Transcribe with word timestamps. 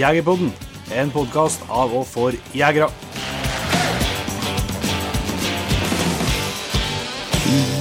Jegerpodden, 0.00 0.48
en 0.96 1.10
podkast 1.12 1.60
av 1.68 1.90
og 1.92 2.06
for 2.08 2.36
jegere. 2.56 2.86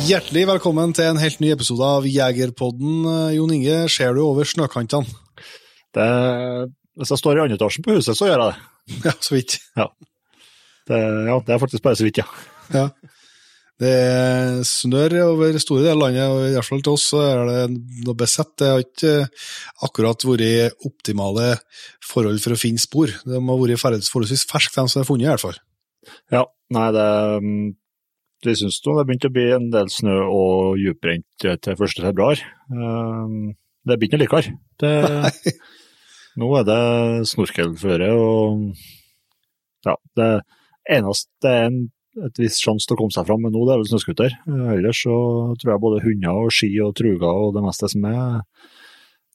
Hjertelig 0.09 0.43
velkommen 0.49 0.91
til 0.97 1.07
en 1.13 1.21
helt 1.21 1.39
ny 1.39 1.53
episode 1.53 1.85
av 1.85 2.07
Jegerpodden. 2.09 3.05
Eh, 3.07 3.37
Jon 3.37 3.53
Inge, 3.55 3.77
ser 3.93 4.17
du 4.17 4.23
over 4.25 4.47
snøkantene? 4.49 5.07
Det, 5.95 6.09
hvis 6.99 7.13
jeg 7.13 7.21
står 7.21 7.39
i 7.39 7.43
andre 7.45 7.55
etasjen 7.55 7.85
på 7.87 7.95
huset, 7.95 8.17
så 8.19 8.27
gjør 8.27 8.43
jeg 8.43 8.49
det. 8.49 8.65
Ja, 9.05 9.13
så 9.21 9.35
vidt. 9.37 9.55
Ja, 9.77 9.87
det. 10.89 10.99
Ja, 11.29 11.39
det 11.45 11.55
er 11.55 11.61
faktisk 11.61 11.85
bare 11.85 11.99
så 12.01 12.07
vidt, 12.09 12.19
ja. 12.19 12.27
Ja. 12.73 12.87
Det 13.79 14.65
snør 14.67 15.13
over 15.23 15.55
store 15.61 15.85
deler 15.85 15.95
av 15.95 16.01
landet, 16.03 16.25
og 16.27 16.41
i 16.49 16.55
hvert 16.57 16.67
fall 16.67 16.81
til 16.83 16.97
oss 16.97 17.05
er 17.15 17.45
det 17.47 17.61
noe 18.03 18.17
besett. 18.19 18.51
Det 18.59 18.67
har 18.67 18.83
ikke 18.83 19.13
akkurat 19.87 20.25
vært 20.27 20.83
optimale 20.87 21.53
forhold 22.03 22.41
for 22.43 22.55
å 22.55 22.59
finne 22.59 22.81
spor. 22.83 23.13
De 23.23 23.39
har 23.39 23.61
vært 23.63 24.09
forholdsvis 24.11 24.43
ferske, 24.49 24.75
de 24.75 24.91
som 24.91 24.99
er 24.99 25.07
funnet 25.07 25.29
i 25.29 25.31
hvert 25.31 25.45
fall. 25.45 25.61
Ja, 26.33 26.43
nei, 26.75 26.89
det 26.95 27.07
Vi 28.45 28.53
syns 28.55 28.79
det 28.83 29.03
begynte 29.03 29.27
å 29.27 29.35
bli 29.35 29.47
en 29.51 29.67
del 29.71 29.89
snø 29.91 30.15
og 30.31 30.77
djuprent 30.79 31.25
til 31.43 31.55
1. 31.55 32.03
februar. 32.03 32.39
Um, 32.71 33.55
Det 33.87 33.97
blir 33.97 34.09
ikke 34.09 34.19
likere. 34.21 34.53
Det, 34.79 34.91
nå 36.39 36.49
er 36.59 36.67
det 36.67 36.83
snorkelføre 37.31 38.11
og 38.15 38.75
Ja, 39.87 39.95
det 40.19 40.29
eneste 40.89 41.31
det 41.43 41.51
er 41.55 41.67
en, 41.69 41.79
et 42.17 42.41
visst 42.41 42.63
sjanse 42.63 42.87
til 42.87 42.95
å 42.97 42.99
komme 43.03 43.13
seg 43.13 43.27
fram 43.27 43.43
med 43.45 43.53
nå, 43.53 43.61
det 43.67 43.73
er 43.75 43.81
vel 43.81 43.89
snøscooter. 43.91 44.35
Eh, 44.49 44.67
Ellers 44.75 45.03
så 45.05 45.15
tror 45.61 45.73
jeg 45.73 45.83
både 45.85 46.03
hunder 46.05 46.41
og 46.43 46.53
ski 46.55 46.71
og 46.83 46.95
truger 46.97 47.29
og 47.29 47.55
det 47.55 47.63
meste 47.65 47.89
som 47.93 48.07
er, 48.09 48.41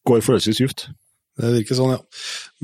går 0.08 0.24
forholdsvis 0.26 0.60
djupt. 0.62 0.86
Det 1.34 1.50
virker 1.50 1.78
sånn, 1.78 1.96
ja. 1.96 2.00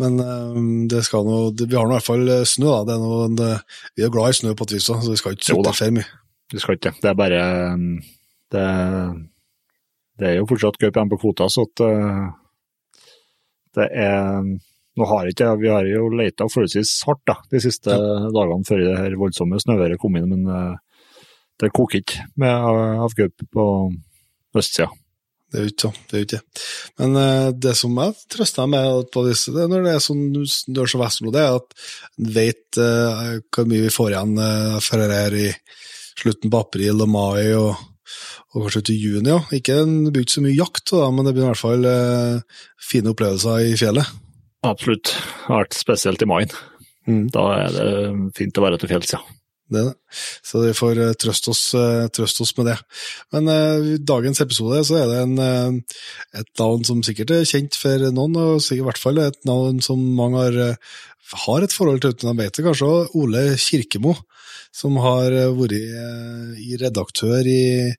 Men 0.03 0.21
eh, 0.23 0.61
det 0.93 1.03
skal 1.07 1.27
nå 1.27 1.39
Vi 1.59 1.75
har 1.75 1.89
nå 1.89 1.95
i 1.95 1.99
hvert 1.99 2.07
fall 2.07 2.33
snø, 2.47 2.71
da. 2.71 2.81
Det 2.87 2.97
er 2.97 3.03
noe, 3.05 3.29
det, 3.39 3.51
vi 3.99 4.07
er 4.07 4.15
glad 4.15 4.35
i 4.35 4.39
snø 4.41 4.55
på 4.59 4.69
et 4.69 4.77
vis, 4.77 4.89
så 4.89 4.99
vi 5.05 5.19
skal 5.21 5.37
ikke 5.37 5.51
sutte 5.51 5.75
for 5.79 5.99
mye. 5.99 6.09
Vi 6.51 6.63
skal 6.63 6.79
ikke 6.79 6.91
det. 6.91 7.03
Det 7.05 7.11
er 7.13 7.19
bare 7.19 7.43
Det, 8.51 8.65
det 10.19 10.27
er 10.27 10.41
jo 10.41 10.49
fortsatt 10.51 10.81
gøy 10.83 10.91
på 10.91 11.21
kvota, 11.23 11.47
så 11.47 11.69
at 11.69 11.85
det 13.79 13.87
er 13.95 14.49
Nå 14.99 15.07
har 15.07 15.29
ikke 15.31 15.53
Vi 15.61 15.71
har 15.71 15.87
jo 15.87 16.09
leita 16.19 16.49
forholdsvis 16.51 16.97
hardt 17.07 17.23
da, 17.31 17.37
de 17.53 17.61
siste 17.63 17.95
dagene 18.35 18.67
før 18.67 18.83
det 18.83 18.97
her 18.99 19.19
voldsomme 19.21 19.61
snøværet 19.63 20.01
kom 20.03 20.17
inn, 20.19 20.31
men 20.33 20.49
uh, 20.51 20.75
det 21.61 21.71
koker 21.77 22.03
ikke 22.03 22.25
med 22.41 23.07
uh, 23.07 23.45
på 23.55 23.67
østsida. 24.59 24.91
Det 25.51 25.59
er 25.59 25.65
jo 25.65 25.71
ikke 25.73 25.83
sånn, 25.83 25.97
det 26.07 26.15
er 26.15 26.21
jo 26.21 26.27
ikke 26.27 26.37
det. 26.39 26.65
Men 27.01 27.17
eh, 27.19 27.49
det 27.67 27.73
som 27.75 27.97
jeg 27.99 28.13
trøster 28.31 28.69
meg 28.71 28.85
med 28.87 29.09
på 29.11 29.23
disse, 29.27 29.51
det 29.51 29.65
er 29.65 29.71
når 29.73 29.83
det 29.83 29.95
er 29.97 30.05
sånn 30.05 30.21
dør 30.77 30.91
som 30.93 31.03
Vestlo, 31.03 31.33
det 31.35 31.43
er 31.43 31.57
at 31.59 31.75
en 32.23 32.29
vet 32.37 32.79
uh, 32.79 33.33
hvor 33.51 33.67
mye 33.67 33.89
vi 33.89 33.91
får 33.91 34.13
igjen 34.13 34.39
uh, 34.39 34.77
for 34.79 35.03
det 35.03 35.19
her 35.19 35.35
i 35.41 35.49
slutten 36.21 36.53
på 36.53 36.61
april 36.61 37.03
og 37.03 37.11
mai 37.11 37.51
og, 37.59 37.75
og 38.55 38.67
kanskje 38.67 38.95
i 38.95 39.01
juni. 39.01 39.31
Ja. 39.33 39.41
Ikke, 39.57 39.81
det 39.83 40.15
blir 40.15 40.27
ikke 40.27 40.37
så 40.39 40.45
mye 40.47 40.57
jakt, 40.57 40.87
da, 40.93 41.11
men 41.15 41.27
det 41.27 41.35
blir 41.35 41.47
i 41.47 41.51
hvert 41.51 41.63
fall 41.63 41.87
eh, 41.89 42.63
fine 42.91 43.15
opplevelser 43.15 43.71
i 43.71 43.77
fjellet. 43.81 44.19
Absolutt. 44.67 45.15
Det 45.15 45.49
har 45.49 45.65
vært 45.65 45.77
spesielt 45.79 46.23
i 46.25 46.29
mai. 46.29 46.43
Mm. 47.09 47.29
Da 47.33 47.45
er 47.57 47.77
det 47.77 47.93
fint 48.37 48.59
å 48.61 48.65
være 48.65 48.81
til 48.81 48.93
fjells, 48.93 49.15
ja. 49.17 49.23
Det 49.71 49.85
det. 49.87 49.93
Så 50.43 50.65
vi 50.65 50.73
får 50.75 50.99
eh, 50.99 51.13
trøste 51.15 51.53
oss, 51.53 51.63
trøst 52.17 52.41
oss 52.43 52.51
med 52.59 52.73
det. 52.73 52.77
Men 53.35 53.51
eh, 53.53 53.91
i 53.95 53.99
dagens 54.03 54.43
episode 54.43 54.81
så 54.89 54.99
er 54.99 55.07
det 55.07 55.21
en, 55.23 55.37
eh, 55.45 56.01
et 56.43 56.51
navn 56.59 56.83
som 56.87 57.05
sikkert 57.07 57.37
er 57.37 57.47
kjent 57.47 57.79
for 57.79 58.09
noen, 58.11 58.35
og 58.35 58.65
sikkert 58.65 58.83
i 58.83 58.89
hvert 58.89 59.03
fall 59.05 59.23
et 59.23 59.39
navn 59.47 59.79
som 59.85 60.03
mange 60.19 60.43
har, 60.43 60.59
eh, 60.65 60.99
har 61.47 61.63
et 61.63 61.77
forhold 61.77 62.03
til 62.03 62.17
uten 62.17 62.33
de 62.33 62.43
vet 62.43 62.59
det. 62.59 62.67
Kanskje 62.67 62.91
Ole 63.21 63.45
Kirkemo, 63.63 64.17
som 64.73 64.97
har 65.03 65.33
eh, 65.35 65.51
vært 65.57 65.75
eh, 65.77 66.59
i 66.63 66.77
redaktør 66.81 67.47
i, 67.51 67.91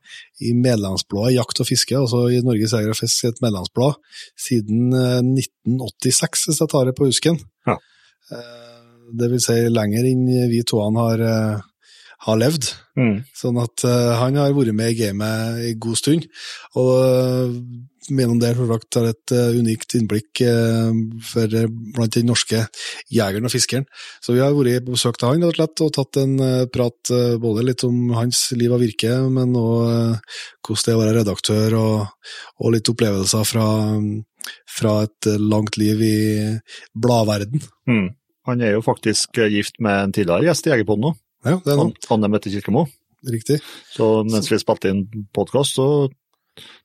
i 0.42 0.54
medlemsbladet 0.56 1.36
Jakt 1.36 1.60
og 1.64 1.68
fiske, 1.68 1.98
altså 1.98 2.26
i 2.32 2.40
Norges 2.46 2.74
Jeger 2.78 2.94
og 2.94 3.00
Fisk 3.00 3.28
et 3.28 3.42
medlemsblad, 3.44 3.98
siden 4.40 4.94
eh, 4.96 5.20
1986, 5.68 6.46
hvis 6.48 6.62
jeg 6.64 6.72
tar 6.72 6.88
det 6.88 6.96
på 6.98 7.10
husken. 7.10 7.42
Ja. 7.68 7.78
Eh, 8.32 8.78
Det 9.12 9.28
vil 9.28 9.42
si 9.44 9.58
lenger 9.68 10.06
enn 10.08 10.24
vi 10.48 10.62
to 10.64 10.80
har, 10.80 11.20
eh, 11.20 11.60
har 12.28 12.38
levd. 12.40 12.70
Sånn 13.36 13.58
at 13.60 13.84
eh, 13.84 14.12
han 14.22 14.38
har 14.40 14.54
vært 14.56 14.72
med 14.78 14.94
i 14.94 15.00
gamet 15.02 15.66
i 15.68 15.74
god 15.76 15.98
stund, 16.00 16.30
og 16.80 17.60
mener 18.10 18.40
det 18.42 18.54
selvsagt 18.58 18.98
er 18.98 19.08
et 19.12 19.34
eh, 19.36 19.58
unikt 19.62 19.96
innblikk 19.98 20.42
eh, 20.46 20.94
for, 21.28 21.54
eh, 21.58 21.68
blant 21.70 22.16
den 22.16 22.30
norske 22.30 22.64
jegeren 23.14 23.46
og 23.46 23.54
fiskeren. 23.54 23.86
Så 24.24 24.34
vi 24.34 24.42
har 24.42 24.56
vært 24.56 24.88
på 24.88 24.96
besøk 24.96 25.20
til 25.20 25.30
han 25.30 25.46
og 25.46 25.94
tatt 25.94 26.22
en 26.22 26.38
prat 26.74 27.12
både 27.42 27.66
litt 27.68 27.84
om 27.86 28.14
hans 28.18 28.48
liv 28.58 28.74
og 28.74 28.82
virke, 28.82 29.14
men 29.30 29.54
òg 29.58 30.18
hvordan 30.66 30.86
det 30.86 30.94
er 30.94 30.98
å 30.98 31.02
være 31.02 31.18
redaktør, 31.20 31.76
og, 31.78 32.32
og 32.62 32.74
litt 32.74 32.90
opplevelser 32.90 33.46
fra, 33.48 33.68
fra 34.70 34.96
et 35.06 35.30
langt 35.42 35.78
liv 35.82 36.02
i 36.06 36.18
bladverden. 36.94 37.62
Mm. 37.90 38.08
Han 38.50 38.64
er 38.66 38.78
jo 38.78 38.86
faktisk 38.86 39.38
gift 39.52 39.78
med 39.84 40.08
en 40.08 40.16
tidligere 40.16 40.50
gjest 40.50 40.68
i 40.68 40.74
Jegerpodden 40.74 41.10
nå, 41.10 41.14
Ja, 41.46 41.58
Anne 42.14 42.30
Mette 42.30 42.54
Kirkemo. 42.54 42.88
riktig. 43.28 43.60
Så 43.94 44.24
mens 44.26 44.50
vi 44.50 44.58
spilte 44.62 44.90
inn 44.94 45.06
podkast, 45.36 45.78
så 45.78 46.10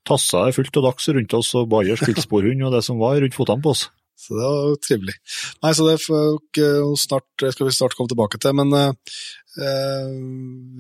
tassa 0.07 0.47
er 0.47 0.57
fullt 0.57 0.81
og 0.81 0.89
dags 0.89 1.09
rundt 1.13 1.37
oss 1.39 1.53
og 1.59 1.71
Bayers 1.73 2.03
filtsporhund 2.07 2.67
og 2.67 2.75
det 2.77 2.83
som 2.87 3.01
var 3.03 3.21
rundt 3.23 3.37
fotene 3.37 3.65
på 3.65 3.75
oss. 3.75 3.87
Så 4.17 4.33
det 4.33 4.49
var 4.49 4.77
trivelig. 4.81 5.15
Nei, 5.61 5.73
så 5.77 5.87
det 5.91 5.99
snart, 6.01 7.27
skal 7.37 7.69
vi 7.69 7.75
snart 7.77 7.97
komme 7.99 8.09
tilbake 8.09 8.41
til, 8.41 8.55
men 8.57 8.73
eh, 8.73 10.13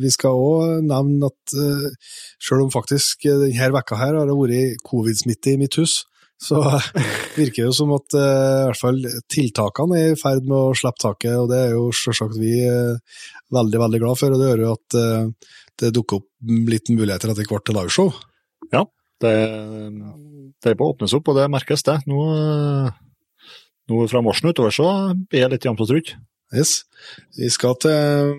vi 0.01 0.13
skal 0.15 0.41
òg 0.41 0.87
nevne 0.89 1.29
at 1.29 1.57
eh, 1.61 2.13
selv 2.41 2.65
om 2.65 2.73
faktisk 2.73 3.29
denne 3.29 3.73
vekka 3.77 4.01
her 4.01 4.17
har 4.17 4.31
det 4.31 4.39
vært 4.41 4.87
covid-smitte 4.89 5.53
i 5.53 5.61
mitt 5.61 5.77
hus, 5.77 6.05
så 6.43 6.61
virker 7.39 7.63
det 7.63 7.69
jo 7.69 7.75
som 7.77 7.93
at 7.97 8.17
eh, 8.17 8.63
i 8.63 8.65
hvert 8.69 8.81
fall 8.81 9.03
tiltakene 9.33 10.01
er 10.01 10.15
i 10.15 10.21
ferd 10.21 10.45
med 10.49 10.57
å 10.57 10.77
slippe 10.77 11.03
taket, 11.03 11.37
og 11.41 11.51
det 11.53 11.61
er 11.63 11.77
jo 11.77 11.89
selvsagt 11.97 12.39
vi 12.41 12.55
eh, 12.65 13.21
veldig, 13.57 13.83
veldig 13.85 14.03
glad 14.03 14.21
for, 14.21 14.33
og 14.33 14.43
det 14.43 14.51
gjør 14.51 14.65
jo 14.65 14.73
at 14.77 14.99
eh, 15.01 15.53
det 15.83 15.93
dukker 15.97 16.21
opp 16.21 16.29
litt 16.73 16.93
muligheter 16.93 17.33
etter 17.33 17.49
hvert 17.49 17.67
til 17.69 17.79
liveshow. 17.79 18.13
Det, 19.23 19.35
det 20.63 20.73
er 20.73 20.85
åpnes 20.85 21.15
opp, 21.17 21.31
og 21.33 21.39
det 21.39 21.51
merkes 21.53 21.85
det. 21.87 21.99
Nå, 22.11 22.23
nå 23.91 24.07
fra 24.13 24.23
morsen 24.25 24.51
utover 24.53 24.75
så 24.75 24.89
blir 25.27 25.47
jeg 25.47 25.55
litt 25.55 25.69
jevnt 25.69 25.85
og 25.85 25.91
trutt. 25.93 26.17
Yes. 26.55 26.85
Vi 27.35 27.49
skal 27.51 27.75
til, 27.83 28.35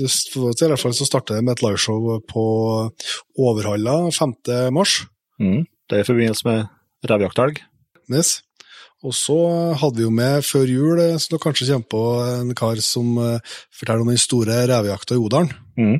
det 0.00 0.08
i 0.08 0.70
hvert 0.72 0.80
fall 0.80 0.96
så 0.96 1.06
starter 1.06 1.38
det 1.38 1.44
med 1.46 1.54
et 1.54 1.62
liveshow 1.62 2.18
på 2.26 2.46
Overhalla 3.38 4.00
5. 4.10 4.34
mars. 4.74 5.04
Mm. 5.38 5.62
Det 5.88 5.98
er 5.98 6.02
i 6.02 6.08
forbindelse 6.08 6.48
med 6.48 7.10
revjakthelg. 7.10 7.60
Yes. 8.10 8.40
Og 9.04 9.12
så 9.12 9.36
hadde 9.76 10.00
vi 10.00 10.06
jo 10.06 10.12
med 10.14 10.44
før 10.46 10.70
jul, 10.70 11.00
så 11.20 11.30
du 11.30 11.38
kanskje 11.42 11.68
kommer 11.68 11.90
på 11.92 12.02
en 12.24 12.54
kar 12.56 12.80
som 12.80 13.18
eh, 13.20 13.54
forteller 13.74 14.04
om 14.04 14.10
den 14.10 14.20
store 14.20 14.62
revejakta 14.70 15.16
i 15.16 15.20
Odalen. 15.20 15.52
Mm. 15.76 15.98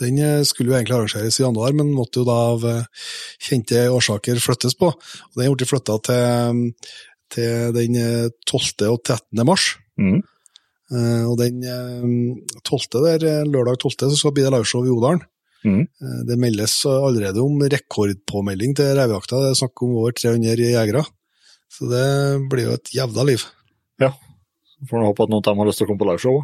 Den 0.00 0.18
eh, 0.24 0.42
skulle 0.48 0.72
jo 0.72 0.76
egentlig 0.78 0.96
arrangeres 0.96 1.38
i 1.40 1.44
januar, 1.44 1.74
men 1.76 1.92
måtte 1.94 2.22
jo 2.22 2.26
da 2.28 2.36
av 2.54 2.64
eh, 2.68 3.06
kjente 3.46 3.84
årsaker 3.92 4.40
flyttes 4.42 4.76
på. 4.80 4.90
Og 4.94 5.40
den 5.40 5.52
ble 5.54 5.68
flytta 5.68 5.98
til, 6.08 6.62
til 7.34 7.72
den 7.76 7.98
eh, 8.00 8.28
12. 8.48 8.88
og 8.90 9.00
13. 9.04 9.44
mars. 9.46 9.74
Mm. 10.00 10.20
Eh, 10.90 11.24
Og 11.30 11.36
den 11.38 11.60
eh, 11.62 12.06
12. 12.64 13.04
der, 13.04 13.26
eh, 13.28 13.44
lørdag 13.46 13.78
12. 13.84 14.08
så 14.08 14.16
skal 14.16 14.32
det 14.32 14.38
bli 14.40 14.46
det 14.48 14.54
liveshow 14.56 14.86
i 14.88 14.94
Odalen. 14.94 15.22
Mm. 15.60 15.82
Eh, 15.84 16.20
Det 16.26 16.38
meldes 16.40 16.74
allerede 16.88 17.42
om 17.44 17.60
rekordpåmelding 17.60 18.72
til 18.78 18.94
revejakta. 18.96 19.42
Det 19.44 19.50
er 19.52 19.58
snakk 19.60 19.82
om 19.84 19.98
over 20.00 20.16
300 20.16 20.56
jegere. 20.72 21.04
Så 21.70 21.86
det 21.92 22.06
blir 22.50 22.66
jo 22.70 22.78
et 22.78 22.90
jævla 22.96 23.22
liv. 23.28 23.44
Ja. 24.00 24.08
Får 24.88 24.98
nå 25.02 25.10
håpe 25.12 25.22
at 25.26 25.30
noen 25.30 25.44
av 25.44 25.50
dem 25.52 25.60
har 25.60 25.68
lyst 25.68 25.78
til 25.82 25.86
å 25.86 25.90
komme 25.92 26.00
på 26.02 26.08
liveshow. 26.08 26.40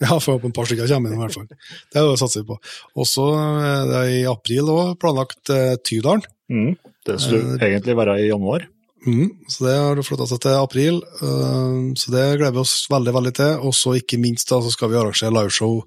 Ja, 0.04 0.16
får 0.16 0.38
håpe 0.38 0.48
en 0.48 0.56
par 0.56 0.68
stykker 0.68 0.88
kommer 0.88 1.12
inn 1.12 1.18
i 1.18 1.20
hvert 1.20 1.36
fall. 1.36 1.48
Det 1.92 2.00
er 2.00 2.16
satser 2.16 2.40
vi 2.40 2.48
på. 2.48 2.58
Også 3.04 3.26
er 3.36 4.12
i 4.14 4.20
april 4.28 4.70
òg 4.72 4.94
planlagt 5.02 5.52
eh, 5.52 5.74
Tydalen. 5.84 6.24
Mm. 6.50 6.74
Det 7.06 7.16
skulle 7.20 7.58
egentlig 7.60 7.96
være 7.98 8.20
i 8.22 8.30
januar. 8.30 8.64
Mm, 9.06 9.30
så 9.48 9.64
det 9.64 9.74
har 9.80 10.00
flytta 10.04 10.26
seg 10.28 10.40
til 10.44 10.58
april, 10.58 10.98
uh, 11.22 11.92
så 11.96 12.12
det 12.12 12.24
gleder 12.36 12.52
vi 12.52 12.60
oss 12.60 12.74
veldig 12.92 13.14
veldig 13.16 13.32
til. 13.38 13.52
Og 13.64 13.72
så 13.76 13.94
ikke 13.96 14.18
minst 14.20 14.50
da, 14.52 14.58
så 14.60 14.72
skal 14.74 14.92
vi 14.92 14.98
arrangere 15.00 15.32
liveshow 15.32 15.78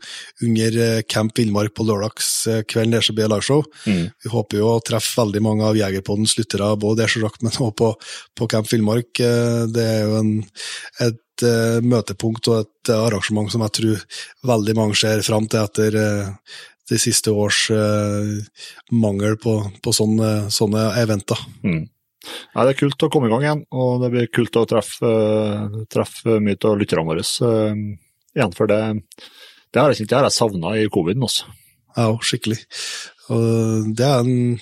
under 0.47 0.77
eh, 0.85 1.01
Camp 1.05 1.37
Villmark 1.37 1.75
på 1.77 1.85
lørdagskvelden. 1.85 2.95
Der 2.95 3.05
så 3.05 3.13
blir 3.13 3.29
liveshow. 3.29 3.61
Mm. 3.85 4.07
Vi 4.23 4.33
håper 4.33 4.61
jo 4.61 4.71
å 4.71 4.81
treffe 4.85 5.21
veldig 5.21 5.43
mange 5.45 5.67
av 5.67 5.77
Jegerpoddens 5.77 6.37
lyttere, 6.39 6.71
både 6.81 7.05
der 7.05 7.29
men 7.43 7.51
også 7.53 7.69
på, 7.77 7.91
på 8.33 8.49
Camp 8.49 8.71
Villmark. 8.71 9.13
Eh, 9.19 9.65
Det 9.73 9.85
er 9.85 10.01
jo 10.07 10.17
en, 10.23 10.33
et 11.05 11.21
eh, 11.47 11.79
møtepunkt 11.81 12.49
og 12.51 12.59
et 12.61 12.91
eh, 12.91 12.99
arrangement 13.07 13.49
som 13.51 13.63
jeg 13.65 13.75
tror 13.79 14.03
veldig 14.51 14.75
mange 14.77 14.97
ser 14.99 15.23
fram 15.25 15.47
til 15.49 15.63
etter 15.63 15.97
eh, 15.99 16.53
de 16.91 16.99
siste 16.99 17.31
års 17.31 17.69
mangel 18.91 19.37
på, 19.39 19.53
på 19.79 19.93
sånne, 19.95 20.51
sånne 20.51 20.81
eventer. 20.99 21.39
Mm. 21.63 21.85
Nei, 21.87 22.65
det 22.65 22.73
er 22.73 22.79
kult 22.81 23.05
å 23.07 23.09
komme 23.11 23.29
i 23.29 23.31
gang 23.31 23.45
igjen, 23.45 23.61
og 23.71 24.03
det 24.03 24.09
blir 24.11 24.27
kult 24.35 24.59
å 24.59 24.65
treffe, 24.67 25.11
treffe 25.91 26.41
mye 26.43 26.59
av 26.59 26.75
lytterne 26.81 27.05
våre 27.07 27.23
igjen. 27.23 28.51
For 28.59 28.67
det, 28.67 28.81
det 29.71 29.79
har 29.79 29.95
jeg, 29.95 30.09
jeg 30.11 30.35
savna 30.35 30.75
i 30.75 30.91
coviden 30.91 31.23
også. 31.23 31.47
Ja, 31.95 32.09
skikkelig. 32.19 32.59
Og 33.31 33.93
det 33.95 34.03
er 34.03 34.19
en, 34.19 34.59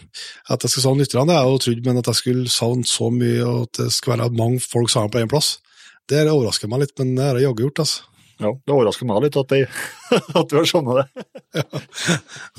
At 0.51 0.61
jeg 0.63 0.73
skal 0.75 0.85
savne 0.85 1.05
lytterne, 1.05 1.27
det 1.31 1.37
har 1.37 1.47
jeg 1.47 1.55
jo 1.55 1.61
trodd, 1.65 1.85
men 1.87 1.99
at 2.01 2.09
jeg 2.11 2.19
skulle 2.19 2.53
savne 2.53 2.87
så 2.87 3.09
mye 3.13 3.41
og 3.47 3.65
at 3.65 3.81
det 3.81 3.89
skal 3.95 4.17
være 4.17 4.31
mange 4.37 4.61
folk 4.61 4.91
sammen 4.93 5.13
på 5.13 5.23
én 5.23 5.31
plass, 5.31 5.55
det 6.09 6.23
overrasker 6.31 6.71
meg 6.71 6.85
litt, 6.85 6.95
men 6.99 7.13
det 7.17 7.27
har 7.27 7.39
jeg 7.39 7.49
jaggu 7.49 7.67
gjort, 7.67 7.83
altså. 7.85 8.07
Ja, 8.41 8.49
det 8.57 8.73
overrasker 8.73 9.05
meg 9.05 9.19
litt 9.21 9.35
at, 9.37 9.51
jeg, 9.53 9.67
at 10.39 10.49
du 10.49 10.55
har 10.57 10.67
skjønnet 10.67 10.97
det. 10.97 11.25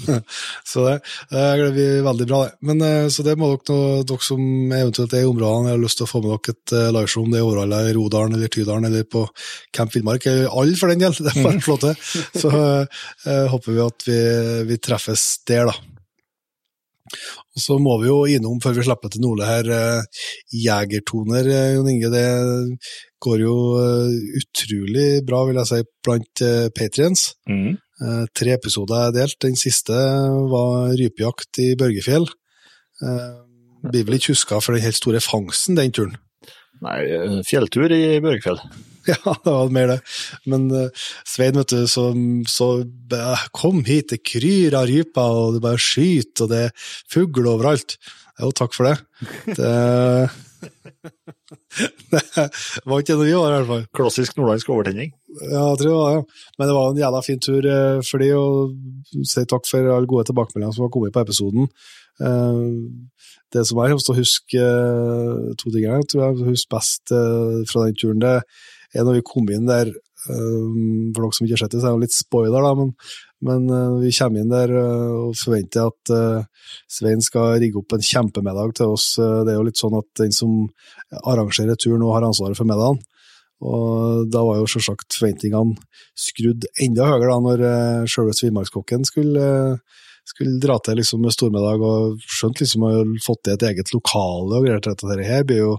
ja. 0.06 0.18
Så 0.72 0.84
det, 0.86 0.92
det 1.32 1.70
blir 1.74 2.04
veldig 2.06 2.26
bra, 2.28 2.42
det. 2.46 2.54
Men 2.68 2.84
eh, 2.86 3.08
Så 3.12 3.24
det 3.26 3.34
må 3.40 3.50
dere, 3.52 4.04
dere 4.06 4.24
som 4.24 4.42
eventuelt 4.42 5.16
er 5.16 5.24
i 5.24 5.30
områdene, 5.30 5.72
har 5.74 5.82
lyst 5.82 5.98
til 6.00 6.06
å 6.06 6.12
få 6.12 6.22
med 6.22 6.30
dere 6.36 6.54
et 6.54 6.74
eh, 6.78 6.90
liveshow, 6.94 7.26
om 7.26 7.34
det 7.34 7.40
er 7.40 7.48
Århalla, 7.48 7.82
i 7.88 7.96
Rodalen 7.96 8.38
eller 8.38 8.52
Tydalen 8.52 8.86
eller 8.88 9.08
på 9.10 9.24
Camp 9.74 9.94
Villmark, 9.96 10.28
eller 10.30 10.52
alle 10.62 10.78
for 10.78 10.92
den 10.92 11.02
del, 11.02 11.18
det 11.24 11.34
er 11.34 11.48
bare 11.48 11.58
å 11.58 11.66
slå 11.66 11.78
til. 11.82 12.06
Så 12.44 12.52
uh, 12.52 13.46
håper 13.52 13.74
vi 13.74 13.82
at 13.82 14.06
vi, 14.06 14.20
vi 14.70 14.78
treffes 14.82 15.26
der, 15.50 15.72
da. 15.72 15.91
Og 17.52 17.62
Så 17.64 17.78
må 17.82 17.98
vi 18.02 18.08
jo 18.08 18.18
innom, 18.30 18.60
før 18.62 18.76
vi 18.76 18.84
slipper 18.86 19.12
til 19.12 19.24
Nole 19.24 19.46
her, 19.48 19.68
jegertoner, 20.54 21.48
Jon 21.76 21.90
Inge. 21.92 22.10
Det 22.12 22.26
går 23.22 23.44
jo 23.44 23.56
eh, 23.80 24.16
utrolig 24.40 25.08
bra, 25.28 25.44
vil 25.48 25.60
jeg 25.60 25.70
si, 25.70 25.80
blant 26.04 26.44
patriens. 26.76 27.26
Mm. 27.50 27.74
Tre 28.34 28.54
episoder 28.56 29.08
er 29.08 29.12
delt. 29.14 29.38
Den 29.44 29.58
siste 29.60 29.94
var 30.50 30.90
rypejakt 30.98 31.60
i 31.62 31.68
Børgefjell. 31.78 32.26
Blir 33.82 34.06
vel 34.08 34.16
ikke 34.18 34.32
huska 34.32 34.58
for 34.58 34.74
den 34.74 34.82
helt 34.82 34.98
store 34.98 35.20
fangsten 35.22 35.78
den 35.78 35.94
turen? 35.94 36.16
Nei, 36.82 36.98
fjelltur 37.46 37.94
i 37.94 38.18
Børgefjell. 38.24 38.58
Ja, 39.12 39.34
det 39.44 39.50
var 39.50 39.72
mer 39.74 39.88
det. 39.90 39.98
Men 40.46 40.68
uh, 40.70 41.06
Svein, 41.26 41.58
vet 41.58 41.74
du, 41.74 41.86
så, 41.90 42.08
så 42.50 42.68
Kom 43.56 43.82
hit, 43.88 44.12
det 44.12 44.22
kryr 44.28 44.76
av 44.78 44.86
ryper, 44.90 45.38
og 45.42 45.56
det 45.56 45.64
bare 45.64 45.80
skyter, 45.82 46.46
og 46.46 46.52
det 46.52 46.62
er 46.68 46.88
fugl 47.10 47.50
overalt. 47.50 47.98
Jo, 48.40 48.52
takk 48.56 48.74
for 48.76 48.90
det. 48.90 48.96
det 49.58 49.72
det 52.12 52.84
var 52.84 53.00
ikke 53.02 53.16
det 53.16 53.26
vi 53.26 53.34
var, 53.34 53.52
i 53.52 53.56
hvert 53.56 53.70
fall. 53.70 53.84
Klassisk 53.96 54.36
nordlandsk 54.38 54.70
overtenning? 54.72 55.14
Ja, 55.40 55.72
jeg 55.72 55.80
tror 55.80 55.88
det 55.88 55.96
var 55.96 56.16
det. 56.16 56.42
Men 56.58 56.68
det 56.68 56.76
var 56.76 56.90
en 56.90 57.00
jævla 57.02 57.22
fin 57.26 57.42
tur 57.42 57.68
eh, 57.74 58.02
for 58.08 58.22
de, 58.22 58.30
og 58.38 59.26
si 59.28 59.44
takk 59.48 59.68
for 59.68 59.92
alle 59.94 60.10
gode 60.10 60.28
tilbakemeldinger 60.30 60.76
som 60.76 60.86
har 60.86 60.92
kommet 60.94 61.14
på 61.14 61.24
episoden. 61.24 61.70
Eh, 62.22 62.60
det 63.52 63.64
som 63.68 63.80
jeg 63.80 63.92
kommer 63.92 64.06
til 64.06 64.14
å 64.14 64.20
huske, 64.20 64.66
eh, 64.66 65.56
to 65.60 65.72
ting 65.72 65.88
jeg 65.88 66.10
tror 66.12 66.24
jeg 66.24 66.50
husker 66.52 66.76
best 66.76 67.16
fra 67.72 67.88
den 67.88 67.98
turen, 68.00 68.22
det 68.22 68.36
er 68.38 68.70
når 68.94 69.20
vi 69.20 69.26
kom 69.26 69.48
inn 69.52 69.68
der 69.68 69.92
For 70.22 71.18
dere 71.18 71.34
som 71.34 71.46
ikke 71.46 71.56
har 71.56 71.62
sett 71.64 71.72
det, 71.74 71.80
så 71.82 71.88
er 71.90 71.96
det 71.96 72.06
litt 72.06 72.14
spoiler, 72.14 72.62
da, 72.62 72.74
men 72.78 72.92
men 73.42 73.64
uh, 73.74 73.96
vi 73.98 74.12
kommer 74.14 74.38
inn 74.38 74.52
der 74.52 74.70
uh, 74.70 75.14
og 75.26 75.32
forventer 75.34 75.88
at 75.88 76.12
Svein 76.86 77.24
skal 77.26 77.56
rigge 77.58 77.80
opp 77.80 77.96
en 77.96 78.04
kjempemiddag 78.06 78.76
til 78.78 78.92
oss. 78.94 79.16
det 79.18 79.50
er 79.50 79.56
jo 79.58 79.64
litt 79.66 79.80
sånn 79.80 79.96
at 79.98 80.06
den 80.20 80.30
som 80.36 80.52
arrangerer 81.24 81.74
turen, 81.74 81.98
nå 82.04 82.12
har 82.14 82.22
ansvaret 82.22 82.54
for 82.54 82.68
middagen. 82.70 83.00
Og 83.66 84.30
da 84.30 84.44
var 84.46 84.60
jo 84.60 84.70
selvsagt 84.70 85.18
forventningene 85.18 85.74
skrudd 86.18 86.68
enda 86.86 87.08
høyere 87.10 87.32
da 87.32 87.40
når 87.42 87.66
sjølve 88.10 88.38
Villmarkskokken 88.38 89.10
skulle, 89.10 89.48
skulle, 90.28 90.60
dra 90.62 90.78
til 90.82 90.98
liksom, 91.00 91.22
med 91.24 91.34
stormiddag, 91.34 91.82
og 91.82 92.22
skjønt 92.22 92.62
liksom 92.62 92.86
å 92.86 92.92
ha 92.92 93.02
fått 93.24 93.42
til 93.46 93.56
et 93.56 93.66
eget 93.70 93.92
lokale 93.94 94.58
og 94.58 94.66
greier 94.66 94.82
til 94.84 94.94
dette 94.94 95.26
her 95.28 95.44
blir 95.48 95.62
jo 95.62 95.74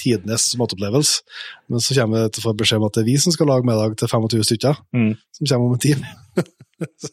tidenes 0.00 0.46
matopplevelse. 0.60 1.26
Men 1.70 1.84
så 1.84 1.96
kommer 1.98 2.24
vi 2.24 2.34
til 2.34 2.42
å 2.42 2.48
få 2.48 2.56
beskjed 2.62 2.80
om 2.80 2.88
at 2.88 2.96
det 2.96 3.04
er 3.04 3.10
vi 3.10 3.18
som 3.22 3.34
skal 3.34 3.50
lage 3.50 3.68
middag 3.68 3.98
til 4.00 4.10
25 4.12 4.48
stykker, 4.52 4.80
mm. 4.96 5.12
som 5.38 5.52
kommer 5.52 5.70
om 5.70 5.78
en 5.78 5.84
time. 5.86 6.16
Så, 6.80 7.10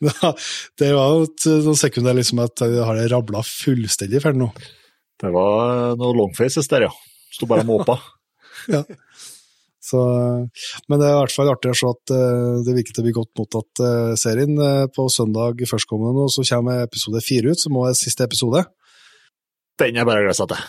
da, 0.00 0.30
det 0.80 0.86
var 0.96 1.10
jo 1.12 1.26
noen 1.66 1.76
sekunder 1.76 2.14
liksom 2.16 2.38
at 2.40 2.62
jeg 2.64 2.80
har 2.80 2.96
det 2.96 3.10
rabla 3.12 3.42
fullstendig 3.44 4.22
ferdig 4.24 4.40
nå. 4.40 4.46
Det 5.20 5.32
var 5.34 5.98
noe 6.00 6.16
longfaces 6.16 6.70
der, 6.70 6.86
ja. 6.88 6.94
Sto 7.32 7.48
bare 7.50 7.66
og 7.66 7.68
måpa. 7.74 7.98
ja. 8.72 8.80
Så, 9.86 10.00
men 10.90 10.98
det 11.00 11.06
er 11.06 11.14
i 11.14 11.20
hvert 11.20 11.34
fall 11.34 11.50
artig 11.52 11.70
å 11.70 11.76
se 11.78 11.90
at 11.90 12.14
uh, 12.14 12.62
det 12.66 12.74
virker 12.74 12.96
til 12.96 13.04
å 13.04 13.06
bli 13.06 13.14
godt 13.14 13.30
mottatt 13.38 13.82
uh, 13.84 14.14
serien. 14.18 14.56
Uh, 14.58 14.86
på 14.90 15.06
søndag 15.12 15.62
førstkommende 15.70 16.16
nå 16.16 16.26
så 16.32 16.46
kommer 16.48 16.82
episode 16.82 17.22
fire 17.24 17.52
ut, 17.52 17.62
som 17.62 17.78
også 17.78 17.92
er 17.92 18.00
siste 18.00 18.26
episode. 18.26 18.64
Den 19.78 20.00
er 20.00 20.08
bare 20.08 20.24
å 20.24 20.26
glede 20.26 20.38
seg 20.38 20.50
til. 20.50 20.66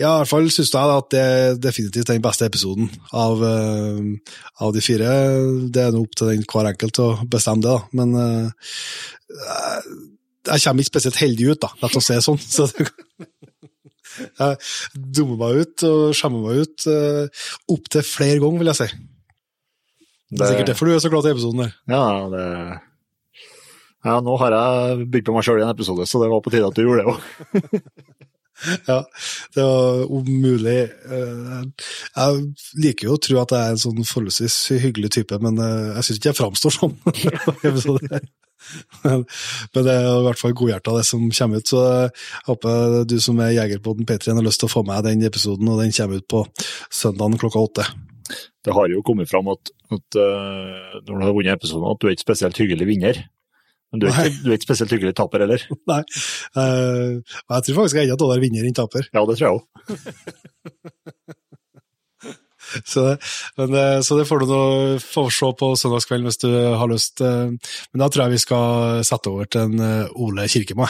Ja, 0.00 0.14
i 0.14 0.22
hvert 0.22 0.30
fall 0.30 0.48
syns 0.52 0.72
jeg 0.72 0.92
at 0.94 1.08
det 1.12 1.20
er 1.20 1.58
definitivt 1.60 2.08
den 2.08 2.22
beste 2.24 2.46
episoden 2.48 2.88
av, 3.16 3.42
av 3.44 4.72
de 4.72 4.82
fire. 4.84 5.10
Det 5.72 5.82
er 5.82 5.92
nå 5.92 6.04
opp 6.04 6.14
til 6.16 6.30
den 6.30 6.44
hver 6.48 6.68
enkelt 6.70 7.00
å 7.02 7.08
bestemme 7.28 7.64
det, 7.64 7.74
da. 7.74 7.80
Men 7.98 8.14
jeg 10.46 10.62
kommer 10.64 10.84
ikke 10.84 10.92
spesielt 10.94 11.20
heldig 11.20 11.50
ut, 11.50 11.60
da, 11.66 11.72
la 11.82 11.90
oss 11.90 12.06
si 12.06 12.16
det 12.16 12.24
sånn. 12.24 12.40
Så 12.40 12.68
jeg 14.18 14.58
dummer 15.18 15.40
meg 15.44 15.62
ut 15.62 15.86
og 15.88 16.02
skjemmer 16.18 16.46
meg 16.46 16.64
ut 16.64 16.86
uh, 16.90 17.46
opptil 17.74 18.06
flere 18.06 18.42
ganger, 18.42 18.62
vil 18.62 18.72
jeg 18.72 18.80
si. 18.82 18.90
Det 20.30 20.44
er 20.44 20.52
sikkert 20.52 20.70
derfor 20.70 20.86
du 20.86 20.94
er 20.94 21.02
så 21.02 21.10
glad 21.10 21.26
i 21.26 21.34
episoden 21.34 21.64
der. 21.64 21.74
Ja, 21.90 22.04
det 22.30 22.46
ja, 24.00 24.16
nå 24.24 24.36
har 24.40 24.54
jeg 24.54 25.06
bygd 25.12 25.28
på 25.28 25.34
meg 25.34 25.44
sjøl 25.44 25.60
i 25.60 25.64
en 25.66 25.74
episode, 25.74 26.06
så 26.08 26.22
det 26.22 26.30
var 26.32 26.40
på 26.40 26.52
tide 26.52 26.68
at 26.70 26.76
du 26.76 26.86
gjorde 26.86 27.02
det 27.02 27.10
òg. 27.12 27.18
ja, 28.90 28.96
det 29.56 29.64
var 29.66 30.14
om 30.16 30.28
mulig 30.28 30.78
eh, 30.88 31.88
Jeg 32.16 32.40
liker 32.84 33.08
jo 33.08 33.16
å 33.16 33.20
tro 33.20 33.38
at 33.42 33.52
jeg 33.56 33.60
er 33.60 33.74
en 33.74 33.82
sånn 33.84 34.08
forholdsvis 34.08 34.56
hyggelig 34.86 35.12
type, 35.18 35.40
men 35.44 35.60
eh, 35.60 35.90
jeg 35.98 36.06
syns 36.08 36.20
ikke 36.20 36.32
jeg 36.32 36.40
framstår 36.40 36.76
sånn. 36.78 36.96
men, 39.04 39.24
det 39.74 39.94
er 39.94 40.06
i 40.08 40.26
hvert 40.26 40.40
fall 40.40 40.54
godhjerta, 40.56 40.94
det 40.98 41.06
som 41.08 41.26
kommer 41.38 41.62
ut. 41.62 41.72
Så 41.72 41.82
jeg 41.86 42.12
håper 42.48 43.08
du 43.08 43.16
som 43.22 43.40
er 43.42 43.56
jeger 43.56 43.82
på 43.84 43.96
den 43.98 44.08
P3 44.08 44.36
har 44.36 44.46
lyst 44.46 44.62
til 44.62 44.70
å 44.70 44.74
få 44.74 44.84
med 44.86 45.04
den 45.08 45.26
episoden, 45.26 45.70
og 45.72 45.82
den 45.82 45.94
kommer 45.96 46.22
ut 46.22 46.30
på 46.30 46.44
søndagen 46.92 47.40
klokka 47.40 47.66
åtte. 47.66 47.88
Det 48.64 48.74
har 48.76 48.92
jo 48.92 49.02
kommet 49.06 49.30
fram 49.30 49.48
at, 49.50 49.72
at 49.90 50.20
uh, 50.20 51.00
når 51.06 51.12
du 51.12 51.24
har 51.24 51.36
vunnet 51.36 51.56
episoden, 51.56 51.88
at 51.90 52.00
du 52.00 52.08
er 52.08 52.16
ikke 52.16 52.28
spesielt 52.28 52.60
hyggelig 52.60 52.88
vinner. 52.90 53.22
Men 53.90 54.02
du 54.02 54.06
er, 54.06 54.14
ikke, 54.14 54.42
du 54.44 54.50
er, 54.50 54.54
ikke, 54.54 54.68
spesielt 54.68 54.92
hyggelig 54.94 55.16
taper 55.18 55.42
heller? 55.42 55.64
Nei, 55.90 56.02
uh, 56.54 57.18
jeg 57.18 57.66
tror 57.66 57.80
faktisk 57.80 57.98
jeg 57.98 58.04
er 58.04 58.12
enda 58.12 58.20
dårligere 58.22 58.44
vinner 58.44 58.68
enn 58.68 58.76
taper. 58.78 59.08
Ja, 59.10 59.24
det 59.26 59.40
tror 59.40 59.48
jeg 59.48 59.56
òg. 59.58 59.64
så, 62.92 63.06
men, 63.60 63.74
eh, 63.74 64.00
så, 64.06 64.18
det 64.18 64.26
får 64.28 64.42
du 64.42 64.50
nå 64.50 64.62
få 65.02 65.26
se 65.34 65.52
på 65.60 65.70
søndagskvelden 65.82 66.30
hvis 66.30 66.42
du 66.42 66.50
har 66.50 66.90
lyst. 66.90 67.22
Eh, 67.24 67.52
men 67.92 68.04
da 68.04 68.08
tror 68.08 68.26
jeg 68.26 68.36
vi 68.36 68.44
skal 68.46 69.04
sette 69.06 69.32
over 69.32 69.50
til 69.50 69.68
en 69.68 70.08
Ole 70.14 70.48
Kirkemo. 70.50 70.88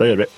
Det 0.00 0.10
gjør 0.10 0.22
vi. 0.24 0.30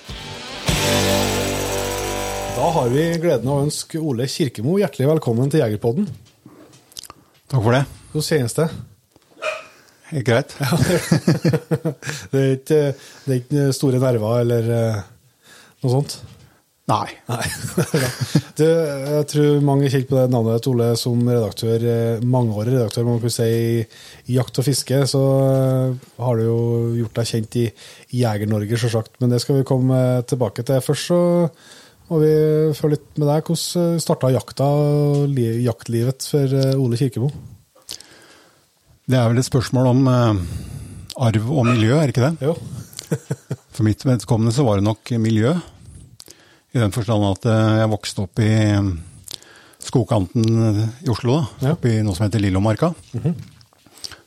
Da 2.53 2.69
har 2.77 2.91
vi 2.93 3.05
gleden 3.19 3.49
av 3.49 3.59
å 3.59 3.67
ønske 3.67 3.99
Ole 3.99 4.29
Kirkemo 4.31 4.77
hjertelig 4.79 5.09
velkommen 5.09 5.51
til 5.51 5.63
Jegerpodden. 5.63 6.09
Takk 7.51 7.63
for 7.63 7.75
det. 7.75 7.85
Hvordan 8.13 8.27
kjennes 8.29 8.59
det? 8.59 8.69
Helt 10.13 10.27
greit. 10.29 10.55
Ja, 10.61 10.77
det, 12.33 12.41
er 12.41 12.53
ikke, 12.59 12.81
det 13.25 13.33
er 13.33 13.41
ikke 13.41 13.65
store 13.77 14.01
nerver 14.03 14.43
eller 14.43 14.69
eh, 14.77 15.01
noe 15.83 15.93
sånt? 15.95 16.19
Nei. 16.91 17.13
Nei. 17.31 17.45
du, 18.59 18.65
jeg 18.67 19.27
tror 19.31 19.61
mange 19.63 19.91
kjenner 19.91 20.09
på 20.09 20.17
det 20.19 20.25
navnet 20.33 20.67
Ole 20.67 20.89
som 20.99 21.21
redaktør, 21.29 21.85
eh, 21.87 22.25
mangeårig 22.27 22.75
redaktør 22.75 23.07
man 23.07 23.21
kan 23.23 23.31
si, 23.31 23.47
i 24.27 24.39
Jakt 24.39 24.59
og 24.59 24.67
fiske. 24.67 24.99
Så 25.11 25.21
eh, 25.45 26.09
har 26.27 26.41
du 26.41 26.45
jo 26.49 26.59
gjort 26.99 27.21
deg 27.21 27.31
kjent 27.31 27.61
i 27.61 27.69
Jeger-Norge, 28.19 28.81
selvsagt. 28.83 29.15
Men 29.23 29.31
det 29.31 29.39
skal 29.45 29.61
vi 29.61 29.69
komme 29.69 30.01
tilbake 30.27 30.67
til. 30.67 30.83
Først 30.83 31.13
så 31.13 31.23
må 32.11 32.19
vi 32.25 32.35
følge 32.77 32.99
litt 32.99 33.23
med 33.23 33.31
deg. 33.31 33.47
Hvordan 33.47 34.03
starta 34.03 34.33
jakta 34.35 34.67
og 34.67 35.39
jaktlivet 35.39 36.27
for 36.35 36.59
Ole 36.83 36.99
Kirkemo? 36.99 37.31
Det 39.07 39.19
er 39.19 39.31
vel 39.31 39.39
et 39.39 39.47
spørsmål 39.47 39.93
om 39.93 40.03
arv 40.11 41.47
og 41.47 41.69
miljø, 41.69 41.95
er 42.01 42.11
ikke 42.11 42.27
det? 42.27 42.51
Jo. 42.51 42.57
For 43.73 43.87
mitt 43.87 44.03
vedkommende 44.05 44.55
så 44.55 44.67
var 44.67 44.81
det 44.81 44.89
nok 44.89 45.15
miljø. 45.23 45.55
I 46.73 46.81
den 46.81 46.93
forstand 46.95 47.25
at 47.29 47.47
uh, 47.49 47.79
jeg 47.83 47.91
vokste 47.93 48.23
opp 48.25 48.41
i 48.41 48.53
um, 48.81 48.95
skogkanten 49.83 50.45
i 51.05 51.11
Oslo, 51.13 51.35
da, 51.37 51.67
ja. 51.67 51.73
oppi 51.77 51.99
noe 52.01 52.17
som 52.17 52.25
heter 52.25 52.41
Lillomarka. 52.41 52.95
Mm 53.13 53.23
-hmm. 53.25 53.35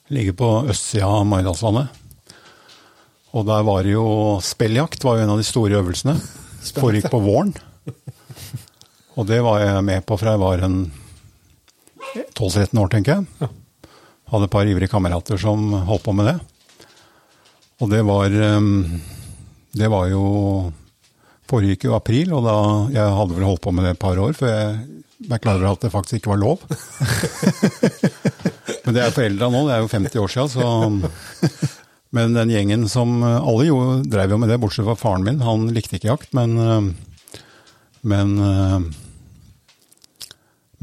Ligger 0.07 0.33
på 0.33 0.49
østsida 0.69 1.07
av 1.07 1.25
Maridalsvannet. 1.25 1.87
Og 3.31 3.45
der 3.45 3.63
var 3.63 3.83
det 3.83 3.91
jo 3.91 4.39
spelljakt, 4.41 5.03
var 5.03 5.17
jo 5.17 5.23
en 5.23 5.29
av 5.29 5.37
de 5.37 5.43
store 5.43 5.73
øvelsene. 5.73 6.21
Foregikk 6.81 7.09
på 7.09 7.19
våren. 7.19 7.53
Og 9.17 9.27
det 9.27 9.41
var 9.41 9.59
jeg 9.59 9.83
med 9.83 10.05
på 10.05 10.17
fra 10.17 10.31
jeg 10.31 10.39
var 10.39 10.57
en 10.59 10.91
12-13 12.35 12.79
år, 12.79 12.87
tenker 12.87 13.13
jeg. 13.15 13.25
Ja. 13.39 13.47
Hadde 14.27 14.45
et 14.45 14.51
par 14.51 14.65
ivrige 14.65 14.91
kamerater 14.91 15.37
som 15.37 15.71
holdt 15.73 16.03
på 16.03 16.13
med 16.13 16.25
det. 16.25 16.39
Og 17.81 17.89
det 17.89 18.05
var 18.05 18.29
Det 19.75 19.87
var 19.87 20.07
jo 20.07 20.73
foregikk 21.49 21.87
jo 21.87 21.95
april, 21.97 22.33
og 22.35 22.45
da 22.45 22.57
jeg 22.95 23.15
hadde 23.19 23.37
vel 23.37 23.47
holdt 23.47 23.63
på 23.65 23.73
med 23.75 23.85
det 23.85 23.95
et 23.95 24.01
par 24.01 24.19
år 24.21 24.35
før 24.37 24.51
jeg 24.51 25.27
ble 25.29 25.39
klar 25.41 25.61
over 25.61 25.71
at 25.71 25.85
det 25.85 25.93
faktisk 25.93 26.19
ikke 26.19 26.33
var 26.33 26.41
lov. 26.41 26.65
Men 28.85 28.97
det 28.97 29.01
er 29.01 29.15
foreldra 29.15 29.49
nå, 29.53 29.63
det 29.67 29.75
er 29.75 29.83
jo 29.83 29.93
50 29.93 30.21
år 30.21 30.33
så 30.51 30.67
Men 32.15 32.35
den 32.35 32.51
gjengen 32.53 32.85
som 32.91 33.17
Alle 33.25 33.65
jo 33.67 33.79
drev 34.05 34.35
jo 34.35 34.37
med 34.41 34.51
det, 34.51 34.59
bortsett 34.61 34.85
fra 34.87 34.97
faren 34.99 35.25
min. 35.25 35.41
Han 35.43 35.69
likte 35.75 35.97
ikke 35.97 36.11
jakt, 36.11 36.35
men 36.37 36.95
Men 38.05 38.37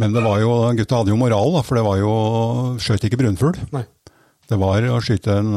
men 0.00 0.14
det 0.16 0.23
var 0.25 0.40
jo, 0.40 0.52
gutta 0.75 0.99
hadde 0.99 1.12
jo 1.12 1.19
moral, 1.21 1.52
da, 1.52 1.61
for 1.62 1.78
det 1.78 1.83
var 1.85 1.99
jo 2.00 2.12
Skjøt 2.81 3.04
ikke 3.07 3.19
brunfugl. 3.21 3.59
Det 4.49 4.59
var 4.59 4.88
å 4.88 4.97
skyte 5.04 5.37
en 5.37 5.52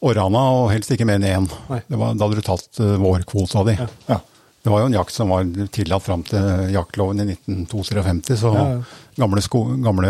uh, 0.00 0.06
orrana, 0.10 0.46
og 0.60 0.70
helst 0.72 0.92
ikke 0.92 1.08
mer 1.08 1.20
enn 1.20 1.46
én. 1.46 1.50
Da 1.88 1.98
hadde 1.98 2.34
du 2.36 2.44
tatt 2.44 2.80
uh, 2.82 2.96
vårkvota 3.00 3.64
di. 3.68 3.76
Ja. 3.80 3.90
Ja. 4.12 4.22
Det 4.66 4.72
var 4.72 4.80
jo 4.82 4.86
en 4.88 4.96
jakt 4.96 5.14
som 5.14 5.30
var 5.30 5.44
tillatt 5.70 6.02
fram 6.02 6.24
til 6.26 6.72
jaktloven 6.74 7.22
i 7.22 7.24
1952, 7.36 8.34
så 8.40 8.50
ja, 8.50 8.62
gamle, 9.14 9.38
sko, 9.44 9.60
gamle, 9.78 10.08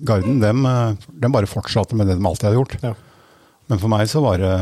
garden, 0.00 0.38
dem, 0.40 0.62
eh, 0.64 1.10
dem, 1.12 1.34
bare 1.34 1.50
fortsatte 1.50 1.92
med 1.92 2.08
det 2.08 2.16
de 2.16 2.24
alltid 2.24 2.48
hadde 2.48 2.56
gjort. 2.56 2.78
Men 3.68 3.82
for 3.82 3.92
meg 3.92 4.08
så 4.08 4.22
var 4.24 4.40
det 4.40 4.54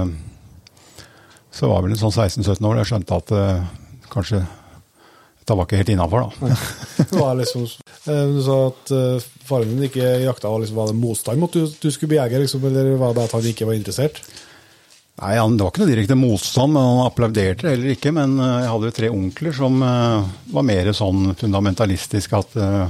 så 1.54 1.71
var 1.71 1.85
vel 1.85 1.95
en 1.95 2.00
sånn 2.00 2.11
16-17 2.11 2.66
år, 2.66 2.80
jeg 2.80 2.90
skjønte 2.90 3.21
at 3.23 3.30
uh, 3.38 3.62
kanskje 4.11 4.42
det 5.47 5.54
var 5.54 5.71
ikke 5.71 5.78
helt 5.78 5.95
innafor, 5.95 6.26
da. 6.26 6.50
det 6.99 7.23
var 7.23 7.38
liksom, 7.38 7.71
du 8.02 8.42
sa 8.42 8.59
at 8.73 8.90
faren 9.47 9.76
din 9.76 9.87
ikke 9.87 10.11
jakta, 10.25 10.50
liksom, 10.59 10.83
var 10.83 10.90
det 10.90 10.99
motstand 10.99 11.38
mot 11.38 11.54
at 11.54 11.71
du, 11.71 11.78
du 11.87 11.95
skulle 11.95 12.16
bli 12.16 12.18
jeger, 12.18 12.42
liksom, 12.42 12.66
eller 12.66 12.97
var 12.99 13.14
det 13.14 13.28
at 13.28 13.38
han 13.38 13.47
ikke 13.54 13.71
var 13.71 13.78
interessert? 13.78 14.18
Nei, 15.16 15.32
Det 15.32 15.64
var 15.64 15.70
ikke 15.73 15.80
noe 15.80 15.88
direkte 15.88 16.18
motstand, 16.18 16.75
men 16.75 16.85
han 16.85 17.06
applauderte 17.06 17.64
det 17.64 17.73
heller 17.73 17.94
ikke. 17.94 18.12
Men 18.12 18.37
eh, 18.37 18.58
jeg 18.64 18.73
hadde 18.75 18.90
jo 18.90 18.96
tre 18.99 19.11
onkler 19.14 19.56
som 19.56 19.80
eh, 19.87 20.28
var 20.52 20.66
mer 20.68 20.92
sånn 20.96 21.30
fundamentalistiske 21.40 22.40
at, 22.42 22.56
eh, 22.61 22.87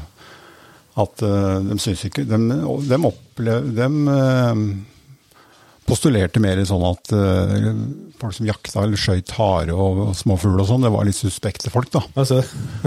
at 1.04 1.22
de 1.22 1.76
syns 1.82 2.06
ikke 2.08 2.24
De, 2.26 2.38
de, 2.88 2.98
opplev, 3.04 3.66
de 3.76 3.88
postulerte 5.86 6.40
mer 6.42 6.62
sånn 6.66 6.86
at 6.88 7.12
folk 8.18 8.34
som 8.34 8.48
jakta 8.48 8.80
eller 8.82 8.98
skøyt 8.98 9.34
hare 9.36 9.76
og 9.76 10.16
småfugl 10.16 10.64
og 10.64 10.70
sånn, 10.70 10.86
det 10.88 10.90
var 10.94 11.04
litt 11.06 11.18
suspekte 11.18 11.70
folk, 11.70 11.92
da. 11.92 12.24
Så, 12.24 12.40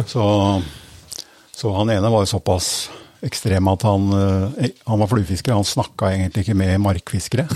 så 0.09 1.75
han 1.77 1.93
ene 1.93 2.11
var 2.11 2.25
jo 2.25 2.31
såpass 2.33 2.89
ekstrem 3.25 3.67
at 3.71 3.83
han, 3.87 4.07
eh, 4.15 4.69
han 4.85 5.01
var 5.01 5.09
fluefisker. 5.11 5.55
Han 5.55 5.67
snakka 5.67 6.11
egentlig 6.13 6.45
ikke 6.45 6.57
med 6.59 6.79
markfiskere, 6.83 7.47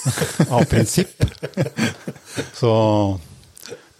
av 0.54 0.64
prinsipp. 0.70 1.24
Så, 2.54 2.72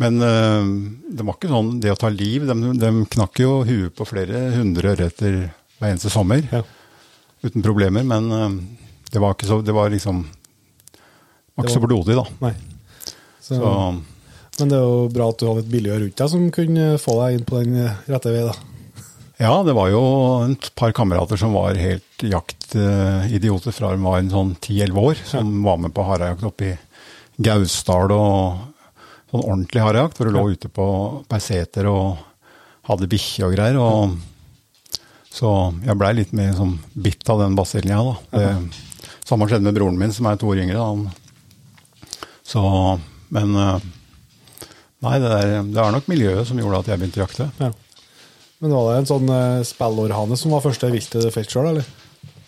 men 0.03 0.23
eh, 0.23 0.73
det 1.11 1.27
var 1.27 1.39
ikke 1.39 1.53
sånn 1.53 1.77
det 1.83 1.95
å 1.95 2.01
ta 2.01 2.11
liv. 2.13 2.47
De, 2.49 2.75
de 2.79 2.93
knakk 3.17 3.43
jo 3.43 3.63
huet 3.69 3.97
på 3.99 4.07
flere 4.09 4.49
hundre 4.57 4.95
ørreter 4.95 5.41
hver 5.79 5.93
eneste 5.93 6.13
sommer. 6.15 6.45
Ja. 6.53 6.63
Uten 7.43 7.65
problemer. 7.67 8.07
Men 8.07 8.31
eh, 8.35 8.61
det 9.13 9.23
var 9.23 9.35
ikke 9.35 9.49
så 9.49 9.63
Det 9.65 9.75
var 9.75 9.91
liksom 9.95 10.27
det 10.29 11.65
var 11.65 11.67
ikke 11.67 11.75
så 11.81 11.87
blodig, 11.89 12.15
da. 12.15 12.53
Så, 13.43 13.57
så, 13.59 13.71
men 14.61 14.71
det 14.71 14.77
er 14.79 14.85
jo 14.85 15.09
bra 15.11 15.27
at 15.33 15.41
du 15.41 15.49
hadde 15.49 15.65
et 15.65 15.73
miljø 15.73 15.97
rundt 15.99 16.21
deg 16.21 16.31
som 16.31 16.45
kunne 16.55 16.85
få 17.03 17.17
deg 17.25 17.39
inn 17.39 17.47
på 17.49 17.63
den 17.65 17.81
rette 18.07 18.31
vei, 18.31 18.45
da. 18.47 18.78
Ja, 19.39 19.53
det 19.63 19.75
var 19.77 19.91
jo 19.93 20.03
et 20.49 20.73
par 20.75 20.91
kamerater 20.97 21.39
som 21.39 21.55
var 21.55 21.79
helt 21.79 22.25
jaktidioter 22.27 23.75
fra 23.75 23.93
de 23.95 24.03
var 24.03 24.19
en 24.19 24.33
sånn 24.33 24.57
10-11 24.57 24.99
år, 24.99 25.21
som 25.29 25.53
ja. 25.53 25.61
var 25.69 25.79
med 25.85 25.95
på 25.95 26.07
harejakt 26.09 26.49
oppe 26.49 26.73
i 26.73 26.73
Gausdal 27.47 28.11
og 28.17 28.97
sånn 29.31 29.45
ordentlig 29.45 29.85
harejakt, 29.85 30.19
hvor 30.19 30.27
du 30.27 30.35
ja. 30.35 30.43
lå 30.43 30.57
ute 30.57 30.73
på 30.75 30.89
Beiseter 31.31 31.87
og 31.87 32.19
hadde 32.91 33.11
bikkje 33.13 33.47
og 33.47 33.55
greier. 33.55 33.79
og 33.79 34.19
Så 35.31 35.55
jeg 35.87 35.99
blei 36.01 36.13
litt 36.19 36.35
mer 36.35 36.57
sånn 36.59 36.75
bitt 36.99 37.31
av 37.31 37.45
den 37.45 37.55
basillen, 37.59 37.95
jeg, 37.95 38.11
da. 38.11 38.43
Det, 38.43 39.09
samme 39.29 39.47
skjedde 39.47 39.69
med 39.69 39.77
broren 39.77 40.01
min, 40.01 40.15
som 40.15 40.27
er 40.27 40.41
to 40.41 40.51
år 40.51 40.65
yngre. 40.65 40.83
Da. 40.83 42.19
Så, 42.49 42.63
men 43.35 43.55
eh, 43.55 43.89
Nei, 44.99 45.19
det 45.23 45.29
der, 45.31 45.61
det 45.63 45.79
er 45.79 45.93
nok 45.95 46.09
miljøet 46.11 46.49
som 46.49 46.59
gjorde 46.59 46.81
at 46.83 46.89
jeg 46.91 46.99
begynte 46.99 47.21
å 47.21 47.23
jakte. 47.23 47.45
Ja. 47.63 47.69
Men 48.59 48.75
var 48.75 48.89
det 48.91 49.01
en 49.03 49.09
sånn 49.11 49.31
uh, 49.31 49.67
spellårhane 49.67 50.39
som 50.39 50.55
var 50.55 50.65
første 50.65 50.91
viltet 50.91 51.23
du 51.23 51.31
fikk 51.35 51.53
sjøl, 51.53 51.71
eller? 51.71 51.87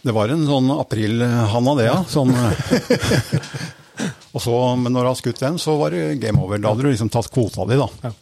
Det 0.01 0.15
var 0.17 0.33
en 0.33 0.47
sånn 0.49 0.73
aprilhanna, 0.75 1.75
det, 1.77 1.87
ja. 1.87 1.99
Sånn, 2.09 2.33
eh, 2.33 3.51
og 4.35 4.43
så, 4.43 4.55
men 4.81 4.95
når 4.97 5.05
du 5.05 5.11
har 5.11 5.19
skutt 5.19 5.43
den, 5.43 5.61
så 5.61 5.77
var 5.79 5.95
det 5.95 6.17
game 6.23 6.41
over. 6.41 6.59
Da 6.59 6.73
hadde 6.73 6.87
du 6.87 6.91
liksom 6.91 7.13
tatt 7.13 7.29
kvota 7.31 7.67
di, 7.69 7.77
da. 7.79 7.89
Ja. 8.09 8.13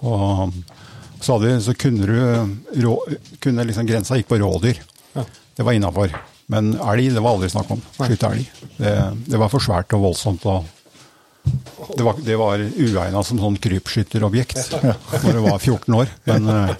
Og 0.00 0.56
så, 1.20 1.36
hadde, 1.36 1.58
så 1.60 1.76
kunne 1.76 2.08
du 2.08 2.82
rå, 2.86 2.96
kunne 3.44 3.68
liksom 3.68 3.86
Grensa 3.86 4.16
gikk 4.16 4.30
på 4.32 4.40
rådyr. 4.40 4.80
Ja. 5.12 5.26
Det 5.60 5.66
var 5.68 5.76
innafor. 5.76 6.16
Men 6.50 6.72
elg, 6.80 7.12
det 7.14 7.22
var 7.22 7.36
aldri 7.36 7.50
snakk 7.52 7.68
om. 7.76 7.82
Skyte 8.00 8.32
elg. 8.32 8.48
Det, 8.78 8.94
det, 9.28 9.38
var 9.38 9.52
for 9.52 9.62
svært 9.62 9.92
og 9.94 10.08
voldsomt. 10.08 10.48
og 10.48 10.64
det 11.96 12.04
var, 12.04 12.16
det 12.24 12.36
var 12.36 12.60
uegna 12.60 13.22
som 13.24 13.40
sånn 13.40 13.58
krypskytterobjekt 13.62 14.58
ja. 14.82 14.94
når 15.24 15.38
du 15.38 15.40
var 15.46 15.58
14 15.58 15.96
år. 15.96 16.12
Men 16.28 16.50
uh, 16.50 16.74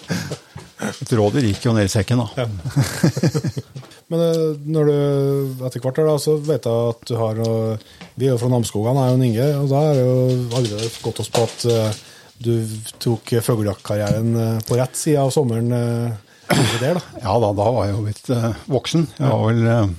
et 1.01 1.15
rådyr 1.17 1.49
gikk 1.51 1.67
jo 1.69 1.75
ned 1.77 1.89
i 1.89 1.93
sekken, 1.93 2.23
da. 2.23 2.45
Ja. 2.45 2.49
Men 4.11 4.23
uh, 4.27 4.45
når 4.67 4.91
du 4.91 5.65
etter 5.69 5.83
hvert 5.85 6.03
da, 6.03 6.17
så 6.21 6.37
vet 6.43 6.69
jeg 6.69 6.93
at 6.95 7.05
du 7.09 7.17
har 7.21 7.41
Vi 7.41 8.27
er 8.29 8.35
jo 8.35 8.41
fra 8.43 8.53
Namsskogan, 8.53 9.01
jeg 9.01 9.17
og 9.17 9.27
Inge, 9.31 9.49
og 9.63 9.73
da 9.73 9.83
har 9.89 10.01
jo 10.03 10.15
allerede 10.59 10.93
gått 11.05 11.23
oss 11.25 11.33
på 11.33 11.47
at 11.49 11.67
du 12.41 12.55
tok 13.03 13.35
fuglejaktkarrieren 13.45 14.63
på 14.65 14.79
rett 14.81 14.97
side 14.97 15.21
av 15.21 15.33
sommeren. 15.35 15.69
Der, 16.81 16.97
da. 16.97 17.03
Ja 17.21 17.35
da, 17.39 17.51
da 17.55 17.67
var 17.77 17.85
jeg 17.87 17.95
jo 17.95 18.07
blitt 18.07 18.31
voksen. 18.73 19.05
Jeg 19.21 19.29
var 19.31 19.45
vel 19.47 19.93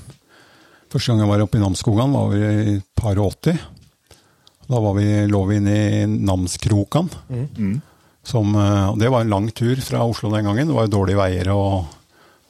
Første 0.92 1.14
gang 1.14 1.22
jeg 1.22 1.30
var 1.30 1.44
oppe 1.46 1.56
i 1.56 1.62
Namsskogan, 1.62 2.12
var 2.12 2.34
vel 2.34 2.66
i 2.68 2.74
par 3.00 3.16
og 3.16 3.30
åtti. 3.30 3.54
Da 4.72 4.80
var 4.80 4.94
vi, 4.96 5.08
lå 5.28 5.42
vi 5.50 5.58
inne 5.60 5.74
i 5.76 6.04
Namskrokan. 6.08 7.10
Mm. 7.30 7.48
mm. 7.58 7.80
Som, 8.24 8.54
eh, 8.56 8.96
det 9.02 9.10
var 9.10 9.22
en 9.26 9.30
lang 9.34 9.48
tur 9.52 9.80
fra 9.82 10.04
Oslo 10.06 10.30
den 10.32 10.46
gangen. 10.46 10.68
Det 10.68 10.76
var 10.78 10.86
jo 10.86 10.94
dårlige 10.94 11.18
veier, 11.18 11.50
og 11.52 11.90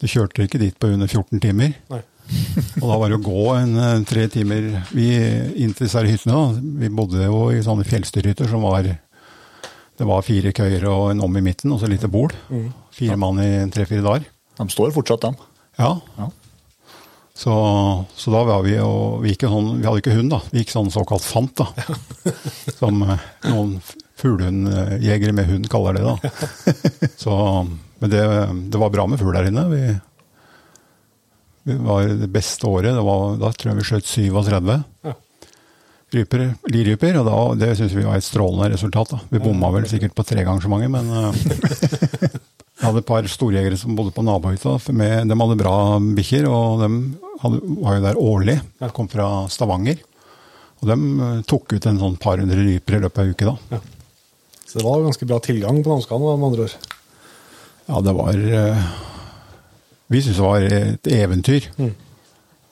du 0.01 0.07
kjørte 0.09 0.43
ikke 0.45 0.59
dit 0.61 0.75
på 0.77 0.91
under 0.91 1.07
14 1.07 1.39
timer. 1.41 1.73
Nei. 1.89 2.01
og 2.81 2.83
da 2.85 2.97
var 2.99 3.09
det 3.09 3.17
å 3.17 3.23
gå 3.25 3.45
en 3.55 3.73
en 3.81 4.03
tre 4.07 4.27
timer 4.31 4.67
vi, 4.95 5.07
inn 5.63 5.73
til 5.73 5.87
disse 5.87 6.03
hyttene. 6.05 6.35
Da. 6.35 6.65
Vi 6.83 6.91
bodde 6.93 7.23
jo 7.25 7.47
i 7.55 7.63
sånne 7.65 7.87
fjellstyrhytter 7.87 8.51
som 8.51 8.67
var 8.67 8.85
Det 8.85 10.07
var 10.07 10.21
fire 10.25 10.53
køyer 10.55 10.85
og 10.89 11.11
en 11.11 11.21
om 11.21 11.37
i 11.37 11.43
midten, 11.45 11.71
og 11.71 11.81
så 11.81 11.89
lite 11.89 12.09
bol. 12.11 12.31
Mm. 12.49 12.69
Fire 12.91 13.17
mann 13.17 13.41
i 13.41 13.49
tre-fire 13.73 14.05
dager. 14.05 14.29
De 14.59 14.69
står 14.69 14.93
fortsatt, 14.93 15.25
de. 15.25 15.49
Ja. 15.79 15.95
ja. 16.17 16.29
Så, 17.33 17.53
så, 18.15 18.31
da 18.31 18.43
var 18.43 18.63
vi 18.65 18.75
jo 18.75 19.17
vi, 19.23 19.33
sånn, 19.39 19.77
vi 19.79 19.88
hadde 19.88 20.01
ikke 20.03 20.15
hund, 20.17 20.33
da. 20.33 20.41
Vi 20.51 20.61
gikk 20.61 20.73
sånn 20.73 20.91
såkalt 20.93 21.25
fant, 21.25 21.61
da. 21.61 21.69
Som 22.79 23.01
eh, 23.07 23.23
noen 23.47 23.77
fuglehundjegere 24.21 25.33
med 25.35 25.50
hund 25.50 25.69
kaller 25.71 25.97
det, 25.97 26.03
da. 26.05 26.31
Så, 27.23 27.33
men 28.01 28.13
det, 28.13 28.21
det 28.73 28.81
var 28.81 28.93
bra 28.93 29.07
med 29.09 29.21
fugl 29.21 29.33
der 29.38 29.50
inne. 29.50 29.65
Vi, 29.71 29.81
vi, 31.69 31.79
var 31.88 32.11
det 32.19 32.29
beste 32.33 32.67
året. 32.69 32.93
Det 32.97 33.07
var, 33.07 33.35
da 33.41 33.51
tror 33.55 33.71
jeg 33.71 33.79
vi 33.79 33.89
skjøt 33.89 34.11
37 34.11 34.71
ja. 35.07 35.15
ryper, 36.17 36.47
liryper. 36.73 37.21
Og 37.23 37.29
da, 37.31 37.39
det 37.63 37.73
syns 37.79 37.95
vi 37.97 38.05
var 38.05 38.19
et 38.19 38.27
strålende 38.27 38.73
resultat. 38.75 39.15
da. 39.15 39.21
Vi 39.31 39.41
bomma 39.41 39.71
vel 39.77 39.89
sikkert 39.89 40.17
på 40.17 40.27
tre 40.27 40.45
ganger 40.45 40.67
så 40.67 40.73
mange, 40.73 40.91
men 40.91 41.09
eh, 41.09 42.39
Jeg 42.81 42.88
hadde 42.88 43.01
et 43.03 43.05
par 43.05 43.27
storjegere 43.29 43.77
som 43.77 43.93
bodde 43.93 44.09
på 44.15 44.23
nabohytta. 44.25 44.79
De 44.89 45.35
hadde 45.38 45.57
bra 45.59 45.75
bikkjer, 46.17 46.47
og 46.50 46.81
de 46.81 46.88
hadde, 47.43 47.59
var 47.77 47.97
jo 47.97 48.05
der 48.07 48.17
årlig. 48.17 48.55
De 48.81 48.89
kom 48.95 49.09
fra 49.11 49.27
Stavanger. 49.53 50.00
Og 50.81 50.89
de 50.89 50.95
eh, 50.97 51.41
tok 51.45 51.75
ut 51.75 51.85
en 51.85 52.00
sånn 52.01 52.15
par 52.21 52.41
hundre 52.41 52.57
ryper 52.57 52.97
i 52.97 53.01
løpet 53.03 53.21
av 53.21 53.27
ei 53.29 53.35
uke 53.35 53.51
da. 53.51 53.53
Ja. 53.75 53.81
Så 54.65 54.79
det 54.79 54.85
var 54.88 55.03
ganske 55.05 55.27
bra 55.29 55.38
tilgang 55.45 55.83
på 55.83 55.91
Namskan, 55.91 56.23
med 56.25 56.47
andre 56.47 56.65
ord? 56.65 56.89
Ja, 57.85 58.01
det 58.01 58.15
var 58.17 58.41
eh, 58.61 58.89
Vi 60.09 60.23
syntes 60.23 60.39
det 60.39 60.47
var 60.47 60.65
et 60.65 61.11
eventyr. 61.21 61.69
Mm. 61.77 61.93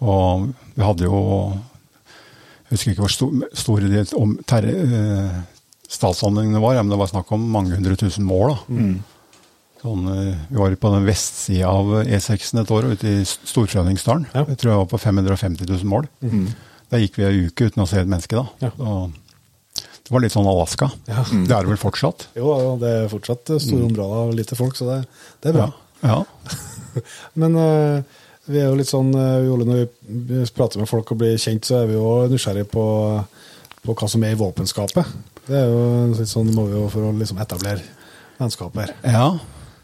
Og 0.10 0.50
vi 0.74 0.86
hadde 0.88 1.06
jo 1.06 1.22
Jeg 1.52 2.74
husker 2.74 2.94
ikke 2.96 3.06
hvor 3.06 3.14
store 3.14 3.54
stor 3.54 4.18
om, 4.24 4.34
ter, 4.50 4.72
eh, 4.74 5.40
statsanleggene 5.86 6.66
var, 6.66 6.82
men 6.82 6.90
det 6.96 7.02
var 7.04 7.14
snakk 7.14 7.30
om 7.38 7.46
mange 7.54 7.78
hundre 7.78 7.94
tusen 8.00 8.26
mål. 8.26 8.56
da. 8.56 8.74
Mm. 8.74 9.19
Sånn, 9.80 10.08
eh, 10.12 10.36
vi 10.50 10.60
var 10.60 10.76
på 10.76 10.92
den 10.92 11.08
vestsida 11.08 11.70
av 11.72 11.94
E6-en 12.04 12.64
et 12.64 12.72
år, 12.76 12.90
ute 12.92 13.08
i 13.08 13.24
Storfrøningsdalen. 13.24 14.28
Ja. 14.34 14.44
Jeg 14.52 14.60
tror 14.60 14.74
jeg 14.74 14.82
var 14.82 14.90
på 14.92 15.00
550 15.00 15.70
000 15.70 15.88
mål. 15.88 16.10
Mm. 16.20 16.48
Da 16.92 17.00
gikk 17.00 17.20
vi 17.20 17.28
ei 17.28 17.44
uke 17.48 17.70
uten 17.70 17.84
å 17.86 17.88
se 17.88 18.02
et 18.02 18.10
menneske. 18.10 18.36
da. 18.36 18.68
Ja. 18.68 18.72
det 20.04 20.12
var 20.12 20.24
litt 20.26 20.34
sånn 20.36 20.50
Alaska. 20.50 20.90
Ja. 21.08 21.24
Mm. 21.32 21.46
Det 21.48 21.56
er 21.56 21.64
det 21.64 21.72
vel 21.72 21.80
fortsatt? 21.80 22.26
Jo, 22.36 22.56
det 22.82 22.96
er 22.96 23.12
fortsatt 23.12 23.54
store 23.56 23.86
mm. 23.86 23.92
områder 23.92 24.32
og 24.32 24.40
lite 24.40 24.58
folk, 24.60 24.76
så 24.76 24.90
det, 24.90 24.98
det 25.40 25.52
er 25.52 25.60
bra. 25.62 25.70
Ja. 26.04 26.18
Men 27.40 27.56
uh, 27.56 28.18
vi 28.50 28.60
er 28.60 28.68
jo 28.68 28.80
litt 28.80 28.90
sånn, 28.90 29.14
uh, 29.16 29.48
når 29.64 29.86
vi 30.04 30.42
prater 30.56 30.82
med 30.82 30.90
folk 30.92 31.14
og 31.14 31.22
blir 31.22 31.38
kjent, 31.40 31.70
så 31.70 31.84
er 31.84 31.92
vi 31.92 31.96
jo 31.96 32.10
nysgjerrige 32.32 32.68
på, 32.74 32.84
på 33.86 33.96
hva 33.96 34.12
som 34.12 34.26
er 34.28 34.36
i 34.36 34.42
våpenskapet. 34.42 35.16
Det 35.48 35.56
er 35.56 35.72
jo 35.72 35.86
litt 36.18 36.34
sånn 36.34 36.52
må 36.52 36.68
vi 36.68 36.76
jo 36.76 36.84
for 36.92 37.08
å 37.08 37.14
liksom 37.16 37.40
etablere 37.46 37.86
vennskap 38.40 38.76
her. 38.82 38.92
Ja. 39.08 39.30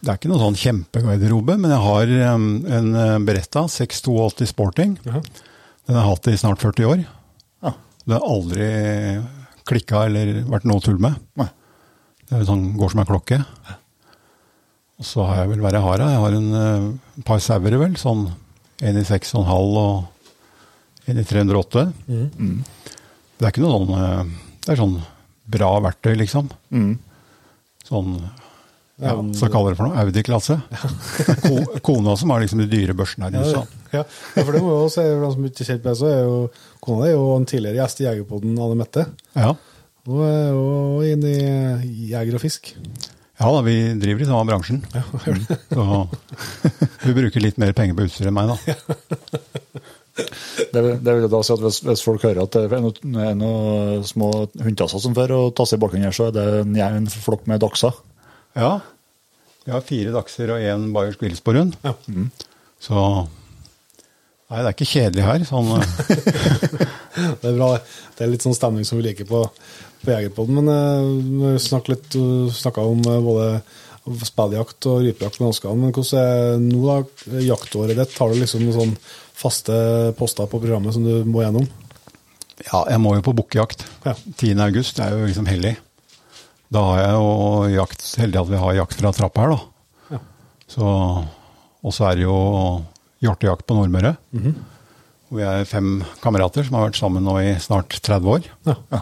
Det 0.05 0.11
er 0.11 0.19
ikke 0.19 0.29
noen 0.29 0.43
sånn 0.43 0.59
kjempegarderobe, 0.61 1.55
men 1.57 1.71
jeg 1.73 1.81
har 1.81 2.11
um, 2.35 2.43
en 2.69 2.89
uh, 2.93 3.05
Beretta 3.25 3.63
682 3.73 4.45
Sporting. 4.51 4.91
Uh 5.01 5.15
-huh. 5.15 5.23
Den 5.85 5.95
har 5.95 6.03
jeg 6.03 6.09
hatt 6.11 6.27
i 6.27 6.37
snart 6.37 6.61
40 6.61 6.85
år. 6.85 7.05
Ja. 7.65 7.71
Det 8.05 8.13
har 8.13 8.29
aldri 8.29 8.67
klikka 9.65 10.05
eller 10.05 10.43
vært 10.45 10.67
noe 10.69 10.79
tull 10.79 10.99
med. 11.01 11.15
Nei. 11.33 11.47
Det 12.29 12.37
er 12.37 12.45
sånn, 12.45 12.77
går 12.77 12.91
som 12.91 12.99
en 12.99 13.09
klokke. 13.09 13.45
Og 14.99 15.05
så 15.05 15.25
har 15.25 15.41
jeg 15.41 15.49
vel 15.49 15.59
hva 15.59 15.73
jeg 15.73 15.81
har. 15.81 15.99
Jeg 15.99 16.21
har 16.21 16.37
en 16.37 16.53
uh, 16.53 17.23
par 17.25 17.39
sauer, 17.39 17.77
vel. 17.77 17.97
Sånn 17.97 18.29
en 18.81 18.97
i 18.97 19.03
6,5 19.03 19.41
og 19.49 21.09
en 21.09 21.17
i 21.17 21.23
308. 21.23 21.93
Mm. 22.07 22.29
Mm. 22.37 22.63
Det 23.37 23.45
er 23.45 23.51
ikke 23.51 23.65
noe 23.65 23.79
sånn 23.79 23.93
uh, 23.93 24.23
Det 24.61 24.71
er 24.71 24.81
sånn 24.83 24.97
bra 25.45 25.79
verktøy, 25.81 26.15
liksom. 26.15 26.49
Mm. 26.69 26.99
Sånn 27.85 28.19
ja, 28.95 29.13
så 29.35 29.49
kaller 29.51 29.73
det 29.73 29.79
for 29.79 29.89
noe 29.89 30.03
Audi-klasse. 30.05 30.55
kona 31.87 32.13
som 32.15 32.31
har 32.31 32.43
liksom 32.43 32.61
de 32.63 32.67
dyre 32.71 32.95
børsene 32.95 33.27
her 33.27 33.35
i 33.35 33.41
USA. 33.43 33.63
Ja, 33.91 34.03
ja, 34.05 34.43
for 34.45 34.55
det 34.55 34.61
må 34.63 34.71
jo 34.71 34.85
også, 34.85 35.03
for 35.03 35.25
de 35.25 35.31
som 35.33 35.49
ikke 35.49 35.67
kjent 35.67 35.89
med 35.89 35.97
så 35.99 36.11
er 36.11 36.21
jo 36.23 36.37
kona 36.85 37.09
er 37.09 37.17
jo 37.17 37.25
en 37.35 37.47
tidligere 37.49 37.81
gjest 37.81 37.99
i 37.99 38.07
Jegerpodden, 38.07 38.55
Anne 38.55 38.79
Mette. 38.79 39.05
Ja. 39.35 39.51
Hun 40.07 40.23
er 40.23 40.47
jo 40.53 41.03
inne 41.03 41.33
i 41.83 42.07
jeger 42.13 42.39
og 42.39 42.43
fisk. 42.45 42.71
Ja 43.35 43.51
da, 43.51 43.59
vi 43.65 43.75
driver 43.99 44.23
i 44.23 44.29
samme 44.29 44.47
bransjen. 44.47 44.79
Ja, 44.95 45.03
så 45.73 45.87
hun 47.03 47.17
bruker 47.19 47.43
litt 47.43 47.59
mer 47.59 47.75
penger 47.75 47.97
på 47.97 48.07
utstyr 48.07 48.31
enn 48.31 48.37
meg, 48.37 48.53
da. 48.53 48.79
Det, 50.71 50.81
det 51.03 51.11
vil 51.11 51.25
da 51.27 51.41
si 51.43 51.51
at 51.51 51.59
hvis, 51.59 51.81
hvis, 51.83 52.03
folk 52.05 52.23
hører 52.23 52.45
at 52.45 52.55
det 52.55 52.69
er 52.71 52.83
noen, 52.83 53.15
noen 53.35 54.05
små 54.07 54.29
hundtasser 54.63 55.01
som 55.03 55.15
før 55.17 55.33
og 55.35 55.49
tasser 55.59 55.75
i 55.75 55.81
bakgrunnen 55.83 56.07
her, 56.07 56.15
så 56.15 56.29
er 56.29 56.35
det 56.37 56.45
en, 56.61 56.77
en 57.01 57.09
flokk 57.11 57.43
med 57.51 57.59
dachser? 57.63 57.91
Ja. 58.55 58.73
Vi 59.65 59.73
har 59.73 59.85
fire 59.85 60.13
dachser 60.13 60.53
og 60.53 60.61
én 60.61 60.91
bayersk 60.95 61.23
villsporhund. 61.25 61.75
Ja. 61.85 61.95
Mm. 62.07 62.29
Så 62.81 63.01
Nei, 64.45 64.59
det 64.61 64.67
er 64.69 64.75
ikke 64.75 64.85
kjedelig 64.85 65.23
her. 65.25 65.43
Sånn, 65.49 65.71
det 67.41 67.49
er 67.49 67.55
bra. 67.57 67.71
Det 68.13 68.21
er 68.21 68.29
litt 68.29 68.45
sånn 68.45 68.53
stemning 68.53 68.85
som 68.85 68.99
vi 68.99 69.07
liker 69.07 69.25
på, 69.25 69.39
på 70.03 70.11
Jegerpodden. 70.11 70.59
Men 70.59 70.69
uh, 70.69 71.55
vi 71.55 71.63
snakka 71.63 71.95
litt 71.95 72.17
snakka 72.53 72.83
om 72.85 73.01
uh, 73.09 73.17
både 73.25 73.47
spilljakt 74.21 74.85
og 74.91 75.01
rypejakt 75.01 75.41
med 75.41 75.49
Oskar. 75.49 75.73
Men 75.73 75.95
hvordan 75.95 76.21
er 76.21 76.61
nå 76.61 76.83
da, 76.85 77.39
jaktåret 77.41 77.97
ditt? 77.97 78.13
Har 78.21 78.29
du 78.29 78.37
liksom 78.37 78.67
noen 78.67 78.77
sånn 78.77 78.93
faste 79.35 79.79
poster 80.19 80.45
på 80.51 80.61
programmet 80.61 80.93
som 80.93 81.07
du 81.07 81.25
må 81.25 81.41
gjennom? 81.41 81.65
Ja, 82.61 82.85
jeg 82.85 83.01
må 83.01 83.17
jo 83.17 83.25
på 83.25 83.33
bukkejakt. 83.41 83.81
Ja. 84.05 84.13
10. 84.37 84.61
august 84.69 85.01
er 85.01 85.17
jo 85.17 85.25
liksom 85.25 85.49
hellig. 85.49 85.73
Da 86.75 86.83
har 86.89 86.99
jeg 86.99 87.15
jo 87.15 87.27
jakt, 87.77 88.05
heldig 88.19 88.41
at 88.41 88.51
vi 88.51 88.59
har 88.59 88.77
jakt 88.81 88.99
fra 88.99 89.11
trappa 89.15 89.45
her, 89.45 89.53
da. 89.55 90.15
Ja. 90.15 90.21
Så, 90.67 90.87
og 91.85 91.93
så 91.95 92.09
er 92.09 92.17
det 92.19 92.25
jo 92.25 92.37
hjortejakt 93.23 93.63
på 93.67 93.77
Nordmøre. 93.77 94.15
Mm 94.35 94.43
-hmm. 94.43 94.55
Vi 95.35 95.41
er 95.41 95.65
fem 95.65 96.03
kamerater 96.21 96.63
som 96.63 96.75
har 96.75 96.89
vært 96.89 96.99
sammen 96.99 97.23
nå 97.23 97.39
i 97.39 97.55
snart 97.59 97.89
30 97.89 98.29
år. 98.29 98.43
Ja. 98.65 98.75
Ja. 98.91 99.01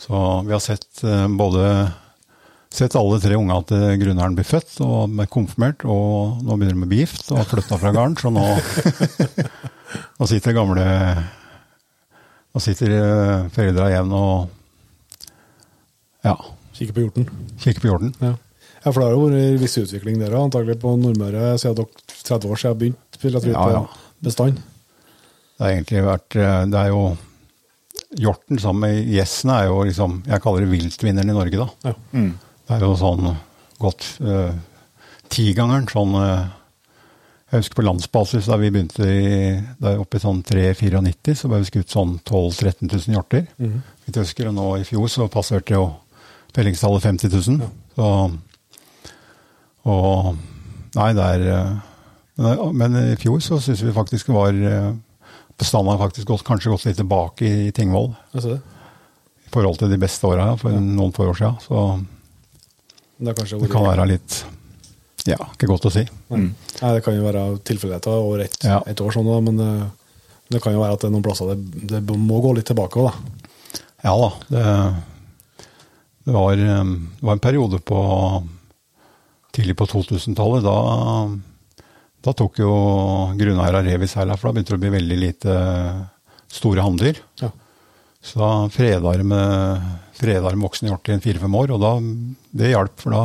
Så 0.00 0.42
vi 0.46 0.52
har 0.52 0.60
sett 0.60 1.04
uh, 1.04 1.28
både 1.28 1.92
sett 2.74 2.96
alle 2.96 3.20
tre 3.22 3.36
unga 3.38 3.60
til 3.62 4.00
Grunneren 4.00 4.34
blir 4.34 4.44
født 4.44 4.80
og 4.80 5.20
er 5.20 5.30
konfirmert, 5.30 5.84
og 5.84 6.42
nå 6.42 6.56
begynner 6.56 6.74
de 6.74 6.80
med 6.82 6.90
begift 6.90 7.30
og 7.30 7.38
har 7.38 7.44
flytta 7.44 7.78
fra 7.78 7.92
gården, 7.94 8.16
så 8.18 8.32
nå, 8.34 8.42
nå 10.18 10.26
sitter 10.26 10.56
gamle 10.56 10.84
Nå 12.54 12.60
sitter 12.62 12.92
uh, 12.94 13.48
foreldra 13.50 13.88
igjen 13.90 14.12
og 14.14 14.48
ja, 16.22 16.36
Kikke 16.74 16.96
på 16.96 17.04
hjorten. 17.04 17.28
Kikke 17.62 17.84
på 17.84 17.90
hjorten. 17.90 18.14
Ja. 18.20 18.34
ja, 18.34 18.88
for 18.90 18.98
det 18.98 19.06
har 19.06 19.14
jo 19.14 19.26
vært 19.26 19.40
en 19.40 19.60
viss 19.62 19.76
utvikling 19.80 20.18
der 20.22 20.38
antagelig 20.38 20.78
på 20.82 20.94
Nordmøre 20.98 21.54
siden 21.60 21.78
dere 21.82 22.06
30 22.24 22.50
år 22.50 22.62
siden 22.62 22.80
begynte 22.80 23.20
tro, 23.22 23.52
ja, 23.52 23.68
ja. 23.76 23.84
på 23.84 24.28
bestand. 24.28 24.58
Det 25.54 25.62
har 25.62 25.76
egentlig 25.76 26.02
vært 26.02 26.36
eh, 26.40 26.60
Det 26.66 26.80
er 26.80 26.90
jo 26.90 27.04
Hjorten 28.18 28.58
sammen 28.62 28.88
med 28.88 29.10
gjessene 29.10 29.56
er 29.60 29.70
jo 29.70 29.80
liksom 29.86 30.20
Jeg 30.26 30.42
kaller 30.42 30.64
det 30.64 30.70
viltvinneren 30.72 31.30
i 31.30 31.36
Norge, 31.36 31.62
da. 31.62 31.90
Ja. 31.90 31.94
Mm. 32.14 32.32
Det 32.64 32.76
er 32.76 32.84
jo 32.86 32.92
sånn 32.98 33.26
godt 33.82 34.06
uh, 34.24 34.54
tigangeren. 35.32 35.88
Sånn 35.90 36.14
uh, 36.14 36.46
Jeg 37.50 37.64
husker 37.64 37.80
på 37.80 37.84
landsbasis 37.84 38.46
da 38.50 38.58
vi 38.60 38.70
begynte 38.74 39.08
i, 39.10 39.58
da 39.82 39.96
oppe 40.00 40.18
i 40.18 40.22
sånn 40.22 40.40
3-94, 40.46 41.34
så 41.38 41.50
ble 41.50 41.60
vi 41.60 41.68
skutt 41.68 41.92
sånn 41.92 42.14
12 42.22 42.46
000-13 42.62 42.94
000 42.94 43.18
hjorter. 43.18 43.44
Mm. 43.58 43.76
Jeg 44.06 44.16
husker, 44.20 44.50
og 44.50 44.56
nå 44.56 44.68
i 44.78 44.86
fjor 44.88 45.10
så 45.12 45.28
passerte 45.32 45.76
jo 45.76 45.88
Fellingstallet 46.54 47.02
50 47.02 47.32
000. 47.34 47.64
Ja. 47.64 47.70
Så, 47.94 48.10
og 49.84 50.34
Nei, 50.94 51.08
det 51.16 51.24
er 51.26 51.42
men, 52.38 52.60
men 52.78 52.96
i 53.00 53.16
fjor 53.18 53.40
så 53.42 53.58
syns 53.62 53.82
vi 53.82 53.94
faktisk 53.94 54.30
det 54.30 54.36
var 54.36 54.58
Bestanden 55.58 55.92
har 55.92 56.00
faktisk 56.02 56.28
gått, 56.28 56.42
kanskje 56.46 56.72
gått 56.72 56.86
litt 56.88 56.98
tilbake 56.98 57.46
i 57.46 57.70
Tingvoll. 57.74 58.08
I 58.34 59.52
forhold 59.54 59.78
til 59.78 59.92
de 59.92 59.98
beste 60.02 60.26
åra 60.26 60.48
for 60.58 60.74
ja. 60.74 60.80
noen 60.82 61.14
få 61.14 61.28
år 61.30 61.38
siden. 61.38 61.60
Så 61.62 61.82
det, 63.22 63.36
det, 63.38 63.70
kan 63.70 63.86
være 63.86 64.08
litt 64.10 64.40
Ja, 65.28 65.38
ikke 65.54 65.70
godt 65.70 65.86
å 65.86 65.92
si. 65.94 66.02
Mm. 66.32 66.48
Nei, 66.50 66.90
det 66.96 67.04
kan 67.06 67.14
jo 67.14 67.28
være 67.28 67.44
tilfeldigheter 67.62 68.18
over 68.18 68.42
ett 68.48 68.58
ja. 68.66 68.80
et 68.90 69.00
år, 69.00 69.14
sånn, 69.14 69.30
da, 69.30 69.38
men 69.46 69.60
det, 69.60 69.70
det, 70.50 70.60
kan 70.64 70.74
jo 70.74 70.82
være 70.82 70.98
at 70.98 71.04
det 71.04 71.08
er 71.08 71.14
noen 71.14 71.24
plasser 71.24 71.54
det, 71.54 71.94
det 71.94 72.18
må 72.18 72.42
gå 72.42 72.50
litt 72.58 72.66
tilbake 72.72 72.98
òg, 72.98 73.12
da. 73.12 73.84
Ja 74.04 74.16
da. 74.20 74.30
Det, 74.50 74.64
det 76.24 76.32
var, 76.32 76.56
det 76.56 77.24
var 77.24 77.36
en 77.36 77.42
periode 77.42 77.80
på 77.84 77.98
tidlig 79.54 79.76
på 79.78 79.86
2000-tallet. 79.86 80.64
Da, 80.64 81.84
da, 82.24 82.32
tok 82.32 82.58
jo 82.62 82.72
grunneiere 83.38 83.84
rev 83.86 84.06
i 84.06 84.10
seila, 84.10 84.38
for 84.38 84.48
da 84.48 84.56
begynte 84.56 84.74
det 84.74 84.80
å 84.80 84.84
bli 84.86 84.94
veldig 84.96 85.20
lite 85.20 85.58
store 86.54 86.86
hanner. 86.86 87.20
Ja. 87.42 87.52
Så 88.24 88.40
da 88.40 88.50
freda 88.72 89.12
de 89.12 89.28
med, 89.28 90.58
voksen 90.64 90.88
hjort 90.88 91.08
i 91.10 91.14
en 91.14 91.24
fire-fem 91.24 91.60
år, 91.60 91.74
og 91.76 91.82
da, 91.82 91.92
det 92.56 92.72
hjalp. 92.72 92.96
For 93.02 93.14
da 93.14 93.24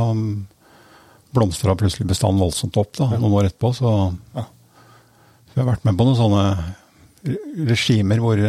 blomstra 1.36 1.78
plutselig 1.78 2.10
bestanden 2.10 2.42
voldsomt 2.42 2.78
opp 2.82 2.96
da, 2.98 3.12
ja. 3.14 3.22
noen 3.22 3.38
år 3.40 3.50
etterpå. 3.50 3.72
Så, 3.80 3.96
ja. 4.36 4.44
så 4.44 5.56
jeg 5.56 5.64
har 5.64 5.72
vært 5.72 5.88
med 5.88 5.98
på 5.98 6.10
noen 6.10 6.20
sånne 6.20 6.46
regimer 7.70 8.22
hvor 8.24 8.40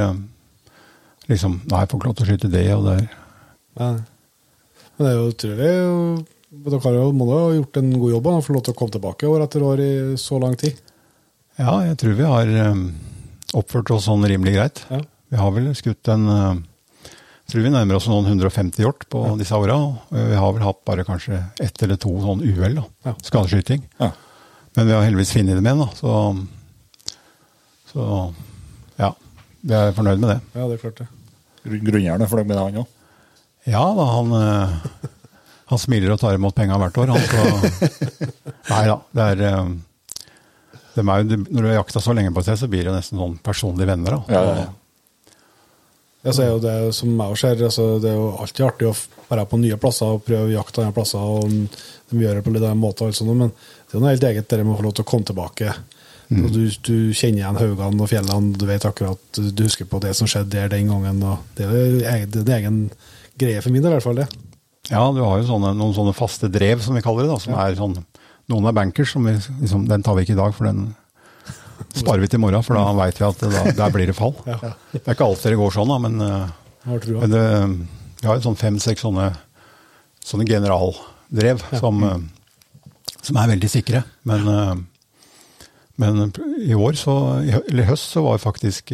liksom 1.31 1.61
Nei, 1.71 1.83
jeg 1.83 1.91
får 1.91 1.99
ikke 1.99 2.09
lov 2.09 2.15
til 2.19 2.25
å 2.25 2.29
skyte 2.29 2.51
det 2.51 2.65
og 2.75 2.89
det. 2.89 2.97
Ja. 3.79 3.91
Men 5.01 5.07
det 5.07 5.13
er 5.15 5.17
jo 5.17 5.29
utrolig 5.33 5.69
Dere 6.51 6.79
har 6.85 6.97
jo, 6.99 7.05
må 7.17 7.27
ha 7.31 7.45
gjort 7.55 7.79
en 7.81 7.93
god 7.95 8.11
jobb 8.13 8.27
og 8.29 8.43
få 8.45 8.53
lov 8.57 8.65
til 8.67 8.75
å 8.75 8.77
komme 8.77 8.93
tilbake 8.93 9.29
år 9.31 9.45
etter 9.47 9.63
år 9.65 9.81
i 9.81 9.93
så 10.21 10.37
lang 10.43 10.57
tid? 10.61 10.77
Ja, 11.57 11.77
jeg 11.87 11.97
tror 12.03 12.19
vi 12.19 12.27
har 12.27 12.51
um, 12.75 12.83
oppført 13.57 13.93
oss 13.95 14.09
sånn 14.11 14.27
rimelig 14.29 14.57
greit. 14.59 14.83
Ja. 14.91 14.99
Vi 15.31 15.41
har 15.41 15.55
vel 15.55 15.71
skutt 15.79 16.11
en 16.11 16.27
uh, 16.27 16.59
Jeg 17.07 17.55
tror 17.55 17.65
vi 17.65 17.73
nærmer 17.73 18.01
oss 18.01 18.11
noen 18.11 18.29
150 18.29 18.83
hjort 18.83 19.09
på 19.15 19.25
ja. 19.31 19.39
disse 19.41 19.63
åra. 19.63 19.79
Vi 20.11 20.43
har 20.43 20.53
vel 20.59 20.67
hatt 20.67 20.83
bare 20.91 21.07
kanskje 21.07 21.39
ett 21.63 21.87
eller 21.87 22.03
to 22.03 22.13
sånn 22.27 22.45
uhell, 22.45 22.83
ja. 23.07 23.17
skadeskyting. 23.25 23.87
Ja. 24.03 24.13
Men 24.77 24.91
vi 24.91 24.99
har 24.99 25.07
heldigvis 25.07 25.33
funnet 25.39 25.57
dem 25.57 25.71
igjen, 25.71 25.85
da. 25.87 25.91
Så, 25.97 27.17
så 27.95 28.13
ja. 29.01 29.15
Vi 29.63 29.81
er 29.81 29.97
fornøyd 29.97 30.19
med 30.19 30.35
det. 30.35 30.41
Ja, 30.53 30.67
det 30.67 30.77
er 30.77 30.89
klart 30.89 31.05
det. 31.07 31.13
Grunnhjerne 31.89 32.29
fornøyd 32.29 32.51
med 32.51 32.59
det, 32.59 32.65
han 32.67 32.83
òg? 32.85 32.97
Ja 33.69 33.85
da, 33.97 34.07
han, 34.17 34.33
eh, 34.33 35.09
han 35.73 35.81
smiler 35.81 36.15
og 36.15 36.21
tar 36.23 36.39
imot 36.39 36.57
penga 36.57 36.79
hvert 36.81 36.99
år. 37.03 37.15
Han, 37.15 37.23
så, 37.29 38.03
nei 38.73 38.83
da, 38.89 38.99
det 39.17 39.29
er, 39.35 39.47
eh, 39.51 39.73
det 40.97 41.05
er 41.05 41.25
Når 41.29 41.61
du 41.61 41.69
har 41.69 41.81
jakta 41.81 42.03
så 42.03 42.17
lenge 42.17 42.33
på 42.35 42.43
et 42.43 42.49
sted, 42.49 42.63
så 42.65 42.71
blir 42.73 42.89
det 42.89 42.97
nesten 42.97 43.21
sånn 43.21 43.39
personlige 43.45 43.93
venner. 43.93 44.19
Da. 44.19 44.35
Ja, 44.35 44.45
ja, 44.49 44.67
ja. 44.67 44.71
Så 46.21 46.43
er 46.45 46.51
jo 46.51 46.61
det 46.61 46.75
som 46.93 47.15
jeg 47.17 47.37
ser, 47.41 47.63
altså, 47.65 47.85
det 48.03 48.11
er 48.11 48.19
jo 48.19 48.27
alltid 48.43 48.67
artig 48.67 48.89
å 48.91 48.97
være 49.31 49.47
på 49.49 49.61
nye 49.63 49.79
plasser 49.81 50.19
og 50.19 50.27
prøve 50.27 50.51
å 50.51 50.53
jakte 50.53 50.83
andre 50.83 50.97
plasser. 50.99 51.23
og 51.23 51.49
De 51.49 52.21
gjør 52.21 52.37
det 52.37 52.43
på 52.45 52.53
litt 52.53 52.67
annen 52.67 52.83
måte, 52.83 53.09
altså, 53.09 53.25
men 53.31 53.49
det 53.49 53.95
er 53.95 53.97
jo 53.97 54.03
noe 54.03 54.13
helt 54.13 54.27
eget 54.29 54.51
det 54.51 54.61
med 54.61 54.75
å 54.75 54.81
få 54.83 54.85
lov 54.89 54.99
til 54.99 55.07
å 55.07 55.09
komme 55.09 55.31
tilbake. 55.31 55.77
Mm. 56.31 56.43
Du, 56.53 56.61
du, 56.87 56.97
kjenner 57.17 57.41
igjen 57.41 57.59
haugene 57.59 58.05
og 58.05 58.11
fjellene, 58.11 58.53
du 58.55 58.67
vet 58.69 58.85
akkurat, 58.87 59.23
du 59.35 59.65
husker 59.65 59.89
på 59.91 59.99
det 60.05 60.13
som 60.19 60.29
skjedde 60.31 60.53
der 60.53 60.69
den 60.71 60.93
gangen. 60.93 61.25
og 61.25 61.41
Det 61.57 61.67
er 61.67 62.37
en 62.45 62.53
egen 62.59 62.83
greie 63.41 63.61
for 63.65 63.73
min 63.75 63.83
del, 63.83 63.95
i 63.95 63.99
hvert 63.99 64.07
fall. 64.07 64.21
det. 64.21 64.29
Ja, 64.91 65.05
du 65.15 65.21
har 65.23 65.39
jo 65.39 65.47
sånne, 65.47 65.75
noen 65.79 65.95
sånne 65.95 66.15
faste 66.17 66.51
drev, 66.51 66.81
som 66.83 66.97
vi 66.97 67.03
kaller 67.05 67.27
det. 67.27 67.33
da, 67.33 67.39
som 67.43 67.55
ja. 67.55 67.67
er 67.67 67.79
sånn, 67.79 68.01
Noen 68.51 68.67
er 68.67 68.75
bankers, 68.75 69.13
som 69.15 69.27
vi, 69.29 69.37
liksom, 69.61 69.85
den 69.87 70.03
tar 70.03 70.17
vi 70.17 70.25
ikke 70.25 70.35
i 70.35 70.41
dag, 70.41 70.55
for 70.57 70.67
den 70.67 70.89
sparer 71.95 72.25
vi 72.25 72.31
til 72.31 72.41
i 72.41 72.43
morgen. 72.43 72.65
For 72.67 72.75
da 72.75 72.89
veit 72.99 73.21
vi 73.21 73.27
at 73.29 73.45
da, 73.45 73.63
der 73.79 73.93
blir 73.95 74.11
det 74.11 74.17
fall. 74.19 74.35
Ja. 74.49 74.73
Det 74.91 75.05
er 75.05 75.15
ikke 75.15 75.29
alltid 75.29 75.55
det 75.55 75.61
går 75.61 75.77
sånn, 75.77 75.93
da, 75.93 75.99
men, 76.03 76.17
men 77.21 77.31
det, 77.31 77.45
vi 78.19 78.27
har 78.27 78.41
jo 78.41 78.47
sånn 78.49 78.59
fem-seks 78.59 79.05
sånne, 79.07 79.29
sånne 80.27 80.49
generaldrev 80.51 81.63
ja. 81.63 81.79
som, 81.79 82.03
som, 83.21 83.39
er 83.39 83.53
veldig 83.55 83.71
sikre. 83.71 84.03
Men, 84.27 84.51
men 86.01 86.35
i 86.59 86.75
år, 86.75 86.99
så, 86.99 87.15
eller 87.61 87.85
i 87.85 87.91
høst, 87.93 88.11
så 88.17 88.27
var 88.27 88.43
faktisk 88.43 88.91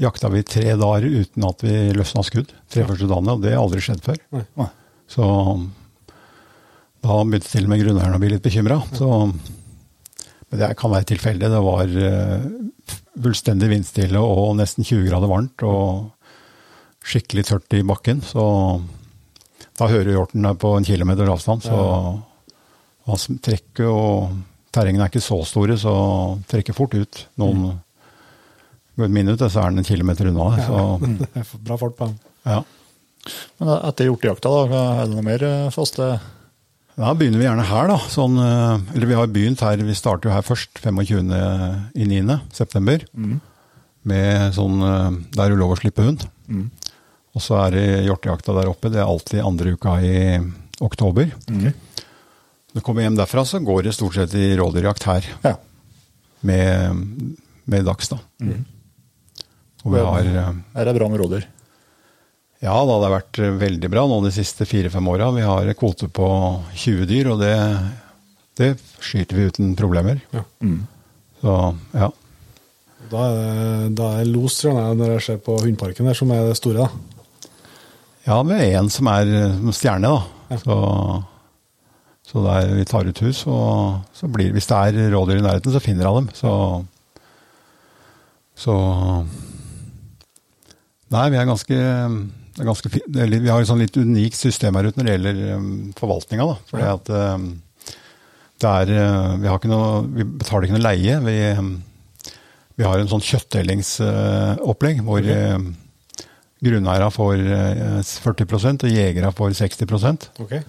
jakta 0.00 0.30
vi 0.32 0.42
tre 0.46 0.74
dager 0.80 1.06
uten 1.06 1.46
at 1.48 1.64
vi 1.64 1.74
løsna 1.96 2.24
skudd. 2.26 2.52
Tre 2.72 2.86
første 2.88 3.08
dagene, 3.10 3.36
og 3.36 3.44
det 3.44 3.54
har 3.54 3.62
aldri 3.62 3.82
skjedd 3.84 4.02
før. 4.04 4.20
Nei. 4.36 4.68
Så 5.10 5.26
da 7.00 7.16
begynte 7.24 7.48
til 7.50 7.66
og 7.66 7.72
med 7.72 7.82
grunneieren 7.82 8.16
å 8.16 8.22
bli 8.22 8.30
litt 8.34 8.44
bekymra. 8.44 8.80
Men 10.50 10.60
det 10.60 10.70
kan 10.78 10.92
være 10.92 11.08
tilfeldig. 11.12 11.50
Det 11.52 11.62
var 11.64 11.92
uh, 11.94 12.46
fullstendig 13.20 13.70
vindstille 13.70 14.22
og 14.22 14.56
nesten 14.58 14.86
20 14.86 15.06
grader 15.08 15.30
varmt 15.30 15.66
og 15.66 16.10
skikkelig 17.06 17.46
tørt 17.48 17.78
i 17.78 17.84
bakken. 17.86 18.22
Så 18.24 18.44
da 19.78 19.88
hører 19.88 20.14
hjorten 20.14 20.48
på 20.60 20.74
en 20.76 20.86
kilometer 20.86 21.30
avstand. 21.32 21.64
Så 21.64 21.80
ja. 21.80 23.18
trekket 23.40 23.86
og 23.88 24.38
Terrengene 24.70 25.02
er 25.02 25.10
ikke 25.10 25.22
så 25.24 25.40
store, 25.42 25.74
så 25.80 25.92
trekker 26.46 26.76
fort 26.76 26.92
ut. 26.94 27.24
Noen 27.42 27.62
mm. 27.64 27.78
Går 29.00 29.10
et 29.10 29.16
minutt, 29.16 29.42
så 29.42 29.62
er 29.62 29.72
den 29.72 29.82
en 29.82 29.88
kilometer 29.88 30.30
unna. 30.30 30.50
Så. 30.66 30.82
Ja, 31.38 31.46
bra 31.66 31.78
fart 31.80 31.96
på 31.98 32.10
den. 32.10 32.18
Ja. 32.48 32.60
Men 33.60 33.72
etter 33.76 34.08
hjortejakta, 34.08 34.52
da, 34.70 34.82
er 35.00 35.02
det 35.04 35.14
noe 35.14 35.24
mer 35.26 35.42
eh, 35.44 35.72
faste 35.74 36.06
Da 36.96 37.12
begynner 37.16 37.42
vi 37.42 37.46
gjerne 37.48 37.66
her, 37.68 37.90
da. 37.92 37.98
Sånn, 38.12 38.38
eh, 38.40 38.94
eller 38.96 39.10
vi 39.10 39.18
har 39.18 39.32
begynt 39.32 39.64
her, 39.66 39.82
vi 39.84 39.96
starter 39.98 40.30
jo 40.30 40.36
her 40.36 40.46
først 40.46 40.80
25. 40.80 41.34
i 41.94 42.08
9. 42.08 42.38
september. 42.56 43.04
Mm. 43.12 43.38
Med 44.10 44.54
sånn 44.56 44.78
Det 45.28 45.42
er 45.42 45.52
jo 45.52 45.60
lov 45.60 45.74
å 45.74 45.80
slippe 45.82 46.06
hund. 46.06 46.24
Mm. 46.48 46.70
Og 47.36 47.44
så 47.44 47.58
er 47.66 47.76
det 47.76 47.84
hjortejakta 48.08 48.54
der 48.56 48.70
oppe. 48.70 48.90
Det 48.90 48.98
er 49.02 49.06
alltid 49.06 49.44
andre 49.44 49.76
uka 49.76 49.98
i 50.02 50.16
oktober. 50.82 51.30
Okay. 51.46 51.72
Når 52.70 52.80
du 52.80 52.86
kommer 52.86 53.04
hjem 53.04 53.18
derfra, 53.18 53.44
så 53.46 53.60
går 53.62 53.86
det 53.86 53.94
stort 53.96 54.16
sett 54.16 54.34
i 54.38 54.52
rådyrjakt 54.58 55.06
her. 55.08 55.28
Ja. 55.44 55.56
Med, 56.46 57.06
med 57.70 57.86
dags, 57.86 58.10
da. 58.10 58.18
Mm. 58.42 58.64
Og 59.84 59.94
vi 59.94 60.04
har 60.04 60.28
Er 60.74 60.88
det 60.88 60.94
bra 60.96 61.08
med 61.08 61.20
rådyr? 61.22 61.46
Ja, 62.60 62.74
da 62.74 62.92
hadde 62.92 63.08
har 63.08 63.14
vært 63.14 63.38
veldig 63.62 63.88
bra 63.88 64.04
nå 64.08 64.18
de 64.20 64.32
siste 64.34 64.66
fire-fem 64.68 65.06
åra. 65.08 65.30
Vi 65.32 65.44
har 65.46 65.70
kvote 65.80 66.10
på 66.12 66.28
20 66.76 67.06
dyr, 67.08 67.30
og 67.32 67.40
det, 67.40 67.54
det 68.60 68.74
skyter 69.00 69.38
vi 69.38 69.46
uten 69.48 69.70
problemer. 69.78 70.20
Ja. 70.34 70.44
Mm. 70.60 70.82
Så, 71.40 71.54
ja. 71.96 72.10
Da 73.10 73.22
er 73.24 73.38
det, 73.38 73.94
da 73.96 74.10
er 74.18 74.28
los, 74.28 74.58
tror 74.60 74.76
jeg, 74.76 74.98
når 75.00 75.14
jeg 75.14 75.24
ser 75.24 75.40
på 75.46 75.56
hundparken 75.64 76.10
der, 76.10 76.18
som 76.20 76.36
er 76.36 76.44
det 76.50 76.58
store, 76.60 76.84
da. 76.84 77.48
Ja, 78.28 78.42
det 78.44 78.60
er 78.60 78.76
én 78.82 78.92
som 78.92 79.08
er 79.08 79.32
stjerne, 79.72 80.12
da. 80.12 80.52
Ja. 80.52 80.60
Så 80.60 80.78
så 82.30 82.44
der 82.44 82.68
vi 82.76 82.84
tar 82.86 83.08
ut 83.10 83.20
hus, 83.24 83.42
og 83.50 84.04
så 84.14 84.28
blir 84.30 84.52
Hvis 84.54 84.68
det 84.70 84.76
er 84.76 85.10
rådyr 85.10 85.40
i 85.40 85.42
nærheten, 85.42 85.72
så 85.74 85.82
finner 85.82 86.06
jeg 86.06 86.14
dem. 86.14 86.28
Så, 86.38 86.52
så 88.54 88.74
Nei, 91.10 91.26
vi 91.32 91.40
er 91.40 91.48
ganske, 91.48 91.76
er 91.76 92.68
ganske 92.68 92.90
Vi 92.92 93.50
har 93.50 93.58
et 93.58 93.68
sånn 93.68 93.82
litt 93.82 93.98
unikt 93.98 94.38
system 94.38 94.78
her 94.78 94.90
ute 94.90 95.00
når 95.00 95.08
det 95.08 95.16
gjelder 95.16 95.42
um, 95.56 95.68
forvaltninga. 95.98 96.46
Fordi 96.70 96.86
at 96.86 97.10
um, 97.10 97.46
det 98.60 98.74
er 98.84 98.92
uh, 98.94 99.36
Vi 99.42 99.70
noe 99.72 99.92
Vi 100.06 100.26
betaler 100.30 100.68
ikke 100.68 100.78
noe 100.78 100.86
leie. 100.86 101.20
Vi, 101.26 101.36
um, 101.58 101.72
vi 102.78 102.86
har 102.86 103.00
en 103.00 103.10
sånn 103.10 103.24
kjøttdelingsopplegg 103.26 105.02
hvor 105.04 105.20
okay. 105.20 105.58
grunneiere 106.64 107.10
får 107.12 107.42
40 107.42 108.46
uh, 108.54 108.70
og 108.70 108.94
jegere 108.94 109.34
får 109.36 109.58
60% 109.58 110.30
okay. 110.40 110.62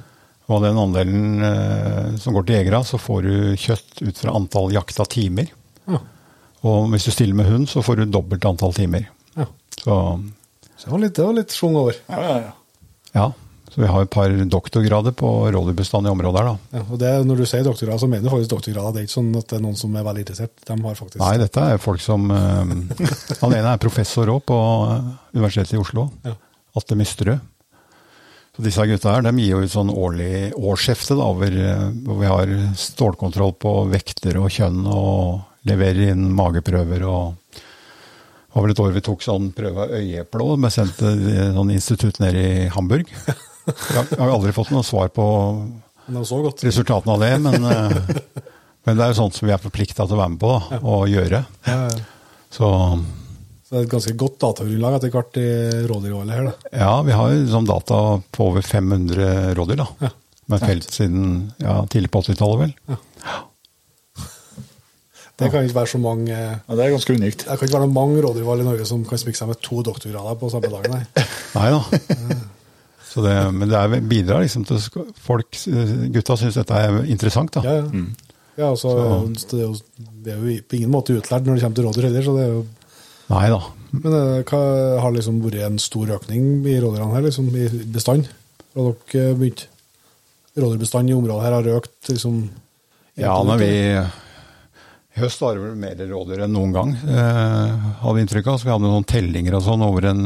Og 0.50 0.58
av 0.58 0.66
den 0.66 0.80
andelen 0.82 2.18
som 2.20 2.36
går 2.36 2.44
til 2.44 2.58
jegere, 2.58 2.82
så 2.84 2.98
får 3.00 3.22
du 3.24 3.36
kjøtt 3.62 4.02
ut 4.02 4.18
fra 4.20 4.34
antall 4.36 4.74
jakta 4.76 5.06
timer. 5.08 5.54
Ja. 5.88 6.02
Og 6.68 6.90
hvis 6.92 7.06
du 7.08 7.14
stiller 7.14 7.38
med 7.38 7.48
hund, 7.48 7.70
så 7.72 7.80
får 7.86 8.02
du 8.02 8.12
dobbelt 8.12 8.44
antall 8.50 8.76
timer. 8.76 9.06
Så, 9.82 9.96
så 10.78 10.88
det 10.88 10.94
var 10.94 11.02
litt, 11.06 11.16
det 11.18 11.26
var 11.26 11.38
litt 11.38 11.56
schwung 11.56 11.78
over. 11.82 11.98
Ja, 12.12 12.22
ja, 12.26 12.36
ja. 12.42 12.52
ja, 13.18 13.26
så 13.72 13.82
vi 13.82 13.88
har 13.88 14.04
et 14.04 14.12
par 14.12 14.34
doktorgrader 14.56 15.14
på 15.16 15.30
rådyrbestand 15.56 16.10
i 16.10 16.12
området 16.12 16.42
her, 16.42 16.50
da. 16.50 16.80
Ja, 16.80 16.84
og 16.84 17.00
det, 17.00 17.12
Når 17.30 17.42
du 17.42 17.46
sier 17.48 17.64
doktorgrad, 17.64 18.02
så 18.02 18.10
mener 18.12 18.28
du 18.28 18.34
faktisk 18.34 18.52
doktorgrader. 18.52 18.98
Det 18.98 19.02
er 19.02 19.08
ikke 19.08 19.16
sånn 19.18 19.30
at 19.40 19.48
det 19.48 19.58
er 19.58 19.64
noen 19.64 19.80
som 19.80 19.96
er 19.96 20.08
veldig 20.08 20.26
interessert. 20.26 20.66
De 20.68 20.78
har 20.84 20.98
faktisk... 21.00 21.22
Nei, 21.24 21.38
dette 21.40 21.68
er 21.74 21.80
folk 21.82 22.04
som 22.04 22.28
uh, 22.28 22.74
Han 23.44 23.56
ene 23.56 23.72
er 23.72 23.82
professor 23.82 24.34
òg 24.34 24.44
på 24.52 24.60
Universitetet 25.38 25.78
i 25.78 25.82
Oslo. 25.82 26.10
Ja. 26.28 26.36
Atle 26.82 27.00
Mysterød. 27.00 27.48
Så 28.52 28.66
disse 28.66 28.84
gutta 28.84 29.14
her, 29.16 29.24
de 29.24 29.32
gir 29.40 29.54
jo 29.54 29.62
ut 29.64 29.72
sånn 29.72 29.92
årlig 29.96 30.52
årsskifte 30.60 31.16
da, 31.16 31.30
hvor, 31.32 31.54
hvor, 32.04 32.18
vi 32.20 32.28
har 32.28 32.52
stålkontroll 32.76 33.56
på 33.56 33.72
vekter 33.94 34.42
og 34.42 34.52
kjønn 34.52 34.84
og 34.92 35.70
leverer 35.70 36.12
inn 36.12 36.28
mageprøver. 36.36 37.08
og 37.08 37.62
det 38.52 38.58
var 38.58 38.66
vel 38.66 38.74
et 38.74 38.82
år 38.84 38.96
vi 38.98 39.04
tok 39.06 39.22
sånn 39.24 39.46
prøve 39.56 39.86
av 39.86 39.94
øyeeple 39.96 40.44
òg, 40.44 40.58
men 40.60 40.74
sendte 40.74 41.14
til 41.16 41.54
sånn 41.56 41.70
institutt 41.72 42.18
ned 42.20 42.36
i 42.36 42.50
Hamburg. 42.74 43.08
Jeg 43.72 44.18
har 44.18 44.28
aldri 44.28 44.52
fått 44.52 44.74
noe 44.74 44.84
svar 44.84 45.08
på 45.16 45.24
resultatene 46.12 47.14
av 47.14 47.22
det, 47.24 47.32
men, 47.46 47.68
eh, 47.72 48.42
men, 48.84 48.98
det 48.98 49.06
er 49.06 49.14
jo 49.14 49.20
sånt 49.22 49.38
som 49.38 49.48
vi 49.48 49.54
er 49.56 49.62
forplikta 49.62 50.04
til 50.04 50.18
å 50.18 50.20
være 50.20 50.34
med 50.34 50.42
på 50.42 50.52
da, 50.52 50.80
og 50.82 51.08
gjøre. 51.08 51.44
Så 52.52 52.68
så 53.72 53.78
det 53.78 53.80
er 53.80 53.86
et 53.86 53.94
ganske 53.94 54.14
godt 54.20 54.34
datagrunnlag 54.44 54.96
etter 54.98 55.12
hvert 55.14 55.38
i 55.40 55.50
rådyrvalget 55.88 56.36
her. 56.36 56.50
da. 56.50 56.72
Ja, 56.76 56.96
vi 57.08 57.14
har 57.16 57.36
sånn 57.48 57.70
data 57.70 58.00
på 58.36 58.50
over 58.50 58.66
500 58.68 59.54
rådyr, 59.56 59.80
da. 59.80 59.86
Ja. 60.02 60.10
Med 60.52 60.66
felt 60.66 60.92
siden 60.92 61.30
ja, 61.56 61.78
tidlig 61.88 62.12
på 62.12 62.20
80-tallet, 62.20 62.66
vel. 62.66 62.74
Ja. 62.92 63.38
Det 65.42 65.52
kan 65.54 65.68
ikke 65.68 65.78
være 65.80 65.92
så 65.92 66.00
mange 66.02 66.32
ja, 66.32 66.56
Det 66.70 66.86
er 66.86 66.94
ganske 66.94 67.16
unikt. 67.18 67.46
Det 67.46 67.58
kan 67.60 67.68
ikke 67.70 67.80
være 67.80 67.92
mange 67.92 68.24
rådyrvalg 68.26 68.64
i 68.64 68.68
Norge 68.68 68.88
som 68.90 69.04
kan 69.08 69.22
smykke 69.22 69.40
seg 69.40 69.52
med 69.52 69.62
to 69.66 69.82
doktorgrader 69.86 70.40
på 70.42 70.50
samme 70.54 70.72
dag, 70.74 70.90
nei. 70.94 71.26
nei 71.58 71.70
da. 71.74 71.82
Så 73.12 73.24
det, 73.26 73.34
men 73.56 73.68
det 73.68 73.80
er, 73.80 74.04
bidrar 74.08 74.46
liksom 74.46 74.64
til 74.70 74.80
folk 75.20 75.58
Gutta 76.16 76.38
syns 76.40 76.60
dette 76.62 76.78
er 76.78 77.02
interessant, 77.12 77.58
da. 77.58 77.66
Ja, 77.68 77.82
ja. 77.82 77.90
Mm. 77.90 78.38
ja 78.62 78.70
altså, 78.70 78.94
det 79.52 79.60
er 79.60 79.66
jo, 79.66 79.74
det 80.24 80.36
er 80.36 80.40
jo 80.40 80.62
på 80.64 80.80
ingen 80.80 80.94
måte 80.94 81.18
utlært 81.18 81.48
når 81.48 81.60
det 81.60 81.66
kommer 81.66 81.82
til 81.82 81.90
rådyr 81.90 82.08
heller, 82.08 82.28
så 82.28 82.38
det 82.38 82.46
er 82.46 82.56
jo 82.56 82.64
Nei 83.32 83.46
da. 83.48 83.60
Men 83.92 84.12
det 84.12 84.24
hva, 84.50 84.62
har 85.04 85.14
liksom 85.16 85.38
vært 85.44 85.62
en 85.64 85.78
stor 85.80 86.10
økning 86.18 86.66
i 86.68 86.80
rådyrene 86.84 87.14
her, 87.16 87.24
liksom, 87.28 87.48
i 87.56 87.68
bestand? 87.92 88.28
Fra 88.72 88.92
dere 88.92 89.36
begynte? 89.40 89.68
Rådyrbestanden 90.52 91.14
i 91.14 91.16
området 91.16 91.46
her 91.46 91.54
har 91.56 91.68
økt 91.78 92.10
liksom 92.12 92.42
Ja, 93.20 93.38
når 93.48 93.62
vi 93.62 93.72
høst 95.20 95.42
var 95.44 95.58
det 95.58 95.64
vel 95.66 95.76
mer 95.80 96.00
rådyr 96.12 96.46
enn 96.46 96.54
noen 96.56 96.72
gang, 96.76 96.94
eh, 96.96 97.74
hadde 98.02 98.16
vi 98.16 98.24
inntrykk 98.26 98.48
av. 98.48 98.60
Så 98.60 98.68
vi 98.68 98.74
hadde 98.74 98.88
noen 98.88 99.08
tellinger 99.08 99.58
og 99.58 99.68
sånn 99.68 99.86
over 99.88 100.12
en 100.14 100.24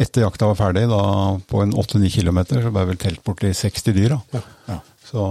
Etter 0.00 0.22
jakta 0.24 0.46
var 0.48 0.56
ferdig, 0.56 0.86
da 0.88 1.36
på 1.52 1.58
en 1.60 1.74
8-9 1.76 2.08
km, 2.14 2.38
så 2.48 2.70
ble 2.72 2.84
vel 2.88 2.96
telt 2.98 3.20
borti 3.26 3.50
60 3.52 3.92
dyr. 3.92 4.14
da. 4.14 4.38
Ja. 4.38 4.40
Ja. 4.72 4.76
Så 5.04 5.24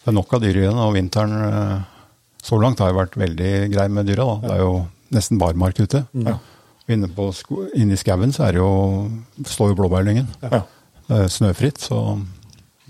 det 0.00 0.08
er 0.08 0.16
nok 0.16 0.32
av 0.32 0.40
dyr 0.40 0.56
igjen. 0.62 0.80
Og 0.80 0.94
vinteren 0.96 1.34
eh, 1.44 1.82
så 2.42 2.56
langt 2.58 2.80
har 2.80 2.88
jo 2.90 2.98
vært 3.02 3.18
veldig 3.20 3.52
grei 3.74 3.86
med 3.92 4.08
dyra. 4.08 4.24
da. 4.24 4.48
Det 4.48 4.54
er 4.56 4.62
jo 4.64 4.72
nesten 5.12 5.38
barmark 5.38 5.78
ute. 5.78 6.06
Ja. 6.24 6.38
Inne, 6.90 7.12
på, 7.14 7.28
inne, 7.76 7.94
i 7.94 8.00
skauen 8.00 8.32
så 8.34 8.48
er 8.48 8.56
det 8.56 8.62
jo, 8.64 8.72
står 9.46 9.74
jo 9.74 9.80
blåbærlyngen. 9.82 10.26
Ja. 10.42 10.64
Det 11.06 11.24
er 11.26 11.30
snøfritt, 11.30 11.84
så 11.84 12.16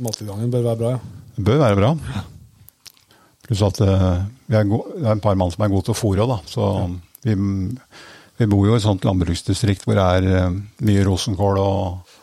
Mattilgangen 0.01 0.53
bør 0.53 0.71
være 0.71 0.81
bra, 0.81 0.91
ja. 0.95 1.01
Det 1.37 1.45
bør 1.45 1.59
være 1.61 1.77
bra. 1.77 1.91
Pluss 3.51 3.65
at 3.67 3.81
uh, 3.83 4.23
er 4.55 4.69
gode, 4.71 4.95
det 4.95 5.09
er 5.09 5.17
en 5.17 5.23
par 5.25 5.35
mann 5.39 5.51
som 5.51 5.65
er 5.67 5.73
gode 5.73 5.89
til 5.89 5.97
å 5.97 5.99
fôre 5.99 6.23
òg, 6.23 6.31
da. 6.31 6.39
Så 6.47 6.63
ja. 6.63 6.87
vi, 7.27 7.35
vi, 8.39 8.47
bor 8.47 8.69
jo 8.69 8.77
i 8.77 8.79
et 8.79 8.85
sånt 8.87 9.07
landbruksdistrikt 9.09 9.83
hvor 9.83 9.99
det 9.99 10.07
er 10.21 10.47
uh, 10.47 10.61
mye 10.87 11.03
rosenkål 11.09 11.59
og 11.59 12.17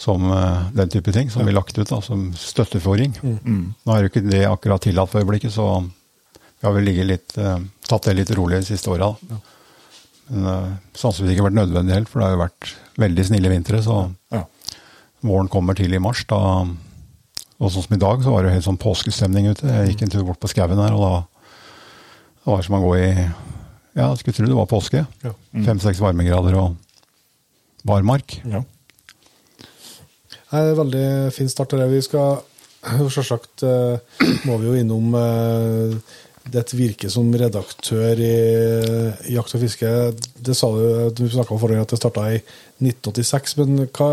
som 0.00 0.24
uh, 0.30 0.70
den 0.74 0.90
type 0.90 1.12
ting 1.12 1.30
som 1.30 1.42
ja. 1.42 1.48
blir 1.48 1.58
lagt 1.58 1.76
ut 1.78 1.88
da, 1.88 2.00
som 2.02 2.30
støttefòring. 2.38 3.18
Mm. 3.22 3.36
Mm. 3.44 3.66
Nå 3.84 3.94
er 3.94 4.02
jo 4.02 4.12
ikke 4.12 4.24
det 4.26 4.42
akkurat 4.48 4.82
tillatt 4.82 5.12
for 5.12 5.22
øyeblikket, 5.22 5.54
så 5.54 5.68
vi 5.84 6.66
har 6.66 6.74
vel 6.74 6.88
litt, 7.06 7.36
uh, 7.38 7.60
tatt 7.88 8.08
det 8.08 8.16
litt 8.18 8.32
rolig 8.38 8.62
de 8.62 8.70
siste 8.72 8.90
åra. 8.90 9.12
Ja. 9.30 9.42
Men 10.32 10.48
uh, 10.48 10.72
sannsynligvis 10.96 11.36
ikke 11.36 11.46
vært 11.50 11.60
nødvendig 11.60 11.98
helt, 11.98 12.10
for 12.10 12.20
det 12.20 12.30
har 12.30 12.34
jo 12.34 12.42
vært 12.46 12.72
veldig 13.04 13.28
snille 13.28 13.52
vintre. 13.52 13.82
Så 13.84 14.00
ja. 14.34 14.42
våren 15.28 15.52
kommer 15.52 15.78
til 15.78 15.94
i 15.94 16.02
mars. 16.02 16.24
Da, 16.30 16.40
og 17.60 17.70
sånn 17.70 17.86
som 17.86 17.96
i 17.96 18.02
dag, 18.02 18.22
så 18.24 18.32
var 18.32 18.42
det 18.42 18.50
jo 18.50 18.56
helt 18.58 18.66
sånn 18.66 18.80
påskestemning 18.82 19.46
ute. 19.52 19.68
Jeg 19.70 19.92
gikk 19.92 20.04
en 20.04 20.12
tur 20.12 20.26
bort 20.26 20.40
på 20.42 20.50
skauen 20.50 20.80
her, 20.80 20.96
og 20.96 21.04
da 21.04 21.14
det 22.44 22.50
var 22.50 22.60
det 22.60 22.66
som 22.66 22.76
å 22.76 22.84
gå 22.84 22.94
i 23.00 23.10
Ja, 23.94 24.08
jeg 24.10 24.18
skulle 24.20 24.36
tro 24.36 24.48
det 24.50 24.56
var 24.58 24.66
påske. 24.68 25.04
Ja. 25.22 25.30
Mm. 25.54 25.62
Fem-seks 25.68 26.00
varmegrader 26.02 26.56
og 26.60 26.74
barmark. 27.86 28.34
Ja. 28.42 28.64
Det 30.50 30.60
er 30.60 30.72
en 30.72 30.80
veldig 30.82 31.06
fin 31.34 31.48
start. 31.48 31.72
Vi 31.90 32.02
skal 32.04 32.42
Selvsagt 32.84 33.62
uh, 33.64 33.96
må 34.44 34.58
vi 34.60 34.68
jo 34.68 34.74
innom 34.76 35.14
uh, 35.16 35.94
ditt 36.52 36.74
virke 36.76 37.08
som 37.12 37.30
redaktør 37.32 38.20
i 38.20 38.34
Jakt 39.32 39.54
og 39.56 39.62
fiske. 39.62 39.90
Det 40.44 40.56
sa 40.56 40.68
du, 40.74 40.84
du 41.16 41.24
snakka 41.30 41.54
om 41.56 41.60
forrige 41.62 41.84
at 41.84 41.94
det 41.94 42.00
starta 42.00 42.26
i 42.34 42.40
1986. 42.82 43.56
Men 43.62 43.86
hva, 43.86 44.10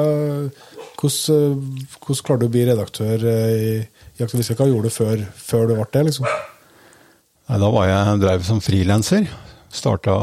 hvordan, 1.02 1.65
hvordan 2.00 2.24
klarte 2.28 2.46
du 2.46 2.48
å 2.48 2.54
bli 2.54 2.65
redaktør 2.70 3.26
i 3.28 3.74
Jakt 4.22 4.32
og 4.32 4.39
fiske? 4.39 4.56
Hva 4.60 4.70
gjorde 4.70 4.91
du 4.91 4.96
før, 4.96 5.26
før 5.36 5.67
du 5.67 5.76
ble 5.76 5.88
det? 5.91 6.06
liksom? 6.12 6.30
Nei, 7.52 7.60
da 7.60 7.72
var 7.74 7.89
jeg 7.89 8.22
drev 8.22 8.46
som 8.48 8.62
frilanser. 8.63 9.28
Starta 9.72 10.13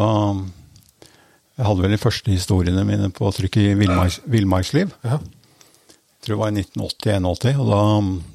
Jeg 1.58 1.66
hadde 1.66 1.82
vel 1.82 1.92
de 1.92 2.00
første 2.00 2.32
historiene 2.32 2.86
mine 2.88 3.10
på 3.12 3.28
trykk 3.34 3.60
i 3.60 3.66
Villmarks, 3.76 4.22
Villmarksliv. 4.24 4.94
Ja. 5.04 5.18
Jeg 5.18 6.24
tror 6.24 6.34
det 6.34 6.40
var 6.40 6.50
i 6.52 6.62
1980-1981, 6.64 7.60
og 7.62 7.68
da, 7.68 7.82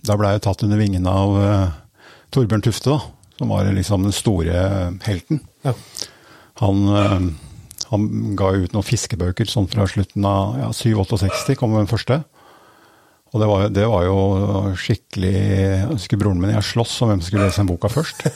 da 0.08 0.18
ble 0.20 0.30
jeg 0.34 0.44
tatt 0.46 0.64
under 0.66 0.80
vingene 0.80 1.14
av 1.14 1.34
uh, 1.36 2.06
Torbjørn 2.34 2.64
Tufte, 2.66 2.94
da, 2.94 3.23
som 3.43 3.51
var 3.51 3.67
liksom 3.75 4.06
den 4.08 4.15
store 4.15 4.93
helten. 5.03 5.41
Ja. 5.67 5.73
Han, 6.62 6.84
uh, 6.88 7.25
han, 7.89 8.06
ga 8.39 8.53
ut 8.56 8.71
noen 8.71 8.88
fiskebøker 8.88 9.49
sånn 9.49 9.67
fra 9.67 9.88
slutten 9.89 10.23
av 10.27 10.56
ja, 10.62 10.69
67 10.71 11.58
kom 11.60 11.75
den 11.75 11.91
første. 11.91 12.21
Og 13.34 13.41
det 13.41 13.49
var, 13.49 13.67
det 13.73 13.86
var, 13.89 14.06
jo 14.06 14.17
skikkelig 14.77 15.34
Jeg 15.34 15.88
husker 15.89 16.19
broren 16.21 16.38
min 16.38 16.53
jeg 16.53 16.67
sloss 16.67 16.99
om 17.01 17.10
hvem 17.10 17.23
som 17.23 17.32
skulle 17.32 17.47
lese 17.47 17.63
den 17.63 17.71
boka 17.71 17.89
først. 17.91 18.21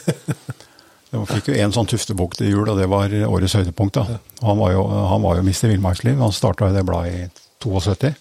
Jeg 1.07 1.23
fikk 1.29 1.45
jo 1.47 1.53
én 1.55 1.71
sånn 1.71 1.87
tuftebok 1.87 2.33
til 2.35 2.49
jul, 2.51 2.67
og 2.67 2.75
det 2.75 2.89
var 2.91 3.13
årets 3.29 3.53
høydepunkt. 3.55 3.95
da. 3.95 4.17
Han 4.43 4.57
var 4.59 4.73
jo, 4.73 4.81
han 4.91 5.21
var 5.23 5.37
jo 5.37 5.45
Mr. 5.45 5.69
Villmarksliv. 5.71 6.17
Han 6.19 6.35
starta 6.35 6.67
det 6.75 6.83
bladet 6.83 7.13
i 7.15 7.29
72. 7.63 8.11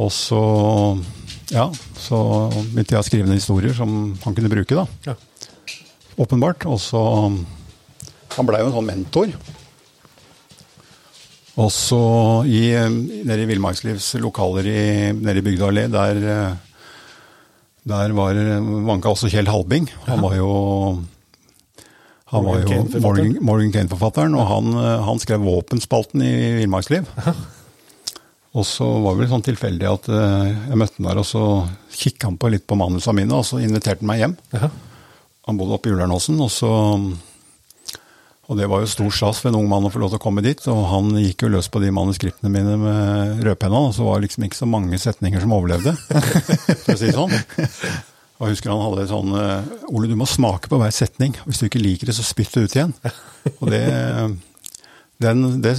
Og 0.00 0.08
så 0.08 0.40
ja, 1.52 1.66
så 2.02 2.18
begynte 2.50 2.96
jeg 2.96 3.00
å 3.00 3.06
skrive 3.06 3.28
ned 3.30 3.40
historier 3.40 3.74
som 3.76 4.12
han 4.24 4.36
kunne 4.36 4.50
bruke, 4.52 4.76
da. 4.76 4.86
Ja. 5.06 5.16
Åpenbart. 6.20 6.66
Og 6.68 6.80
så 6.82 7.00
Han 8.36 8.48
blei 8.48 8.62
jo 8.62 8.70
en 8.70 8.76
sånn 8.76 8.88
mentor. 8.88 9.32
Og 11.60 11.68
så 11.72 12.02
i, 12.48 12.64
nede 12.72 13.42
i 13.44 13.48
Villmarkslivs 13.50 14.14
lokaler 14.24 14.68
i, 14.68 14.84
nede 15.12 15.42
i 15.42 15.44
Bygdøy 15.44 15.66
allé, 15.68 15.88
der 15.92 16.22
der 17.82 18.12
var 18.14 18.38
vanka 18.86 19.10
også 19.10 19.28
Kjell 19.28 19.50
Halbing. 19.50 19.88
Han 20.06 20.22
var 20.22 20.36
jo 20.38 20.52
han 22.32 22.46
var 22.46 22.62
jo 22.62 22.84
Morgan, 23.44 23.72
Kane-forfatteren, 23.74 24.36
og 24.38 24.46
han, 24.48 24.76
han, 25.04 25.18
skrev 25.20 25.42
våpenspalten 25.44 26.22
i 26.24 26.32
Villmarksliv. 26.62 27.10
Og 28.52 28.66
så 28.68 28.84
var 28.84 29.14
det 29.14 29.22
vel 29.22 29.30
sånn 29.32 29.44
tilfeldig 29.46 29.88
at 29.88 30.08
eh, 30.12 30.48
jeg 30.68 30.78
møtte 30.80 30.98
han 31.00 31.08
der, 31.08 31.20
og 31.22 31.28
så 31.28 31.44
kikka 31.96 32.28
han 32.28 32.40
på 32.40 32.50
litt 32.52 32.66
på 32.68 32.76
manusene 32.76 33.22
mine, 33.22 33.38
og 33.38 33.46
så 33.48 33.62
inviterte 33.64 34.04
han 34.04 34.10
meg 34.10 34.24
hjem. 34.24 34.34
Han 35.48 35.58
bodde 35.58 35.78
oppe 35.78 35.88
i 35.88 35.94
Ulernåsen, 35.94 36.40
og 36.44 36.50
så 36.52 36.72
og 38.50 38.58
det 38.58 38.66
var 38.68 38.82
jo 38.82 38.90
stor 38.90 39.12
stas 39.14 39.38
for 39.40 39.48
en 39.48 39.56
ung 39.62 39.68
mann 39.70 39.86
å 39.86 39.90
få 39.92 40.00
lov 40.02 40.10
til 40.12 40.18
å 40.18 40.22
komme 40.22 40.42
dit. 40.44 40.60
Og 40.68 40.80
han 40.90 41.12
gikk 41.22 41.46
jo 41.46 41.52
løs 41.54 41.70
på 41.72 41.80
de 41.80 41.92
manuskriptene 41.94 42.50
mine 42.52 42.74
med 42.80 43.42
rødpenna, 43.46 43.84
og 43.88 43.94
så 43.96 44.04
var 44.04 44.18
det 44.18 44.26
liksom 44.26 44.44
ikke 44.44 44.58
så 44.58 44.68
mange 44.68 44.98
setninger 45.00 45.40
som 45.40 45.54
overlevde, 45.56 45.94
for 46.82 46.92
å 46.92 46.98
si 46.98 47.08
det 47.08 47.14
sånn. 47.16 47.32
Og 48.42 48.48
jeg 48.48 48.56
husker 48.56 48.72
han 48.74 48.82
hadde 48.82 49.06
sånn 49.08 49.36
eh, 49.38 49.72
Ole, 49.94 50.10
du 50.10 50.16
må 50.18 50.26
smake 50.28 50.68
på 50.68 50.80
hver 50.82 50.92
setning. 50.92 51.36
Hvis 51.46 51.62
du 51.62 51.68
ikke 51.68 51.80
liker 51.80 52.10
det, 52.10 52.16
så 52.18 52.26
spytt 52.26 52.56
det 52.58 52.66
ut 52.66 52.76
igjen. 52.76 52.92
Og 53.54 53.70
det, 53.70 53.82
den, 55.22 55.44
det, 55.62 55.76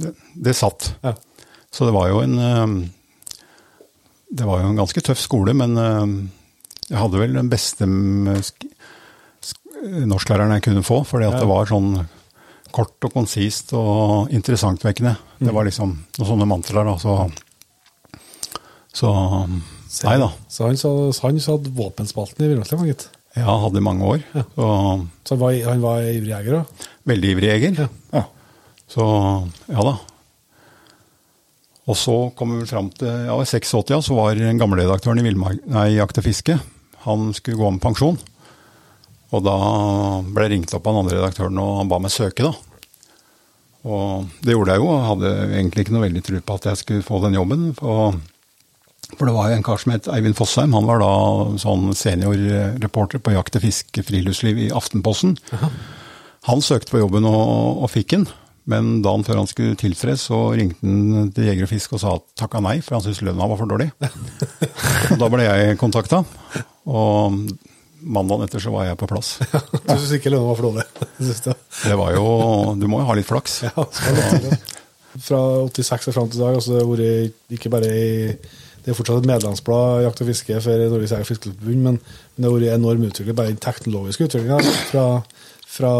det, 0.00 0.14
det 0.48 0.56
satt. 0.56 0.90
Så 1.74 1.88
det 1.88 1.94
var 1.96 2.10
jo 2.10 2.22
en 2.22 2.38
eh, 2.38 2.66
Det 4.36 4.46
var 4.46 4.62
jo 4.62 4.70
en 4.70 4.80
ganske 4.80 5.02
tøff 5.06 5.20
skole, 5.22 5.54
men 5.54 5.76
eh, 5.78 6.06
jeg 6.90 6.98
hadde 6.98 7.20
vel 7.20 7.34
den 7.36 7.50
beste 7.50 7.86
norsklæreren 10.06 10.54
jeg 10.56 10.64
kunne 10.66 10.84
få. 10.86 11.02
Fordi 11.06 11.28
at 11.28 11.40
det 11.40 11.48
var 11.50 11.68
sånn 11.70 12.06
kort 12.74 13.06
og 13.08 13.14
konsist 13.14 13.72
og 13.76 14.32
interessantvekkende. 14.34 15.14
Det 15.40 15.54
var 15.54 15.66
liksom 15.68 15.94
noen 16.18 16.28
sånne 16.30 16.48
mantraer. 16.48 16.90
da, 16.90 16.96
så, 17.00 17.14
så 18.92 19.12
Nei 20.04 20.16
da. 20.20 20.28
Så 20.52 20.66
han, 20.68 20.76
så, 20.76 20.90
han 21.22 21.38
satt 21.40 21.70
våpenspalten 21.72 22.44
i 22.44 22.50
Villmarksliv, 22.50 22.82
gitt? 22.90 23.06
Ja, 23.36 23.54
hadde 23.62 23.80
i 23.80 23.84
mange 23.84 24.04
år. 24.04 24.24
Ja. 24.34 24.42
Så, 24.56 24.66
så 25.24 25.36
han, 25.36 25.40
var, 25.40 25.56
han 25.68 25.84
var 25.84 26.04
ivrig 26.08 26.32
jeger? 26.32 26.64
Veldig 27.08 27.32
ivrig 27.32 27.48
jeger. 27.52 27.80
Ja. 27.84 27.88
ja. 28.18 28.24
Så 28.92 29.06
ja 29.70 29.86
da. 29.88 29.96
Og 31.86 31.94
så 31.98 32.14
kom 32.38 32.56
vi 32.58 32.66
fram 32.66 32.88
til 32.98 33.28
ja, 33.28 33.34
i 33.38 33.46
86 33.46 33.92
ja, 33.92 34.00
så 34.02 34.16
var 34.16 34.38
gamleredaktøren 34.58 35.22
i 35.22 35.84
Jakt 35.94 36.18
og 36.18 36.26
fiske 36.26 36.58
Han 37.04 37.30
skulle 37.36 37.60
gå 37.60 37.70
med 37.70 37.82
pensjon. 37.82 38.18
Og 39.34 39.42
da 39.42 39.56
ble 40.26 40.46
jeg 40.46 40.54
ringt 40.54 40.74
opp 40.74 40.86
av 40.86 40.94
den 40.94 41.04
andre 41.04 41.18
redaktøren, 41.18 41.58
og 41.62 41.80
han 41.80 41.90
ba 41.90 41.98
meg 42.02 42.14
søke, 42.14 42.46
da. 42.46 42.52
Og 43.86 44.32
det 44.42 44.54
gjorde 44.54 44.74
jeg 44.74 44.82
jo, 44.82 44.88
og 44.90 45.04
hadde 45.12 45.34
egentlig 45.46 45.84
ikke 45.84 45.94
noe 45.94 46.06
veldig 46.06 46.22
tro 46.26 46.40
på 46.42 46.56
at 46.58 46.68
jeg 46.70 46.80
skulle 46.82 47.06
få 47.06 47.20
den 47.22 47.36
jobben. 47.38 47.68
For, 47.78 48.16
for 49.12 49.28
det 49.28 49.34
var 49.36 49.50
jo 49.50 49.58
en 49.58 49.66
kar 49.66 49.82
som 49.82 49.94
het 49.94 50.08
Eivind 50.10 50.38
Fossheim, 50.38 50.74
han 50.74 50.88
var 50.88 51.02
da 51.02 51.12
sånn 51.62 51.90
seniorreporter 51.94 53.22
på 53.22 53.34
jakt 53.34 53.58
og 53.58 53.66
fiske 53.66 54.06
friluftsliv 54.06 54.62
i 54.66 54.72
Aftenposten. 54.74 55.36
Aha. 55.58 55.70
Han 56.50 56.62
søkte 56.62 56.94
på 56.94 57.02
jobben 57.02 57.26
og, 57.26 57.82
og 57.82 57.90
fikk 57.90 58.14
den. 58.14 58.28
Men 58.70 58.98
dagen 59.04 59.22
før 59.26 59.40
han 59.40 59.48
skulle 59.50 59.78
tiltre, 59.78 60.16
så 60.18 60.40
ringte 60.58 60.82
han 60.82 61.30
til 61.34 61.46
Jeger 61.46 61.68
og 61.68 61.70
Fisk 61.70 61.94
og 61.94 62.02
sa 62.02 62.16
takka 62.38 62.62
nei, 62.64 62.80
for 62.82 62.96
han 62.96 63.04
syntes 63.04 63.22
lønna 63.26 63.46
var 63.46 63.60
for 63.60 63.70
dårlig. 63.70 63.92
og 65.12 65.20
da 65.22 65.30
ble 65.30 65.46
jeg 65.46 65.78
kontakta. 65.78 66.24
Og 66.90 67.38
mandagen 68.02 68.46
etter 68.46 68.62
så 68.62 68.74
var 68.74 68.88
jeg 68.88 68.98
på 68.98 69.08
plass. 69.10 69.36
Ja, 69.52 69.62
du 69.62 69.94
syns 69.94 70.16
ikke 70.18 70.34
lønna 70.34 70.50
var 70.50 70.58
for 70.58 70.72
dårlig? 70.72 71.56
det 71.86 71.98
var 72.02 72.18
jo 72.18 72.26
Du 72.80 72.86
må 72.90 73.02
jo 73.02 73.08
ha 73.08 73.18
litt 73.18 73.30
flaks. 73.30 73.62
Ja, 73.68 73.86
Fra 75.16 75.40
86 75.72 76.10
og 76.10 76.14
fram 76.18 76.28
til 76.28 76.42
i 76.42 76.44
dag, 76.44 76.58
altså 76.58 76.74
det 76.74 76.82
har 76.82 76.90
vært 76.90 77.54
ikke 77.56 77.72
bare 77.72 77.92
i 77.94 78.08
det 78.86 78.92
er 78.92 78.98
fortsatt 79.00 79.24
et 79.24 79.26
medlemsblad, 79.26 80.04
Jakt 80.04 80.20
og 80.22 80.28
fiske, 80.28 80.58
for 80.62 80.82
Norges 80.92 81.10
Jeger- 81.10 81.24
og 81.24 81.26
Fiskerforbund, 81.26 81.80
men, 81.82 81.96
men 81.98 82.44
det 82.44 82.46
har 82.46 82.52
vært 82.54 82.76
enorm 82.76 83.06
utvikling, 83.08 83.34
bare 83.34 83.50
den 83.50 83.58
teknologiske 83.58 84.28
utviklinga. 84.28 84.60
Fra, 85.66 85.90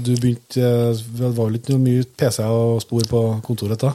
du 0.00 0.14
begynte 0.16 0.70
Det 0.96 1.20
var 1.20 1.34
vel 1.44 1.58
ikke 1.60 1.76
mye 1.78 2.06
PC 2.18 2.40
og 2.46 2.80
spor 2.82 3.04
på 3.10 3.20
kontoret 3.46 3.82
da? 3.82 3.92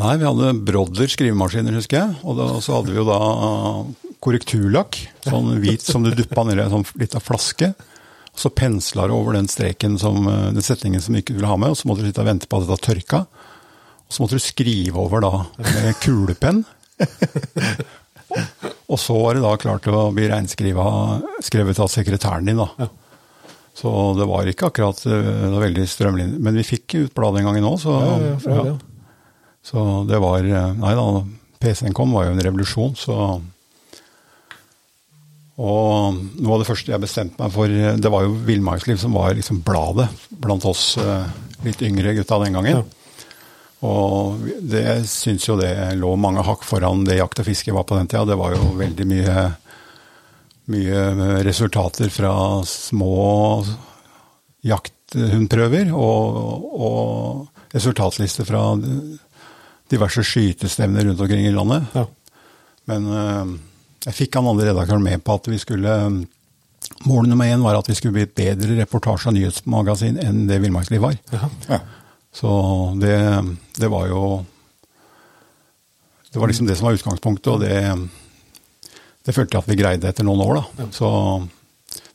Nei, 0.00 0.14
vi 0.20 0.28
hadde 0.28 0.52
Brodder 0.64 1.10
skrivemaskiner, 1.10 1.74
husker 1.74 1.98
jeg. 1.98 2.18
Og 2.22 2.38
da, 2.38 2.46
så 2.62 2.78
hadde 2.78 2.94
vi 2.94 3.00
jo 3.00 3.06
da 3.08 3.18
korrekturlakk, 4.22 4.98
sånn 5.26 5.56
hvit 5.62 5.84
som 5.84 6.04
du 6.04 6.12
duppa 6.14 6.44
ned 6.46 6.60
i 6.60 6.64
en 6.64 6.74
sånn 6.76 6.86
lita 7.00 7.20
flaske. 7.22 7.72
Og 8.30 8.38
så 8.38 8.52
pensla 8.54 9.08
du 9.10 9.16
over 9.16 9.34
den 9.34 9.48
streken 9.50 9.98
som, 9.98 10.22
eh, 10.28 10.52
den 10.54 10.64
setningen 10.64 11.02
som 11.02 11.16
du 11.16 11.20
ikke 11.20 11.34
ville 11.34 11.50
ha 11.50 11.56
med, 11.58 11.74
og 11.74 11.80
så 11.80 11.90
måtte 11.90 12.04
du 12.04 12.10
sitte 12.10 12.22
og 12.22 12.30
vente 12.30 12.46
på 12.46 12.60
at 12.60 12.68
dette 12.68 12.86
tørka. 12.86 13.24
Og 14.06 14.14
så 14.14 14.22
måtte 14.22 14.38
du 14.38 14.44
skrive 14.44 15.02
over 15.02 15.24
da 15.26 15.32
med 15.58 15.98
kulepenn. 16.04 16.62
og 18.90 18.98
så 19.00 19.16
var 19.18 19.34
det 19.34 19.42
da 19.42 19.56
klart 19.58 19.90
å 19.90 20.06
bli 20.14 20.30
reinskrevet 20.30 21.82
av 21.82 21.90
sekretæren 21.90 22.46
din, 22.46 22.62
da. 22.62 22.90
Så 23.80 23.90
det 24.18 24.26
var 24.28 24.48
ikke 24.48 24.68
akkurat 24.68 24.98
eh, 25.08 25.28
var 25.54 25.62
veldig 25.64 25.86
strømlinje. 25.88 26.40
Men 26.42 26.58
vi 26.58 26.66
fikk 26.68 26.98
ut 26.98 27.14
bladet 27.16 27.40
en 27.40 27.48
gang 27.48 27.62
nå, 27.64 27.76
så 27.80 27.94
ja, 27.96 28.18
ja, 28.26 28.58
ja, 28.72 28.74
Så 29.64 29.84
det 30.08 30.20
var 30.20 30.44
eh, 30.44 30.74
Nei 30.82 30.92
da, 30.98 31.06
PC-en 31.60 31.96
kom, 31.96 32.12
var 32.12 32.28
jo 32.28 32.34
en 32.34 32.44
revolusjon, 32.44 32.94
så 32.98 33.16
og 35.60 36.16
noe 36.40 36.54
av 36.54 36.62
det 36.62 36.68
første 36.70 36.88
jeg 36.88 37.02
bestemte 37.02 37.36
meg 37.36 37.52
for, 37.52 37.68
det 37.68 38.10
var 38.12 38.24
jo 38.24 38.36
Villmarksliv 38.46 38.96
som 39.00 39.12
var 39.12 39.34
liksom 39.36 39.58
bladet 39.66 40.06
blant 40.40 40.64
oss 40.64 40.94
eh, 41.00 41.26
litt 41.66 41.82
yngre 41.84 42.14
gutta 42.16 42.38
den 42.40 42.56
gangen. 42.56 42.86
Og 43.84 44.40
det 44.60 45.02
syns 45.08 45.46
jo 45.48 45.58
det 45.60 45.72
lå 46.00 46.14
mange 46.20 46.44
hakk 46.44 46.64
foran 46.68 47.04
det 47.04 47.18
jakt 47.18 47.40
og 47.40 47.48
fiske 47.48 47.74
var 47.76 47.84
på 47.88 47.96
den 47.96 48.08
tida. 48.08 48.26
Det 48.28 48.38
var 48.40 48.56
jo 48.56 48.72
veldig 48.80 49.06
mye, 49.08 49.44
mye 50.70 51.40
resultater 51.46 52.12
fra 52.12 52.32
små 52.68 53.64
jakthundprøver 54.66 55.92
og, 55.96 56.68
og 56.86 57.74
resultatlister 57.74 58.46
fra 58.48 58.64
diverse 59.90 60.24
skytestevner 60.26 61.08
rundt 61.08 61.22
omkring 61.24 61.46
i 61.46 61.54
landet. 61.54 61.86
Ja. 61.94 62.04
Men 62.90 63.08
eh, 63.14 63.54
jeg 64.08 64.16
fikk 64.16 64.38
han 64.38 64.50
andre 64.50 64.70
redaktøren 64.70 65.04
med 65.04 65.24
på 65.24 65.40
at 65.40 65.50
vi 65.50 65.60
skulle 65.60 65.96
Mål 67.06 67.28
nummer 67.28 67.48
én 67.48 67.62
var 67.62 67.76
at 67.78 67.86
vi 67.88 67.94
skulle 67.94 68.12
bli 68.16 68.24
et 68.26 68.34
bedre 68.34 68.74
reportasje- 68.80 69.28
og 69.30 69.34
nyhetsmagasin 69.36 70.18
enn 70.20 70.46
det 70.48 70.58
Villmarksliv 70.60 71.00
var. 71.04 71.14
Ja. 71.68 71.78
Så 72.34 72.50
det, 73.00 73.14
det, 73.76 73.88
var 73.92 74.08
jo 74.10 74.22
Det 76.32 76.40
var 76.40 76.50
liksom 76.50 76.66
det 76.66 76.76
som 76.76 76.88
var 76.88 76.98
utgangspunktet, 76.98 77.52
og 77.52 77.60
det, 77.62 77.78
det 79.26 79.34
følte 79.36 79.56
jeg 79.56 79.64
at 79.64 79.70
vi 79.70 79.78
greide 79.78 80.10
etter 80.10 80.26
noen 80.26 80.42
år. 80.44 80.60
da. 80.60 80.84
Ja. 80.84 80.90
Så 80.96 81.08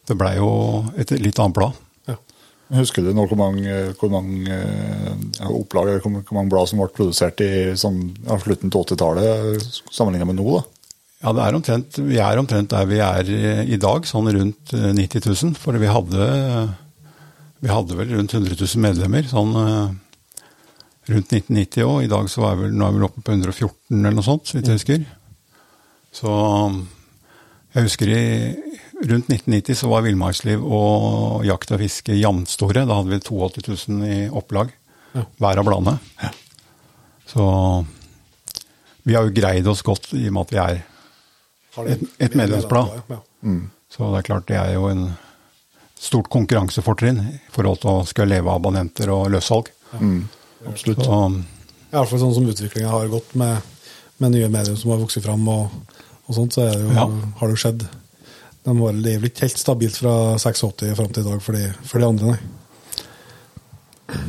det 0.10 0.18
blei 0.20 0.36
jo 0.38 0.52
et 1.00 1.12
litt 1.18 1.40
annet 1.42 1.58
blad. 1.58 1.82
Ja. 2.10 2.16
Husker 2.80 3.06
du 3.06 3.12
nå 3.14 3.26
hvor 3.30 3.40
mange, 3.40 3.74
hvor 4.00 4.12
mange 4.14 4.54
ja, 4.54 5.50
opplag, 5.50 5.96
hvor 6.02 6.14
mange 6.38 6.50
blad 6.54 6.70
som 6.70 6.82
ble 6.82 6.90
produsert 6.94 7.42
i 7.46 7.52
sånn, 7.78 8.08
slutten 8.42 8.74
av 8.74 8.86
80-tallet, 8.86 9.68
sammenlignet 9.90 10.32
med 10.32 10.42
nå? 10.42 10.48
da? 10.58 10.64
Ja, 11.26 11.32
er 11.42 11.58
omtrent, 11.58 11.98
vi 12.06 12.18
er 12.22 12.38
omtrent 12.38 12.74
der 12.74 12.90
vi 12.90 13.00
er 13.02 13.30
i 13.66 13.78
dag, 13.82 14.06
sånn 14.06 14.30
rundt 14.36 14.74
90 14.76 15.00
eh, 15.02 15.30
000. 15.32 15.56
For 15.58 15.78
vi 15.82 15.90
hadde, 15.90 16.26
vi 17.66 17.72
hadde 17.72 17.98
vel 17.98 18.12
rundt 18.18 18.36
100 18.36 18.58
000 18.60 18.84
medlemmer 18.84 19.26
sånn 19.32 19.56
eh, 19.62 19.94
rundt 21.10 21.34
1990 21.34 21.88
òg. 21.88 22.04
I 22.06 22.12
dag 22.12 22.30
så 22.30 22.46
er 22.52 22.60
vi, 22.60 22.74
nå 22.74 22.86
er 22.86 22.98
vi 22.98 23.08
oppe 23.08 23.24
på 23.26 23.34
114 23.34 23.72
eller 23.96 24.20
noe 24.20 24.28
sånt, 24.28 24.46
så 24.46 24.60
vidt 24.60 24.70
jeg 24.70 24.82
husker. 24.82 25.08
Så 26.16 26.36
jeg 27.76 27.90
husker 27.90 28.12
i 28.12 28.24
rundt 29.04 29.28
1990 29.28 29.78
så 29.82 29.90
var 29.92 30.06
villmarksliv 30.06 30.64
og 30.64 31.44
jakt 31.48 31.74
og 31.76 31.82
fiske 31.84 32.16
jamstore. 32.16 32.86
Da 32.88 33.00
hadde 33.02 33.12
vi 33.12 33.20
82 33.20 33.90
000 33.90 34.08
i 34.08 34.20
opplag, 34.32 34.72
ja. 35.14 35.26
hver 35.42 35.62
av 35.62 35.68
bladene. 35.68 35.98
Ja. 36.22 36.32
Så 37.28 37.46
vi 39.04 39.16
har 39.18 39.28
jo 39.28 39.36
greid 39.36 39.68
oss 39.68 39.84
godt 39.86 40.14
i 40.16 40.28
og 40.30 40.38
med 40.38 40.48
at 40.48 40.54
vi 40.56 40.62
er 40.64 40.82
et, 41.94 42.06
et 42.30 42.38
medlemsblad. 42.40 42.96
Ja. 43.12 43.20
Mm. 43.44 43.66
Så 43.92 44.08
det 44.12 44.22
er 44.22 44.30
klart 44.30 44.48
det 44.50 44.58
er 44.60 44.74
jo 44.78 44.88
en 44.90 45.10
stort 46.00 46.30
konkurransefortrinn 46.32 47.20
i 47.22 47.36
forhold 47.54 47.82
til 47.84 47.92
å 47.92 48.08
skulle 48.08 48.36
leve 48.36 48.50
av 48.50 48.60
abonnenter 48.60 49.12
og 49.14 49.30
løssalg. 49.34 49.70
Mm. 50.00 50.24
Absolutt. 50.70 51.04
Så, 51.06 51.20
I 51.92 51.96
hvert 51.96 52.12
fall 52.12 52.24
sånn 52.24 52.36
som 52.36 52.50
utviklinga 52.52 52.92
har 52.92 53.12
gått 53.12 53.36
med, 53.40 53.76
med, 54.18 54.36
nye 54.36 54.50
medier 54.52 54.80
som 54.80 54.94
har 54.94 55.02
vokst 55.04 55.22
fram, 55.24 55.46
og, 55.52 56.02
og 56.26 56.38
sånt, 56.38 56.58
så 56.58 56.68
jo, 56.72 56.92
ja. 56.96 57.06
har 57.40 57.48
det 57.48 57.56
jo 57.56 57.62
skjedd. 57.62 57.88
De 58.66 58.74
var, 58.80 58.98
vel 58.98 59.30
ikke 59.30 59.46
helt 59.46 59.62
stabilt 59.62 60.00
fra 60.02 60.14
86 60.42 60.96
fram 60.98 61.12
til 61.14 61.26
i 61.26 61.30
dag 61.30 61.42
for 61.44 61.58
de, 61.58 61.66
for 61.86 62.02
de 62.02 62.10
andre, 62.10 62.34
nei. 62.34 62.52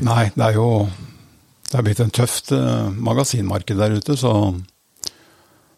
Nei, 0.05 0.23
det 0.33 0.45
er 0.47 0.57
jo 0.57 0.69
det 1.67 1.79
er 1.79 1.85
blitt 1.85 2.01
en 2.01 2.13
tøft 2.15 2.53
uh, 2.55 2.89
magasinmarked 2.95 3.79
der 3.81 3.97
ute, 3.99 4.15
så, 4.17 4.33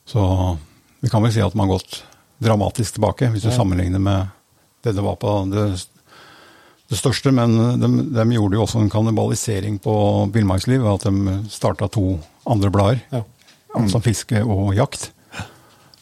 så 0.07 0.23
vi 1.01 1.11
kan 1.11 1.25
vel 1.25 1.33
si 1.35 1.43
at 1.43 1.57
man 1.57 1.69
har 1.69 1.79
gått 1.79 2.03
dramatisk 2.45 2.99
tilbake, 2.99 3.31
hvis 3.33 3.47
du 3.47 3.51
ja. 3.51 3.57
sammenligner 3.57 4.03
med 4.03 4.35
det 4.87 4.95
det 4.95 5.03
var 5.03 5.17
på 5.19 5.33
det, 5.51 5.65
det 6.93 6.99
største. 7.01 7.33
Men 7.35 7.57
de, 7.81 7.89
de, 8.15 8.27
gjorde 8.37 8.59
jo 8.59 8.65
også 8.67 8.83
en 8.83 8.93
kannibalisering 8.93 9.81
på 9.83 9.95
villmarksliv 10.35 10.87
at 10.87 11.09
de 11.09 11.39
starta 11.51 11.89
to 11.91 12.19
andre 12.49 12.71
blader, 12.75 13.03
ja. 13.11 13.25
mm. 13.75 13.89
som 13.91 14.05
fiske 14.05 14.45
og 14.45 14.77
jakt. 14.79 15.11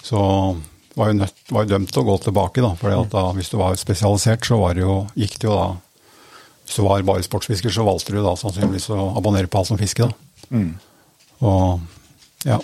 Så 0.07 0.21
var 0.97 1.11
jo, 1.11 1.19
nødt, 1.19 1.43
var 1.51 1.67
jo 1.67 1.73
dømt 1.75 1.91
til 1.93 2.03
å 2.03 2.07
gå 2.07 2.15
tilbake, 2.25 2.63
da. 2.65 2.73
For 2.79 3.35
hvis 3.37 3.51
du 3.53 3.59
var 3.61 3.77
spesialisert, 3.81 4.47
så 4.47 4.61
var 4.61 4.79
det 4.79 4.87
jo, 4.87 5.01
gikk 5.19 5.37
det 5.43 5.51
jo 5.51 5.59
da 5.59 5.67
Hvis 6.67 6.81
du 6.81 6.83
var 6.83 7.03
bare 7.07 7.23
sportsfisker, 7.23 7.71
så 7.71 7.85
valgte 7.87 8.15
du 8.15 8.23
da 8.25 8.33
sannsynligvis 8.39 8.89
å 8.91 9.13
abonnere 9.19 9.51
på 9.51 9.61
alt 9.61 9.69
som 9.69 9.79
fiske, 9.79 10.09
da. 10.09 10.49
Mm. 10.51 10.73
Og 11.47 12.47
ja. 12.47 12.59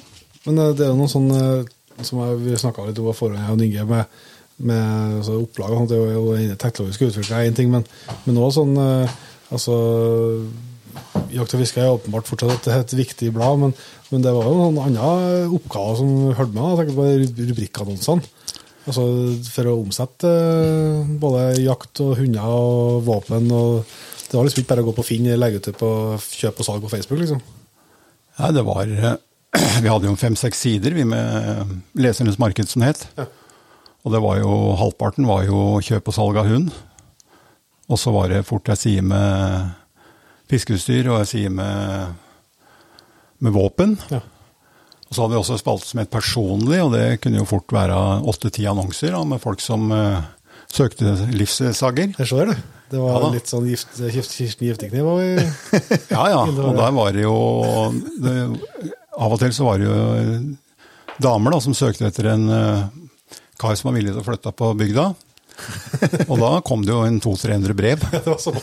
Men 0.46 0.58
eh, 0.58 0.72
det 0.74 0.86
er 0.86 0.90
jo 0.90 0.98
noe 0.98 1.10
sånn 1.10 1.30
eh, 1.36 1.70
som 2.02 2.22
vi 2.42 2.56
snakka 2.58 2.88
litt 2.88 2.98
om 2.98 3.12
forhånd, 3.14 3.38
jeg 3.38 3.54
og 3.54 3.62
Inge, 3.66 3.86
med, 3.90 4.16
med 4.70 5.18
altså, 5.20 5.38
opplag. 5.44 5.76
Det 5.90 5.98
er 5.98 6.16
jo 6.16 6.34
den 6.34 6.58
teknologiske 6.58 7.22
er 7.28 7.46
én 7.46 7.56
ting, 7.58 7.70
men, 7.70 7.86
men 8.24 8.40
også 8.40 8.62
sånn 8.62 8.74
eh, 8.82 9.16
altså, 9.54 9.76
Jakt 11.32 11.54
og 11.56 11.62
fiske 11.62 11.80
er 11.82 11.94
åpenbart 11.94 12.28
fortsatt 12.28 12.68
et, 12.68 12.68
et 12.76 12.94
viktig 12.98 13.30
blad, 13.34 13.60
men, 13.62 13.74
men, 14.10 14.22
det 14.24 14.34
var 14.34 14.48
jo 14.48 14.54
noen 14.58 14.80
andre 14.84 15.10
oppgaver 15.58 15.98
som 16.00 16.12
hørte 16.36 16.54
med. 16.56 16.62
Jeg 16.62 16.80
tenker 16.80 16.98
på 16.98 17.48
rubrikkannonsene. 17.52 18.38
Altså 18.82 19.04
for 19.46 19.70
å 19.70 19.76
omsette 19.78 20.26
eh, 20.26 21.10
både 21.22 21.42
jakt 21.62 22.00
og 22.02 22.16
hunder 22.18 22.48
og 22.50 23.04
våpen. 23.06 23.50
og 23.54 23.84
Det 24.26 24.34
var 24.34 24.48
liksom 24.48 24.62
ikke 24.62 24.72
bare 24.72 24.82
å 24.82 24.88
gå 24.88 24.96
på 24.96 25.04
Finn 25.06 25.28
legge 25.38 25.60
ut 25.60 25.68
det 25.68 25.76
på 25.78 25.90
kjøp 26.18 26.58
og 26.58 26.66
salg 26.66 26.82
på 26.82 26.90
Facebook, 26.90 27.20
liksom. 27.22 27.42
Ja, 28.40 28.50
det 28.50 28.64
var 28.66 28.90
eh, 28.90 29.20
Vi 29.84 29.90
hadde 29.92 30.08
jo 30.08 30.18
fem-seks 30.18 30.64
sider 30.64 30.96
vi 30.96 31.06
med 31.06 31.78
Lesernes 31.94 32.40
marked, 32.42 32.70
som 32.72 32.82
det 32.82 32.94
het. 32.94 33.06
Ja. 33.20 33.28
Og 34.02 34.14
det 34.14 34.22
var 34.24 34.40
jo, 34.40 34.54
halvparten 34.80 35.28
var 35.30 35.44
jo 35.46 35.78
kjøp 35.84 36.10
og 36.10 36.16
salg 36.16 36.40
av 36.40 36.50
hund. 36.50 36.72
Og 37.92 38.00
så 38.00 38.10
var 38.14 38.32
det 38.32 38.46
fort 38.48 38.70
ei 38.72 38.78
side 38.78 39.04
med 39.06 39.70
fiskeutstyr 40.52 41.08
og 41.10 41.22
jeg 41.22 41.30
sier 41.32 41.54
med, 41.54 42.12
med, 43.42 43.54
våpen. 43.54 43.96
Ja. 44.12 44.20
Og 45.08 45.16
så 45.16 45.24
hadde 45.24 45.34
vi 45.34 45.40
også 45.40 45.56
en 45.56 45.62
spalte 45.62 45.88
som 45.88 46.02
het 46.02 46.12
Personlig, 46.12 46.78
og 46.84 46.94
det 46.94 47.18
kunne 47.22 47.40
jo 47.40 47.48
fort 47.48 47.72
være 47.74 47.96
åtte-ti 48.32 48.64
annonser 48.68 49.12
da, 49.16 49.24
med 49.28 49.42
folk 49.42 49.60
som 49.64 49.90
uh, 49.92 50.22
søkte 50.72 51.16
livssager. 51.32 52.14
Jeg 52.16 52.30
ser 52.30 52.52
det. 52.52 52.56
Det 52.92 53.00
var 53.00 53.24
ja, 53.24 53.28
litt 53.32 53.48
sånn 53.48 53.68
gift, 53.70 53.94
Kirsten 53.96 54.66
Giftekniv 54.68 55.06
Ja 56.12 56.26
ja, 56.28 56.42
og 56.66 56.74
der 56.76 56.90
var 56.92 57.14
det 57.16 57.22
jo 57.24 57.36
det, 58.20 58.34
av 59.16 59.32
og 59.32 59.40
til 59.40 59.54
så 59.56 59.64
var 59.64 59.80
det 59.80 59.86
jo 59.88 59.94
eh, 60.18 60.42
damer 61.24 61.54
da, 61.54 61.60
som 61.64 61.76
søkte 61.76 62.08
etter 62.08 62.28
en 62.34 62.44
uh, 62.52 62.84
kar 63.60 63.76
som 63.78 63.90
var 63.90 63.96
villig 63.96 64.12
til 64.12 64.20
å 64.20 64.26
flytte 64.26 64.52
på 64.56 64.72
bygda. 64.80 65.06
Og 66.30 66.36
da 66.40 66.52
kom 66.64 66.84
det 66.84 66.92
jo 66.94 67.02
en 67.06 67.20
200-300 67.22 67.76
brev. 67.78 68.04
det 68.12 68.24
var 68.26 68.40
sånn. 68.40 68.58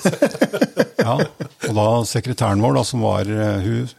Ja, 1.09 1.47
og 1.69 1.75
da 1.77 1.87
sekretæren 2.07 2.61
vår, 2.63 2.77
da, 2.79 2.85
som 2.87 3.03
var 3.05 3.29
uh, 3.29 3.57
hun 3.65 3.89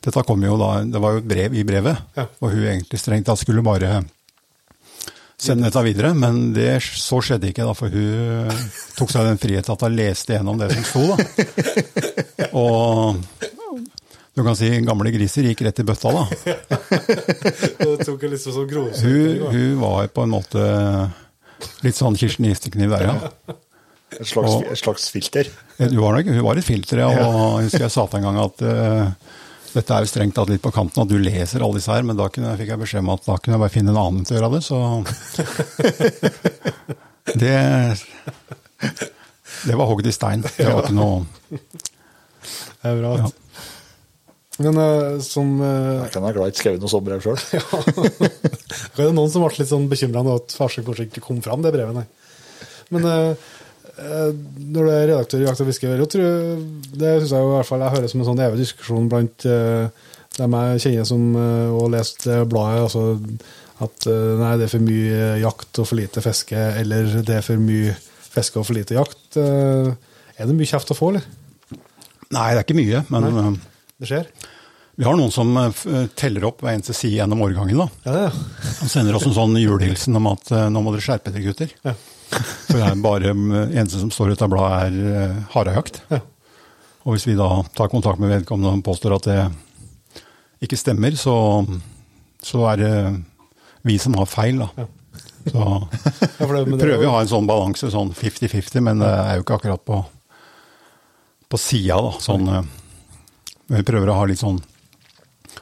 Dette 0.00 0.22
kom 0.24 0.40
jo 0.40 0.54
da, 0.56 0.70
det 0.88 1.00
var 1.02 1.18
jo 1.18 1.26
brev 1.28 1.52
i 1.60 1.62
brevet, 1.68 1.98
ja. 2.16 2.24
og 2.40 2.54
hun 2.54 2.62
egentlig 2.70 2.96
strengt 3.02 3.26
tatt 3.28 3.42
skulle 3.42 3.60
bare 3.60 3.98
sende 5.40 5.68
dette 5.68 5.82
videre, 5.84 6.14
men 6.16 6.54
det, 6.56 6.78
så 6.80 7.20
skjedde 7.24 7.50
ikke, 7.50 7.66
da, 7.68 7.74
for 7.76 7.92
hun 7.92 8.48
tok 8.96 9.12
seg 9.12 9.28
den 9.28 9.40
frihet 9.40 9.68
at 9.72 9.84
hun 9.84 9.96
leste 9.96 10.36
gjennom 10.36 10.60
det 10.60 10.70
som 10.72 10.88
sto. 10.88 11.04
da. 11.12 12.48
Og 12.56 13.20
du 14.36 14.44
kan 14.46 14.56
si 14.56 14.70
gamle 14.86 15.12
griser 15.14 15.48
gikk 15.48 15.64
rett 15.66 15.82
i 15.82 15.86
bøtta, 15.86 16.12
da. 16.16 16.24
det 17.84 17.96
tok 18.06 18.28
liksom 18.30 18.56
sånn 18.56 18.70
hun, 19.04 19.48
hun 19.52 19.80
var 19.80 20.12
på 20.14 20.24
en 20.24 20.32
måte 20.36 20.68
litt 21.84 21.98
sånn 21.98 22.16
Kirsten 22.20 22.48
Gistekniv 22.48 22.92
der, 22.94 23.08
ja. 23.08 23.58
Et 24.18 24.26
slags, 24.26 24.54
og, 24.56 24.64
et 24.66 24.78
slags 24.80 25.04
filter? 25.14 25.46
Hun 25.78 26.00
var, 26.02 26.16
nok, 26.16 26.26
hun 26.34 26.42
var 26.44 26.58
et 26.58 26.66
filter, 26.66 26.98
ja. 27.04 27.10
Og 27.28 27.60
jeg 27.60 27.66
husker 27.68 27.84
jeg 27.86 27.94
sa 27.94 28.02
til 28.10 28.18
en 28.18 28.26
gang 28.26 28.38
at 28.42 28.56
uh, 28.66 29.06
dette 29.70 29.90
er 29.94 30.00
jo 30.02 30.10
strengt 30.10 30.34
tatt 30.34 30.50
litt 30.50 30.64
på 30.64 30.72
kanten, 30.74 31.02
at 31.04 31.10
du 31.10 31.18
leser 31.20 31.62
alle 31.62 31.76
disse 31.78 31.92
her, 31.94 32.02
men 32.06 32.18
da 32.18 32.26
kunne, 32.32 32.56
fikk 32.58 32.70
jeg 32.72 32.80
beskjed 32.80 33.04
om 33.04 33.12
at 33.14 33.26
da 33.28 33.34
kunne 33.38 33.54
jeg 33.56 33.62
bare 33.62 33.76
finne 33.76 33.90
en 33.94 34.02
annen 34.02 34.24
til 34.26 34.34
å 34.34 34.36
gjøre 34.40 34.54
det, 34.56 34.62
så 34.66 34.78
Det 37.40 37.58
Det 39.60 39.74
var 39.76 39.86
hogd 39.90 40.06
i 40.08 40.12
stein. 40.14 40.40
Det 40.42 40.66
var 40.66 40.82
ikke 40.82 40.96
noe 40.96 41.24
Det 41.52 42.86
er 42.90 42.96
bra. 42.98 43.10
Ja. 43.20 43.26
Men 44.60 44.74
uh, 44.76 45.20
som 45.24 45.46
uh, 45.62 46.02
Jeg 46.02 46.10
kan 46.16 46.24
være 46.26 46.34
glad 46.36 46.44
jeg 46.50 46.54
ikke 46.56 46.64
skrev 46.64 46.76
noe 46.82 46.92
sånt 46.92 47.06
brev 47.06 47.20
sjøl. 47.24 47.38
det 48.96 49.02
er 49.06 49.14
noen 49.14 49.30
som 49.32 49.40
ble 49.44 49.54
litt 49.56 49.70
sånn 49.70 49.92
bekymra 49.92 50.20
at 50.34 50.46
farsen 50.56 50.84
kanskje 50.84 51.04
ikke 51.08 51.24
kom 51.24 51.38
fram, 51.44 51.60
det 51.64 51.74
brevet, 51.76 51.94
nei. 51.96 52.06
Men 52.90 53.02
uh, 53.06 53.32
når 54.00 54.80
du 54.86 54.90
er 54.90 55.08
redaktør 55.10 55.42
i 55.42 55.46
Jakt 55.48 55.62
og 55.64 55.70
fiske, 55.70 55.90
det 55.90 57.14
syns 57.20 57.32
jeg 57.34 57.46
i 57.46 57.50
hvert 57.52 57.68
fall 57.68 57.84
jeg 57.84 57.94
hører 57.96 58.12
som 58.12 58.22
en 58.22 58.28
sånn 58.30 58.42
evig 58.46 58.62
diskusjon 58.62 59.08
blant 59.12 59.44
dem 59.44 60.54
jeg 60.56 60.84
kjenner 60.84 61.08
som 61.08 61.26
har 61.36 61.90
lest 61.92 62.28
bladet. 62.48 62.86
altså 62.86 63.04
At 63.84 64.06
nei, 64.40 64.52
det 64.60 64.68
er 64.68 64.72
for 64.72 64.86
mye 64.86 65.26
jakt 65.42 65.82
og 65.82 65.90
for 65.90 66.00
lite 66.00 66.22
fiske, 66.24 66.62
eller 66.80 67.20
det 67.26 67.40
er 67.40 67.44
for 67.44 67.60
mye 67.60 67.96
fiske 68.30 68.60
og 68.62 68.68
for 68.68 68.78
lite 68.78 68.96
jakt. 68.96 69.36
Er 69.36 70.48
det 70.48 70.56
mye 70.56 70.70
kjeft 70.70 70.94
å 70.94 70.96
få, 70.96 71.12
eller? 71.12 71.26
Nei, 72.30 72.48
det 72.54 72.60
er 72.60 72.64
ikke 72.64 72.78
mye, 72.78 73.04
men 73.10 73.28
nei 73.34 73.52
det 74.00 74.08
skjer? 74.08 74.28
Vi 75.00 75.06
har 75.06 75.16
noen 75.16 75.32
som 75.32 75.50
eh, 75.56 76.08
teller 76.18 76.44
opp 76.48 76.60
hver 76.64 76.74
eneste 76.74 76.92
side 76.96 77.20
gjennom 77.20 77.40
årgangen. 77.44 77.78
da. 77.80 77.86
Ja, 78.04 78.26
ja. 78.26 78.70
Og 78.84 78.90
sender 78.92 79.16
oss 79.16 79.24
en 79.28 79.36
sånn 79.36 79.56
julehilsen 79.60 80.16
om 80.18 80.28
at 80.32 80.50
eh, 80.52 80.66
nå 80.72 80.82
må 80.84 80.92
dere 80.92 81.04
skjerpe 81.04 81.32
dere, 81.32 81.44
gutter. 81.46 81.72
Ja. 81.86 81.94
For 82.30 82.78
det 82.78 82.84
er 82.86 83.00
bare 83.02 83.32
eh, 83.32 83.74
eneste 83.80 84.02
som 84.02 84.12
står 84.14 84.30
i 84.30 84.36
dette 84.36 84.50
bladet, 84.50 85.00
er 85.10 85.34
harejakt. 85.54 86.02
Ja. 86.12 86.20
Og 87.04 87.16
hvis 87.16 87.26
vi 87.28 87.38
da 87.38 87.48
tar 87.76 87.90
kontakt 87.92 88.20
med 88.20 88.32
vedkommende 88.32 88.76
og 88.76 88.86
påstår 88.86 89.16
at 89.16 89.28
det 89.28 89.40
ikke 90.66 90.78
stemmer, 90.78 91.16
så, 91.16 91.34
så 92.44 92.64
er 92.72 92.82
det 92.82 92.94
vi 93.88 93.96
som 93.98 94.16
har 94.20 94.28
feil, 94.28 94.60
da. 94.60 94.70
Ja. 94.76 94.88
Så 95.50 95.68
vi 96.68 96.76
prøver 96.76 97.06
å 97.08 97.14
ha 97.14 97.22
en 97.24 97.30
sånn 97.30 97.48
balanse, 97.48 97.88
sånn 97.92 98.12
50-50, 98.16 98.84
men 98.84 99.00
det 99.00 99.08
er 99.08 99.38
jo 99.38 99.46
ikke 99.46 99.56
akkurat 99.56 99.84
på, 99.88 100.02
på 101.48 101.60
sida, 101.60 101.96
da. 102.04 102.12
Sånn, 102.20 102.50
vi 103.70 103.86
prøver 103.86 104.12
å 104.12 104.20
ha 104.20 104.28
litt 104.30 104.42
sånn 104.42 104.60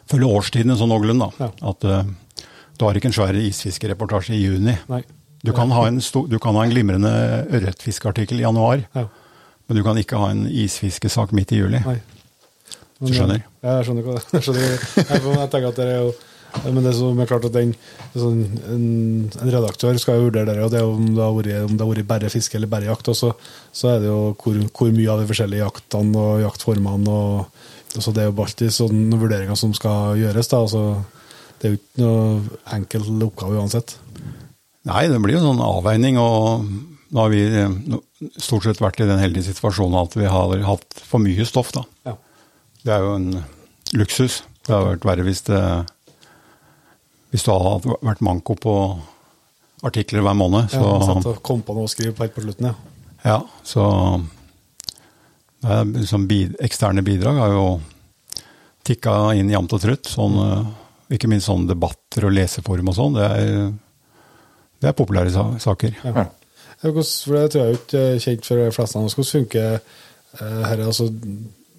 Følge 0.09 0.29
årstidene 0.39 0.75
sånn 0.77 0.89
noenlunde, 0.89 1.27
da. 1.37 1.47
At 1.69 1.85
uh, 1.85 2.47
du 2.79 2.85
har 2.87 2.97
ikke 2.97 3.11
en 3.11 3.15
svær 3.17 3.37
isfiskereportasje 3.37 4.33
i 4.37 4.41
juni. 4.41 4.73
Nei. 4.89 5.03
Du 5.47 5.53
kan, 5.55 5.71
ha 5.71 5.87
en, 5.87 6.01
stor, 6.03 6.27
du 6.27 6.39
kan 6.43 6.57
ha 6.59 6.65
en 6.67 6.73
glimrende 6.73 7.11
ørretfiskeartikkel 7.55 8.41
i 8.41 8.47
januar, 8.47 8.83
ja. 8.97 9.05
men 9.69 9.79
du 9.79 9.85
kan 9.87 9.99
ikke 10.01 10.19
ha 10.19 10.33
en 10.35 10.47
isfiskesak 10.51 11.35
midt 11.37 11.55
i 11.55 11.61
juli. 11.61 11.83
Nei. 11.85 11.99
Men, 12.99 13.07
du 13.07 13.15
skjønner? 13.15 13.45
Ja, 13.63 13.77
jeg 13.79 13.87
skjønner 13.87 14.09
hva 14.09 14.17
jeg 14.35 14.47
skjønner. 14.49 14.75
Jeg, 14.99 15.51
tenker 15.53 15.71
at 15.71 15.79
det 15.79 15.87
er 15.87 16.03
jo 16.03 16.11
men 16.65 16.81
det 16.83 16.95
som 16.97 17.19
er 17.21 17.29
klart 17.29 17.45
at 17.45 17.55
den, 17.55 17.75
sånn, 18.15 18.39
en, 18.73 18.85
en, 19.37 19.51
redaktør 19.53 19.99
skal 20.01 20.17
jo 20.17 20.29
vurdere 20.29 20.55
det, 20.57 20.63
og 20.65 20.73
det 20.73 20.81
er 20.81 20.87
om 20.89 21.11
det 21.13 21.21
har 21.21 21.35
vært, 21.37 21.51
om 21.69 21.75
det 21.75 21.85
har 21.85 21.91
vært 21.93 22.09
bare 22.09 22.31
fiske 22.33 22.57
eller 22.57 22.71
bare 22.73 22.89
jakt. 22.89 23.11
Også, 23.13 23.35
så, 23.35 23.59
så 23.77 23.91
er 23.93 24.01
det 24.03 24.09
jo 24.09 24.19
hvor, 24.33 24.57
hvor, 24.73 24.91
mye 24.95 25.13
av 25.13 25.21
de 25.21 25.29
forskjellige 25.29 25.61
jaktene 25.67 26.25
og 26.25 26.43
jaktformene 26.47 27.19
og 27.19 27.65
så 27.89 28.13
Det 28.13 28.21
er 28.21 28.27
jo 28.29 28.35
alltid 28.45 28.73
sånne 28.75 29.17
vurderinger 29.19 29.57
som 29.57 29.73
skal 29.75 30.19
gjøres. 30.21 30.51
da, 30.51 30.59
altså 30.61 30.83
Det 31.59 31.67
er 31.67 31.73
jo 31.73 31.79
ikke 31.79 32.03
noe 32.03 32.59
enkel 32.77 33.07
oppgave 33.25 33.57
uansett. 33.59 33.95
Nei, 34.87 35.09
det 35.11 35.19
blir 35.21 35.35
jo 35.37 35.43
en 35.43 35.51
sånn 35.51 35.65
avveining. 35.65 36.19
og 36.23 36.69
Nå 37.11 37.25
har 37.25 37.33
vi 37.33 37.43
stort 38.39 38.67
sett 38.69 38.81
vært 38.81 39.01
i 39.03 39.09
den 39.09 39.21
heldige 39.21 39.49
situasjonen 39.49 39.99
at 40.03 40.17
vi 40.17 40.29
har 40.29 40.65
hatt 40.69 41.03
for 41.09 41.23
mye 41.25 41.47
stoff. 41.49 41.73
da. 41.73 41.85
Ja. 42.07 42.17
Det 42.85 42.95
er 42.95 43.05
jo 43.05 43.15
en 43.17 43.31
luksus. 43.99 44.43
Det 44.65 44.75
hadde 44.75 44.95
vært 44.95 45.09
verre 45.09 45.27
hvis 45.27 45.43
det 45.49 45.63
hvis 47.33 47.45
det 47.45 47.53
hadde 47.53 47.97
vært 48.05 48.23
manko 48.25 48.55
på 48.57 48.75
artikler 49.85 50.25
hver 50.25 50.37
måned. 50.39 50.71
Så, 50.73 50.81
ja, 50.81 51.35
kom 51.45 51.61
på 51.65 51.77
noe 51.77 51.89
å 51.89 51.93
skrive 51.93 52.15
på 52.17 52.25
helt 52.25 52.37
på 52.37 52.45
slutten, 52.45 52.71
ja. 52.71 52.95
Ja, 53.27 53.39
så 53.67 53.85
det 55.59 55.75
er 55.75 55.89
liksom 55.91 56.29
eksterne 56.63 57.03
bidrag 57.03 57.41
har 57.43 57.53
jo 57.53 57.65
tikka 58.87 59.35
inn 59.37 59.51
jevnt 59.53 59.75
og 59.75 59.83
trutt. 59.83 60.09
Sånn, 60.09 60.39
ikke 61.13 61.29
minst 61.31 61.51
sånne 61.51 61.69
debatter 61.73 62.29
og 62.29 62.35
leseforum 62.37 62.93
og 62.93 62.97
sånn. 62.97 63.19
Det, 63.19 63.29
det, 64.81 64.91
er 64.91 64.97
populære 64.97 65.33
saker. 65.61 65.97
Ja. 66.05 66.27
For 66.83 67.35
det 67.35 67.51
tror 67.53 67.65
jeg 67.65 67.79
ikke 67.79 68.03
er 68.03 68.21
kjent 68.23 68.47
for 68.47 68.61
de 68.61 68.75
fleste. 68.75 68.99
Hvordan 68.99 69.33
funker 69.33 69.79
dette? 69.79 70.85
Altså, 70.87 71.09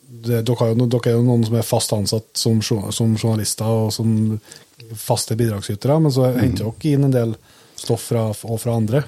det, 0.09 0.41
dere, 0.47 0.71
jo, 0.71 0.87
dere, 0.89 1.11
er 1.11 1.15
jo 1.15 1.23
noen 1.23 1.45
som 1.47 1.55
er 1.55 1.67
fast 1.67 1.93
ansatt 1.95 2.27
som, 2.37 2.59
som 2.63 3.13
journalister 3.15 3.69
og 3.69 3.93
som 3.95 4.11
faste 4.97 5.37
bidragsytere, 5.39 5.99
men 6.01 6.11
så 6.11 6.31
henter 6.33 6.65
mm. 6.65 6.75
dere 6.81 6.93
inn 6.93 7.07
en 7.07 7.15
del 7.15 7.35
stoff 7.79 8.09
fra, 8.11 8.27
og 8.33 8.59
fra 8.59 8.75
andre? 8.75 9.03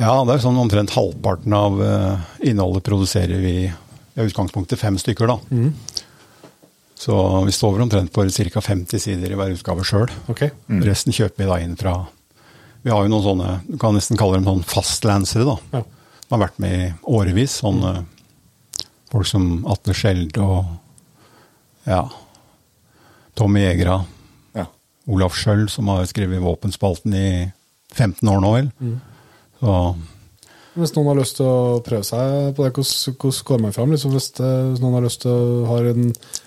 Ja, 0.00 0.14
det 0.24 0.38
er 0.38 0.44
sånn 0.46 0.58
omtrent 0.58 0.94
halvparten 0.94 1.52
av 1.54 1.76
uh, 1.76 2.30
innholdet 2.48 2.86
produserer 2.86 3.42
vi 3.42 3.56
i 3.68 4.24
utgangspunktet 4.24 4.80
fem 4.80 4.96
stykker, 5.00 5.28
da. 5.28 5.36
Mm. 5.52 6.08
Så 7.02 7.16
vi 7.44 7.52
står 7.52 7.82
omtrent 7.82 8.12
på 8.14 8.24
ca. 8.24 8.60
50 8.62 9.02
sider 9.02 9.32
i 9.32 9.36
hver 9.36 9.52
utgave 9.52 9.84
sjøl. 9.84 10.10
Okay. 10.32 10.52
Mm. 10.70 10.84
Resten 10.86 11.14
kjøper 11.14 11.42
vi 11.42 11.48
da 11.50 11.58
inn 11.60 11.76
fra 11.76 11.96
Vi 12.82 12.90
har 12.90 13.04
jo 13.04 13.12
noen 13.12 13.24
sånne, 13.24 13.50
du 13.68 13.76
kan 13.80 13.94
nesten 13.94 14.18
kalle 14.18 14.40
dem 14.40 14.48
sånn 14.48 14.64
fastlansere, 14.66 15.46
da. 15.46 15.78
Ja. 15.78 15.82
Har 16.32 16.42
vært 16.46 16.58
med 16.62 16.74
i 16.74 16.90
årevis. 17.12 17.58
Sånne 17.62 17.92
folk 19.12 19.28
som 19.28 19.66
Atle 19.70 19.94
Skjeld 19.94 20.38
og 20.42 20.64
ja, 21.86 22.06
Tommy 23.38 23.66
Jegra. 23.66 24.00
Ja. 24.56 24.66
Olaf 25.12 25.36
Schjøll, 25.38 25.68
som 25.70 25.90
har 25.92 26.08
skrevet 26.10 26.42
Våpenspalten 26.42 27.14
i 27.14 27.28
15 27.92 28.32
år 28.32 28.42
nå, 28.42 28.56
vel. 28.56 28.72
Mm. 28.80 28.98
Så 29.60 29.76
hvis 30.72 30.94
noen 30.96 31.10
har 31.10 31.18
lyst 31.18 31.36
til 31.36 31.44
å 31.44 31.80
prøve 31.84 32.04
seg 32.06 32.54
på 32.56 32.64
det, 32.64 32.70
hvordan, 32.72 33.16
hvordan 33.20 33.44
går 33.48 33.58
man 33.60 33.74
fram? 33.76 33.90
Liksom 33.92 34.14
hvis, 34.14 34.30
det, 34.38 34.52
hvis, 34.70 34.80
noen 34.80 34.94
har 34.96 35.04
lyst 35.04 35.20
til 35.26 35.32
å 35.32 35.66
ha 35.68 35.76
en 35.90 36.06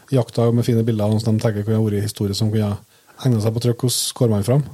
jaktdag 0.09 0.55
med 0.57 0.65
fine 0.65 0.81
bilder 0.87 1.13
som 1.21 1.37
de 1.37 1.43
tenker 1.43 1.67
kunne 1.67 1.83
vært 1.83 2.07
historie 2.07 2.37
som 2.37 2.49
kunne 2.53 2.71
egna 3.21 3.43
seg 3.43 3.53
på 3.53 3.61
trykk, 3.61 3.85
hvordan 3.85 4.17
går 4.17 4.33
man 4.33 4.47
fram? 4.47 4.65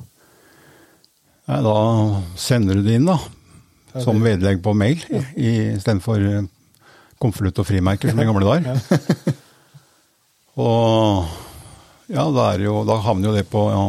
Nei, 1.50 1.60
da 1.66 1.76
sender 2.38 2.78
du 2.78 2.86
det 2.86 3.00
inn, 3.00 3.08
da. 3.10 3.18
Som 4.06 4.22
vedlegg 4.24 4.62
på 4.64 4.72
mail, 4.78 5.02
ja. 5.12 5.20
istedenfor 5.36 6.22
eh, 6.24 6.44
konvolutt 7.20 7.60
og 7.60 7.68
frimerker 7.68 8.12
som 8.12 8.22
i 8.22 8.28
gamle 8.28 8.48
dager. 8.48 8.78
og 10.64 11.28
ja, 12.12 12.28
da, 12.32 12.46
jo, 12.60 12.82
da, 12.88 13.00
havner 13.04 13.30
jo 13.32 13.36
det 13.36 13.48
på 13.52 13.66
ja, 13.72 13.82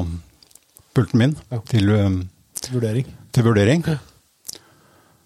pulten 0.94 1.22
min 1.22 1.36
ja. 1.50 1.61
til, 1.70 1.92
um, 1.94 2.16
vurdering. 2.70 3.12
Til 3.34 3.46
vurdering. 3.46 3.84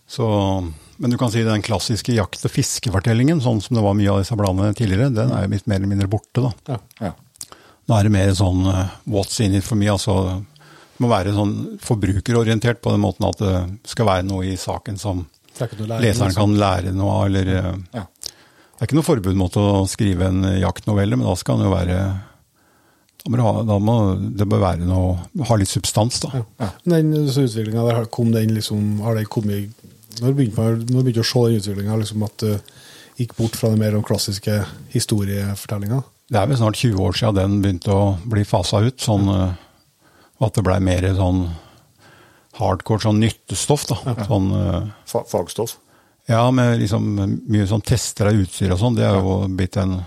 Så, 0.06 0.26
men 0.96 1.12
du 1.12 1.18
kan 1.20 1.32
si 1.32 1.44
den 1.46 1.64
klassiske 1.64 2.14
jakt- 2.16 2.44
og 2.46 2.52
fiskefortellingen, 2.52 3.40
sånn 3.44 3.62
som 3.64 3.78
det 3.78 3.84
var 3.84 3.96
mye 3.98 4.12
av 4.12 4.20
disse 4.22 4.36
bladene 4.38 4.76
tidligere, 4.76 5.12
den 5.14 5.32
er 5.34 5.46
jo 5.46 5.54
litt 5.56 5.68
mer 5.68 5.80
eller 5.80 5.92
mindre 5.94 6.10
borte. 6.10 6.44
da. 6.44 6.52
Ja. 6.74 7.08
Ja. 7.08 7.14
Nå 7.86 7.96
er 7.96 8.06
det 8.06 8.14
mer 8.16 8.32
sånn 8.34 8.64
uh, 8.66 8.86
what's 9.08 9.40
in 9.44 9.56
it 9.56 9.64
for 9.64 9.78
me. 9.78 9.88
altså 9.92 10.42
må 11.02 11.10
være 11.10 11.34
sånn 11.36 11.54
forbrukerorientert 11.82 12.82
på 12.84 12.92
den 12.94 13.02
måten 13.02 13.26
at 13.28 13.40
det 13.42 13.56
skal 13.90 14.08
være 14.08 14.26
noe 14.28 14.46
i 14.48 14.56
saken 14.60 15.00
som 15.00 15.24
leseren 15.56 16.36
kan 16.36 16.54
lære 16.60 16.94
noe 16.96 17.18
av. 17.20 17.26
eller... 17.30 17.52
Uh, 17.56 17.74
ja. 17.96 18.06
Det 18.76 18.84
er 18.84 18.88
ikke 18.90 18.98
noe 18.98 19.08
forbud 19.08 19.36
mot 19.40 19.54
å 19.56 19.68
skrive 19.88 20.26
en 20.28 20.42
jaktnovelle, 20.60 21.16
men 21.16 21.24
da 21.24 21.32
skal 21.40 21.56
den 21.56 21.70
jo 21.70 21.72
være 21.72 22.00
da 23.26 23.78
må, 23.82 23.94
det 24.38 24.46
bør 24.46 24.60
være 24.62 24.86
noe, 24.86 25.14
ha 25.48 25.56
litt 25.58 25.70
substans, 25.72 26.20
da. 26.22 26.42
Ja. 26.60 26.68
Den 26.84 27.08
utviklinga 27.16 28.04
kom 28.14 28.34
den 28.34 28.52
liksom, 28.54 29.00
har 29.02 29.16
det 29.16 29.24
kommet 29.32 29.72
når 30.20 30.36
begynte 30.36 30.62
man 30.62 31.04
begynte 31.04 31.24
å 31.24 31.28
se 31.28 31.42
den 31.48 31.60
utviklinga, 31.60 31.96
liksom 32.00 32.24
at 32.26 32.44
det 32.44 32.54
gikk 33.20 33.34
bort 33.38 33.56
fra 33.56 33.72
den 33.72 33.80
mer 33.80 33.96
klassiske 34.04 34.60
historiefortellinga? 34.92 36.02
Det 36.26 36.40
er 36.40 36.48
vel 36.50 36.58
snart 36.58 36.78
20 36.80 37.02
år 37.02 37.16
siden 37.16 37.38
den 37.38 37.58
begynte 37.64 37.92
å 37.94 38.06
bli 38.28 38.44
fasa 38.48 38.80
ut. 38.84 38.98
sånn 39.00 39.28
eh, 40.38 40.46
At 40.46 40.54
det 40.54 40.64
blei 40.66 40.78
mer 40.84 41.06
sånn 41.16 41.46
hardcore 42.56 43.04
sånn 43.04 43.20
nyttestoff. 43.20 43.86
da. 43.90 43.98
Ja. 44.04 44.24
Sånn, 44.28 44.52
uh, 44.52 45.24
Fagstoff? 45.28 45.76
Ja, 46.26 46.50
med 46.50 46.80
liksom 46.80 47.04
mye 47.46 47.66
sånn 47.68 47.84
tester 47.86 48.30
av 48.30 48.40
utstyr 48.40 48.72
og 48.72 48.80
sånn. 48.80 48.96
Det 48.96 49.04
er 49.06 49.18
jo 49.20 49.36
blitt 49.48 49.76
en 49.80 49.98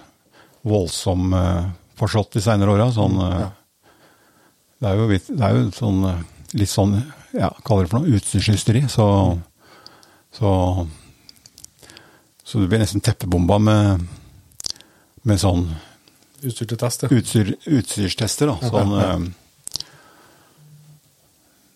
voldsom 0.67 1.33
uh, 1.33 1.69
forslått 1.99 2.33
de 2.37 2.43
seinere 2.43 2.73
åra. 2.73 2.89
Sånn, 2.93 3.19
uh, 3.21 3.35
ja. 3.45 3.51
det, 4.81 4.89
er 4.89 4.97
jo, 4.97 5.07
det 5.29 5.45
er 5.45 5.59
jo 5.59 5.69
sånn 5.77 6.01
litt 6.57 6.73
sånn, 6.73 6.97
ja, 7.37 7.51
kaller 7.61 7.85
det 7.85 7.93
for 7.93 8.01
noe, 8.01 8.17
utstyrshysteri. 8.17 8.87
Så 8.89 9.05
så, 10.31 10.87
så 12.43 12.59
du 12.59 12.67
blir 12.67 12.81
nesten 12.81 13.01
teppebomba 13.01 13.57
med, 13.57 14.03
med 15.25 15.41
sånn 15.41 15.71
Utstyr 16.39 16.69
til 16.71 16.77
test, 16.79 17.01
ja. 17.03 17.09
Utstyr, 17.11 17.49
utstyrstester, 17.67 18.47
da. 18.47 18.69
Sånn, 18.71 18.93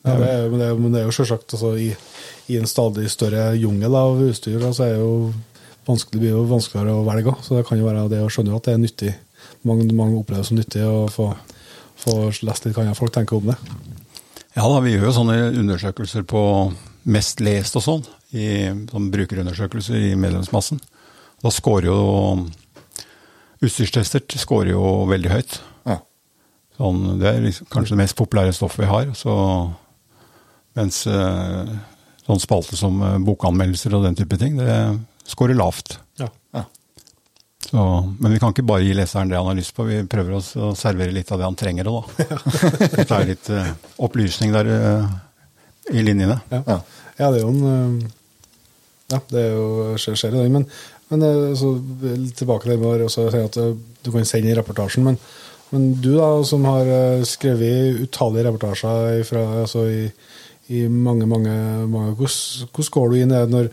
ja, 0.03 0.15
det 0.19 0.29
er, 0.29 0.45
men, 0.51 0.59
det 0.59 0.67
er, 0.67 0.79
men 0.79 0.93
det 0.93 1.01
er 1.01 1.07
jo 1.07 1.15
selvsagt 1.15 1.55
altså, 1.55 1.73
i, 1.79 1.89
i, 2.51 2.57
en 2.59 2.67
stadig 2.67 3.07
større 3.11 3.53
jungel 3.55 3.95
av 3.95 4.19
utstyr, 4.25 4.57
så 4.59 4.69
altså, 4.69 4.87
er 4.87 4.95
det 4.97 5.01
jo 5.01 5.13
vanskelig, 5.87 6.17
det 6.17 6.23
blir 6.23 6.33
jo 6.35 6.43
vanskeligere 6.49 6.95
å 6.95 7.05
velge. 7.07 7.35
Så 7.43 7.57
det 7.57 7.65
kan 7.67 7.79
jo 7.79 7.87
være 7.87 8.07
det 8.11 8.21
å 8.23 8.31
skjønne 8.31 8.55
at 8.57 8.67
det 8.67 8.75
er 8.75 8.81
nyttig. 8.83 9.13
Mange, 9.67 9.87
mange 9.95 10.19
opplever 10.19 10.43
det 10.43 10.49
som 10.49 10.59
nyttig 10.59 10.83
å 10.87 11.05
få, 11.11 11.29
få 12.03 12.17
lest 12.47 12.67
litt 12.67 12.75
hva 12.77 12.87
folk 12.97 13.15
tenker 13.15 13.39
om 13.39 13.51
det. 13.51 13.57
Ja 14.53 14.67
da, 14.69 14.81
vi 14.85 14.93
gjør 14.93 15.07
jo 15.09 15.15
sånne 15.15 15.37
undersøkelser 15.63 16.27
på 16.29 16.41
mest 17.09 17.41
lest 17.43 17.79
og 17.79 17.83
sånn 17.83 18.03
i 18.33 18.47
sånn 18.89 19.07
brukerundersøkelser 19.13 20.11
i 20.11 20.17
medlemsmassen. 20.19 20.81
Da 21.43 21.51
scorer 21.51 21.89
jo 21.91 22.01
Utstyrstester 23.63 24.19
scorer 24.41 24.73
jo 24.73 24.81
veldig 25.07 25.29
høyt. 25.31 25.53
Ja. 25.87 26.01
Sånn, 26.75 26.97
det 27.21 27.29
er 27.29 27.45
liksom, 27.45 27.69
kanskje 27.71 27.95
det 27.95 28.01
mest 28.01 28.17
populære 28.19 28.55
stoffet 28.55 28.83
vi 28.83 28.89
har. 28.89 29.13
Så, 29.15 29.35
mens 30.77 31.03
eh, 31.09 31.73
sånn 32.27 32.41
spalte 32.41 32.79
som 32.79 33.01
eh, 33.01 33.19
bokanmeldelser 33.25 33.97
og 33.97 34.07
den 34.07 34.17
type 34.19 34.39
ting, 34.41 34.57
det 34.59 34.77
scorer 35.29 35.57
lavt. 35.57 35.97
Ja. 36.21 36.29
Ja. 36.55 36.65
Så, 37.63 37.83
men 38.19 38.33
vi 38.33 38.41
kan 38.41 38.53
ikke 38.53 38.65
bare 38.67 38.85
gi 38.85 38.95
leseren 38.97 39.31
det 39.31 39.39
han 39.39 39.49
har 39.49 39.59
lyst 39.59 39.75
på, 39.75 39.85
vi 39.87 40.01
prøver 40.09 40.39
å 40.39 40.73
servere 40.77 41.15
litt 41.15 41.31
av 41.31 41.39
det 41.41 41.47
han 41.47 41.59
trenger 41.59 41.89
òg, 41.91 42.09
da. 42.17 42.41
det 42.97 43.07
er 43.07 43.29
litt 43.29 43.53
eh, 43.53 43.71
opplysning 44.03 44.53
der 44.55 44.73
eh, 44.73 45.15
i 45.93 46.03
linjene. 46.03 46.41
Ja. 46.51 46.63
ja. 46.67 46.81
det 47.17 47.39
er 47.39 47.41
jo 47.43 47.53
en 47.53 48.11
ja, 49.13 49.19
det 49.29 49.41
er 49.41 49.55
jo, 49.55 49.95
skjer, 49.99 50.17
skjer 50.17 50.35
dag. 50.35 50.51
Men, 50.53 50.67
men 51.11 51.23
så, 51.59 51.73
tilbake 52.37 52.69
til 52.69 52.83
det 52.83 53.07
å 53.07 53.11
si 53.11 53.41
at 53.41 53.57
eh, 53.61 53.73
du 54.05 54.11
kan 54.13 54.27
sende 54.27 54.49
inn 54.49 54.59
reportasjen. 54.59 55.05
Men, 55.07 55.19
men, 55.73 55.89
du, 56.01 56.13
da, 56.17 56.29
som 56.47 56.65
har 56.69 56.89
eh, 56.89 57.25
skrevet 57.27 58.03
utallige 58.07 58.47
reportasjer 58.49 59.25
fra, 59.27 59.43
altså, 59.63 59.85
i, 59.89 60.07
i, 60.71 60.85
mange, 60.87 61.27
mange, 61.27 61.53
mange 61.91 62.13
hvordan, 62.15 62.91
går 62.95 63.11
du 63.11 63.17
inn 63.19 63.33
i 63.33 63.41
det 63.41 63.51
når 63.51 63.69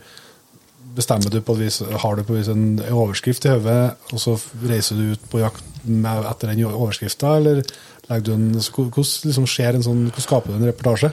bestemmer 0.95 1.31
du 1.31 1.39
på 1.45 1.55
et 1.55 1.65
vis, 1.65 1.79
har 2.03 2.17
du 2.17 2.23
på 2.27 2.35
et 2.35 2.41
vis 2.41 2.51
en 2.51 2.81
overskrift 2.91 3.45
i 3.47 3.53
hodet, 3.53 3.95
og 4.11 4.19
så 4.19 4.35
reiser 4.67 4.99
du 4.99 5.13
ut 5.13 5.29
på 5.31 5.39
jakt 5.39 5.63
etter 5.81 6.51
den 6.51 6.65
overskrifta, 6.67 7.37
eller 7.39 7.63
legger 8.09 8.27
du 8.27 8.33
en, 8.35 8.47
hvordan 8.59 9.29
liksom 9.29 9.47
skjer 9.49 9.77
en 9.77 9.85
sånn, 9.85 10.05
hvordan 10.09 10.27
skaper 10.27 10.51
du 10.51 10.59
en 10.59 10.67
reportasje? 10.67 11.11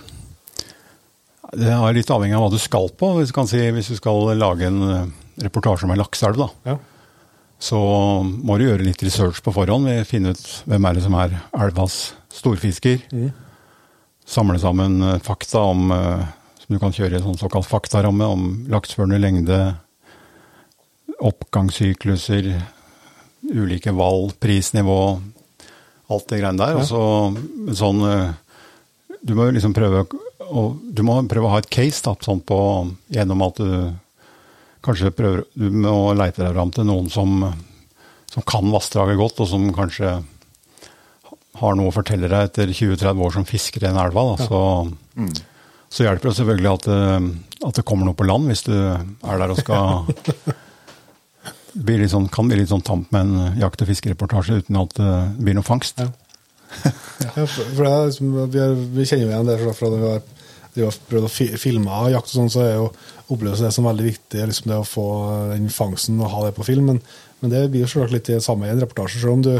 Det 1.48 1.70
er 1.72 1.96
litt 1.96 2.10
avhengig 2.12 2.36
av 2.36 2.44
hva 2.44 2.52
du 2.52 2.60
skal 2.60 2.90
på. 2.92 3.14
Hvis 3.16 3.32
du, 3.32 3.40
si, 3.48 3.62
hvis 3.72 3.88
du 3.88 3.96
skal 3.96 4.34
lage 4.36 4.68
en 4.68 4.82
eh, 4.84 5.10
reportasje 5.46 5.86
om 5.86 5.94
en 5.94 6.00
lakseelv, 6.02 6.42
ja. 6.68 6.74
så 7.62 7.78
må 8.26 8.58
du 8.58 8.66
gjøre 8.66 8.84
litt 8.84 9.04
research 9.06 9.40
på 9.44 9.54
forhånd. 9.56 9.88
Vi 9.88 10.10
finner 10.10 10.36
ut 10.36 10.48
hvem 10.68 10.88
er 10.90 10.98
det 10.98 11.06
som 11.06 11.16
er 11.16 11.38
elvas 11.56 12.00
storfisker. 12.36 13.00
Mm. 13.14 13.30
Samle 14.28 14.58
sammen 14.60 15.02
eh, 15.02 15.18
fakta 15.24 15.62
om 15.70 15.90
eh, 15.94 16.24
som 16.60 16.74
du 16.74 16.80
kan 16.82 16.92
kjøre 16.92 17.16
i 17.16 17.18
en 17.20 17.26
sånn 17.30 17.40
såkalt 17.40 17.68
faktaramme 17.68 18.26
om 18.28 18.48
lakseførende 18.68 19.20
lengde, 19.22 19.58
oppgangssykluser, 21.24 22.50
ulike 23.48 23.94
valg, 23.96 24.34
prisnivå, 24.42 25.00
alt 26.12 26.28
det 26.28 26.42
greiene 26.42 26.60
der. 26.60 26.76
Ja. 26.76 26.82
Og 26.82 26.88
så 26.88 27.76
sånn 27.78 28.04
Du 29.18 29.32
må 29.34 29.48
liksom 29.50 29.72
prøve 29.74 30.04
å, 30.38 30.62
du 30.78 31.02
må 31.04 31.16
prøve 31.28 31.48
å 31.48 31.54
ha 31.56 31.62
et 31.62 31.70
case 31.72 32.04
da, 32.04 32.14
sånn 32.22 32.40
på, 32.46 32.58
gjennom 33.12 33.42
at 33.48 33.58
du 33.60 33.72
kanskje 34.84 35.12
prøver 35.16 35.44
Du 35.54 35.70
må 35.72 36.12
leite 36.16 36.44
deg 36.44 36.54
fram 36.54 36.72
til 36.74 36.86
noen 36.88 37.08
som, 37.12 37.42
som 38.30 38.46
kan 38.48 38.68
vassdraget 38.72 39.18
godt, 39.20 39.42
og 39.42 39.50
som 39.50 39.66
kanskje 39.76 40.18
har 41.60 41.76
noe 41.78 41.90
å 41.90 41.94
fortelle 41.94 42.30
deg 42.30 42.50
etter 42.50 42.72
20-30 42.72 43.24
år 43.26 43.34
som 43.36 43.46
fisker 43.48 43.84
i 43.84 43.90
en 43.90 44.00
elva. 44.00 44.24
Da. 44.32 44.46
Så, 44.48 44.60
mm. 45.18 45.32
så, 45.88 46.06
hjelper 46.06 46.30
det 46.30 46.36
selvfølgelig 46.38 46.72
at, 46.72 46.88
at, 47.58 47.74
det 47.80 47.86
kommer 47.88 48.08
noe 48.08 48.18
på 48.18 48.28
land, 48.28 48.48
hvis 48.50 48.64
du 48.68 48.74
er 48.76 49.42
der 49.42 49.54
og 49.54 49.60
skal 49.60 50.08
bli 51.88 52.08
sånn, 52.10 52.30
kan 52.32 52.48
bli 52.48 52.60
litt 52.60 52.72
sånn 52.72 52.86
tamp 52.86 53.12
med 53.14 53.26
en 53.26 53.60
jakt- 53.60 53.84
og 53.84 53.90
fiskereportasje 53.90 54.62
uten 54.62 54.80
at 54.80 54.96
det 54.98 55.12
blir 55.38 55.58
noe 55.58 55.66
fangst. 55.66 56.02
Ja. 56.02 56.10
ja, 57.24 57.44
for, 57.46 57.84
det 57.84 57.92
er 57.92 58.10
liksom, 58.10 58.34
vi, 58.52 58.60
er, 58.60 58.74
vi, 58.96 59.06
kjenner 59.08 59.24
jo 59.24 59.30
igjen 59.32 59.48
det 59.48 59.76
fra 59.78 59.92
da 59.92 60.18
vi 60.78 60.84
har 60.84 60.98
prøvd 61.10 61.26
å 61.26 61.58
filme 61.58 62.02
jakt, 62.12 62.28
og 62.28 62.34
sånn, 62.36 62.50
så 62.52 62.60
er 62.62 62.74
jo 62.76 62.90
oppleves 63.32 63.62
det 63.64 63.72
som 63.74 63.88
veldig 63.88 64.04
viktig 64.06 64.44
liksom 64.46 64.70
det 64.70 64.78
å 64.78 64.86
få 64.86 65.06
den 65.50 65.66
fangsten 65.72 66.20
og 66.22 66.30
ha 66.32 66.44
det 66.46 66.54
på 66.56 66.66
film. 66.68 66.92
Men, 66.92 67.00
men 67.40 67.52
det 67.52 67.60
blir 67.70 67.84
jo 67.84 67.88
selvsagt 67.90 68.14
litt 68.16 68.28
det 68.32 68.40
samme 68.42 68.66
i 68.66 68.72
en 68.72 68.80
reportasje. 68.82 69.20
Selv 69.22 69.36
om, 69.36 69.42
du, 69.46 69.52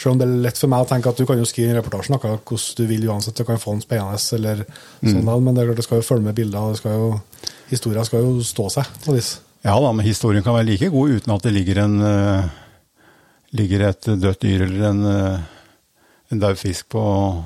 selv 0.00 0.14
om, 0.14 0.20
det 0.20 0.26
er 0.26 0.44
lett 0.46 0.60
for 0.60 0.72
meg 0.72 0.84
å 0.84 0.88
tenke 0.88 1.10
at 1.12 1.18
du 1.20 1.26
kan 1.28 1.40
jo 1.40 1.48
skrive 1.48 1.74
en 1.74 1.78
reportasje 1.80 2.14
noe 2.14 2.20
hvordan 2.22 2.76
du 2.78 2.84
vil 2.88 3.08
uansett. 3.10 3.36
Du 3.36 3.44
kan 3.44 3.60
få 3.60 3.74
den 3.74 3.82
spennende, 3.84 4.20
eller 4.38 4.62
mm. 4.64 5.10
sånn, 5.10 5.26
men 5.44 5.50
det, 5.50 5.62
er 5.62 5.70
klart 5.70 5.82
det 5.82 5.86
skal 5.88 6.00
jo 6.00 6.06
følge 6.06 6.28
med 6.28 6.38
bilder. 6.38 6.62
og 6.62 6.76
det 6.76 6.80
skal 6.80 6.96
jo, 6.96 7.10
Historien 7.68 8.08
skal 8.08 8.24
jo 8.24 8.46
stå 8.46 8.70
seg 8.78 8.94
på 9.04 9.16
vis. 9.16 9.34
Ja 9.66 9.74
da, 9.82 9.90
men 9.90 10.06
historien 10.06 10.44
kan 10.46 10.54
være 10.56 10.68
like 10.70 10.88
god 10.94 11.18
uten 11.18 11.34
at 11.34 11.44
det 11.44 11.52
ligger, 11.52 11.82
en, 11.82 11.98
uh, 12.00 12.48
ligger 13.58 13.88
et 13.90 14.08
dødt 14.14 14.46
dyr 14.46 14.66
eller 14.68 14.88
en 14.92 15.04
uh 15.10 15.52
en 16.26 16.40
daud 16.42 16.58
fisk 16.58 16.88
på 16.90 17.00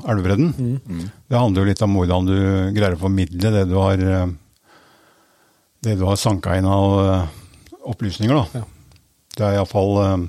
elvebredden. 0.09 0.55
Mm. 0.57 0.77
Mm. 0.89 1.09
Det 1.29 1.37
handler 1.37 1.61
jo 1.61 1.69
litt 1.69 1.83
om 1.85 1.97
hvordan 1.99 2.29
du 2.31 2.37
greier 2.73 2.95
å 2.97 3.01
formidle 3.03 3.51
det 3.53 3.67
du 3.69 3.75
har 3.77 4.01
uh, 4.01 4.31
det 5.85 5.99
du 6.01 6.07
har 6.09 6.17
sanka 6.17 6.57
inn 6.57 6.65
av 6.65 7.29
opplysninger. 7.93 8.33
da. 8.33 8.63
Ja. 8.63 8.80
Det 9.41 9.47
er 9.49 9.57
iallfall 9.57 9.95
uh, 9.97 10.27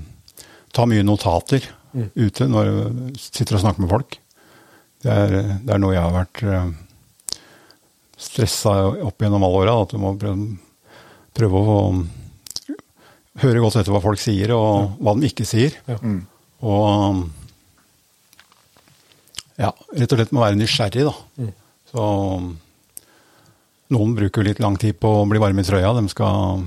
ta 0.72 0.88
mye 0.88 1.03
notater 1.03 1.66
mm. 1.91 2.07
ute 2.16 2.47
når 2.47 2.72
du 2.72 3.20
sitter 3.20 3.57
og 3.57 3.66
snakker 3.66 3.84
med 3.84 3.91
folk. 3.91 4.16
Det 5.01 5.12
er, 5.12 5.36
det 5.66 5.76
er 5.76 5.82
noe 5.82 5.95
jeg 5.97 6.05
har 6.05 6.16
vært 6.16 6.43
uh, 6.47 7.41
stressa 8.22 8.78
opp 9.03 9.20
gjennom 9.20 9.43
alle 9.43 9.64
åra. 9.66 9.76
At 9.84 9.91
du 9.91 9.99
må 9.99 10.14
prøve, 10.22 10.47
prøve 11.36 11.62
å 11.62 11.78
høre 13.41 13.64
godt 13.64 13.82
etter 13.82 13.93
hva 13.95 14.03
folk 14.03 14.22
sier, 14.22 14.53
og 14.55 14.70
ja. 14.72 14.89
hva 15.01 15.16
de 15.18 15.32
ikke 15.32 15.47
sier. 15.47 15.76
Ja. 15.89 15.99
Mm. 15.99 16.22
Og 16.62 17.24
ja, 19.62 19.72
rett 19.97 20.14
og 20.14 20.20
slett 20.20 20.34
må 20.36 20.43
være 20.43 20.59
nysgjerrig, 20.59 21.07
da. 21.07 21.16
Mm. 21.41 21.53
Så 21.91 22.03
noen 23.91 24.14
bruker 24.16 24.45
litt 24.47 24.62
lang 24.64 24.78
tid 24.80 24.95
på 25.01 25.09
å 25.20 25.26
bli 25.28 25.41
varme 25.41 25.64
i 25.64 25.68
trøya. 25.68 25.91
De 25.97 26.05
skal 26.12 26.64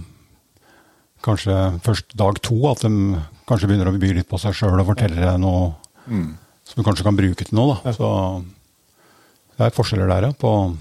kanskje 1.25 1.55
først 1.85 2.17
dag 2.19 2.41
to 2.45 2.59
at 2.71 2.85
de 2.85 3.21
kanskje 3.49 3.69
begynner 3.71 3.91
å 3.91 3.95
by 3.97 4.13
litt 4.19 4.29
på 4.31 4.41
seg 4.41 4.57
sjøl 4.57 4.77
og 4.79 4.91
forteller 4.93 5.39
noe 5.41 5.71
mm. 6.07 6.29
som 6.69 6.81
du 6.81 6.87
kanskje 6.87 7.07
kan 7.07 7.19
bruke 7.19 7.47
til 7.47 7.57
noe. 7.59 7.79
Da. 7.85 7.95
Så 7.97 8.11
det 9.55 9.69
er 9.69 9.77
forskjeller 9.77 10.11
der, 10.11 10.29
ja. 10.29 10.37
På 10.37 10.75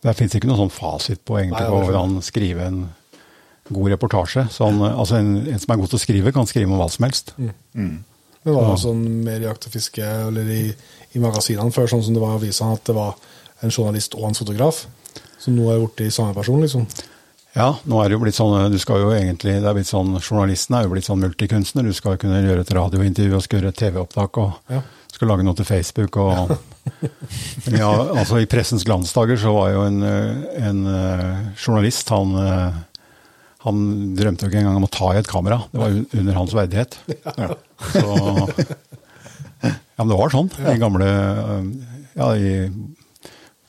det 0.00 0.16
fins 0.16 0.34
ikke 0.36 0.48
noen 0.48 0.62
sånn 0.62 0.72
fasit 0.72 1.20
på 1.28 1.36
egentlig 1.40 1.66
på 1.68 1.80
hvordan 1.84 2.20
skrive 2.24 2.68
en 2.70 2.84
god 3.70 3.92
reportasje. 3.94 4.46
Sånn, 4.52 4.80
altså 4.88 5.18
en, 5.18 5.34
en, 5.44 5.60
som 5.60 5.74
er 5.74 5.80
god 5.80 5.92
til 5.92 5.98
å 5.98 6.02
skrive, 6.02 6.32
kan 6.34 6.48
skrive 6.48 6.72
om 6.72 6.80
hva 6.80 6.88
som 6.92 7.06
helst. 7.06 7.34
Mm. 7.38 7.52
mm. 7.74 7.98
Det 8.40 8.54
var 8.56 8.78
sånn 8.80 9.02
mer 9.20 9.42
jakt 9.44 9.66
og 9.68 9.74
fiske 9.74 10.00
eller 10.00 10.46
i, 10.48 10.62
i, 11.12 11.20
magasinene 11.20 11.74
før, 11.76 11.90
sånn 11.92 12.06
som 12.06 12.14
det 12.16 12.22
var 12.22 12.38
i 12.38 12.38
avisene, 12.38 12.78
at 12.78 12.86
det 12.88 12.94
var 12.96 13.18
en 13.60 13.72
journalist 13.74 14.16
og 14.16 14.30
en 14.30 14.38
fotograf. 14.38 14.86
Som 15.40 15.58
nå 15.58 15.66
er 15.68 15.82
blitt 15.82 16.14
samme 16.16 16.32
person, 16.36 16.62
liksom. 16.64 16.86
Ja, 17.56 17.72
nå 17.82 17.98
er 17.98 18.10
det 18.10 18.14
jo 18.14 18.22
blitt 18.22 18.36
sånn 18.36 18.70
du 18.70 18.78
skal 18.78 19.02
jo 19.02 19.10
egentlig, 19.14 19.56
det 19.58 19.66
er 19.66 19.74
blitt 19.74 19.88
sånn, 19.88 20.12
Journalisten 20.20 20.76
er 20.78 20.86
jo 20.86 20.92
blitt 20.92 21.08
sånn 21.08 21.22
multikunstner. 21.22 21.86
Du 21.86 21.96
skal 21.96 22.18
kunne 22.20 22.42
gjøre 22.44 22.62
et 22.62 22.74
radiointervju 22.76 23.38
og 23.38 23.42
skal 23.46 23.58
gjøre 23.58 23.72
et 23.74 23.80
TV-opptak 23.80 24.38
og 24.42 24.70
ja. 24.70 24.82
skal 25.10 25.32
lage 25.32 25.46
noe 25.46 25.58
til 25.58 25.66
Facebook. 25.66 26.20
og 26.22 26.54
ja, 27.80 27.90
altså 27.90 28.38
I 28.38 28.48
Pressens 28.50 28.86
glansdager 28.86 29.40
så 29.40 29.56
var 29.56 29.74
jo 29.74 29.82
en, 29.88 29.98
en 30.04 30.84
uh, 30.86 31.42
journalist 31.58 32.14
han 32.14 32.38
uh, 32.38 32.78
han 33.60 33.80
drømte 34.16 34.46
jo 34.46 34.48
ikke 34.48 34.62
engang 34.62 34.78
om 34.78 34.86
å 34.86 34.92
ta 34.92 35.10
i 35.12 35.18
et 35.20 35.28
kamera. 35.28 35.58
Det 35.68 35.80
var 35.82 35.96
under 36.22 36.38
hans 36.38 36.54
verdighet. 36.56 36.96
Ja. 37.36 37.50
Så, 37.92 38.14
ja, 39.66 39.72
men 40.00 40.12
det 40.12 40.16
var 40.16 40.32
sånn 40.32 40.48
i 40.64 40.78
gamle 40.80 41.08
Ja, 42.16 42.30
i 42.36 42.70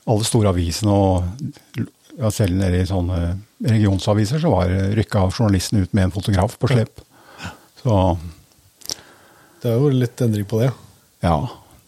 alle 0.08 0.26
store 0.26 0.52
avisene 0.52 0.96
og 0.96 1.82
ja, 2.16 2.30
selv 2.32 2.56
nede 2.56 2.80
i 2.80 2.88
sånne 2.88 3.20
regionsaviser 3.62 4.42
så 4.42 4.50
var 4.52 4.72
rykka 4.96 5.26
journalisten 5.30 5.82
ut 5.82 5.92
med 5.92 6.08
en 6.08 6.14
fotograf 6.14 6.58
på 6.58 6.70
slep. 6.72 7.02
Så 7.82 8.18
Det 9.62 9.70
er 9.70 9.78
jo 9.78 9.90
litt 9.94 10.20
endring 10.20 10.46
på 10.48 10.60
det? 10.62 10.72
Ja. 11.22 11.36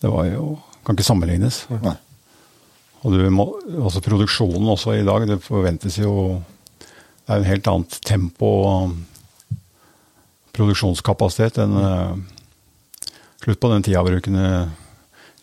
Det 0.00 0.10
var 0.12 0.26
jo 0.28 0.58
Kan 0.84 0.98
ikke 0.98 1.06
sammenlignes. 1.06 1.62
Nei. 1.80 1.94
Og 3.04 3.14
du 3.14 3.22
må, 3.32 3.46
også 3.80 4.02
produksjonen 4.04 4.68
også 4.68 4.98
i 4.98 5.04
dag, 5.06 5.24
det 5.28 5.38
forventes 5.44 5.96
jo 5.96 6.42
det 7.24 7.32
er 7.32 7.40
en 7.40 7.48
helt 7.48 7.68
annet 7.70 7.94
tempo 8.04 8.48
og 8.68 8.96
produksjonskapasitet 10.52 11.62
enn 11.64 11.76
uh, 11.80 12.12
slutt 13.40 13.60
på 13.60 13.70
den 13.72 13.84
tida 13.86 14.02
hvor 14.04 14.12
du 14.12 14.20
kunne 14.24 14.48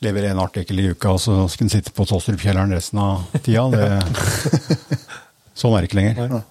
levere 0.02 0.30
en 0.34 0.42
artikkel 0.42 0.82
i 0.82 0.88
uka, 0.94 1.16
og 1.16 1.22
så 1.22 1.36
skulle 1.50 1.70
du 1.70 1.76
sitte 1.76 1.94
på 1.94 2.06
Tostrup-kjelleren 2.10 2.74
resten 2.74 3.02
av 3.02 3.26
tida. 3.46 3.66
Det, 3.74 3.90
sånn 5.58 5.78
er 5.78 5.84
det 5.84 5.92
ikke 5.92 6.02
lenger. 6.02 6.28
Nei. 6.32 6.44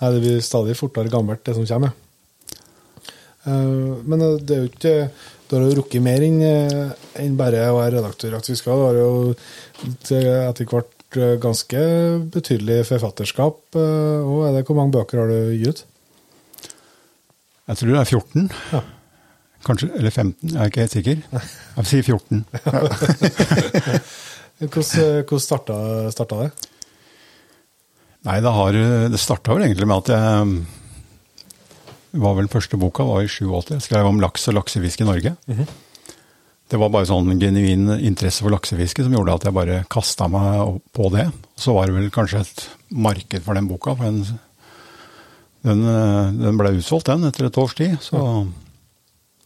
Nei, 0.00 0.10
det 0.10 0.24
blir 0.24 0.42
stadig 0.44 0.78
fortere 0.78 1.12
gammelt, 1.12 1.44
det 1.46 1.56
som 1.56 1.68
kommer. 1.68 1.94
Uh, 3.44 4.00
men 4.08 4.22
det 4.40 4.54
er 4.54 4.60
jo 4.62 4.68
ikke 4.70 4.92
Du 5.50 5.58
har 5.58 5.66
jo 5.66 5.74
rukket 5.76 6.00
mer 6.00 6.22
enn 6.24 6.38
en 6.40 7.34
bare 7.36 7.66
å 7.68 7.74
være 7.76 7.98
redaktør 7.98 8.38
At 8.38 8.46
vi 8.48 8.54
skal. 8.56 8.80
Du 8.80 8.84
har 8.86 8.96
jo 8.96 9.10
etter 10.48 10.70
hvert 10.70 10.94
Eh, 11.16 11.36
ganske 11.38 11.78
betydelig 12.34 12.86
forfatterskap. 12.88 13.60
Eh, 13.78 14.26
og 14.26 14.48
er 14.48 14.52
det, 14.56 14.66
Hvor 14.66 14.76
mange 14.76 14.92
bøker 14.92 15.18
har 15.18 15.28
du 15.28 15.54
gitt 15.54 15.68
ut? 15.68 15.84
Jeg 17.68 17.76
tror 17.76 17.88
det 17.88 18.00
er 18.00 18.04
14. 18.04 18.50
Ja. 18.72 18.80
Kanskje, 19.64 19.90
eller 19.96 20.10
15, 20.10 20.50
jeg 20.50 20.60
er 20.60 20.66
ikke 20.66 20.80
helt 20.80 20.92
sikker. 20.92 21.16
Jeg 21.76 21.86
sier 21.86 22.02
14. 22.02 22.44
hvordan 24.58 25.24
hvordan 25.24 25.40
starta, 25.40 26.10
starta, 26.10 26.36
det? 26.42 26.50
Nei, 28.24 28.38
det, 28.40 28.52
har, 28.56 28.76
det 29.12 29.20
starta 29.20 29.52
vel 29.52 29.66
egentlig 29.66 29.88
med 29.88 30.00
at 30.00 30.14
jeg 30.14 30.52
var 32.22 32.36
vel 32.38 32.50
Første 32.50 32.78
boka 32.80 33.04
var 33.06 33.24
i 33.24 33.30
87. 33.30 33.74
Jeg 33.74 33.86
skrev 33.88 34.08
om 34.08 34.20
laks 34.22 34.46
og 34.48 34.58
laksefisk 34.58 35.02
i 35.02 35.08
Norge. 35.08 35.34
Mm 35.46 35.58
-hmm. 35.58 35.68
Det 36.68 36.80
var 36.80 36.88
bare 36.88 37.06
sånn 37.06 37.40
genuin 37.40 38.00
interesse 38.00 38.42
for 38.42 38.50
laksefiske 38.50 39.04
som 39.04 39.12
gjorde 39.12 39.34
at 39.34 39.44
jeg 39.44 39.54
bare 39.54 39.84
kasta 39.90 40.28
meg 40.28 40.80
på 40.92 41.10
det. 41.12 41.30
Så 41.56 41.74
var 41.74 41.86
det 41.86 41.94
vel 41.94 42.10
kanskje 42.10 42.40
et 42.40 42.68
marked 42.88 43.42
for 43.42 43.54
den 43.54 43.68
boka, 43.68 43.94
for 43.94 44.04
den, 44.04 44.24
den, 45.62 45.82
den 46.40 46.56
ble 46.56 46.78
utsolgt, 46.78 47.06
den, 47.06 47.24
etter 47.24 47.46
et 47.46 47.58
års 47.58 47.74
tid. 47.74 47.98
Så 48.00 48.48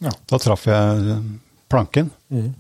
ja. 0.01 0.11
da 0.31 0.39
traff 0.39 0.67
jeg 0.67 1.23
planken. 1.69 2.11
Mm. 2.31 2.55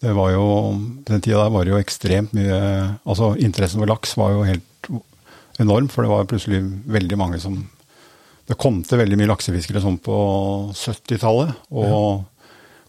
Det 0.00 0.14
var 0.14 0.30
jo, 0.30 0.78
Den 1.04 1.20
tida 1.20 1.42
der 1.42 1.50
var 1.50 1.64
det 1.64 1.72
jo 1.72 1.78
ekstremt 1.78 2.32
mye 2.32 2.98
Altså, 3.04 3.34
interessen 3.36 3.80
for 3.80 3.90
laks 3.90 4.16
var 4.16 4.30
jo 4.30 4.44
helt 4.46 4.88
enorm, 5.62 5.88
for 5.92 6.04
det 6.04 6.10
var 6.12 6.30
plutselig 6.30 6.62
veldig 6.86 7.18
mange 7.18 7.40
som 7.42 7.58
Det 8.48 8.56
kom 8.56 8.78
til 8.80 8.96
veldig 8.96 9.16
mye 9.20 9.28
laksefiskere 9.28 9.82
sånn 9.84 9.98
på 10.00 10.18
70-tallet. 10.72 11.50
og 11.68 11.84
ja 11.84 12.02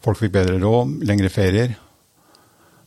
Folk 0.05 0.19
fikk 0.21 0.31
bedre 0.31 0.59
råd, 0.61 1.01
lengre 1.07 1.31
ferier. 1.31 1.75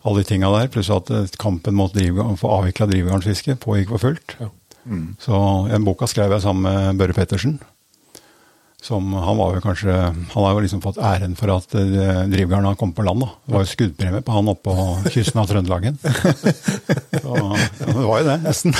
Alle 0.02 0.22
de 0.22 0.28
tinga 0.30 0.48
der. 0.54 0.70
Pluss 0.72 0.90
at 0.92 1.12
eh, 1.12 1.28
kampen 1.40 1.76
mot 1.78 1.92
få 2.40 2.54
avvikla 2.56 2.88
drivgarnsfiske 2.90 3.58
pågikk 3.62 3.92
for 3.94 4.06
fullt. 4.08 4.36
Ja. 4.40 4.48
Mm. 4.82 5.14
Så 5.20 5.36
den 5.70 5.84
boka 5.86 6.08
skrev 6.10 6.32
jeg 6.34 6.42
sammen 6.42 6.66
med 6.66 6.98
Børre 6.98 7.14
Pettersen. 7.14 7.60
Som 8.82 9.12
han 9.14 9.38
var 9.38 9.54
jo 9.54 9.60
kanskje 9.62 9.92
Han 9.94 10.42
har 10.42 10.56
jo 10.56 10.62
liksom 10.64 10.80
fått 10.82 10.96
æren 10.98 11.36
for 11.38 11.52
at 11.54 11.70
drivgarn 11.70 12.64
har 12.66 12.74
kommet 12.74 12.96
på 12.96 13.04
land. 13.06 13.22
da. 13.22 13.28
Det 13.46 13.54
var 13.54 13.62
jo 13.62 13.70
skuddpremie 13.76 14.24
på 14.26 14.34
han 14.34 14.50
oppe 14.50 14.72
på 14.72 15.12
kysten 15.14 15.38
av 15.38 15.46
Trøndelagen. 15.52 16.00
Så, 17.22 17.36
ja, 17.36 17.60
det 17.84 17.94
var 17.94 18.24
jo 18.24 18.26
det, 18.26 18.40
nesten. 18.42 18.74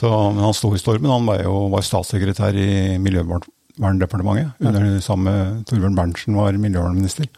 Så 0.00 0.08
men 0.32 0.40
han 0.40 0.54
sto 0.56 0.72
i 0.74 0.80
stormen. 0.80 1.10
Han 1.12 1.26
var 1.28 1.42
jo 1.44 1.66
var 1.74 1.84
statssekretær 1.84 2.56
i 2.56 2.96
Miljøverndepartementet 3.04 4.46
ja. 4.46 4.70
under 4.70 4.94
samme 5.04 5.34
Torbjørn 5.68 5.98
Berntsen 5.98 6.38
var 6.40 6.56
miljøvernminister. 6.56 7.28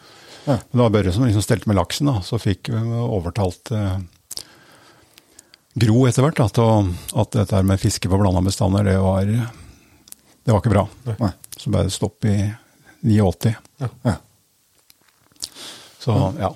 Ja. 0.45 0.61
Det 0.71 0.79
var 0.79 0.93
Børre 0.95 1.15
som 1.15 1.27
liksom 1.27 1.43
stelte 1.43 1.71
med 1.71 1.81
laksen, 1.81 2.07
da. 2.07 2.23
Så 2.23 2.39
fikk 2.39 2.71
overtalt 2.71 3.75
eh, 3.75 3.99
Gro 5.83 6.07
etter 6.07 6.23
hvert 6.23 6.43
at, 6.45 6.59
at 6.63 7.35
dette 7.35 7.67
med 7.67 7.81
fiske 7.81 8.11
på 8.11 8.19
blanda 8.21 8.43
bestander, 8.45 8.87
det 8.87 8.99
var, 9.01 9.27
det 9.27 10.53
var 10.53 10.61
ikke 10.61 10.75
bra. 10.75 10.89
Nei. 11.17 11.31
Så 11.57 11.73
ble 11.73 11.87
det 11.89 11.95
stopp 11.95 12.27
i 12.29 12.37
89. 13.03 13.55
Ja. 13.83 13.89
ja. 14.05 14.19
Så, 15.99 16.15
ja. 16.39 16.53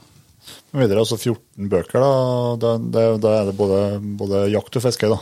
Men 0.70 0.84
videre, 0.84 1.02
altså 1.02 1.16
14 1.16 1.70
bøker, 1.72 2.04
da. 2.04 2.76
Da, 2.78 3.16
da 3.18 3.32
er 3.40 3.48
det 3.48 3.56
både, 3.56 3.80
både 4.20 4.50
jakt 4.52 4.78
og 4.78 4.84
fiske, 4.84 5.10
da? 5.10 5.18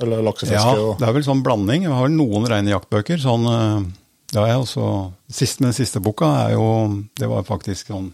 Eller 0.00 0.22
laksefiske? 0.24 0.56
Ja, 0.56 0.94
det 0.98 1.08
er 1.08 1.12
vel 1.12 1.26
sånn 1.26 1.42
blanding. 1.44 1.84
Jeg 1.84 1.92
har 1.92 2.06
vel 2.06 2.16
noen 2.16 2.48
rene 2.48 2.72
jaktbøker. 2.72 3.20
sånn, 3.20 3.44
eh, 3.50 3.90
ja, 4.32 4.46
jeg 4.48 4.62
også, 4.62 5.12
sist 5.28 5.60
den 5.60 5.74
siste 5.76 6.00
boka 6.00 6.30
er 6.46 6.54
jo 6.54 7.04
Det 7.18 7.28
var 7.28 7.44
faktisk 7.44 7.92
sånn 7.92 8.12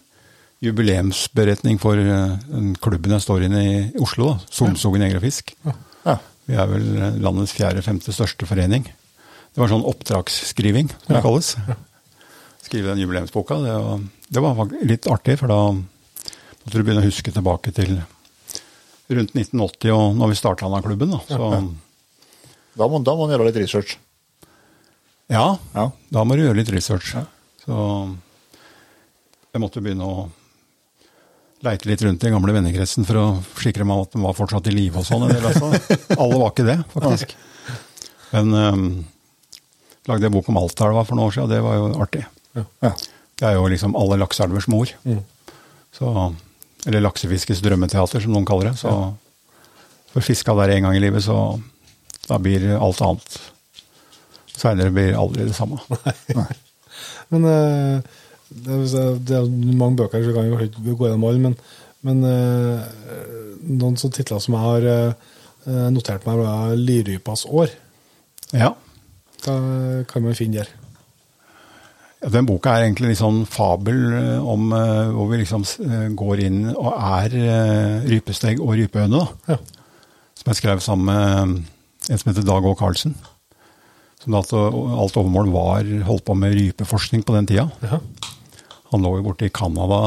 jubileumsberetning 0.64 1.78
for 1.78 1.94
eh, 1.94 2.34
den 2.50 2.74
klubben 2.82 3.14
jeg 3.14 3.22
står 3.22 3.46
inne 3.46 3.62
i 3.62 3.76
Oslo. 4.02 4.32
da, 4.34 4.48
Solskogen 4.50 5.04
Jeger 5.06 5.20
og 5.20 5.26
Fisk. 5.28 5.54
Ja. 6.04 6.18
Vi 6.48 6.56
er 6.56 6.66
vel 6.66 6.86
landets 7.20 7.52
fjerde-femte 7.52 8.10
største 8.16 8.46
forening. 8.48 8.86
Det 8.88 9.60
var 9.60 9.68
sånn 9.68 9.84
oppdragsskriving, 9.84 10.88
som 11.04 11.14
det 11.14 11.20
kalles. 11.20 11.50
Skrive 12.64 12.94
den 12.94 13.02
jubileumsboka. 13.02 13.58
Det 13.60 13.74
var, 13.76 14.00
det 14.28 14.44
var 14.44 14.72
litt 14.88 15.08
artig, 15.12 15.36
for 15.40 15.52
da 15.52 15.58
måtte 15.76 16.72
du 16.72 16.82
begynne 16.82 17.04
å 17.04 17.08
huske 17.08 17.32
tilbake 17.34 17.72
til 17.76 17.98
rundt 19.08 19.34
1980, 19.34 19.92
og 19.94 20.16
når 20.18 20.32
vi 20.32 20.38
starta 20.38 20.68
denne 20.68 20.82
klubben. 20.84 21.14
Da, 21.14 21.20
så, 21.28 21.38
ja, 21.38 21.60
ja. 21.60 22.54
Da, 22.78 22.86
må, 22.86 23.00
da 23.02 23.14
må 23.16 23.26
man 23.26 23.34
gjøre 23.34 23.48
litt 23.48 23.60
research? 23.60 23.96
Ja, 25.28 25.58
ja, 25.74 25.90
da 26.14 26.24
må 26.24 26.36
du 26.36 26.44
gjøre 26.44 26.60
litt 26.60 26.72
research. 26.72 27.12
Så 27.64 27.78
jeg 29.52 29.62
måtte 29.62 29.82
begynne 29.84 30.06
å 30.08 30.28
leite 31.64 31.88
litt 31.90 32.02
rundt 32.04 32.22
i 32.22 32.28
den 32.28 32.36
gamle 32.36 32.54
vennekretsen 32.54 33.06
for 33.08 33.18
å 33.18 33.26
sikre 33.58 33.86
meg 33.88 34.04
at 34.04 34.14
den 34.14 34.24
var 34.24 34.36
fortsatt 34.38 34.70
i 34.70 34.74
live 34.76 35.00
og 35.00 35.08
sånn. 35.08 35.26
Altså. 35.26 35.72
Alle 36.22 36.40
var 36.40 36.52
ikke 36.52 36.68
det, 36.68 36.78
faktisk. 36.94 37.34
Men 38.30 38.52
um, 38.54 38.84
lagde 40.08 40.28
jeg 40.28 40.34
bok 40.36 40.50
om 40.52 40.60
Altaelva 40.60 41.04
for 41.08 41.18
noen 41.18 41.28
år 41.28 41.34
siden, 41.36 41.50
det 41.52 41.62
var 41.64 41.80
jo 41.80 41.88
artig. 42.04 42.24
Ja. 42.54 42.92
Det 43.38 43.46
er 43.46 43.56
jo 43.58 43.66
liksom 43.70 43.94
alle 43.98 44.18
lakseelvers 44.18 44.66
mor. 44.72 44.90
Mm. 45.06 45.20
Så, 45.94 46.12
eller 46.88 47.04
laksefiskes 47.04 47.60
drømmeteater, 47.64 48.24
som 48.24 48.32
noen 48.32 48.48
kaller 48.48 48.70
det. 48.70 48.78
Så 48.80 48.92
får 50.14 50.24
fiska 50.24 50.56
der 50.58 50.74
en 50.74 50.88
gang 50.88 50.96
i 50.96 51.02
livet, 51.04 51.24
så 51.24 51.58
da 52.28 52.40
blir 52.40 52.64
alt 52.76 53.02
annet 53.04 53.38
seinere 54.58 54.94
blir 54.94 55.18
aldri 55.18 55.46
det 55.48 55.56
samme. 55.56 55.80
Nei. 55.92 56.14
Nei. 56.38 56.50
Men 57.32 57.44
uh, 57.44 58.00
det, 58.48 58.78
det, 59.28 59.36
er 59.36 59.50
mange 59.76 60.00
bøker, 60.00 60.24
så 60.24 60.34
kan 60.34 60.48
vi 60.48 60.68
ikke 60.70 60.96
gå 60.96 61.04
gjennom 61.04 61.26
alle, 61.28 61.42
men, 61.42 61.56
men 62.06 62.22
uh, 62.24 62.80
noen 63.68 63.98
sånne 64.00 64.16
titler 64.16 64.40
som 64.40 64.56
jeg 64.56 64.64
har 64.64 64.86
uh, 64.88 65.88
notert 65.92 66.24
meg, 66.24 66.40
var 66.40 66.72
'Lirypas 66.72 67.44
år'. 67.44 67.74
Ja. 68.56 68.72
Da 69.44 69.58
kan 70.08 70.24
man 70.24 70.38
finne 70.38 70.62
der? 70.62 70.72
Den 72.18 72.48
boka 72.48 72.72
er 72.74 72.88
egentlig 72.88 73.12
litt 73.12 73.20
sånn 73.20 73.44
fabel 73.46 73.98
om 74.42 74.72
hvor 74.72 75.28
vi 75.30 75.38
liksom 75.44 75.62
går 76.18 76.40
inn 76.48 76.64
og 76.72 76.88
er 76.96 77.36
rypesteg 78.08 78.58
og 78.58 78.74
rypehøne. 78.80 79.20
Ja. 79.46 79.58
Som 80.38 80.50
jeg 80.50 80.58
skrev 80.58 80.82
sammen 80.82 81.06
med 81.12 82.08
en 82.08 82.18
som 82.18 82.30
heter 82.32 82.46
Dag 82.46 82.66
Å. 82.66 82.74
Karlsen. 82.78 83.14
Som 84.18 84.34
alt, 84.34 84.50
alt 84.50 85.18
overmål 85.20 85.52
var 85.54 85.92
holdt 86.08 86.26
på 86.26 86.34
med 86.38 86.56
rypeforskning 86.58 87.22
på 87.22 87.36
den 87.36 87.46
tida. 87.50 87.68
Ja. 87.86 88.00
Han 88.90 89.04
lå 89.04 89.18
jo 89.18 89.26
borte 89.28 89.46
i 89.46 89.52
Canada 89.54 90.00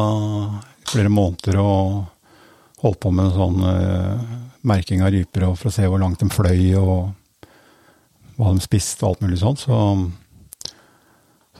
flere 0.89 1.11
måneder 1.13 1.59
og 1.61 2.01
holdt 2.81 3.01
på 3.03 3.11
med 3.13 3.35
sånn 3.35 3.61
uh, 3.61 4.23
merking 4.67 5.03
av 5.05 5.13
ryper 5.13 5.45
for 5.53 5.69
å 5.69 5.73
se 5.73 5.85
hvor 5.87 6.01
langt 6.01 6.21
de 6.21 6.29
fløy 6.33 6.73
og 6.81 7.11
hva 8.39 8.55
de 8.55 8.63
spiste 8.63 9.05
og 9.05 9.13
alt 9.13 9.23
mulig 9.27 9.39
sånt. 9.41 9.61
Så, 9.63 9.77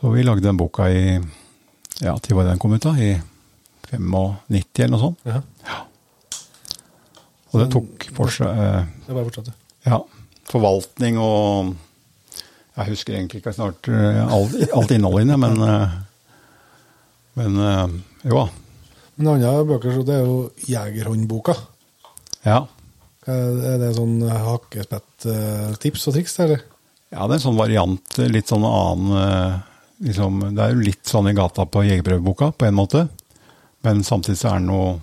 så 0.01 0.09
vi 0.09 0.25
lagde 0.25 0.41
den 0.41 0.57
boka 0.57 0.87
i 0.89 1.19
ja, 2.01 2.15
til 2.17 2.33
hva 2.33 2.47
den 2.47 2.59
kom 2.61 2.73
ut, 2.73 2.81
da? 2.81 2.95
I 2.97 3.13
95 3.91 4.81
eller 4.81 4.93
noe 4.95 5.01
sånt. 5.01 5.25
Ja. 5.27 5.41
ja. 5.67 5.79
Og 7.51 7.61
det 7.61 7.67
tok 7.73 8.07
for 8.15 8.31
seg 8.33 8.49
eh, 8.49 8.87
Det 9.05 9.13
bare 9.13 9.27
fortsatte. 9.27 9.53
Ja. 9.85 9.99
Forvaltning 10.49 11.19
og 11.21 11.75
Jeg 12.77 12.87
husker 12.95 13.13
egentlig 13.13 13.41
ikke 13.41 13.53
snart 13.53 13.87
uh, 13.91 14.23
alt, 14.31 14.55
alt 14.73 14.93
innholdet 14.95 15.27
inne, 15.27 15.37
men 15.37 15.59
uh, 15.61 15.99
men 17.39 17.55
øh, 17.63 17.93
jo 18.27 18.41
da. 18.41 18.45
Men 19.15 19.29
andre 19.35 19.65
bøker 19.69 19.93
så 19.95 20.03
det 20.07 20.17
er 20.17 20.25
jo 20.25 20.37
Jegerhåndboka. 20.67 21.55
Ja. 22.43 22.65
Er 23.29 23.77
det 23.79 23.93
sånn 23.95 24.17
hakkespett-tips 24.25 26.07
og 26.09 26.15
triks, 26.17 26.35
eller? 26.43 26.63
Ja, 27.13 27.27
det 27.27 27.35
er 27.35 27.37
en 27.37 27.45
sånn 27.45 27.59
variant. 27.59 28.17
Litt 28.33 28.51
sånn 28.51 28.65
annen 28.67 29.61
liksom, 30.05 30.39
Det 30.55 30.63
er 30.63 30.73
jo 30.73 30.85
litt 30.85 31.07
sånn 31.07 31.29
i 31.31 31.35
gata 31.37 31.65
på 31.65 31.85
jegerprøveboka, 31.87 32.51
på 32.57 32.67
en 32.67 32.77
måte. 32.77 33.07
Men 33.85 34.03
samtidig 34.05 34.39
så 34.41 34.53
er 34.53 34.61
det 34.61 34.69
noe 34.69 34.99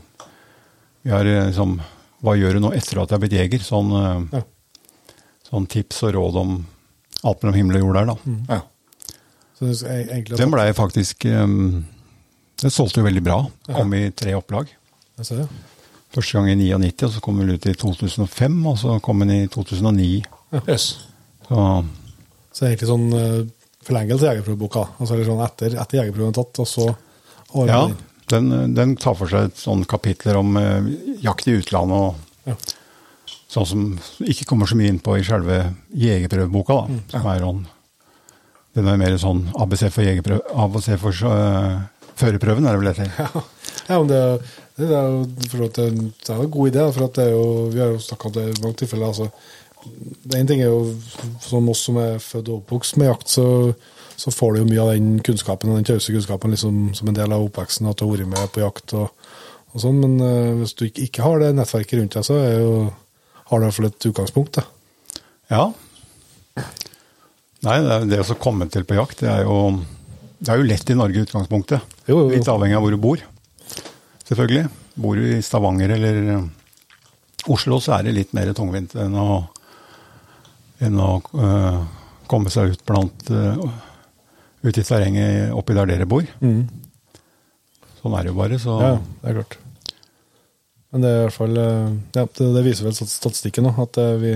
Vi 1.03 1.11
har 1.11 1.27
liksom 1.27 1.79
Hva 2.23 2.35
gjør 2.39 2.59
du 2.59 2.65
nå 2.67 2.73
etter 2.77 3.01
at 3.03 3.11
du 3.11 3.17
er 3.17 3.23
blitt 3.23 3.37
jeger? 3.39 3.63
Sånn, 3.63 3.93
ja. 4.35 4.43
sånn 5.49 5.69
tips 5.71 6.03
og 6.07 6.17
råd 6.19 6.43
om 6.43 6.59
alt 7.27 7.43
mellom 7.43 7.57
himmel 7.57 7.79
og 7.79 7.87
jord 7.87 7.97
der, 7.99 8.11
da. 8.13 8.17
Mm. 8.25 8.43
Ja. 8.51 9.15
Så 9.59 9.71
det 9.71 9.79
er 9.91 10.03
egentlig 10.15 10.39
Den 10.39 10.53
blei 10.55 10.67
faktisk 10.77 11.27
um, 11.27 11.85
det 12.59 12.73
solgte 12.75 13.03
jo 13.03 13.07
veldig 13.07 13.23
bra. 13.23 13.39
Kom 13.71 13.93
i 13.95 14.09
tre 14.19 14.35
opplag. 14.35 14.71
Første 15.19 16.35
gang 16.35 16.49
i 16.51 16.57
99, 16.59 17.05
og 17.07 17.13
så 17.15 17.23
kom 17.23 17.39
den 17.39 17.55
ut 17.55 17.67
i 17.71 17.75
2005, 17.79 18.57
og 18.67 18.79
så 18.81 18.97
kom 19.05 19.23
den 19.23 19.35
i 19.35 19.47
2009. 19.53 20.09
Yes. 20.65 20.87
Så, 21.47 21.67
så 22.51 22.67
egentlig 22.67 22.89
sånn 22.89 23.07
uh, 23.15 23.45
forlengelse 23.89 24.27
av 24.27 24.37
jegerprøveboka? 24.37 24.85
Altså 24.99 25.19
sånn 25.27 25.43
etter, 25.45 25.75
etter 25.81 26.01
jegerprøven 26.03 26.33
er 26.33 26.39
tatt, 26.39 26.63
og 26.63 26.69
så 26.69 26.87
året 27.59 27.73
Ja, 27.73 27.83
den, 28.35 28.51
den, 28.77 28.95
tar 29.01 29.17
for 29.19 29.31
seg 29.31 29.49
et 29.49 29.61
sånn 29.61 29.87
kapitler 29.89 30.39
om 30.41 30.59
eh, 30.61 30.93
jakt 31.25 31.49
i 31.49 31.57
utlandet 31.59 31.97
og 31.97 32.49
ja. 32.51 32.57
sånn 33.49 33.69
som 33.73 33.85
ikke 34.25 34.47
kommer 34.51 34.69
så 34.69 34.79
mye 34.79 34.93
inn 34.93 35.03
på 35.03 35.17
i 35.19 35.27
selve 35.27 35.63
jegerprøveboka, 35.97 36.81
da. 36.83 36.89
Mm, 36.89 37.03
ja. 37.05 37.19
Som 37.19 37.31
er 37.33 37.45
sånn 37.47 37.67
Den 38.79 38.89
er 38.93 38.99
mer 39.01 39.17
sånn 39.19 39.47
ABC 39.59 39.89
for 39.89 40.07
jegerprøve, 40.07 40.45
ABC 40.65 40.91
for 41.01 41.23
uh, 41.33 41.87
Førerprøven, 42.19 42.67
er 42.67 42.75
det 42.75 42.83
vel 42.83 42.91
det 42.91 42.97
heter? 42.99 43.15
Ja, 43.19 43.43
ja 43.89 43.99
men 44.03 44.09
det, 44.11 44.23
det, 44.77 44.89
er 44.91 45.07
jo 45.09 45.21
det, 45.31 45.85
er 45.87 46.35
en 46.35 46.51
god 46.51 46.71
idé. 46.73 46.85
for 46.93 47.07
det 47.15 47.25
er 47.25 47.31
jo, 47.31 47.45
Vi 47.73 47.81
har 47.81 47.93
jo 47.95 48.01
snakka 48.03 48.29
om 48.29 48.35
det 48.35 48.45
i 48.49 48.57
mange 48.59 48.79
tilfeller. 48.83 49.07
altså 49.07 49.31
det 49.85 50.39
ene 50.39 50.49
ting 50.49 50.63
er 50.63 50.73
jo, 50.73 50.95
Som 51.43 51.69
oss 51.73 51.85
som 51.87 51.99
er 52.01 52.19
født 52.23 52.51
og 52.51 52.63
oppvokst 52.63 52.99
med 53.01 53.11
jakt, 53.11 53.33
så, 53.33 53.47
så, 54.17 54.33
får 54.35 54.55
du 54.55 54.61
jo 54.61 54.69
mye 54.71 54.85
av 54.85 54.93
den 54.95 55.19
kunnskapen 55.25 55.75
den 55.75 55.87
tause 55.89 56.15
kunnskapen 56.15 56.55
liksom, 56.55 56.81
som 56.99 57.11
en 57.11 57.19
del 57.19 57.35
av 57.35 57.47
oppveksten, 57.47 57.89
at 57.91 57.99
du 57.99 58.07
har 58.07 58.17
vært 58.17 58.33
med 58.33 58.55
på 58.55 58.65
jakt 58.65 58.97
og, 58.99 59.13
og 59.73 59.85
sånn. 59.85 60.01
Men 60.03 60.17
uh, 60.23 60.57
hvis 60.63 60.75
du 60.79 60.89
ikke, 60.89 61.07
ikke, 61.09 61.27
har 61.27 61.45
det 61.45 61.53
nettverket 61.59 62.01
rundt 62.01 62.19
deg, 62.19 62.27
så 62.27 62.41
jo, 62.59 62.73
har 63.51 63.61
du 63.61 63.65
i 63.65 63.69
hvert 63.69 63.79
fall 63.79 63.91
et 63.91 64.09
utgangspunkt. 64.11 64.59
Da. 64.59 64.67
Ja. 65.55 65.65
Nei, 67.67 67.79
det, 67.87 68.03
det 68.11 68.23
å 68.23 68.39
komme 68.39 68.69
til 68.71 68.85
på 68.87 68.99
jakt, 68.99 69.23
det 69.25 69.31
er 69.33 69.47
jo 69.49 69.61
det 70.39 70.53
er 70.53 70.61
jo 70.61 70.69
lett 70.69 70.91
i 70.93 70.95
Norge 70.95 71.19
i 71.19 71.25
utgangspunktet. 71.27 71.97
Jo, 72.07 72.21
jo. 72.21 72.29
Litt 72.31 72.49
avhengig 72.51 72.77
av 72.79 72.85
hvor 72.85 72.95
du 72.95 73.01
bor, 73.03 73.23
selvfølgelig. 74.29 74.69
Bor 74.99 75.19
du 75.19 75.25
i 75.33 75.43
Stavanger 75.43 75.95
eller 75.97 76.21
Oslo, 77.51 77.81
så 77.83 77.97
er 77.97 78.07
det 78.07 78.15
litt 78.15 78.35
mer 78.37 78.51
tungvint 78.55 78.95
enn 78.99 79.17
å, 79.19 79.41
enn 80.85 80.99
å 81.03 81.13
uh, 81.35 81.79
komme 82.31 82.53
seg 82.53 82.75
ut 82.75 82.85
blant 82.89 83.31
uh, 83.35 83.85
Ut 84.59 84.75
i 84.75 84.83
terrenget 84.83 85.53
oppi 85.55 85.71
der 85.77 85.87
dere 85.87 86.07
bor. 86.11 86.25
Mm. 86.43 86.65
Sånn 88.01 88.15
er 88.19 88.25
det 88.27 88.33
jo 88.33 88.39
bare, 88.41 88.57
så 88.59 88.75
Ja, 88.83 88.89
det 89.21 89.31
er 89.31 89.37
klart. 89.37 89.55
Men 90.91 91.05
det 91.05 91.13
er 91.13 91.21
i 91.21 91.21
hvert 91.29 91.37
fall 91.37 91.61
ja, 91.61 92.25
det, 92.27 92.49
det 92.57 92.65
viser 92.67 92.89
vel 92.89 92.97
statistikken 92.99 93.69
nå, 93.69 93.71
at 93.85 94.01
vi, 94.19 94.33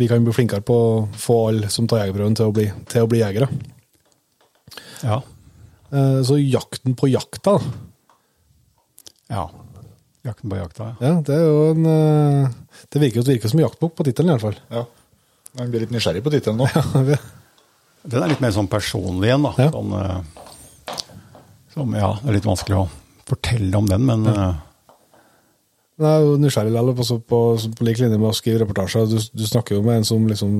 vi, 0.00 0.08
kan 0.10 0.26
bli 0.26 0.34
flinkere 0.34 0.66
på 0.66 0.74
å 0.74 0.96
få 1.14 1.36
alle 1.52 1.70
som 1.70 1.86
tar 1.86 2.02
jegerprøven, 2.02 2.34
til 2.40 2.50
å 2.50 2.56
bli, 2.56 2.66
til 2.90 3.06
å 3.06 3.12
bli 3.12 3.22
jegere. 3.22 3.46
Ja. 5.04 5.20
Eh, 5.92 6.22
så 6.22 6.38
jakten 6.38 6.94
på 6.96 7.08
jakta 7.12 7.58
Ja. 9.28 9.50
Jakten 10.22 10.50
på 10.50 10.56
jakta, 10.56 10.94
ja. 11.00 11.08
ja 11.08 11.20
det 11.26 11.36
er 11.36 11.44
jo 11.44 11.62
en 11.72 11.86
eh, 11.90 12.52
Det 12.88 13.02
virker 13.02 13.20
jo 13.20 13.26
virker 13.26 13.50
som 13.50 13.60
en 13.60 13.66
jaktbok 13.66 13.96
på 13.98 14.06
tittelen, 14.06 14.30
i 14.30 14.36
hvert 14.36 14.46
fall. 14.46 14.60
Ja. 14.72 14.84
Man 15.58 15.70
blir 15.72 15.84
litt 15.84 15.92
nysgjerrig 15.94 16.24
på 16.24 16.32
tittelen 16.32 16.62
nå. 16.62 16.68
Den 18.12 18.24
er 18.24 18.32
litt 18.32 18.42
mer 18.42 18.54
sånn 18.54 18.70
personlig 18.70 19.28
igjen, 19.30 19.46
da. 19.46 19.52
Ja. 19.60 19.70
Sånn, 19.70 19.92
uh, 19.94 20.42
som, 21.72 21.92
ja, 21.96 22.10
det 22.20 22.28
er 22.28 22.36
litt 22.36 22.48
vanskelig 22.48 22.80
å 22.82 22.88
fortelle 23.28 23.78
om 23.78 23.86
den, 23.88 24.04
men 24.08 24.26
ja. 24.28 24.50
Jeg 26.02 26.08
er 26.08 26.24
jo 26.24 26.38
nysgjerrig 26.40 26.72
likevel, 26.72 26.94
på, 26.98 27.16
på, 27.30 27.38
på 27.78 27.86
lik 27.86 28.00
linje 28.00 28.18
med 28.18 28.30
å 28.30 28.34
skrive 28.34 28.62
reportasjer. 28.62 29.06
Du, 29.10 29.18
du, 29.36 29.44
snakker 29.46 29.76
jo 29.76 29.84
med 29.84 30.00
en 30.00 30.06
som 30.08 30.24
liksom 30.26 30.54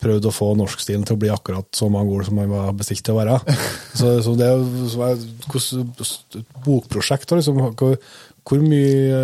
prøvde 0.00 0.30
å 0.30 0.34
få 0.34 0.48
norskstilen 0.58 1.04
til 1.06 1.18
å 1.18 1.20
bli 1.20 1.30
akkurat 1.30 1.68
så 1.76 1.90
mange 1.92 2.14
ord 2.16 2.26
som 2.26 2.40
han 2.40 2.50
var 2.50 2.72
bestilt 2.78 3.04
til 3.06 3.14
å 3.14 3.20
være. 3.20 3.36
Så, 4.00 4.14
så 4.24 4.32
det 4.38 4.46
er 4.46 4.56
jo 4.56 5.04
et 5.04 6.36
bokprosjekt. 6.64 7.34
Liksom, 7.36 7.58
hvor, 7.76 7.96
hvor, 8.48 8.62
mye 8.64 9.18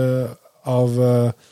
av 0.68 0.98
eh, 1.08 1.46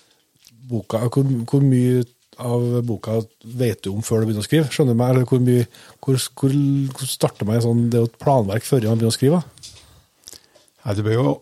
boka 0.68 1.00
hvor, 1.06 1.30
hvor, 1.48 1.62
mye 1.64 2.02
av 2.42 2.82
boka 2.86 3.20
vet 3.44 3.82
du 3.84 3.90
om 3.92 4.02
før 4.04 4.22
du 4.22 4.28
begynner 4.28 4.44
å 4.44 4.48
skrive? 4.48 4.68
Skjønner 4.72 4.96
du 4.96 5.00
meg? 5.00 5.14
Eller 5.14 5.26
hvor, 5.28 5.42
mye, 5.44 5.66
hvor, 6.02 6.20
hvor, 6.40 6.54
hvor 6.98 7.10
starter 7.10 7.48
man 7.48 7.62
sånn, 7.64 7.88
det 7.92 8.00
er 8.00 8.06
jo 8.06 8.10
et 8.10 8.22
planverk 8.22 8.66
før 8.66 8.88
man 8.88 9.00
begynner 9.00 9.12
å 9.12 9.16
skrive? 9.16 9.42
Nei, 10.84 10.96
du 10.98 11.04
bør 11.06 11.18
jo 11.18 11.34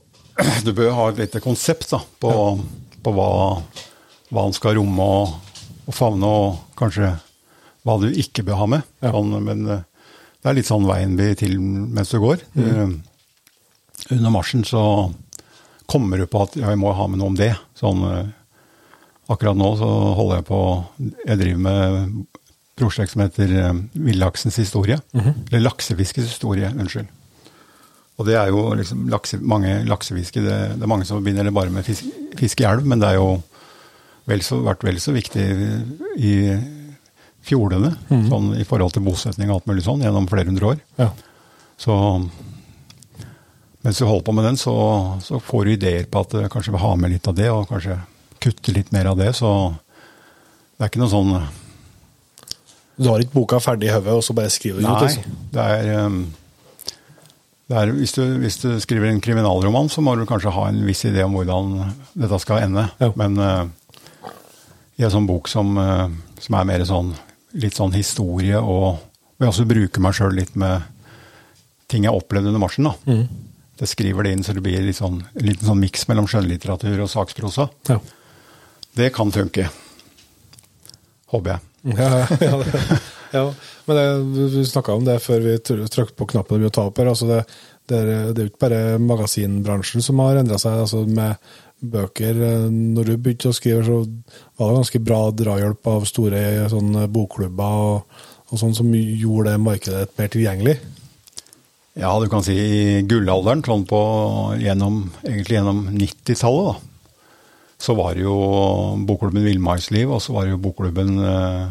du 0.66 0.72
bør 0.76 0.94
ha 0.96 1.08
et 1.10 1.20
lite 1.20 1.42
konsept 1.44 1.90
da, 1.92 2.00
på, 2.22 2.32
ja. 2.32 2.90
på 3.04 3.14
hva, 3.16 3.30
hva 4.32 4.46
han 4.46 4.56
skal 4.56 4.78
romme 4.78 5.08
og, 5.18 5.56
og, 5.86 5.94
favne, 5.96 6.28
og 6.28 6.76
kanskje 6.78 7.14
hva 7.82 7.98
du 8.00 8.08
ikke 8.08 8.44
bør 8.46 8.62
ha 8.62 8.68
med. 8.76 8.92
Ja. 9.02 9.12
Sånn, 9.14 9.34
men 9.44 9.64
eh, 9.66 9.82
det 10.42 10.50
er 10.50 10.58
litt 10.58 10.70
sånn 10.70 10.86
veien 10.88 11.16
blir 11.18 11.34
til 11.38 11.58
mens 11.60 12.12
du 12.14 12.18
går. 12.22 12.44
Mm. 12.58 12.62
Uh, 12.66 12.94
under 14.10 14.32
marsjen 14.34 14.64
så 14.66 14.82
kommer 15.90 16.18
du 16.18 16.26
på 16.30 16.40
at 16.42 16.56
ja, 16.58 16.72
jeg 16.72 16.80
må 16.80 16.94
ha 16.96 17.06
med 17.10 17.20
noe 17.20 17.30
om 17.30 17.38
det. 17.38 17.52
Sånn, 17.78 18.02
uh, 18.02 18.30
akkurat 19.30 19.56
nå 19.58 19.68
så 19.78 19.88
holder 20.18 20.40
jeg 20.40 20.46
på 20.48 20.60
Jeg 21.26 21.38
driver 21.38 21.62
med 21.68 22.22
prosjekt 22.78 23.12
som 23.12 23.22
heter 23.22 23.52
uh, 23.52 23.82
Villaksens 23.92 24.56
historie. 24.56 24.98
Mm 25.12 25.24
-hmm. 25.24 25.34
Eller 25.48 25.60
laksefiskets 25.60 26.28
historie, 26.28 26.72
unnskyld. 26.78 27.06
Og 28.16 28.26
det 28.26 28.34
er 28.34 28.48
jo 28.52 28.74
liksom 28.74 29.08
lakse, 29.08 29.38
mange 29.40 29.84
laksefiske 29.84 30.40
det, 30.40 30.58
det, 30.76 30.82
er 30.82 30.86
mange 30.86 31.04
som 31.04 31.24
begynner 31.24 31.50
bare 31.50 31.70
med 31.70 31.84
fisk, 31.84 32.04
fiske 32.36 32.64
i 32.64 32.66
elv, 32.66 32.86
men 32.86 33.00
det 33.00 33.08
er 33.08 33.14
jo 33.14 33.42
vel 34.30 34.42
så, 34.42 34.60
vært 34.62 34.84
vel 34.84 35.00
så 35.00 35.12
viktig 35.12 35.46
i 36.16 36.34
fjordene, 37.42 37.96
mm. 38.08 38.28
sånn 38.28 38.54
i 38.60 38.64
forhold 38.64 38.92
til 38.92 39.02
bosetning 39.02 39.50
og 39.50 39.54
alt 39.54 39.66
mulig 39.66 39.82
sånn, 39.82 40.04
gjennom 40.04 40.28
flere 40.30 40.46
hundre 40.46 40.66
år. 40.66 40.78
Ja. 41.00 41.08
Så 41.80 41.96
mens 43.82 43.98
du 43.98 44.04
holder 44.06 44.26
på 44.28 44.32
med 44.36 44.44
den, 44.44 44.56
så, 44.60 44.74
så 45.24 45.40
får 45.42 45.64
du 45.64 45.72
ideer 45.72 46.06
på 46.06 46.22
at 46.22 46.30
du 46.36 46.46
kanskje 46.52 46.76
vil 46.76 46.84
ha 46.84 46.94
med 46.96 47.10
litt 47.16 47.26
av 47.26 47.34
det, 47.34 47.50
og 47.50 47.66
kanskje 47.72 47.98
kutte 48.42 48.74
litt 48.74 48.92
mer 48.94 49.10
av 49.12 49.18
det. 49.20 49.32
Så 49.38 49.48
det 50.76 50.86
er 50.86 50.90
ikke 50.90 51.02
noe 51.02 51.12
sånn 51.12 51.34
Du 52.98 53.08
har 53.08 53.22
ikke 53.22 53.36
boka 53.36 53.60
ferdig 53.62 53.88
i 53.88 53.92
hodet, 53.94 54.14
og 54.18 54.24
så 54.26 54.34
bare 54.36 54.52
skriver 54.52 54.82
du 54.82 54.88
ut? 54.88 55.04
Liksom. 55.04 55.26
Nei, 55.26 55.50
det 55.54 55.66
er, 55.66 56.06
um, 56.06 56.16
det 57.70 57.78
er 57.78 57.92
hvis, 57.96 58.14
du, 58.16 58.22
hvis, 58.42 58.58
du, 58.62 58.68
skriver 58.82 59.08
en 59.08 59.22
kriminalroman, 59.22 59.90
så 59.92 60.04
må 60.04 60.16
du 60.18 60.26
kanskje 60.28 60.52
ha 60.54 60.66
en 60.68 60.82
viss 60.86 61.04
idé 61.08 61.24
om 61.24 61.36
hvordan 61.38 61.76
dette 62.18 62.40
skal 62.42 62.66
ende. 62.66 62.88
Ja. 63.00 63.12
Men 63.18 63.38
uh, 63.40 64.32
i 64.98 65.06
en 65.06 65.14
sånn 65.14 65.28
bok 65.30 65.50
som, 65.50 65.72
uh, 65.78 66.08
som, 66.42 66.58
er 66.58 66.68
mer 66.68 66.84
sånn 66.88 67.14
litt 67.62 67.78
sånn 67.78 67.94
historie, 67.96 68.58
og 68.58 68.98
hvor 68.98 69.46
jeg 69.46 69.52
også 69.54 69.68
bruker 69.68 70.04
meg 70.04 70.18
sjøl 70.18 70.36
litt 70.36 70.58
med 70.58 70.90
ting 71.92 72.06
jeg 72.06 72.16
opplevde 72.16 72.52
under 72.52 72.62
marsjen, 72.62 72.88
da. 72.88 72.94
Mm. 73.06 73.24
Det 73.78 73.88
skriver 73.88 74.26
det 74.26 74.34
inn 74.36 74.44
så 74.46 74.54
det 74.56 74.62
blir 74.64 74.84
litt 74.84 74.98
sånn, 74.98 75.20
en 75.20 75.46
liten 75.46 75.68
sånn 75.68 75.80
miks 75.80 76.06
mellom 76.08 76.28
skjønnlitteratur 76.30 77.02
og 77.02 77.10
saksprosa. 77.10 77.66
Ja. 77.88 77.98
Det 78.96 79.08
kan 79.14 79.32
funke. 79.32 79.68
Håper 81.32 81.54
jeg. 81.54 81.68
Ja, 81.82 82.26
ja, 82.40 82.58
det, 82.62 82.80
ja. 83.32 83.54
men 83.88 83.96
det, 83.96 84.06
vi 84.52 84.64
snakka 84.68 84.94
om 84.94 85.06
det 85.06 85.18
før 85.24 85.40
vi 85.42 85.56
trykket 85.64 86.14
på 86.18 86.28
knappen 86.34 86.62
vi 86.62 86.70
ta 86.70 86.84
opp 86.90 87.00
her. 87.00 87.10
Altså 87.10 87.26
det, 87.30 87.40
det, 87.90 87.98
er, 87.98 88.30
jo 88.36 88.50
ikke 88.50 88.66
bare 88.68 88.82
magasinbransjen 89.02 90.04
som 90.04 90.20
har 90.22 90.42
endra 90.42 90.60
seg. 90.60 90.84
altså 90.84 91.02
med 91.08 91.40
bøker. 91.82 92.38
Når 92.70 93.08
du 93.08 93.16
begynte 93.16 93.50
å 93.50 93.56
skrive, 93.56 93.82
så 93.86 94.02
var 94.60 94.70
det 94.70 94.82
ganske 94.82 95.02
bra 95.02 95.22
drahjelp 95.34 95.90
av 95.90 96.06
store 96.06 96.44
sånn, 96.70 96.94
bokklubber 97.10 97.80
og, 97.88 98.20
og 98.52 98.60
sånn 98.60 98.76
som 98.76 98.92
gjorde 98.94 99.50
det 99.50 99.64
markedet 99.64 100.04
mer 100.20 100.30
tilgjengelig. 100.30 100.76
Ja, 101.98 102.12
du 102.22 102.28
kan 102.32 102.44
si 102.44 102.54
i 102.54 103.02
gullalderen, 103.04 103.64
sånn 103.66 103.82
på 103.88 103.98
gjennom, 104.62 105.02
egentlig 105.26 105.58
gjennom 105.58 105.84
90-tallet, 105.90 106.70
da 106.70 106.91
så 107.82 107.94
var 107.98 108.14
det 108.14 108.22
jo 108.22 108.34
bokklubben 109.08 109.44
Villmarksliv, 109.44 110.10
og 110.14 110.22
så 110.22 110.36
var 110.36 110.46
det 110.46 110.54
jo 110.54 110.62
bokklubben 110.62 111.16
eh, 111.26 111.70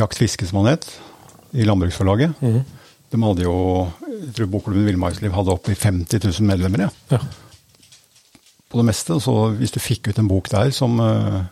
Jakt 0.00 0.16
Fiske, 0.16 0.46
som 0.48 0.62
han 0.62 0.72
het, 0.72 0.86
i 1.52 1.66
Landbruksforlaget. 1.68 2.38
Mm. 2.40 2.62
De 3.12 3.20
hadde 3.20 3.44
jo 3.44 3.56
Jeg 4.08 4.34
tror 4.36 4.52
bokklubben 4.54 4.86
Villmarksliv 4.88 5.34
hadde 5.36 5.52
oppi 5.52 5.74
50 5.76 6.22
000 6.24 6.48
medlemmer, 6.48 6.86
ja. 6.86 6.90
ja. 7.12 7.20
På 8.72 8.80
det 8.80 8.86
meste. 8.88 9.18
Så 9.20 9.34
hvis 9.58 9.74
du 9.74 9.80
fikk 9.82 10.08
ut 10.08 10.20
en 10.22 10.30
bok 10.30 10.48
der 10.52 10.70
som 10.72 10.96
eh, 11.00 11.42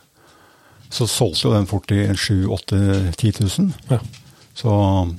Så 0.90 1.06
solgte 1.06 1.48
jo 1.48 1.54
den 1.54 1.68
fort 1.70 1.86
til 1.90 2.16
7 2.16 2.48
8 2.48 3.12
10 3.12 3.32
000. 3.44 3.72
Ja. 3.90 4.00
Så 4.60 4.70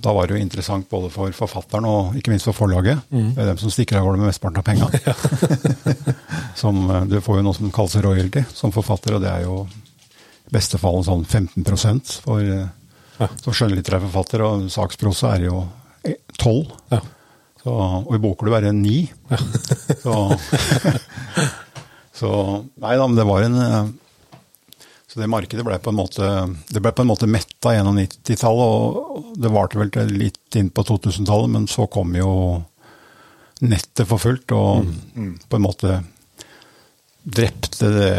da 0.04 0.12
var 0.14 0.28
det 0.28 0.36
jo 0.36 0.42
interessant 0.44 0.86
både 0.90 1.08
for 1.10 1.34
forfatteren 1.34 1.88
og 1.90 2.18
ikke 2.20 2.30
minst 2.30 2.46
for 2.46 2.54
forlaget. 2.54 3.00
Mm. 3.10 3.32
Det 3.34 3.42
er 3.42 3.48
dem 3.50 3.58
som 3.58 3.72
stikker 3.74 3.98
av 3.98 4.06
gårde 4.06 4.22
med 4.22 4.30
mesteparten 4.30 4.62
av 4.62 4.68
penga. 4.68 4.90
Eh, 6.62 7.06
du 7.10 7.16
får 7.22 7.40
jo 7.40 7.44
noe 7.46 7.58
som 7.58 7.72
kalles 7.74 7.96
royalty 8.04 8.44
som 8.54 8.74
forfatter, 8.76 9.16
og 9.18 9.24
det 9.24 9.32
er 9.32 9.46
jo 9.48 9.64
i 9.66 10.54
beste 10.54 10.78
fall 10.78 11.00
en 11.00 11.08
sånn 11.08 11.24
15% 11.26 12.20
for 12.22 12.44
eh, 12.44 12.68
ja. 13.18 13.30
som 13.42 13.56
skjønnlitterær 13.56 14.04
forfatter. 14.06 14.44
Og 14.46 14.68
saksprosa 14.70 15.32
er 15.38 15.48
jo 15.48 15.64
12 16.38 16.70
ja. 16.92 17.02
så, 17.64 17.74
og 18.04 18.14
i 18.14 18.22
bokklubb 18.22 18.60
er 18.60 18.68
det 18.68 18.76
9. 18.78 19.00
Ja. 19.32 19.42
så, 20.04 20.20
så 22.22 22.32
Nei 22.84 22.94
da, 23.00 23.08
men 23.08 23.18
det 23.18 23.28
var 23.32 23.48
en 23.48 23.60
eh, 23.66 23.82
så 25.12 25.20
det 25.20 25.28
markedet 25.28 25.64
ble 25.68 25.76
på 25.84 25.92
en 25.92 25.98
måte, 25.98 26.28
det 26.72 26.80
ble 26.80 26.92
på 26.96 27.04
en 27.04 27.10
måte 27.10 27.28
metta 27.28 27.74
gjennom 27.76 27.98
90-tallet, 28.00 28.70
og 28.72 29.34
det 29.44 29.50
varte 29.52 29.82
vel 29.82 30.14
litt 30.16 30.56
inn 30.56 30.70
på 30.72 30.86
2000-tallet, 30.88 31.52
men 31.52 31.66
så 31.68 31.84
kom 31.92 32.14
jo 32.16 32.30
nettet 33.68 34.08
for 34.08 34.24
fullt, 34.24 34.54
og 34.56 34.86
mm. 34.86 34.94
mm. 35.12 35.34
på 35.52 35.60
en 35.60 35.66
måte 35.66 35.98
drepte 37.22 37.90
det 37.92 38.14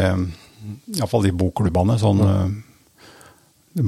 Iallfall 0.93 1.25
de 1.25 1.31
bokklubbene. 1.35 1.95
sånn 1.99 2.21
mm. 2.21 2.53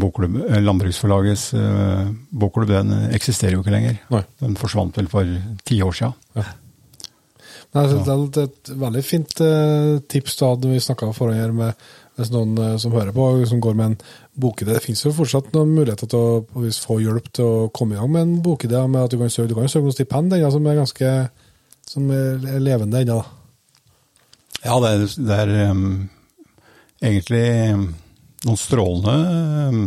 bokklubb, 0.02 0.40
eh, 0.50 0.64
Landbruksforlagets 0.66 1.46
uh, 1.54 2.10
bokklubb 2.34 2.74
den 2.74 2.90
eksisterer 3.16 3.54
jo 3.56 3.62
ikke 3.62 3.76
lenger. 3.76 4.00
Nei. 4.16 4.24
Den 4.42 4.58
forsvant 4.58 4.98
vel 4.98 5.12
for 5.14 5.30
ti 5.62 5.78
år 5.86 5.94
siden. 5.94 6.18
Ja. 6.40 6.48
Nei, 7.76 7.86
det 7.92 8.02
er 8.02 8.48
et 8.48 8.74
veldig 8.82 9.02
fint 9.04 9.38
tips 10.10 10.38
du 10.40 10.44
hadde 10.48 10.74
vi 10.74 10.82
snakka 10.82 11.12
forrige 11.14 11.44
her 11.44 11.54
med 11.54 11.88
hvis 12.16 12.32
noen 12.32 12.56
uh, 12.58 12.76
som 12.82 12.94
hører 12.96 13.12
på, 13.16 13.28
som 13.50 13.62
går 13.64 13.76
med 13.76 13.86
en 13.92 13.98
bokidé. 14.40 14.76
Det 14.76 14.84
finnes 14.86 15.04
jo 15.04 15.14
fortsatt 15.16 15.52
noen 15.56 15.74
muligheter 15.76 16.10
til 16.12 16.20
å 16.20 16.70
få 16.86 17.00
hjelp 17.04 17.28
til 17.36 17.46
å 17.48 17.66
komme 17.76 17.96
i 17.96 18.00
gang 18.00 18.12
med 18.14 18.24
en 18.24 18.38
bokidé. 18.46 18.80
med 18.88 19.04
at 19.04 19.12
Du 19.12 19.20
kan 19.20 19.30
søke, 19.30 19.50
du 19.52 19.58
kan 19.58 19.68
søke 19.68 19.88
noen 19.88 19.98
stipend 19.98 20.34
ennå, 20.34 20.52
som 20.52 20.68
er 20.68 20.80
ganske 20.80 21.12
som 21.86 22.10
er 22.12 22.60
levende 22.64 23.04
ennå. 23.04 23.20
Ja, 24.66 24.80
det 24.82 24.90
er, 24.90 25.04
det 25.28 25.38
er 25.44 25.54
um, 25.70 26.10
egentlig 27.04 27.46
noen 28.46 28.58
strålende 28.58 29.16
um, 29.70 29.84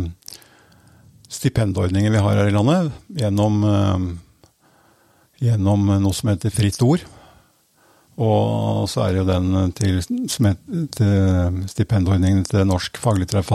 stipendordninger 1.29 2.13
vi 2.13 2.23
har 2.23 2.39
her 2.39 2.51
i 2.51 2.55
landet. 2.55 2.93
Gjennom, 3.19 3.63
um, 3.65 4.07
gjennom 5.43 5.89
noe 5.99 6.15
som 6.15 6.31
heter 6.31 6.53
Fritt 6.53 6.79
Ord. 6.85 7.03
Og 8.19 8.89
så 8.91 9.05
er 9.05 9.15
det 9.15 9.21
jo 9.21 9.29
den 9.29 9.73
til, 9.77 10.01
til 10.03 11.65
stipendordningen 11.71 12.43
til 12.49 12.67
Norsk 12.67 12.99
faglitterær. 12.99 13.47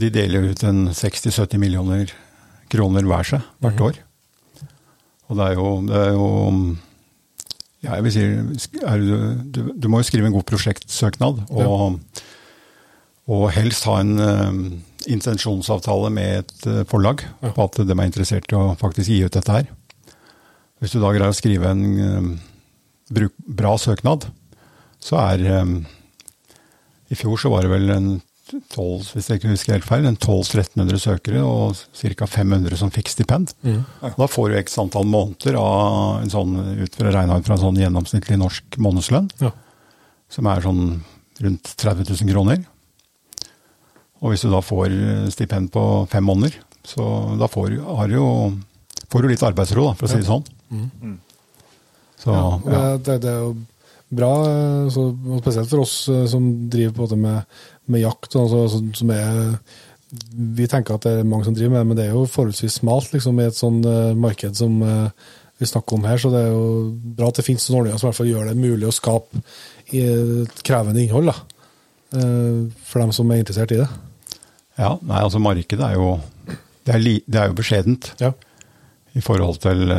De 0.00 0.10
deler 0.10 0.40
jo 0.40 0.50
ut 0.50 0.64
en 0.66 0.88
60-70 0.90 1.60
millioner 1.60 2.10
kroner 2.70 3.06
hver 3.06 3.26
seg 3.26 3.46
hvert 3.62 3.78
mhm. 3.78 3.86
år. 3.86 4.00
Og 5.30 5.38
det 5.38 5.46
er 5.46 5.58
jo, 5.58 5.66
det 5.86 5.98
er 6.00 6.12
jo 6.16 6.28
ja, 7.80 7.94
jeg 7.94 8.04
vil 8.04 8.12
si, 8.12 8.26
du, 8.74 9.14
du, 9.54 9.60
du, 9.72 9.88
må 9.88 10.02
jo 10.02 10.08
skrive 10.08 10.28
en 10.28 10.34
god 10.34 10.44
prosjektsøknad. 10.50 11.44
Og, 11.54 12.00
og 13.30 13.44
helst 13.54 13.86
ha 13.88 14.00
en 14.02 14.16
um, 14.18 14.62
intensjonsavtale 15.08 16.10
med 16.12 16.42
et 16.42 16.66
uh, 16.66 16.82
forlag 16.90 17.24
på 17.40 17.68
at 17.68 17.80
de 17.86 17.94
er 17.94 18.08
interessert 18.08 18.50
i 18.50 18.58
å 18.58 18.74
faktisk 18.80 19.14
gi 19.14 19.22
ut 19.24 19.36
dette 19.38 19.60
her. 19.60 19.70
Hvis 20.80 20.96
du 20.96 21.00
da 21.00 21.12
greier 21.12 21.30
å 21.30 21.36
skrive 21.36 21.70
en 21.70 21.86
um, 22.00 22.30
bra 23.10 23.76
søknad, 23.80 24.28
så 25.00 25.18
er 25.22 25.46
um, 25.62 25.78
I 27.10 27.18
fjor 27.18 27.40
så 27.40 27.50
var 27.52 27.66
det 27.66 27.72
vel 27.72 27.94
en 27.94 28.10
12, 28.50 29.12
hvis 29.14 29.28
jeg 29.30 29.38
ikke 29.38 29.52
husker 29.52 29.76
helt 29.76 29.86
feil, 29.86 30.06
en 30.08 30.16
1200-1300 30.16 31.00
søkere 31.04 31.42
og 31.46 31.78
ca. 31.94 32.26
500 32.26 32.80
som 32.80 32.90
fikk 32.90 33.12
stipend. 33.12 33.52
Mm. 33.62 33.84
Da 34.02 34.26
får 34.30 34.50
du 34.50 34.58
x 34.58 34.74
antall 34.82 35.06
måneder 35.10 35.58
av 35.60 36.24
en 36.24 36.32
sånn, 36.32 36.56
ut 36.82 36.98
fra 36.98 37.12
regna 37.14 37.38
ut 37.38 37.46
fra 37.46 37.56
en 37.56 37.62
sånn 37.62 37.78
gjennomsnittlig 37.78 38.40
norsk 38.40 38.80
månedslønn, 38.82 39.30
ja. 39.44 39.52
som 40.32 40.50
er 40.50 40.66
sånn 40.66 40.82
rundt 41.40 41.72
30 41.78 42.10
000 42.10 42.34
kroner. 42.34 42.64
Og 44.20 44.34
hvis 44.34 44.44
du 44.44 44.50
da 44.52 44.60
får 44.64 44.92
stipend 45.32 45.70
på 45.72 45.84
fem 46.12 46.26
måneder, 46.26 46.58
så 46.84 47.04
da 47.40 47.48
får, 47.48 47.78
jo, 48.12 48.26
får 49.12 49.22
du 49.22 49.30
litt 49.30 49.46
arbeidsro, 49.46 49.86
da, 49.90 49.96
for 49.96 50.08
å 50.08 50.12
si 50.12 50.20
det 50.20 50.28
sånn. 50.28 50.44
Mm. 50.74 51.18
Så, 52.20 52.36
ja, 52.68 52.80
det, 53.00 53.20
det, 53.24 53.30
er 53.30 53.44
jo 53.46 53.52
bra, 54.10 54.32
så, 54.92 55.06
spesielt 55.40 55.70
for 55.70 55.84
oss 55.84 55.94
eh, 56.12 56.24
som 56.30 56.48
driver 56.70 56.96
på 56.98 57.10
det 57.12 57.20
med, 57.20 57.60
med 57.90 58.02
jakt. 58.04 58.36
Altså, 58.36 58.82
som 58.96 59.12
er, 59.14 59.52
vi 60.30 60.68
tenker 60.70 60.96
at 60.96 61.06
det 61.06 61.14
er 61.20 61.28
mange 61.28 61.46
som 61.48 61.56
driver 61.56 61.72
med 61.74 61.80
det, 61.80 61.88
men 61.90 62.00
det 62.00 62.08
er 62.08 62.16
jo 62.16 62.26
forholdsvis 62.30 62.80
smalt 62.82 63.14
liksom, 63.14 63.38
i 63.40 63.46
et 63.48 63.56
sånt 63.58 63.86
uh, 63.86 64.10
marked 64.18 64.58
som 64.58 64.80
uh, 64.82 65.30
vi 65.60 65.68
snakker 65.70 65.96
om 65.96 66.08
her. 66.08 66.20
Så 66.20 66.32
det 66.34 66.42
er 66.44 66.52
jo 66.52 66.66
bra 67.16 67.30
at 67.30 67.40
det 67.40 67.46
finnes 67.46 67.68
noen 67.68 67.82
ordninger 67.82 68.02
som 68.02 68.08
i 68.08 68.10
hvert 68.10 68.20
fall 68.20 68.32
gjør 68.32 68.50
det 68.50 68.58
mulig 68.58 68.90
å 68.90 68.96
skape 68.96 69.42
et 69.90 70.60
krevende 70.62 71.02
innhold 71.02 71.26
da, 71.26 71.32
for 72.86 73.02
dem 73.02 73.10
som 73.10 73.32
er 73.34 73.40
interessert 73.42 73.72
i 73.74 73.80
det. 73.80 73.88
Ja, 74.78 74.92
nei, 75.02 75.18
altså 75.18 75.40
markedet 75.42 75.82
er 75.82 75.96
jo 75.96 76.12
det 76.86 76.92
er, 76.94 77.02
li, 77.02 77.16
det 77.26 77.40
er 77.40 77.50
jo 77.50 77.56
beskjedent 77.58 78.12
ja. 78.22 78.30
i 79.18 79.22
forhold 79.24 79.58
til 79.66 79.90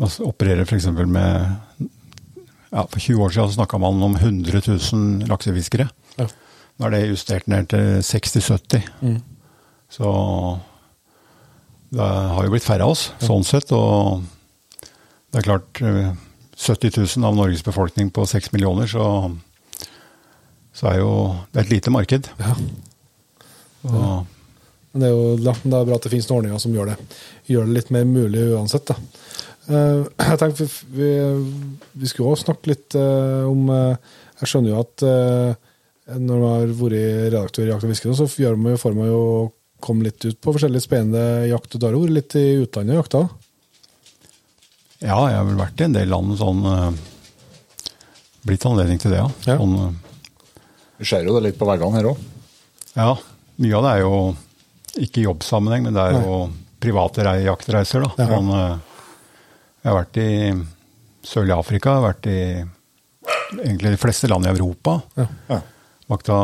man 0.00 0.10
opererer 0.26 0.66
f.eks. 0.66 0.88
med 1.06 1.56
ja, 2.74 2.82
For 2.90 2.98
20 2.98 3.22
år 3.22 3.34
siden 3.34 3.54
snakka 3.54 3.78
man 3.78 4.02
om 4.02 4.16
100 4.16 4.62
000 4.66 5.28
laksefiskere. 5.30 5.88
Ja. 6.18 6.26
Nå 6.74 6.86
er 6.88 6.94
det 6.96 7.02
justert 7.12 7.46
ned 7.50 7.68
til 7.70 8.00
60-70. 8.02 8.88
Mm. 9.04 9.20
Så 9.94 10.10
det 11.94 12.08
har 12.08 12.42
jo 12.42 12.50
blitt 12.50 12.66
færre 12.66 12.86
av 12.86 12.96
oss, 12.96 13.06
ja. 13.20 13.28
sånn 13.28 13.46
sett. 13.46 13.70
Og 13.76 14.24
det 15.30 15.40
er 15.40 15.46
klart 15.46 15.78
70 15.78 15.86
eh, 15.86 16.98
000 16.98 17.28
av 17.28 17.38
Norges 17.38 17.62
befolkning 17.66 18.10
på 18.14 18.26
6 18.26 18.50
millioner, 18.56 18.90
så, 18.90 19.06
så 20.74 20.90
er 20.90 21.00
jo 21.04 21.12
det 21.52 21.62
er 21.62 21.68
et 21.68 21.74
lite 21.76 21.94
marked. 21.94 22.30
Ja. 22.42 22.56
Så. 23.84 24.02
Men 24.94 25.02
det 25.02 25.10
er 25.10 25.14
jo 25.14 25.30
det 25.42 25.50
er 25.50 25.86
bra 25.88 25.96
at 25.98 26.04
det 26.06 26.12
finnes 26.12 26.28
noen 26.30 26.44
ordninger 26.44 26.60
som 26.62 26.74
gjør 26.74 26.92
det, 26.92 26.96
gjør 27.50 27.66
det 27.66 27.74
litt 27.74 27.88
mer 27.94 28.04
mulig 28.06 28.44
uansett. 28.54 28.92
da. 28.92 28.94
Eh, 29.66 30.00
jeg 30.30 30.38
tenkte 30.38 30.68
vi, 30.94 31.10
vi 31.98 32.10
skulle 32.10 32.34
også 32.34 32.46
snakke 32.46 32.70
litt 32.70 32.94
eh, 33.00 33.42
om 33.48 33.70
eh, 33.72 34.10
Jeg 34.42 34.50
skjønner 34.50 34.74
jo 34.74 34.80
at 34.82 35.04
uh, 35.08 35.54
når 36.20 36.40
man 36.42 36.50
har 36.52 36.72
vært 36.76 37.32
redaktør 37.32 37.64
i 37.64 37.70
Jakt 37.70 37.86
og 37.86 37.92
fiske, 37.94 38.14
så 38.18 38.26
får 38.28 38.58
man, 38.60 38.74
jo 38.74 38.80
for 38.82 38.98
meg 38.98 39.08
jo 39.08 39.22
komme 39.84 40.04
litt 40.04 40.20
ut 40.26 40.36
på 40.42 40.52
forskjellige 40.52 40.84
spennende 40.84 41.46
jakt. 41.48 41.76
Du 41.78 41.86
har 41.86 41.96
vært 41.96 42.12
litt 42.12 42.36
i 42.36 42.44
utlandet 42.60 42.96
og 42.96 43.00
jakta? 43.00 43.22
Ja, 45.00 45.16
jeg 45.30 45.38
har 45.38 45.46
vel 45.48 45.62
vært 45.62 45.80
i 45.80 45.86
en 45.86 45.96
del 45.96 46.12
land 46.12 46.36
sånn 46.40 46.60
uh, 46.66 46.90
Blitt 48.44 48.66
anledning 48.68 49.00
til 49.00 49.14
det, 49.14 49.22
ja. 49.22 49.30
ja. 49.48 49.56
Sånn, 49.56 49.96
Vi 51.00 51.08
ser 51.08 51.24
jo 51.24 51.38
det 51.38 51.46
litt 51.46 51.58
på 51.58 51.70
veggene 51.70 51.96
her 51.96 52.10
òg. 52.10 52.20
Ja. 52.92 53.14
Mye 53.64 53.78
av 53.78 53.86
det 53.86 53.94
er 53.94 54.04
jo 54.04 54.18
ikke 55.00 55.22
i 55.22 55.26
jobbsammenheng, 55.26 55.88
men 55.88 55.96
det 55.96 56.04
er 56.04 56.18
jo 56.20 56.38
private 56.82 57.24
jaktreiser. 57.44 58.04
da. 58.04 58.24
Ja. 58.24 58.40
Man, 58.40 58.80
jeg 59.82 59.90
har 59.90 59.98
vært 59.98 60.20
i 60.20 60.30
sørlig 61.24 61.56
Afrika, 61.56 61.94
jeg 61.94 62.02
har 62.02 62.08
vært 62.12 62.28
i 62.30 62.40
egentlig 63.62 63.94
de 63.94 64.00
fleste 64.00 64.30
land 64.30 64.46
i 64.46 64.52
Europa. 64.52 64.98
Ja. 65.18 65.60
Vakta 66.10 66.38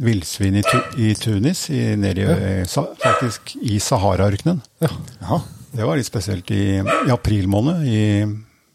villsvin 0.00 0.60
i, 0.60 0.62
i, 0.96 1.14
Tunis, 1.18 1.66
i, 1.70 1.80
nedi, 2.00 2.24
i, 2.24 2.60
ja. 2.62 2.84
faktisk 3.02 3.54
i 3.60 3.80
Sahara-ørkenen. 3.82 4.62
Ja. 4.80 5.40
Det 5.70 5.86
var 5.86 5.98
litt 5.98 6.08
spesielt 6.08 6.50
i, 6.54 6.80
i 6.80 7.12
april 7.12 7.48
måned. 7.50 7.84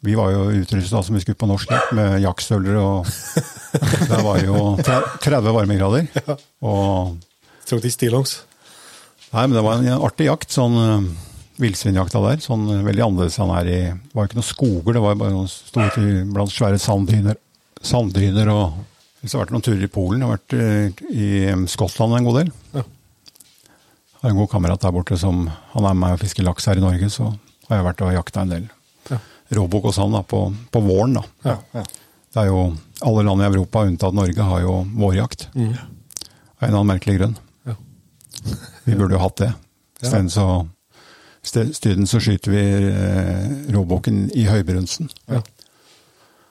vi 0.06 0.14
var 0.14 0.30
jo 0.32 0.50
utrusta 0.62 1.02
som 1.02 1.16
vi 1.16 1.20
skulle 1.24 1.40
på 1.40 1.48
norsk 1.50 1.70
jakt 1.72 1.94
med 1.98 2.20
jaktstøvler 2.22 2.78
og 2.80 3.06
Der 4.10 4.22
var 4.24 4.38
jo 4.40 4.76
30 4.80 5.52
varmegrader. 5.52 6.06
Ja. 6.16 6.36
Og 6.64 7.16
Tråkk 7.66 7.82
de 7.82 7.90
stillongs? 7.90 8.38
Nei, 9.36 9.44
men 9.44 9.56
det 9.58 9.64
var 9.66 9.80
en 9.82 10.04
artig 10.06 10.30
jakt. 10.30 10.52
sånn 10.54 10.76
Uh, 10.80 11.08
villsvinjakta 11.60 12.20
der. 12.24 12.42
sånn 12.44 12.66
Veldig 12.84 13.04
annerledes 13.04 13.38
han 13.40 13.52
er 13.56 13.70
i 13.70 13.78
Det 13.88 14.16
var 14.16 14.28
ikke 14.28 14.38
noen 14.40 14.50
skoger, 14.50 14.96
det 14.96 15.02
var 15.04 15.18
bare 15.20 15.34
noen 15.34 15.50
store 15.50 16.24
blant 16.32 16.52
svære 16.52 16.80
sanddyner. 16.80 17.38
sanddyner 17.80 18.50
og 18.52 18.76
Hvis 19.20 19.32
jeg 19.32 19.38
har 19.38 19.46
vært 19.46 19.54
noen 19.56 19.64
turer 19.64 19.86
i 19.86 19.92
Polen, 19.92 20.20
jeg 20.20 20.28
har 20.28 20.36
vært 20.36 20.56
eh, 20.56 21.06
i 21.10 21.68
Skottland 21.72 22.14
en 22.18 22.28
god 22.28 22.38
del. 22.42 22.52
Ja. 22.76 22.84
Jeg 22.84 24.22
har 24.22 24.34
en 24.34 24.40
god 24.42 24.50
kamerat 24.52 24.84
der 24.84 24.94
borte 24.94 25.18
som 25.18 25.46
Han 25.72 25.84
er 25.84 25.94
med 25.94 26.02
meg 26.04 26.16
og 26.16 26.22
fisker 26.24 26.46
laks 26.46 26.68
her 26.68 26.78
i 26.78 26.84
Norge, 26.84 27.08
så 27.10 27.32
har 27.68 27.80
jeg 27.80 27.86
vært 27.88 28.04
og 28.04 28.14
jakta 28.14 28.44
en 28.44 28.52
del 28.52 28.68
ja. 29.10 29.18
råbukk 29.58 29.88
hos 29.90 29.98
han 30.02 30.14
da, 30.14 30.22
på, 30.22 30.44
på 30.70 30.84
våren. 30.84 31.18
da. 31.18 31.24
Ja, 31.48 31.56
ja. 31.80 31.86
Det 32.36 32.44
er 32.44 32.52
jo 32.52 32.76
Alle 33.06 33.24
land 33.24 33.42
i 33.42 33.48
Europa 33.48 33.84
unntatt 33.88 34.16
Norge 34.16 34.44
har 34.44 34.60
jo 34.62 34.78
vårjakt. 34.96 35.48
Mm. 35.56 35.72
Av 35.72 36.62
en 36.62 36.68
eller 36.68 36.78
annen 36.78 36.92
merkelig 36.94 37.18
grunn. 37.18 37.36
Vi 38.86 38.96
burde 38.96 39.16
jo 39.16 39.22
hatt 39.22 39.42
det. 39.42 39.52
Isteden 40.02 40.32
så 40.32 40.46
Isteden 41.46 42.08
så 42.10 42.18
skyter 42.18 42.50
vi 42.50 42.62
eh, 42.90 43.50
råbukken 43.74 44.26
i 44.34 44.48
høybrunsten. 44.48 45.10
Ja. 45.30 45.44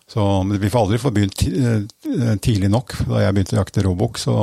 Så 0.07 0.23
vi 0.47 0.69
får 0.69 0.85
aldri 0.85 0.99
få 1.01 1.11
begynt 1.13 1.43
eh, 1.49 2.35
tidlig 2.39 2.69
nok. 2.71 2.95
Da 3.09 3.23
jeg 3.25 3.35
begynte 3.35 3.57
å 3.57 3.59
jakte 3.59 3.83
råbukk, 3.85 4.19
så, 4.21 4.35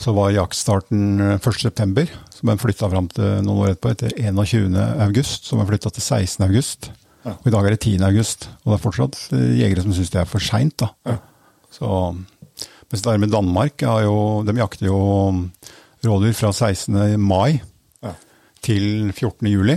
så, 0.00 0.14
var 0.16 0.34
jaktstarten 0.36 1.38
1.9. 1.40 1.40
som 1.42 2.36
så 2.36 2.44
ble 2.44 2.54
den 2.54 2.62
flytta 2.62 2.90
fram 2.92 3.10
til 3.10 3.40
noen 3.46 3.64
år 3.64 3.72
etterpå, 3.72 3.94
etter 3.96 4.14
21.8. 4.14 5.24
som 5.32 5.62
den 5.62 5.70
flytta 5.72 5.94
til 5.96 6.06
16.8. 6.06 6.92
Ja. 7.24 7.34
Og 7.34 7.48
i 7.50 7.52
dag 7.52 7.66
er 7.66 7.74
det 7.74 7.82
10.8. 7.82 8.52
Og 8.62 8.70
det 8.70 8.76
er 8.76 8.84
fortsatt 8.84 9.22
eh, 9.34 9.48
jegere 9.64 9.86
som 9.86 9.96
syns 9.96 10.14
det 10.14 10.22
er 10.22 10.30
for 10.30 10.44
seint. 10.44 10.86
Ja. 11.08 11.18
mens 12.90 13.02
det 13.02 13.10
er 13.10 13.22
med 13.24 13.32
Danmark, 13.34 13.82
jo, 13.82 14.16
de 14.46 14.58
jakter 14.60 14.90
jo 14.92 15.00
rådyr 16.04 16.32
fra 16.36 16.52
16. 16.52 17.20
mai 17.20 17.60
til 18.64 19.12
14. 19.12 19.48
juli. 19.48 19.76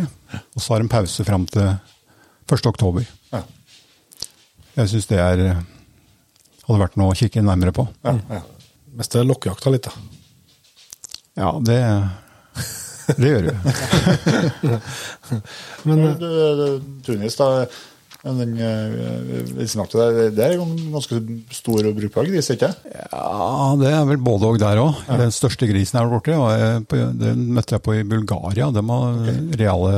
Og 0.56 0.62
så 0.62 0.74
har 0.74 0.84
de 0.84 0.92
pause 0.92 1.26
fram 1.28 1.46
til 1.50 1.70
1. 2.52 2.66
oktober. 2.68 3.06
Ja. 3.32 3.44
Jeg 4.76 4.90
syns 4.90 5.08
det 5.12 5.20
er, 5.22 5.44
hadde 6.66 6.82
vært 6.82 6.98
noe 7.00 7.14
å 7.14 7.18
kikke 7.18 7.44
nærmere 7.46 7.74
på. 7.76 7.88
Ja, 8.06 8.18
ja. 8.30 8.42
Mest 8.94 9.16
det 9.16 9.24
lokkejakta 9.26 9.74
litt, 9.74 9.88
da. 9.88 9.94
Ja, 11.40 11.50
det, 11.66 11.80
det 13.18 13.32
gjør 13.32 13.48
du. 13.48 13.54
Men 15.90 16.04
du, 16.22 16.30
Tunis, 17.06 17.38
da. 17.40 17.66
Den 18.24 18.54
villsnakte 19.58 20.00
eh, 20.00 20.12
der, 20.16 20.30
det 20.32 20.46
er 20.46 20.62
ganske 20.94 21.18
stor 21.52 21.90
og 21.90 21.98
brukbar 21.98 22.30
gris, 22.30 22.48
ikke 22.54 22.70
Ja, 22.72 23.74
det 23.82 23.90
er 23.92 24.06
vel 24.08 24.22
både 24.24 24.48
og 24.48 24.62
der 24.62 24.80
òg. 24.80 25.02
Ja. 25.10 25.18
Den 25.26 25.36
største 25.36 25.68
grisen 25.68 26.00
jeg 26.00 26.06
har 26.06 26.14
vært 26.14 26.32
borti, 26.88 27.02
den 27.20 27.50
møtte 27.58 27.76
jeg 27.76 27.84
på 27.84 27.98
i 27.98 28.06
Bulgaria. 28.08 28.70
De 28.72 28.86
var 28.88 29.20
okay. 29.20 29.44
reale, 29.60 29.92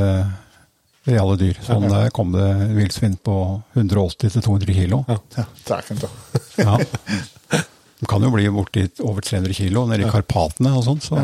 reale, 1.05 1.37
dyr. 1.43 1.61
Sånn 1.67 1.85
Der 1.91 2.09
kom 2.17 2.33
det 2.33 2.49
villsvin 2.73 3.19
på 3.21 3.37
180-200 3.77 4.73
kilo. 4.81 5.03
Ja, 5.05 5.21
ja. 5.37 5.45
ja. 6.65 6.81
De 7.95 8.09
kan 8.09 8.25
jo 8.25 8.33
bli 8.33 8.49
borti 8.49 8.89
over 9.05 9.21
300 9.21 9.53
kilo 9.61 9.85
nede 9.91 10.09
i 10.09 10.11
Karpatene 10.11 10.73
og 10.73 10.87
sånn. 10.89 11.05
Så. 11.05 11.21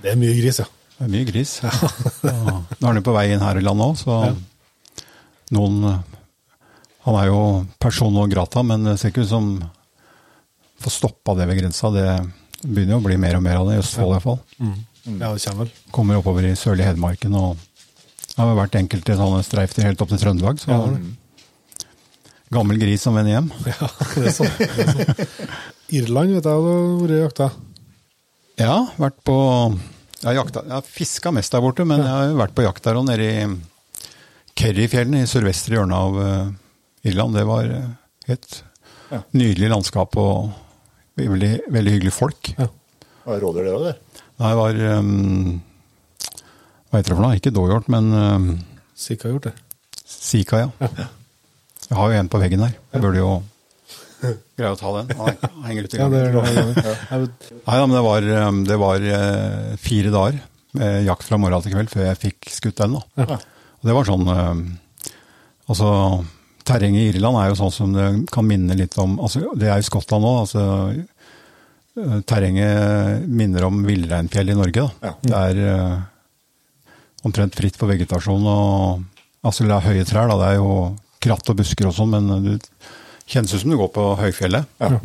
Det 0.00 0.14
er 0.14 0.18
mye 0.20 0.32
gris, 0.40 0.64
ja. 0.64 0.72
Det 0.96 1.04
er 1.04 1.12
mye 1.12 1.28
gris. 1.28 1.58
Ja. 1.62 2.60
Nå 2.80 2.88
er 2.88 2.96
den 2.96 3.04
på 3.06 3.12
vei 3.14 3.28
inn 3.34 3.44
her 3.44 3.60
i 3.60 3.68
landet 3.68 3.92
òg, 3.92 4.00
så 4.00 4.22
noen 5.54 6.02
Han 7.06 7.16
er 7.16 7.28
jo 7.30 7.42
person 7.80 8.16
og 8.20 8.30
grata, 8.32 8.62
men 8.66 8.84
det 8.84 8.98
ser 9.00 9.12
ikke 9.12 9.24
ut 9.24 9.30
som 9.30 9.46
får 10.82 10.92
stoppa 10.92 11.34
det 11.38 11.46
ved 11.48 11.62
grensa. 11.62 11.90
Det 11.94 12.08
begynner 12.64 12.96
jo 12.96 13.00
å 13.00 13.06
bli 13.06 13.16
mer 13.20 13.38
og 13.38 13.44
mer 13.46 13.60
av 13.60 13.70
det, 13.70 13.78
i 13.78 13.82
Østfold 13.82 14.16
iallfall. 14.16 14.40
Mm. 14.58 14.74
Mm. 15.06 15.22
Ja, 15.22 15.30
det 15.32 15.44
kommer 15.46 15.62
vel. 15.64 15.70
Kommer 15.94 16.20
oppover 16.20 16.48
i 16.48 16.56
sørlige 16.58 16.90
Hedmarken. 16.90 17.34
og 17.38 17.56
Det 18.28 18.36
har 18.42 18.58
vært 18.58 18.76
enkelte 18.82 19.16
sånne 19.16 19.40
streifdyr 19.46 19.88
helt 19.88 20.04
opp 20.04 20.12
til 20.12 20.20
Trøndelag. 20.20 20.60
så... 20.60 20.74
Ja, 20.74 20.82
Gammel 22.48 22.78
gris 22.80 23.02
som 23.04 23.16
vender 23.16 23.34
hjem. 23.34 23.50
Ja, 23.68 23.88
det 24.14 24.30
er 24.30 24.32
sånn. 24.32 24.52
Det 24.56 24.84
er 24.84 24.92
sånn. 24.94 25.50
Irland 25.98 26.32
vet 26.36 26.46
jeg 26.48 26.52
har 26.52 27.00
vært 27.02 27.18
jakta. 27.22 27.48
Ja, 28.58 28.76
vært 28.98 29.18
på 29.24 29.36
Jeg 30.22 30.26
har, 30.30 30.38
jakta, 30.40 30.62
jeg 30.66 30.74
har 30.74 30.86
fiska 30.88 31.32
mest 31.34 31.52
der 31.54 31.62
borte, 31.62 31.84
men 31.86 32.00
jeg 32.02 32.08
har 32.08 32.32
vært 32.40 32.56
på 32.56 32.64
jakt 32.64 32.88
der 32.88 32.98
og 32.98 33.04
nede 33.06 33.28
i 33.28 33.44
Kerryfjellene 34.58 35.22
i 35.22 35.28
sørvestre 35.30 35.76
hjørne 35.76 35.98
av 35.98 36.16
uh, 36.18 36.48
Irland. 37.06 37.36
Det 37.36 37.44
var 37.46 37.68
uh, 37.70 37.90
et 38.26 38.62
ja. 39.12 39.20
nydelig 39.36 39.70
landskap 39.70 40.16
og 40.18 40.50
veldig, 41.18 41.52
veldig 41.74 41.94
hyggelig 41.94 42.14
folk. 42.16 42.52
Ja. 42.58 42.66
Var 43.28 43.42
rådyr 43.44 43.68
det 43.68 43.74
òg, 43.76 43.86
det? 43.86 44.24
Nei, 44.38 44.50
det 44.50 44.58
var 44.58 44.80
um, 44.98 45.54
Hva 46.88 47.00
heter 47.00 47.10
det 47.12 47.16
for 47.16 47.24
noe? 47.24 47.38
Ikke 47.38 47.54
dåhjort, 47.54 47.90
men 47.92 48.10
um, 48.14 48.48
Sika 48.98 49.30
gjort 49.30 49.50
det. 49.50 49.54
Sika, 50.08 50.64
ja. 50.64 50.70
ja. 50.80 51.08
Jeg 51.88 51.96
har 51.98 52.10
jo 52.10 52.18
en 52.18 52.30
på 52.32 52.40
veggen 52.42 52.64
her. 52.64 52.74
Jeg 52.94 53.04
burde 53.04 53.20
jo 53.20 53.30
greie 54.58 54.72
å 54.72 54.78
ta 54.78 54.90
den. 54.96 55.12
Han 55.20 55.68
henger 55.68 55.86
ute 55.86 55.96
i 55.96 56.00
gangen. 56.00 56.72
Nei, 56.74 57.76
men 57.78 57.94
det 57.94 58.02
var, 58.04 58.26
det 58.66 58.78
var 58.82 59.06
fire 59.80 60.12
dager 60.12 60.40
med 60.78 61.06
jakt 61.06 61.28
fra 61.28 61.38
morgen 61.40 61.64
til 61.64 61.76
kveld 61.76 61.92
før 61.92 62.08
jeg 62.10 62.20
fikk 62.24 62.50
skutt 62.52 62.82
den. 62.82 62.98
da. 62.98 63.38
Ja. 63.78 63.84
Og 63.84 63.88
det 63.88 63.96
var 63.96 64.08
sånn 64.08 64.28
eh, 64.34 64.60
Altså, 65.68 65.88
terrenget 66.64 67.02
i 67.02 67.08
Irland 67.12 67.36
er 67.36 67.50
jo 67.50 67.58
sånn 67.58 67.74
som 67.74 67.90
det 67.92 68.06
kan 68.32 68.46
minne 68.48 68.76
litt 68.78 68.94
om 69.00 69.18
altså 69.20 69.50
Det 69.52 69.68
er 69.68 69.82
jo 69.82 69.88
Skottland 69.90 70.24
òg. 70.24 70.38
Altså, 70.46 70.62
eh, 72.00 72.14
terrenget 72.28 73.26
minner 73.28 73.66
om 73.68 73.82
villreinfjell 73.84 74.54
i 74.54 74.56
Norge. 74.56 74.86
Da. 74.86 75.10
Ja. 75.10 75.12
Det 75.20 75.42
er 75.42 75.60
uh, 75.68 76.94
omtrent 77.28 77.58
fritt 77.58 77.76
for 77.76 77.92
vegetasjon. 77.92 78.48
og 78.48 79.44
altså 79.44 79.68
Det 79.68 79.76
er 79.76 79.88
høye 79.90 80.08
trær, 80.08 80.32
da. 80.32 80.40
det 80.40 80.50
er 80.54 80.58
jo 80.62 80.72
kratt 81.20 81.52
og 81.52 81.60
busker 81.60 81.90
og 81.90 81.96
sånn, 81.98 82.16
men 82.16 82.46
det 82.46 82.58
kjennes 83.28 83.52
ut 83.52 83.60
som 83.60 83.74
du 83.74 83.76
går 83.76 83.92
på 83.92 84.10
høyfjellet. 84.22 84.68
Ja. 84.80 84.96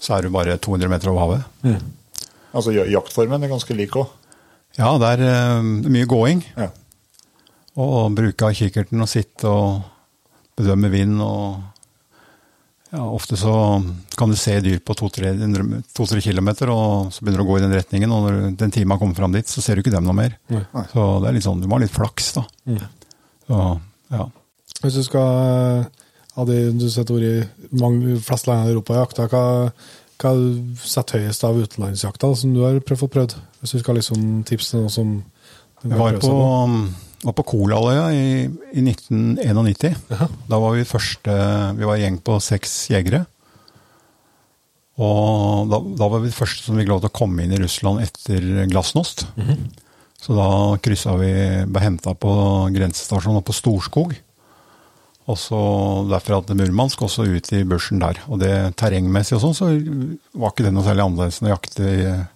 Så 0.00 0.16
er 0.16 0.26
du 0.26 0.34
bare 0.34 0.58
200 0.58 0.90
meter 0.90 1.12
over 1.12 1.22
havet. 1.22 1.50
Mm. 1.62 2.24
Altså 2.54 2.74
jaktformen 2.74 3.42
er 3.46 3.54
ganske 3.54 3.76
lik 3.78 3.94
òg? 3.98 4.10
Ja, 4.74 4.96
det 4.98 5.12
er 5.22 5.62
mye 5.62 6.08
gåing. 6.10 6.42
Ja. 6.58 6.72
Og 7.82 8.14
bruke 8.14 8.46
av 8.46 8.54
kikkerten 8.54 9.02
og 9.02 9.10
sitte 9.10 9.50
og 9.50 9.80
bedømme 10.58 10.90
vind. 10.92 11.16
og 11.22 11.56
ja, 12.94 13.02
Ofte 13.02 13.36
så 13.36 13.54
kan 14.14 14.30
du 14.30 14.36
se 14.38 14.54
dyr 14.62 14.78
på 14.78 14.94
to-tre 14.94 15.32
km, 15.34 16.50
og 16.70 17.10
så 17.10 17.24
begynner 17.24 17.40
du 17.40 17.44
å 17.44 17.48
gå 17.48 17.58
i 17.58 17.64
den 17.64 17.74
retningen. 17.74 18.14
Og 18.14 18.28
når 18.28 18.38
den 18.60 18.74
timen 18.74 19.00
kommer 19.00 19.18
fram 19.18 19.34
dit, 19.34 19.50
så 19.50 19.64
ser 19.64 19.74
du 19.74 19.82
ikke 19.82 19.94
dem 19.94 20.06
noe 20.06 20.14
mer. 20.14 20.38
Nei. 20.52 20.62
Så 20.92 21.08
det 21.24 21.30
er 21.30 21.36
litt 21.38 21.46
sånn, 21.48 21.64
du 21.64 21.66
må 21.66 21.80
ha 21.80 21.82
litt 21.82 21.94
flaks, 21.94 22.32
da. 22.38 22.46
Mm. 22.70 22.80
Så, 23.48 23.66
ja. 24.14 24.30
Hvis 24.84 25.00
du 25.00 25.04
skal 25.06 25.90
av 26.34 26.48
de 26.50 26.60
du 26.74 26.88
setter 26.90 27.14
ord 27.14 27.26
i 27.26 27.78
mange 27.78 28.18
flest 28.22 28.48
land 28.48 28.66
i 28.66 28.72
Europa 28.72 28.98
jakta, 28.98 29.26
hva, 29.30 29.44
hva 30.22 30.32
setter 30.82 31.22
høyest 31.22 31.46
av 31.46 31.58
utenlandsjakta 31.62 32.30
som 32.38 32.54
du 32.54 32.62
har 32.64 32.80
prøvd, 32.82 33.10
prøvd? 33.14 33.36
Hvis 33.60 33.76
du 33.76 33.82
skal 33.82 33.98
liksom 34.00 34.42
tipse 34.48 34.78
noe 34.78 34.92
som 34.92 35.16
Jeg 35.84 35.98
var 36.00 36.18
på 36.22 36.34
var 37.24 37.36
på 37.36 37.46
Kolaløya 37.48 38.08
i, 38.14 38.26
i 38.76 38.82
1991. 38.84 39.96
Aha. 40.14 40.28
Da 40.50 40.58
var 40.60 40.76
vi 40.76 40.88
første 40.88 41.36
Vi 41.78 41.88
var 41.88 41.96
en 41.96 42.04
gjeng 42.04 42.18
på 42.24 42.36
seks 42.44 42.74
jegere. 42.92 43.24
Og 45.02 45.70
da, 45.72 45.80
da, 45.98 46.06
var 46.06 46.22
vi 46.22 46.30
de 46.30 46.36
første 46.36 46.62
som 46.66 46.78
fikk 46.78 46.92
lov 46.92 47.02
til 47.02 47.10
å 47.10 47.16
komme 47.16 47.42
inn 47.42 47.54
i 47.56 47.62
Russland 47.62 48.04
etter 48.04 48.68
glasnost. 48.70 49.26
Mm 49.34 49.46
-hmm. 49.48 49.64
Så 50.20 50.34
da 50.34 50.78
kryssa 50.80 51.16
vi 51.16 51.32
Ble 51.66 51.80
henta 51.80 52.14
på 52.14 52.30
grensestasjonen 52.72 53.42
og 53.42 53.44
på 53.44 53.52
Storskog. 53.52 54.14
Og 55.24 55.38
så 55.38 55.58
derfra 56.10 56.42
til 56.44 56.56
Murmansk, 56.56 57.02
og 57.02 57.10
så 57.10 57.24
ut 57.24 57.52
i 57.52 57.64
bushen 57.64 57.98
der. 57.98 58.20
Og 58.28 58.40
det 58.40 58.76
terrengmessig 58.76 59.38
og 59.38 59.40
sånn, 59.40 59.54
så 59.56 59.70
var 60.36 60.52
ikke 60.52 60.66
det 60.66 60.72
noe 60.74 60.84
særlig 60.84 61.04
annerledes 61.06 61.40
enn 61.40 61.48
å 61.48 61.54
jakte 61.54 62.28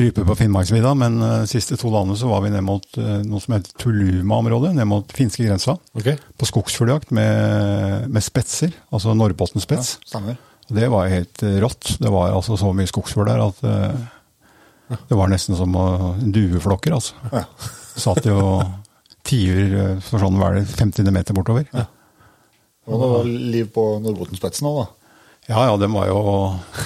rype 0.00 0.24
på 0.26 0.36
Finnmarksvidda. 0.36 0.92
Men 0.98 1.18
de 1.20 1.28
uh, 1.42 1.48
siste 1.48 1.78
to 1.80 1.90
dagene 1.92 2.16
så 2.18 2.30
var 2.30 2.44
vi 2.44 2.52
ned 2.52 2.64
mot 2.66 2.86
uh, 2.98 3.20
noe 3.26 3.42
som 3.42 3.56
heter 3.56 3.74
Tuluma-området, 3.80 4.72
ned 4.76 4.88
mot 4.90 5.14
finske 5.14 5.46
grensa. 5.46 5.76
Okay. 5.96 6.18
På 6.40 6.48
skogsfugljakt 6.48 7.12
med, 7.16 8.08
med, 8.10 8.24
spetser, 8.24 8.74
altså 8.90 9.14
Norrbotnspets. 9.16 9.96
Ja, 10.14 10.22
det 10.70 10.90
var 10.92 11.10
helt 11.12 11.44
uh, 11.46 11.58
rått. 11.64 11.96
Det 12.00 12.12
var 12.12 12.34
altså 12.34 12.58
så 12.60 12.72
mye 12.76 12.90
skogsfugl 12.90 13.30
der 13.30 13.44
at 13.48 13.64
det 15.06 15.14
var 15.14 15.30
nesten 15.30 15.54
som 15.54 15.74
dueflokker, 16.34 16.96
altså. 16.96 17.14
Ja. 17.30 17.44
Satt 18.04 18.24
jo 18.26 18.40
tiur 19.26 20.00
for 20.02 20.22
sånn 20.22 20.38
det 20.40 20.64
50 20.72 21.10
meter 21.14 21.36
bortover. 21.36 21.66
Ja. 21.74 21.84
Og 22.90 23.02
det 23.02 23.10
var 23.12 23.28
liv 23.28 23.68
på 23.74 23.84
Norrbotten-spetsen 24.02 24.66
òg, 24.66 24.80
da? 24.80 24.86
Ja, 25.50 25.66
ja, 25.68 25.76
den 25.80 25.92
var 25.94 26.08
jo 26.10 26.18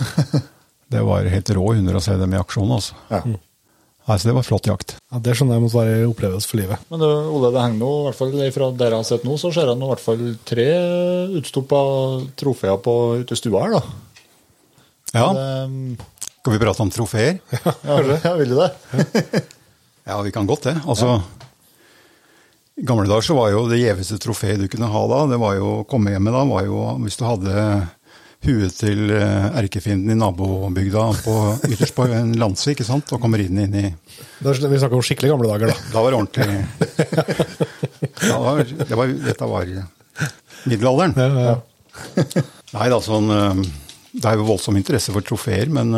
Det 0.92 1.02
var 1.04 1.26
helt 1.32 1.50
rå 1.56 1.66
hunder 1.72 1.98
å 1.98 2.02
se 2.04 2.14
dem 2.20 2.34
i 2.34 2.40
aksjon, 2.40 2.70
altså. 2.74 2.96
Ja. 3.10 3.22
Mm. 3.24 3.40
Altså, 4.04 4.28
det 4.28 4.34
var 4.36 4.44
flott 4.44 4.66
jakt. 4.68 4.96
Ja, 5.08 5.18
Det 5.24 5.32
skjønner 5.32 5.56
jeg 5.56 5.64
måtte 5.64 5.80
være 5.80 6.08
opplevelse 6.10 6.50
for 6.50 6.60
livet. 6.60 6.80
Men 6.92 7.00
det, 7.00 7.08
Ole, 7.08 7.50
det 7.54 7.62
henger 7.62 7.80
nå, 7.80 7.92
i 8.00 8.08
hvert 8.08 8.18
fall 8.18 8.34
fra 8.56 8.68
der 8.76 8.92
jeg 8.92 9.00
har 9.00 9.06
sett 9.08 9.24
nå, 9.24 9.36
så 9.40 9.52
ser 9.54 9.70
jeg 9.70 9.80
nå 9.80 9.86
i 9.88 9.92
hvert 9.94 10.04
fall 10.04 10.24
tre 10.44 10.66
utstoppa 11.40 11.80
trofeer 12.36 12.82
på 12.84 12.96
ute 13.22 13.36
i 13.36 13.40
stua 13.40 13.64
her, 13.64 13.78
da. 13.78 14.02
Ja. 15.14 15.30
Det, 15.38 16.28
Skal 16.34 16.52
vi 16.52 16.60
prate 16.60 16.84
om 16.84 16.92
trofeer? 16.92 17.40
Ja, 17.88 17.96
ja 18.12 18.34
vil 18.36 18.52
du 18.52 18.60
det? 18.60 18.70
ja, 20.10 20.20
vi 20.20 20.34
kan 20.36 20.52
godt 20.52 20.68
det. 20.68 20.76
Altså, 20.84 21.16
i 22.76 22.84
gamle 22.84 23.08
dager 23.08 23.24
så 23.24 23.38
var 23.38 23.54
jo 23.54 23.64
det 23.70 23.80
gjeveste 23.80 24.20
trofeet 24.20 24.60
du 24.60 24.68
kunne 24.68 24.90
ha 24.90 25.02
da, 25.08 25.24
det 25.32 25.40
var 25.40 25.56
jo 25.56 25.78
å 25.78 25.84
komme 25.88 26.12
hjem 26.12 26.28
med 26.28 26.34
da, 26.36 26.44
var 26.50 26.68
jo 26.68 26.84
hvis 27.06 27.16
du 27.20 27.24
hadde 27.24 27.54
huet 28.44 28.76
til 28.76 29.10
eh, 29.14 29.46
erkefienden 29.60 30.14
i 30.14 30.18
nabobygda 30.18 31.04
på, 31.24 31.34
ytterst 31.68 31.94
på 31.96 32.06
en 32.08 32.34
landsvik, 32.40 32.78
ikke 32.78 32.86
sant, 32.86 33.12
og 33.14 33.22
kommer 33.22 33.42
inn, 33.42 33.58
inn 33.64 33.76
i 33.80 33.86
Vi 33.88 34.54
snakker 34.54 34.98
om 34.98 35.04
skikkelig 35.04 35.32
gamle 35.34 35.50
dager, 35.52 35.72
da. 35.72 35.92
Da 35.92 36.04
var 36.04 36.14
det 36.14 36.20
ordentlig 36.20 36.48
ja, 38.28 38.36
var, 38.40 38.60
det 38.64 38.98
var, 39.00 39.14
Dette 39.28 39.48
var 39.50 39.72
middelalderen. 40.64 41.16
Ja, 41.18 41.48
ja. 41.48 42.44
Nei 42.74 42.90
da, 42.90 43.00
sånn 43.02 43.30
eh, 43.30 43.64
Det 44.12 44.28
er 44.28 44.38
jo 44.38 44.48
voldsom 44.50 44.78
interesse 44.80 45.14
for 45.14 45.26
trofeer, 45.26 45.72
men 45.72 45.94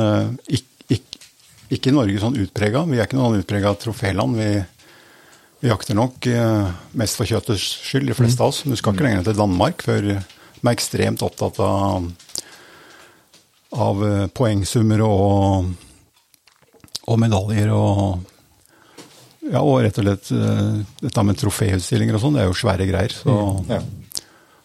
ikke, 0.47 0.62
eh, 0.88 0.97
ikke, 0.97 1.20
ikke 1.76 1.90
i 1.90 1.99
Norge 1.99 2.22
sånn 2.22 2.40
utprega. 2.44 2.86
Vi 2.88 3.01
er 3.01 3.09
ikke 3.09 3.18
noe 3.18 3.42
utprega 3.42 3.74
troféland. 3.82 4.38
Vi 4.38 4.51
vi 5.61 5.70
jakter 5.70 5.97
nok 5.97 6.26
eh, 6.28 6.66
mest 7.01 7.16
for 7.16 7.28
kjøttets 7.28 7.64
skyld, 7.88 8.11
de 8.11 8.16
fleste 8.16 8.42
av 8.44 8.53
oss. 8.53 8.62
Du 8.68 8.76
skal 8.76 8.92
ikke 8.94 9.07
lenger 9.07 9.24
til 9.26 9.38
Danmark 9.38 9.80
før 9.86 10.11
vi 10.66 10.72
er 10.72 10.78
ekstremt 10.78 11.24
opptatt 11.24 11.60
av, 11.64 12.06
av 13.86 14.06
eh, 14.06 14.24
poengsummer 14.34 15.04
og, 15.06 15.68
og, 17.06 17.18
medaljer 17.22 17.72
og 17.74 18.32
ja, 19.46 19.62
og 19.62 19.78
rett 19.84 20.00
og 20.02 20.08
slett 20.08 20.32
eh, 20.34 20.72
dette 21.04 21.26
med 21.26 21.38
troféutstillinger 21.40 22.18
og 22.18 22.24
sånn, 22.24 22.38
det 22.38 22.44
er 22.44 22.50
jo 22.50 22.58
svære 22.58 22.88
greier. 22.88 23.14
Så, 23.14 23.34
mm, 23.34 23.70
ja. 23.70 23.82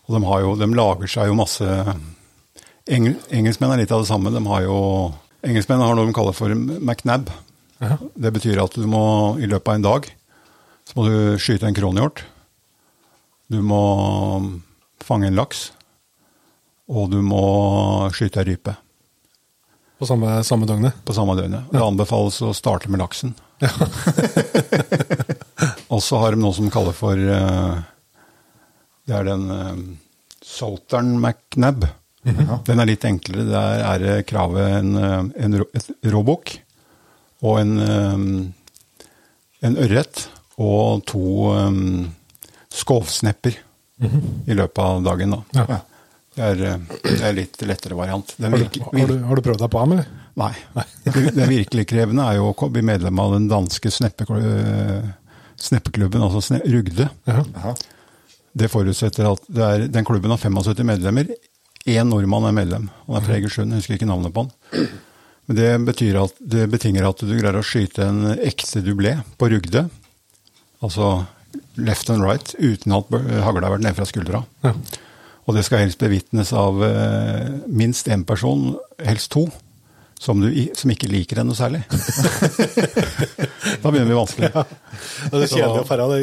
Og 0.08 0.16
de, 0.18 0.24
jo, 0.44 0.56
de, 0.60 0.72
lager 0.76 1.12
seg 1.14 1.30
jo 1.30 1.38
masse 1.38 1.68
Engel, 2.92 3.14
Engelskmenn 3.30 3.76
er 3.76 3.84
litt 3.84 3.94
av 3.94 4.02
det 4.02 4.10
samme. 4.10 4.34
De 4.34 4.42
har 4.50 4.64
jo, 4.66 4.80
engelskmenn 5.46 5.84
har 5.86 5.94
noe 5.96 6.10
de 6.10 6.16
kaller 6.18 6.36
for 6.36 6.52
McNab. 6.52 7.30
Ja. 7.82 8.00
Det 8.18 8.34
betyr 8.34 8.60
at 8.64 8.74
du 8.76 8.88
må 8.90 9.04
i 9.38 9.48
løpet 9.48 9.70
av 9.70 9.78
en 9.78 9.86
dag 9.86 10.10
så 10.92 10.98
må 11.00 11.08
du 11.08 11.40
skyte 11.40 11.70
en 11.70 11.78
kronhjort. 11.78 12.26
Du 13.48 13.62
må 13.64 13.84
fange 15.00 15.30
en 15.30 15.38
laks. 15.40 15.70
Og 16.92 17.12
du 17.12 17.22
må 17.24 17.44
skyte 18.16 18.42
ei 18.42 18.52
rype. 18.52 18.76
På 20.02 20.08
samme, 20.10 20.42
samme, 20.44 20.66
døgnet? 20.66 20.98
På 21.06 21.14
samme 21.14 21.36
døgnet. 21.38 21.70
Det 21.72 21.82
anbefales 21.82 22.40
å 22.42 22.52
starte 22.58 22.90
med 22.90 23.04
laksen. 23.04 23.36
Ja. 23.62 23.70
og 25.94 26.02
så 26.02 26.18
har 26.24 26.34
de 26.34 26.42
noe 26.42 26.56
som 26.58 26.72
kaller 26.74 26.96
for 26.98 27.14
uh, 27.22 27.78
Det 29.06 29.14
er 29.14 29.28
den 29.30 29.44
uh, 29.54 29.76
Southern 30.42 31.20
McNab. 31.20 31.86
Mm 32.24 32.36
-hmm. 32.36 32.64
Den 32.66 32.80
er 32.80 32.90
litt 32.90 33.06
enklere. 33.06 33.46
Der 33.46 34.08
er 34.18 34.22
kravet 34.22 34.80
en, 34.80 34.96
eh, 34.98 35.44
en, 35.44 35.66
råbukk 36.04 36.52
og 37.42 37.60
en, 37.60 38.54
en 39.62 39.78
ørret 39.78 40.30
og 40.58 41.06
to 41.06 41.50
um, 41.50 42.12
skovsnepper 42.70 43.58
mm 43.98 44.10
-hmm. 44.10 44.52
i 44.52 44.54
løpet 44.54 44.80
av 44.84 45.04
dagen. 45.04 45.32
da. 45.32 45.44
Ja. 45.52 45.80
Det, 46.36 46.42
er, 46.42 46.64
eh, 46.64 46.78
det 47.04 47.28
er 47.28 47.34
litt 47.36 47.62
lettere 47.68 47.96
variant. 47.98 48.36
Har 48.40 48.50
du, 48.56 48.64
har, 48.64 49.08
du, 49.08 49.24
har, 49.28 49.36
du, 49.36 49.42
prøvd 49.46 49.60
deg 49.64 49.72
på 49.74 49.80
ham, 49.82 49.92
eller? 49.98 50.08
Nei. 50.40 50.54
Nei. 50.78 50.86
det 51.38 51.46
virkelig 51.50 51.84
krevende 51.92 52.24
er 52.28 52.34
jo 52.40 52.44
å 52.52 52.54
bli 52.72 52.84
medlem 52.88 53.18
av 53.20 53.30
den 53.36 53.46
danske 53.52 53.90
sneppeklubben, 53.92 56.24
altså 56.24 56.42
sne, 56.46 56.60
Rugde. 56.72 57.06
Aha. 57.28 57.72
Det 58.52 58.68
forutsetter 58.72 59.24
at 59.30 59.42
det 59.48 59.64
er, 59.68 59.78
den 59.92 60.06
klubben 60.08 60.32
har 60.34 60.42
75 60.42 60.88
medlemmer. 60.88 61.26
Én 61.90 62.08
nordmann 62.12 62.50
er 62.50 62.56
medlem. 62.56 62.90
Han 63.08 63.18
er 63.18 63.24
fra 63.26 63.38
Egersund, 63.38 63.70
jeg 63.74 63.80
husker 63.82 63.96
ikke 63.98 64.12
navnet 64.12 64.36
på 64.36 64.40
han. 64.46 64.52
Men 65.50 65.54
det, 65.58 65.70
betyr 65.88 66.14
at, 66.22 66.34
det 66.40 66.72
betinger 66.72 67.04
at 67.10 67.20
du 67.26 67.34
greier 67.34 67.60
å 67.60 67.66
skyte 67.66 68.02
en 68.08 68.20
ekte 68.38 68.80
dublé 68.86 69.14
på 69.42 69.46
Rugde 69.52 69.82
altså 70.82 71.26
left 71.76 72.10
and 72.10 72.24
right, 72.24 72.56
uten 72.60 72.94
at 72.96 73.14
hagla 73.46 73.68
har 73.68 73.76
vært 73.76 73.86
nede 73.86 73.98
fra 73.98 74.08
skuldra. 74.10 74.44
Ja. 74.66 74.74
Og 75.50 75.58
det 75.58 75.66
skal 75.66 75.84
helst 75.86 76.00
bevitnes 76.02 76.54
av 76.54 76.80
uh, 76.84 77.50
minst 77.68 78.10
én 78.12 78.24
person, 78.28 78.76
helst 79.02 79.32
to, 79.34 79.48
som, 80.22 80.42
du, 80.42 80.52
som, 80.78 80.92
ikke 80.94 81.10
liker 81.10 81.42
deg 81.42 81.48
noe 81.50 81.58
særlig. 81.58 81.82
da 83.82 83.90
begynner 83.90 84.12
vi 84.12 84.20
vanskelig. 84.20 84.52
Ja. 84.54 84.66
Det 85.32 85.40
er 85.48 85.50
kjedelig 85.50 85.82
å 85.82 85.88
dra. 85.90 86.20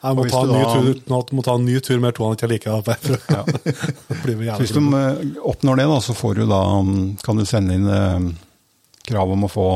Jeg 0.00 0.16
må 0.16 0.24
ta, 0.32 0.42
da, 0.48 0.60
tur, 0.72 1.32
må 1.36 1.42
ta, 1.44 1.54
en 1.56 1.64
ny 1.64 1.76
tur 1.84 1.98
med 2.00 2.14
to 2.16 2.24
han 2.24 2.36
ikke 2.36 2.50
liker. 2.52 2.84
ja. 3.32 3.42
hvis 4.60 4.76
du 4.76 4.80
uh, 4.80 5.24
oppnår 5.48 5.80
det, 5.80 5.88
da, 5.92 5.98
så 6.04 6.16
får 6.16 6.40
du 6.40 6.44
da, 6.48 6.60
um, 6.80 7.16
kan 7.24 7.40
du 7.40 7.48
sende 7.48 7.76
inn 7.76 7.88
uh, 7.88 8.30
krav 9.08 9.32
om 9.36 9.48
å 9.48 9.50
få 9.50 9.66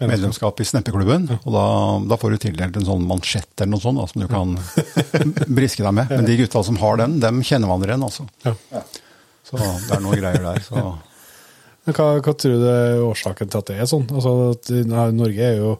medlemskap 0.00 0.60
i 0.60 0.66
Sneppeklubben. 0.68 1.28
Og 1.36 1.50
da, 1.54 1.64
da, 2.10 2.18
får 2.20 2.34
du 2.34 2.42
tildelt 2.46 2.76
en 2.78 2.86
sånn 2.88 3.06
mansjett 3.08 3.52
eller 3.60 3.74
noe 3.74 3.84
sånt 3.84 4.00
da, 4.00 4.06
som 4.10 4.24
du 4.24 4.28
kan 4.30 4.54
briske 5.58 5.84
deg 5.84 5.96
med. 5.96 6.12
Men 6.12 6.28
de 6.28 6.38
gutta 6.42 6.64
som 6.66 6.78
har 6.82 7.00
den, 7.00 7.18
dem 7.22 7.42
kjenner 7.46 7.70
man 7.70 7.86
igjen, 7.86 8.06
altså. 8.06 8.28
Så 9.44 9.60
det 9.60 9.96
er 9.96 10.04
noen 10.04 10.22
greier 10.22 10.46
der. 10.52 10.62
så... 10.68 10.86
Hva, 11.84 12.14
hva, 12.16 12.32
tror 12.32 12.54
du 12.56 12.62
er 12.64 13.02
årsaken 13.04 13.50
til 13.52 13.60
at 13.60 13.68
det 13.68 13.74
er 13.76 13.88
sånn? 13.90 14.06
Altså, 14.08 14.30
at, 14.54 14.70
Norge 15.12 15.44
er 15.44 15.58
jo 15.58 15.74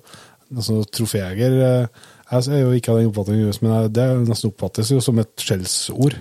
altså, 0.52 0.82
troféjeger. 0.92 1.54
Eh, 1.64 2.02
jeg 2.28 2.58
er 2.58 2.60
jo 2.60 2.74
ikke 2.76 2.92
av 2.92 2.98
den 3.00 3.08
oppfatningen, 3.08 3.54
men 3.64 3.86
det 3.88 4.04
nesten 4.26 4.52
oppfattes 4.52 4.90
jo 4.92 5.00
som 5.00 5.16
et 5.22 5.32
skjellsord. 5.40 6.18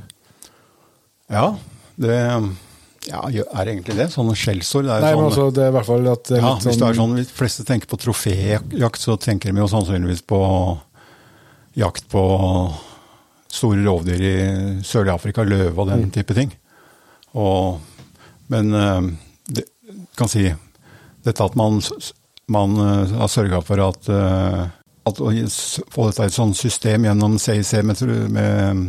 Ja, 1.32 1.50
det 2.00 2.16
ja, 3.10 3.20
er 3.28 3.66
det 3.66 3.74
egentlig 3.74 3.97
det? 3.97 4.08
Sånne 4.14 4.36
skjellsord? 4.38 4.88
Nei, 4.88 4.99
sånn, 5.04 5.20
men 5.20 5.28
altså, 5.28 5.49
det 5.56 5.66
er 5.66 5.72
i 5.72 5.76
hvert 5.76 5.89
fall 5.89 6.10
at 6.12 6.30
det 6.30 6.39
ja, 6.39 6.54
litt 6.54 6.68
Hvis 6.70 6.80
det 6.80 6.88
er 6.88 6.97
sånn, 6.99 7.16
de 7.20 7.26
fleste 7.28 7.66
tenker 7.68 7.91
på 7.91 7.99
troféjakt, 7.99 9.01
så 9.01 9.18
tenker 9.20 9.51
de 9.51 9.64
jo 9.64 9.70
sannsynligvis 9.72 10.24
på 10.30 10.39
jakt 11.80 12.08
på 12.12 12.24
store 13.54 13.84
rovdyr 13.86 14.24
i 14.24 14.36
sørlige 14.86 15.18
Afrika, 15.18 15.45
løve 15.45 15.76
og 15.76 15.89
den 15.91 16.08
mm. 16.08 16.14
type 16.16 16.38
ting. 16.38 16.54
Og, 17.38 17.82
men 18.54 18.74
eh, 18.78 19.01
det, 19.58 19.66
kan 20.18 20.32
si 20.32 20.47
dette 21.24 21.45
at 21.45 21.58
man, 21.60 21.82
man 22.54 22.78
eh, 22.82 23.14
har 23.20 23.32
sørga 23.32 23.62
for 23.66 23.84
at, 23.84 24.10
eh, 24.10 24.64
at 25.10 25.22
å 25.22 25.32
få 25.93 26.08
dette 26.10 26.28
i 26.28 26.32
et 26.32 26.38
sånt 26.38 26.58
system 26.58 27.08
gjennom 27.10 27.38
CIC 27.41 27.74
med, 27.86 28.04
med 28.34 28.84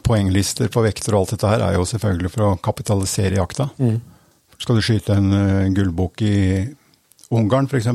poenglister 0.00 0.70
på 0.72 0.82
vekter 0.84 1.14
og 1.14 1.22
alt 1.22 1.34
dette 1.34 1.50
her 1.50 1.64
er 1.66 1.76
jo 1.76 1.86
selvfølgelig 1.88 2.30
for 2.32 2.46
å 2.46 2.58
kapitalisere 2.62 3.36
jakta. 3.36 3.68
Mm. 3.76 3.98
Skal 4.62 4.78
du 4.78 4.84
skyte 4.84 5.16
en 5.18 5.32
uh, 5.34 5.72
gullbukk 5.74 6.22
i 6.24 6.36
Ungarn 7.32 7.68
f.eks., 7.68 7.90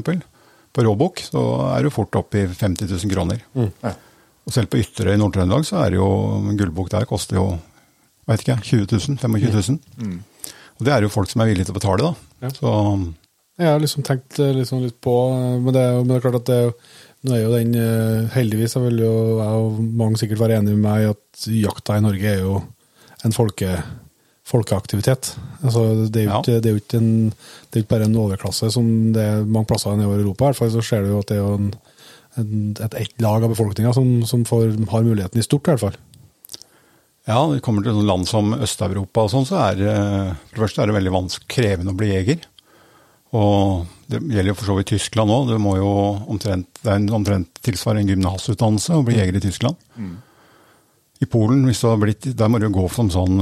på 0.77 0.83
råbukk, 0.85 1.23
så 1.25 1.41
er 1.71 1.87
du 1.87 1.89
fort 1.89 2.13
oppe 2.19 2.43
i 2.43 2.45
50 2.45 2.85
000 2.91 3.09
kroner. 3.09 3.39
Mm. 3.57 3.71
Ja. 3.81 3.95
Og 4.45 4.53
selv 4.53 4.69
på 4.69 4.77
Ytterøy 4.77 5.15
i 5.15 5.17
Nord-Trøndelag 5.17 5.65
så 5.65 5.79
er 5.81 5.95
det 5.95 5.97
jo 5.97 6.09
gullbukk 6.59 6.91
der 6.93 7.07
koster 7.09 7.39
jo 7.39 7.47
vet 8.27 8.43
ikke, 8.43 8.57
20 8.61 8.85
000, 8.91 9.17
25 9.17 9.55
000. 9.55 9.79
Mm. 10.03 10.19
Og 10.77 10.85
det 10.85 10.93
er 10.93 11.05
jo 11.05 11.13
folk 11.13 11.31
som 11.31 11.41
er 11.41 11.49
villige 11.49 11.69
til 11.69 11.73
å 11.73 11.79
betale, 11.79 12.11
da. 12.11 12.27
Ja. 12.45 12.51
Så, 12.53 12.73
jeg 13.57 13.71
har 13.73 13.81
liksom 13.81 14.05
tenkt 14.05 14.37
eh, 14.43 14.53
liksom 14.53 14.83
litt 14.83 14.99
på 15.01 15.13
men 15.33 15.73
det, 15.73 15.85
men 15.97 16.11
det 16.11 16.17
er 16.19 16.25
klart 16.27 16.41
at 16.43 16.49
det 16.49 16.57
er 16.57 16.67
jo 16.67 16.73
nå 17.25 17.33
er 17.33 17.43
jo 17.43 17.53
den, 17.53 17.75
eh, 17.75 18.27
Heldigvis 18.35 18.75
så 18.75 18.81
vil 18.83 19.01
jo 19.01 19.13
jeg 19.39 19.61
og 19.61 19.77
mange 19.81 20.19
sikkert 20.21 20.43
være 20.43 20.59
enig 20.59 20.75
med 20.75 20.83
meg 20.85 21.05
i 21.05 21.11
at 21.13 21.47
jakta 21.65 21.97
i 21.97 22.03
Norge 22.05 22.29
er 22.29 22.43
jo 22.43 22.59
en 23.25 23.33
folke, 23.33 23.71
folkeaktivitet. 24.47 25.33
Altså, 25.63 25.83
det, 26.05 26.21
er 26.21 26.27
jo 26.27 26.39
ikke, 26.39 26.57
det, 26.61 26.69
er 26.69 26.75
jo 26.75 26.83
ikke 26.83 27.01
en, 27.01 27.13
det 27.31 27.79
er 27.79 27.83
ikke 27.83 27.95
bare 27.95 28.09
en 28.09 28.19
overklasse 28.21 28.69
som 28.73 28.89
det 29.15 29.23
er 29.23 29.47
mange 29.47 29.69
plasser 29.71 29.97
i 29.97 30.05
Europa. 30.05 30.45
I 30.45 30.51
hvert 30.51 30.61
fall 30.61 30.75
så 30.77 30.85
ser 30.85 31.05
du 31.05 31.15
jo 31.15 31.23
at 31.23 31.31
det 31.31 31.39
er 31.41 31.55
en, 31.57 31.71
en, 32.37 32.51
et, 32.75 32.99
et, 33.01 33.15
lag 33.23 33.41
av 33.41 33.55
befolkninga 33.55 33.95
som, 33.97 34.19
som 34.29 34.45
får, 34.47 34.77
har 34.93 35.07
muligheten 35.07 35.41
i 35.41 35.45
stort, 35.45 35.65
i 35.65 35.73
hvert 35.73 35.87
fall. 35.87 35.97
Ja, 37.27 37.41
når 37.41 37.57
det 37.57 37.63
kommer 37.65 37.83
til 37.83 37.97
land 38.07 38.29
som 38.29 38.53
Øst-Europa 38.55 39.25
og 39.25 39.33
sånn, 39.33 39.47
så 39.49 39.57
er 39.65 39.81
det 39.81 39.95
for 39.97 40.53
det 40.53 40.63
første 40.63 40.83
er 40.83 40.87
det 40.87 40.95
veldig 40.95 41.25
krevende 41.51 41.91
å 41.91 41.97
bli 41.97 42.13
jeger. 42.13 42.45
Og 43.37 43.85
det 44.07 44.21
gjelder 44.23 44.51
jo 44.53 44.57
for 44.57 44.71
så 44.71 44.77
vidt 44.77 44.91
Tyskland 44.93 45.33
òg. 45.33 45.49
Det 45.51 45.59
må 45.61 45.75
jo 45.77 45.91
omtrent, 46.31 46.69
det 46.81 46.91
er 46.91 47.01
en 47.01 47.09
omtrent 47.17 47.59
tilsvarende 47.65 48.05
en 48.05 48.13
gymnasutdannelse 48.15 48.95
å 48.95 49.05
bli 49.05 49.17
jeger 49.19 49.39
i 49.39 49.43
Tyskland. 49.43 49.79
Mm. 49.99 50.15
I 51.23 51.27
Polen, 51.29 51.65
hvis 51.67 51.81
du 51.81 51.89
har 51.89 51.99
blitt, 52.01 52.29
der 52.37 52.51
må 52.51 52.61
du 52.61 52.69
gå 52.71 52.85
som 52.93 53.09
sånn, 53.11 53.41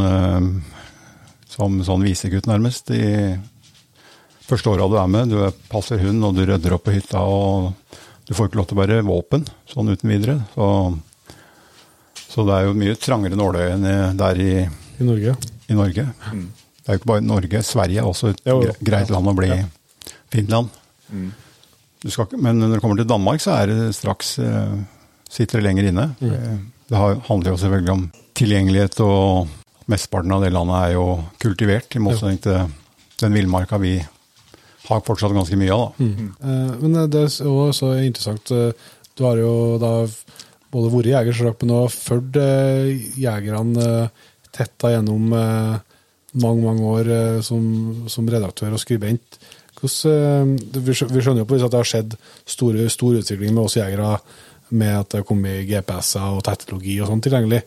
som 1.52 1.78
sånn 1.86 2.06
visegutt, 2.08 2.48
nærmest. 2.50 2.90
i 2.96 3.36
første 4.46 4.72
åra 4.72 4.88
du 4.90 4.98
er 5.00 5.12
med. 5.12 5.34
Du 5.34 5.40
passer 5.72 6.02
hund, 6.02 6.24
og 6.26 6.38
du 6.38 6.46
rydder 6.46 6.78
opp 6.78 6.86
på 6.88 6.96
hytta. 6.96 7.22
og 7.22 7.74
Du 8.26 8.34
får 8.34 8.50
ikke 8.50 8.62
lov 8.62 8.70
til 8.70 8.78
å 8.78 8.82
bære 8.82 9.06
våpen 9.06 9.46
sånn 9.70 9.92
uten 9.92 10.10
videre. 10.12 10.40
Så, 10.56 10.68
så 12.32 12.46
det 12.48 12.58
er 12.58 12.70
jo 12.70 12.78
mye 12.78 12.98
trangere 13.00 13.38
nåløye 13.38 13.74
enn 13.76 14.20
der 14.20 14.42
i, 14.42 14.52
I 14.66 15.08
Norge. 15.08 15.36
I 15.70 15.78
Norge. 15.78 16.08
Mm. 16.32 16.46
Det 16.80 16.88
er 16.88 16.98
jo 16.98 17.02
ikke 17.02 17.14
bare 17.14 17.26
Norge. 17.26 17.64
Sverige 17.66 18.02
er 18.02 18.08
også 18.10 18.32
et 18.34 18.46
jo, 18.46 18.62
greit 18.86 19.12
land 19.14 19.30
å 19.30 19.36
bli. 19.38 19.50
Ja. 19.52 19.66
Finland. 20.36 20.82
Mm. 21.10 21.32
Skal, 22.06 22.36
men 22.38 22.60
når 22.62 22.76
det 22.76 22.84
kommer 22.84 23.00
til 23.00 23.10
Danmark, 23.10 23.42
så 23.42 23.56
er 23.58 23.72
det 23.72 23.96
straks 23.98 24.36
eh, 24.44 24.76
sitter 25.36 25.60
det 25.60 25.68
lenger 25.68 25.90
inne. 25.90 26.10
Mm. 26.20 26.34
Eh, 26.34 26.58
det 26.90 27.02
handler 27.28 27.52
jo 27.52 27.60
selvfølgelig 27.62 27.94
om 27.94 28.04
tilgjengelighet, 28.38 29.00
og 29.04 29.48
mesteparten 29.92 30.34
av 30.36 30.44
det 30.44 30.52
landet 30.54 30.82
er 30.82 30.92
jo 30.96 31.08
kultivert, 31.42 31.96
i 31.96 32.04
motsetning 32.04 32.42
til 32.44 32.70
den 33.22 33.38
villmarka 33.38 33.80
vi 33.82 33.98
har 34.86 35.02
fortsatt 35.06 35.34
ganske 35.34 35.58
mye 35.58 35.74
av. 35.74 35.88
da. 35.98 36.06
Mm. 36.06 36.30
Eh, 36.40 36.76
men 36.84 37.00
det 37.12 37.26
er 37.26 37.50
også 37.50 37.96
interessant. 38.04 38.54
Eh, 38.54 38.94
du 39.16 39.26
har 39.26 39.40
jo 39.40 39.52
da 39.82 39.96
både 40.76 40.92
vært 40.92 41.12
jeger, 41.14 41.52
men 41.62 41.76
også 41.80 42.02
fulgt 42.10 42.38
jegerne 43.16 44.10
tetta 44.56 44.92
gjennom 44.92 45.30
mange 45.32 46.64
mange 46.66 46.90
år 46.92 47.10
som, 47.48 47.64
som, 48.12 48.28
redaktør 48.28 48.76
og 48.76 48.82
skribent. 48.82 49.38
Hvordan, 49.86 50.56
vi 50.86 50.98
skjønner 50.98 51.44
jo 51.44 51.48
på 51.50 51.60
at 51.60 51.72
det 51.72 51.82
har 51.82 51.90
skjedd 51.90 52.16
stor, 52.46 52.78
stor 52.92 53.20
utvikling 53.22 53.54
med 53.54 53.66
oss 53.66 53.78
jegere, 53.80 54.18
med 54.76 54.96
at 55.00 55.12
det 55.12 55.22
har 55.22 55.28
kommet 55.28 55.68
GPS-er 55.70 56.40
og 56.40 56.46
teknologi 56.46 56.98
og 57.00 57.12
sånn 57.12 57.24
tilgjengelig. 57.26 57.62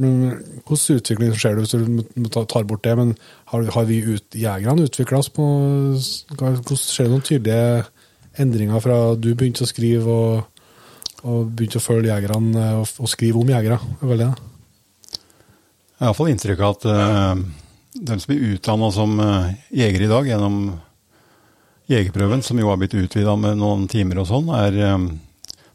Hvordan 0.00 0.96
utvikling 0.96 1.32
skjer 1.34 1.56
det 1.56 1.64
hvis 1.64 1.74
du 2.14 2.28
tar 2.30 2.66
bort 2.68 2.84
det? 2.86 2.94
Men 2.98 3.14
har, 3.52 3.64
har 3.74 3.88
vi 3.88 3.98
ut, 4.06 4.26
jegerne 4.38 4.86
utvikla 4.86 5.18
oss 5.18 5.30
på 5.34 5.44
Hvordan 6.36 6.78
skjer 6.78 7.08
det 7.08 7.12
noen 7.12 7.26
tydelige 7.26 7.88
endringer 8.40 8.82
fra 8.82 8.98
du 9.18 9.32
begynte 9.34 9.66
å 9.66 9.70
skrive 9.70 10.14
og, 10.14 10.60
og 11.26 11.50
begynte 11.50 11.80
å 11.80 11.84
følge 11.84 12.12
jegerne 12.12 12.68
og, 12.80 12.86
og, 13.02 13.10
skrive 13.10 13.42
om 13.42 13.50
jegere? 13.50 13.80
Jeg 14.06 14.28
har 15.98 16.06
iallfall 16.06 16.30
inntrykk 16.32 16.62
av 16.64 16.78
at 16.78 16.86
uh, 16.88 17.34
de 17.98 18.20
som 18.22 18.30
blir 18.30 18.54
utdanna 18.54 18.92
som 18.94 19.18
uh, 19.20 19.50
jeger 19.74 20.06
i 20.06 20.12
dag 20.12 20.30
gjennom 20.30 20.62
jegerprøven, 21.90 22.42
som 22.46 22.58
jo 22.60 22.70
har 22.70 22.78
blitt 22.80 22.96
utvida 22.96 23.34
med 23.38 23.58
noen 23.60 23.86
timer 23.90 24.22
og 24.22 24.28
sånn, 24.30 24.50
er, 24.54 24.76
um, 24.94 25.08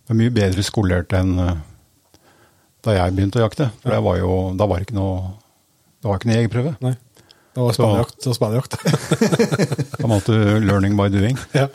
er 0.10 0.20
mye 0.20 0.34
bedre 0.34 0.64
skolert 0.66 1.16
enn 1.18 1.34
uh, 1.40 1.56
da 2.86 3.00
jeg 3.00 3.16
begynte 3.18 3.42
å 3.42 3.48
jakte. 3.48 3.72
For 3.82 4.06
var 4.06 4.20
jo, 4.22 4.36
da 4.58 4.68
var 4.70 4.80
det 4.80 4.90
ikke 4.90 5.00
noe, 5.00 5.34
det 6.02 6.10
var 6.10 6.22
ikke 6.22 6.30
noe 6.30 6.40
jegerprøve. 6.40 6.76
Nei. 6.86 6.96
Det 7.56 7.64
var 7.64 7.76
spanjakt 7.78 8.26
og 8.28 8.36
spanjakt. 8.36 8.74
da 10.02 10.08
måtte 10.12 10.36
du 10.36 10.60
'learning 10.60 10.98
by 11.00 11.08
doing'. 11.08 11.40
Ja. 11.56 11.70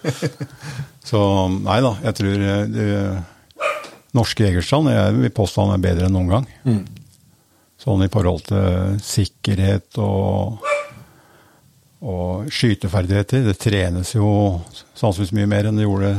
Så 1.04 1.20
nei 1.56 1.78
da, 1.80 1.94
jeg 2.04 2.18
tror 2.18 2.42
eh, 2.44 2.64
det, 2.68 2.88
norske 4.16 4.44
jegerstand 4.44 4.90
jeg 4.92 5.14
vil 5.16 5.32
påstå 5.34 5.64
han 5.64 5.78
er 5.78 5.84
bedre 5.86 6.08
enn 6.10 6.16
noen 6.18 6.34
gang. 6.34 6.48
Mm. 6.68 6.82
Sånn 7.80 8.04
i 8.04 8.10
forhold 8.12 8.44
til 8.50 8.98
sikkerhet 9.00 9.96
og, 10.04 10.60
og 12.00 12.50
skyteferdigheter. 12.52 13.44
Det 13.48 13.56
trenes 13.60 14.14
jo 14.14 14.28
sannsynligvis 14.94 15.34
mye 15.36 15.50
mer 15.50 15.70
enn 15.70 15.80
det 15.80 15.88
gjorde 15.88 16.14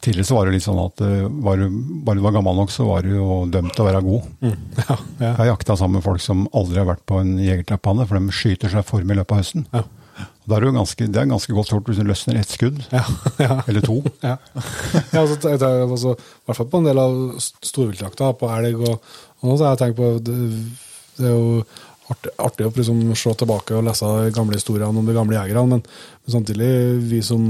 Tidligere 0.00 0.24
så 0.24 0.36
var 0.38 0.48
det 0.48 0.54
litt 0.54 0.64
sånn 0.64 0.78
at 0.80 1.00
eh, 1.04 1.26
var 1.44 1.60
du, 1.60 1.66
bare 2.06 2.16
du 2.16 2.22
var 2.24 2.32
gammel 2.32 2.56
nok, 2.56 2.70
så 2.72 2.86
var 2.88 3.04
du 3.04 3.10
jo 3.12 3.42
dømt 3.52 3.74
til 3.76 3.84
å 3.84 3.88
være 3.90 4.00
god. 4.06 4.28
Mm. 4.40 4.54
Ja, 4.80 4.94
ja. 4.96 4.96
Jeg 5.20 5.36
har 5.36 5.48
jakta 5.50 5.76
sammen 5.76 5.98
med 5.98 6.06
folk 6.06 6.22
som 6.24 6.46
aldri 6.56 6.80
har 6.80 6.88
vært 6.88 7.02
på 7.04 7.18
en 7.20 7.34
jegertrapphane, 7.36 8.06
for 8.08 8.16
de 8.16 8.32
skyter 8.32 8.72
seg 8.72 8.86
form 8.88 9.12
i 9.12 9.18
løpet 9.18 9.34
av 9.36 9.42
høsten. 9.42 9.66
Ja. 9.76 9.82
Er 10.50 10.64
det, 10.64 10.72
ganske, 10.74 11.06
det 11.06 11.20
er 11.20 11.28
ganske 11.30 11.54
godt 11.54 11.70
gjort 11.70 11.90
hvis 11.90 12.00
du 12.00 12.08
løsner 12.08 12.40
ett 12.40 12.50
skudd, 12.50 12.80
eller 13.68 13.84
to. 13.84 14.00
ja, 14.24 14.38
altså, 15.20 15.36
altså, 15.52 16.14
I 16.16 16.48
hvert 16.48 16.58
fall 16.58 16.70
på 16.72 16.80
en 16.80 16.88
del 16.88 17.02
av 17.04 17.20
storviltjakta, 17.44 18.32
på 18.40 18.50
elg 18.56 18.80
og, 18.80 18.96
og 18.96 19.50
noe, 19.50 19.60
så 19.60 19.68
har 19.68 19.76
jeg 19.76 19.82
tenkt 19.84 20.00
på 20.00 20.10
det, 20.24 20.38
det 21.20 21.28
er 21.28 21.36
jo 21.36 21.60
artig, 22.10 22.32
artig 22.38 22.66
å 22.66 22.72
liksom, 22.74 23.00
se 23.18 23.34
tilbake 23.42 23.76
og 23.78 23.86
lese 23.86 24.10
gamle 24.36 24.58
historier 24.58 24.88
om 24.88 25.00
de 25.06 25.16
gamle 25.16 25.38
jegerne, 25.38 25.66
men, 25.76 25.82
men 26.24 26.36
samtidig, 26.36 26.70
vi 27.10 27.22
som 27.24 27.46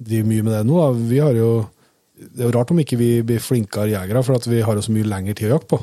driver 0.00 0.28
mye 0.30 0.46
med 0.46 0.54
det 0.54 0.64
nå. 0.68 0.82
Vi 1.10 1.20
har 1.20 1.36
jo, 1.36 1.52
det 2.16 2.44
er 2.44 2.48
jo 2.48 2.56
rart 2.56 2.72
om 2.72 2.82
ikke 2.82 2.98
vi 3.00 3.12
blir 3.26 3.42
flinkere 3.44 3.92
jegere, 3.92 4.24
for 4.26 4.40
at 4.40 4.48
vi 4.48 4.62
har 4.64 4.78
jo 4.78 4.84
så 4.84 4.94
mye 4.94 5.08
lengre 5.08 5.36
tid 5.36 5.50
å 5.50 5.56
jakte 5.56 5.74
på. 5.74 5.80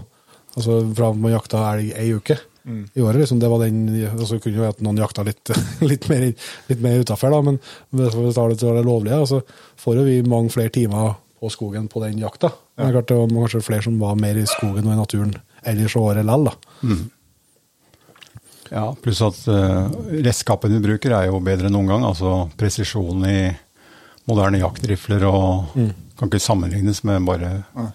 Altså 0.57 0.79
Fra 0.97 1.11
man 1.13 1.35
jakta 1.35 1.61
elg 1.69 1.91
ei 2.01 2.07
uke 2.17 2.37
mm. 2.65 2.83
i 2.97 3.03
året, 3.05 3.21
liksom, 3.21 3.41
det 3.43 3.51
var 3.51 3.61
den 3.61 3.83
altså 4.07 4.39
kunne 4.41 4.57
jo 4.57 4.65
være 4.65 4.77
at 4.77 4.83
noen 4.85 5.03
jakta 5.03 5.25
litt, 5.27 5.53
litt 5.91 6.09
mer, 6.09 6.27
litt 6.71 6.83
mer 6.83 7.03
utafor, 7.05 7.37
men 7.45 7.61
hvis 7.93 8.17
vi 8.17 8.33
tar 8.33 8.53
det 8.53 8.59
til 8.63 8.79
det 8.79 8.85
lovlige, 8.87 9.21
så 9.29 9.41
får 9.83 10.01
jo 10.01 10.07
vi 10.07 10.21
mange 10.25 10.53
flere 10.55 10.73
timer 10.73 11.13
på 11.37 11.51
skogen 11.53 11.85
på 11.91 12.01
den 12.01 12.17
jakta. 12.23 12.49
Ja. 12.77 12.89
Det, 12.89 13.03
det 13.11 13.19
var 13.19 13.29
kanskje 13.29 13.65
flere 13.65 13.85
som 13.85 13.99
var 14.01 14.17
mer 14.17 14.39
i 14.39 14.47
skogen 14.49 14.87
og 14.87 14.95
i 14.95 14.97
naturen 14.97 15.35
ellers 15.67 15.95
året 15.99 16.25
likevel. 16.25 16.57
Mm. 16.81 17.05
Ja, 18.71 18.89
pluss 19.01 19.21
at 19.25 19.39
uh, 19.51 19.87
redskapene 20.11 20.77
vi 20.77 20.87
bruker 20.89 21.15
er 21.17 21.29
jo 21.29 21.41
bedre 21.43 21.69
enn 21.69 21.75
noen 21.77 21.91
gang. 21.91 22.05
Altså 22.07 22.47
presisjonen 22.59 23.27
i 23.29 23.39
moderne 24.27 24.59
jaktrifler 24.61 25.23
og 25.29 25.77
mm. 25.77 25.93
kan 26.19 26.31
ikke 26.31 26.43
sammenlignes 26.43 27.03
med 27.07 27.23
bare 27.27 27.53
Nei. 27.77 27.87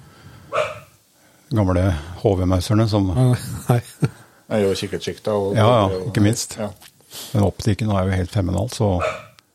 gamle 1.53 1.91
HV-mauserne 2.23 2.89
som 2.89 3.13
Nei. 3.13 3.83
Det 4.53 4.59
er 4.59 4.65
jo 4.67 4.73
kikkertsikta. 4.77 5.35
Ja, 5.57 5.69
ja, 5.69 6.01
ikke 6.11 6.25
minst. 6.25 6.59
Ja. 6.61 6.71
Men 7.33 7.47
optikken 7.47 7.93
er 7.93 8.09
jo 8.09 8.17
helt 8.17 8.33
feminal, 8.33 8.69
så 8.73 8.99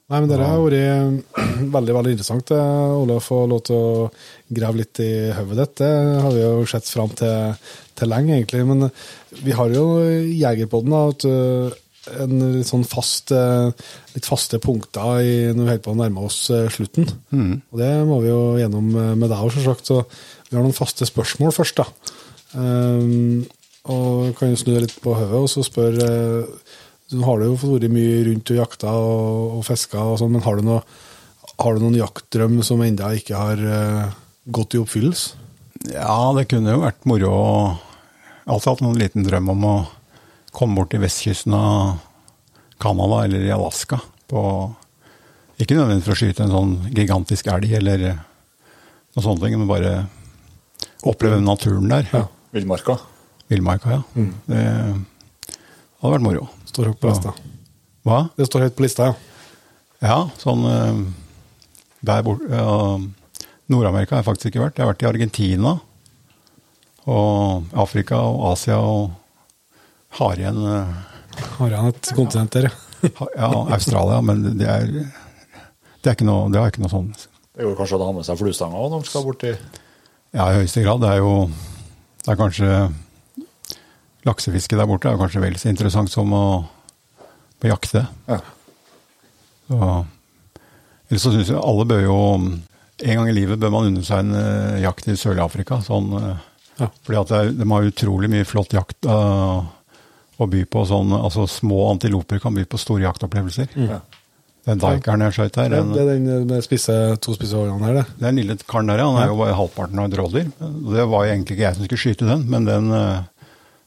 Nei, 0.07 0.21
men 0.21 0.29
Det 0.31 0.37
har 0.39 0.61
vært 0.63 1.39
veldig 1.77 1.95
veldig 1.97 2.13
interessant, 2.15 2.53
eh, 2.55 2.93
Ole, 2.95 3.17
å 3.17 3.23
få 3.23 3.41
lov 3.51 3.65
til 3.67 3.75
å 3.75 4.05
grave 4.59 4.79
litt 4.79 5.01
i 5.03 5.09
hodet 5.35 5.57
ditt. 5.59 5.81
Det 5.81 5.91
har 6.23 6.31
vi 6.31 6.45
jo 6.45 6.69
sett 6.69 6.87
fram 6.87 7.11
til, 7.11 7.57
til 7.97 8.11
lenge, 8.13 8.37
egentlig. 8.37 8.63
Men 8.69 8.87
vi 9.43 9.57
har 9.57 9.75
jo 9.75 9.89
Jegerpodden. 10.31 10.95
eh, 11.27 11.83
en 12.15 12.39
litt 12.57 12.69
sånn 12.69 12.85
fast, 12.87 13.31
eh, 13.35 13.69
litt 14.15 14.27
faste 14.27 14.59
punkter 14.63 15.19
i, 15.19 15.35
når 15.51 15.59
vi 15.59 15.69
holder 15.71 15.83
på 15.83 15.93
å 15.93 15.99
nærme 15.99 16.25
oss 16.27 16.39
eh, 16.53 16.69
slutten. 16.71 17.07
Mm. 17.31 17.53
Og 17.71 17.81
det 17.81 17.91
må 18.07 18.21
vi 18.23 18.31
jo 18.31 18.41
gjennom 18.61 18.89
eh, 18.95 19.13
med 19.19 19.31
deg 19.31 19.43
òg, 19.43 19.53
selvsagt. 19.55 19.91
Så 19.91 20.01
vi 20.49 20.57
har 20.57 20.63
noen 20.63 20.77
faste 20.77 21.07
spørsmål 21.09 21.55
først, 21.55 21.81
da. 21.81 22.15
Um, 22.55 23.43
og 23.91 24.37
kan 24.39 24.51
jo 24.51 24.59
snu 24.59 24.71
deg 24.73 24.85
litt 24.85 24.95
på 25.03 25.15
hodet 25.15 25.41
og 25.43 25.49
så 25.51 25.63
spørre 25.67 26.07
Nå 27.15 27.23
har 27.23 27.39
du 27.39 27.47
jo 27.47 27.57
vært 27.61 27.91
mye 27.93 28.23
rundt 28.27 28.49
og 28.51 28.57
jakta 28.59 28.93
og, 28.99 29.57
og 29.57 29.61
fiska 29.63 30.01
og 30.03 30.17
sånn, 30.19 30.33
men 30.35 30.43
har 30.43 30.57
du, 30.59 30.65
noe, 30.67 30.81
har 31.55 31.77
du 31.77 31.83
noen 31.85 31.99
jaktdrøm 32.01 32.57
som 32.67 32.83
ennå 32.83 33.11
ikke 33.15 33.37
har 33.39 33.61
uh, 33.63 34.17
gått 34.51 34.75
i 34.75 34.81
oppfyllelse? 34.81 35.45
Ja, 35.93 36.33
det 36.35 36.49
kunne 36.51 36.73
jo 36.73 36.81
vært 36.81 37.07
moro. 37.07 37.29
Jeg 38.43 38.49
har 38.49 38.57
alltid 38.57 38.71
hatt 38.73 38.83
en 38.83 38.99
liten 38.99 39.27
drøm 39.27 39.53
om 39.53 39.63
å 39.69 39.75
komme 40.51 40.79
bort 40.79 40.91
til 40.91 41.03
vestkysten 41.03 41.55
av 41.55 42.01
Canada 42.81 43.23
eller 43.23 43.45
i 43.45 43.53
Alaska 43.53 44.01
på 44.27 44.41
Ikke 45.57 45.73
nødvendigvis 45.73 46.05
for 46.05 46.13
å 46.13 46.19
skyte 46.19 46.43
en 46.45 46.53
sånn 46.53 46.73
gigantisk 46.93 47.47
elg 47.49 47.71
eller 47.79 48.03
noe 49.15 49.23
sånt, 49.25 49.41
men 49.41 49.69
bare 49.69 49.93
oppleve 51.07 51.39
naturen 51.41 51.87
der. 51.89 52.05
Ja. 52.11 52.27
Villmarka? 52.53 52.99
Villmarka, 53.49 53.95
ja. 53.95 54.03
Mm. 54.13 54.33
Det 54.45 54.61
hadde 54.67 56.13
vært 56.13 56.27
moro. 56.27 56.45
Står 56.67 56.91
høyt 56.91 56.99
på 57.01 57.11
lista. 57.11 57.33
Hva? 58.07 58.19
Det 58.37 58.47
står 58.47 58.67
høyt 58.67 58.77
på 58.77 58.85
lista, 58.85 59.11
ja. 59.11 59.17
Ja, 59.97 60.17
sånn 60.37 60.61
eh, 60.69 60.99
der 62.05 62.25
borte 62.25 62.45
ja, 62.53 62.97
Nord-Amerika 63.71 64.13
har 64.15 64.21
jeg 64.21 64.27
faktisk 64.27 64.51
ikke 64.51 64.67
vært. 64.67 64.77
Jeg 64.77 64.85
har 64.85 64.91
vært 64.91 65.05
i 65.05 65.09
Argentina 65.09 65.71
og 67.07 67.71
Afrika 67.73 68.19
og 68.19 68.43
Asia 68.51 68.77
og 68.83 69.15
har 70.19 70.37
igjen 70.39 70.59
eh, 70.67 70.91
Har 71.57 71.73
igjen 71.73 71.89
et 71.91 72.11
kontinent 72.17 72.53
der, 72.53 72.69
ja. 72.69 73.09
ja, 73.37 73.49
Australia, 73.75 74.21
men 74.25 74.45
det 74.59 74.69
er, 74.69 74.87
det 76.01 76.11
er 76.11 76.15
ikke 76.15 76.27
noe, 76.29 76.47
det 76.53 76.61
er 76.61 76.71
ikke 76.71 76.83
noe 76.85 76.93
sånn 76.93 77.09
Det 77.17 77.65
går 77.65 77.75
kanskje 77.79 77.99
å 77.99 78.07
ha 78.07 78.13
med 78.19 78.27
seg 78.27 78.39
fluestanga 78.39 78.77
når 78.77 78.95
man 78.99 79.09
skal 79.09 79.25
bort 79.25 79.41
til 79.43 79.57
Ja, 80.35 80.51
i 80.51 80.61
høyeste 80.61 80.83
grad. 80.83 81.01
Det 81.01 81.11
er 81.15 81.21
jo 81.23 81.33
det 82.27 82.33
er 82.33 82.39
kanskje 82.41 82.69
Laksefiske 84.27 84.77
der 84.77 84.89
borte 84.89 85.09
er 85.11 85.19
kanskje 85.19 85.43
vel 85.43 85.57
så 85.59 85.71
interessant 85.71 86.11
som 86.11 86.33
å 86.35 86.45
på 87.61 87.71
jakte. 87.71 88.05
Ja. 88.27 88.41
Så, 89.67 89.77
ellers 91.09 91.23
så 91.23 91.33
syns 91.33 91.49
jeg 91.51 91.59
alle 91.59 91.83
bør 91.89 92.03
jo 92.05 92.19
En 93.03 93.17
gang 93.19 93.27
i 93.29 93.33
livet 93.35 93.59
bør 93.59 93.73
man 93.73 93.89
unne 93.89 94.03
seg 94.05 94.23
en 94.23 94.37
uh, 94.37 94.77
jakt 94.81 95.09
i 95.11 95.17
Sør-Afrika. 95.19 95.81
Sånn 95.85 96.13
uh, 96.17 96.35
Ja. 96.77 96.91
Fordi 97.05 97.17
at 97.17 97.31
er, 97.33 97.51
de 97.57 97.65
har 97.65 97.89
utrolig 97.89 98.29
mye 98.29 98.45
flott 98.45 98.73
jakt 98.73 99.05
uh, 99.09 99.65
å 100.37 100.47
by 100.49 100.63
på. 100.69 100.83
Sånn, 100.85 101.13
altså 101.13 101.47
Små 101.49 101.87
antiloper 101.91 102.41
kan 102.41 102.53
by 102.57 102.65
på 102.69 102.79
store 102.81 103.05
jaktopplevelser. 103.05 103.69
Mm. 103.73 103.91
Ja. 103.95 104.01
Den 104.67 104.81
dikeren 104.81 105.23
jeg 105.23 105.35
skjøt 105.37 105.57
her 105.61 105.69
den, 105.71 105.93
Det 105.95 106.01
er 106.03 106.09
den 106.11 106.49
med 106.49 106.65
spisse, 106.65 106.93
to 107.23 107.33
spisse 107.37 107.55
årene 107.55 107.87
her, 107.87 107.99
det? 108.01 108.17
Den 108.19 108.41
lille 108.41 108.57
karen 108.67 108.89
der, 108.91 108.99
ja. 108.99 109.07
Han 109.07 109.21
er 109.21 109.31
jo 109.31 109.37
bare 109.39 109.55
halvparten 109.55 110.01
av 110.01 110.09
et 110.09 110.17
rådyr. 110.19 110.49
Det 110.57 111.05
var 111.13 111.23
jo 111.23 111.35
egentlig 111.35 111.55
ikke 111.55 111.63
jeg 111.63 111.77
som 111.77 111.87
skulle 111.87 112.01
skyte 112.01 112.27
den, 112.27 112.43
men 112.51 112.67
den 112.67 112.91
uh, 112.91 113.21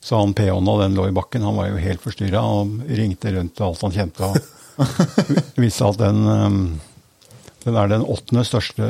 så 0.00 0.20
han 0.22 0.36
peonen 0.36 0.70
og 0.72 0.80
den 0.80 0.96
lå 0.96 1.08
i 1.10 1.16
bakken. 1.16 1.44
Han 1.44 1.58
var 1.58 1.68
jo 1.70 1.80
helt 1.82 2.00
forstyrra 2.04 2.40
og 2.40 2.78
ringte 2.88 3.34
rundt 3.34 3.60
alt 3.64 3.82
han 3.84 3.96
kjente. 3.96 4.30
og 4.30 4.38
viste 5.60 5.88
at 5.88 6.00
den 6.00 6.22
um, 6.24 6.62
den 7.64 7.76
er 7.76 7.90
den 7.90 8.04
åttende 8.08 8.42
største 8.48 8.86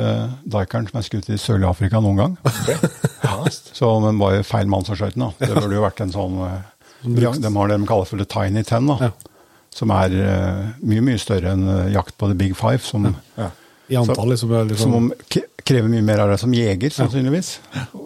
dikeren 0.47 0.85
som 0.87 0.99
er 1.01 1.03
skutt 1.05 1.27
i 1.31 1.39
Sørlig-Afrika 1.39 1.99
noen 2.03 2.21
gang. 2.21 2.35
Okay. 2.47 2.77
så 3.51 3.89
den 4.05 4.21
var 4.21 4.37
jo 4.37 4.45
feil 4.47 4.69
mann 4.71 4.87
som 4.87 4.95
skjøt 4.95 5.17
den. 5.17 5.27
Det 5.41 5.51
burde 5.57 5.75
jo 5.75 5.83
vært 5.83 5.99
en 6.05 6.13
sånn 6.13 6.37
eh, 6.45 6.61
De 7.03 7.25
har 7.25 7.71
det 7.73 7.79
de 7.81 7.89
kaller 7.89 8.07
for 8.07 8.21
the 8.21 8.27
tiny 8.29 8.63
ten, 8.67 8.87
da, 8.87 9.09
ja. 9.09 9.41
som 9.75 9.91
er 9.95 10.15
uh, 10.15 10.69
mye 10.87 11.03
mye 11.03 11.19
større 11.19 11.51
enn 11.51 11.67
uh, 11.67 11.89
jakt 11.91 12.15
på 12.15 12.31
the 12.31 12.37
big 12.37 12.55
five. 12.55 12.79
Som, 12.85 13.09
ja. 13.35 13.49
I 13.91 13.99
antall, 13.99 14.31
liksom, 14.31 14.55
liksom. 14.71 14.95
Som 14.95 15.11
krever 15.67 15.91
mye 15.91 16.05
mer 16.05 16.23
av 16.23 16.31
deg 16.31 16.39
som 16.39 16.55
jeger, 16.55 16.95
sannsynligvis. 16.95 17.57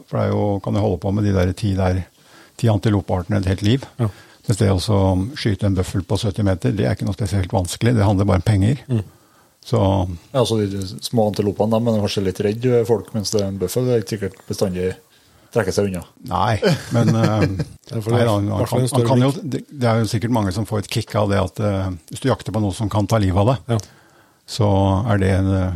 For 0.10 0.18
det 0.18 0.30
jo, 0.32 0.46
kan 0.66 0.80
jo 0.80 0.86
holde 0.88 1.02
på 1.06 1.14
med 1.14 1.30
de 1.30 1.36
der 1.36 1.54
ti, 1.58 1.76
der, 1.78 2.02
ti 2.60 2.70
antilopeartene 2.72 3.42
et 3.42 3.52
helt 3.52 3.66
liv. 3.66 3.90
Mens 4.46 4.62
det 4.62 4.70
å 4.70 5.02
skyte 5.40 5.68
en 5.68 5.78
bøffel 5.78 6.06
på 6.06 6.20
70 6.22 6.46
meter, 6.46 6.74
det 6.76 6.86
er 6.86 6.98
ikke 6.98 7.08
noe 7.08 7.18
spesielt 7.18 7.54
vanskelig. 7.54 7.96
Det 7.98 8.06
handler 8.06 8.28
bare 8.30 8.44
om 8.44 8.46
penger. 8.46 8.84
Mm. 8.92 9.02
Så, 9.66 9.80
ja, 10.36 10.44
så 10.46 10.60
de 10.62 10.84
små 11.02 11.32
antilopene 11.32 11.80
de 11.82 11.96
er 11.96 12.04
kanskje 12.04 12.26
litt 12.28 12.42
redd 12.46 12.68
folk, 12.86 13.08
mens 13.16 13.34
det 13.34 13.42
er 13.42 13.48
en 13.50 13.58
bøffel 13.58 13.88
det 13.88 13.96
er 13.96 14.04
ikke 14.04 14.14
sikkert 14.14 14.44
bestandig 14.46 14.92
trekker 15.56 15.74
seg 15.74 15.88
unna. 15.90 16.04
Nei, 16.30 16.54
men 16.94 17.10
det, 17.16 17.24
er 19.88 20.02
jo 20.02 20.08
sikkert 20.12 20.36
mange 20.36 20.52
som 20.54 20.68
får 20.70 20.80
et 20.84 20.92
kick 20.98 21.10
av 21.18 21.32
det 21.32 21.40
at 21.42 21.62
uh, 21.64 21.90
hvis 22.12 22.22
du 22.22 22.28
jakter 22.30 22.54
på 22.54 22.62
noe 22.62 22.74
som 22.78 22.92
kan 22.92 23.10
ta 23.10 23.18
livet 23.24 23.42
av 23.42 23.48
deg, 23.54 23.60
ja. 23.74 23.78
så 24.58 24.68
er 25.14 25.18
det 25.24 25.32
en, 25.40 25.50
uh, 25.50 25.74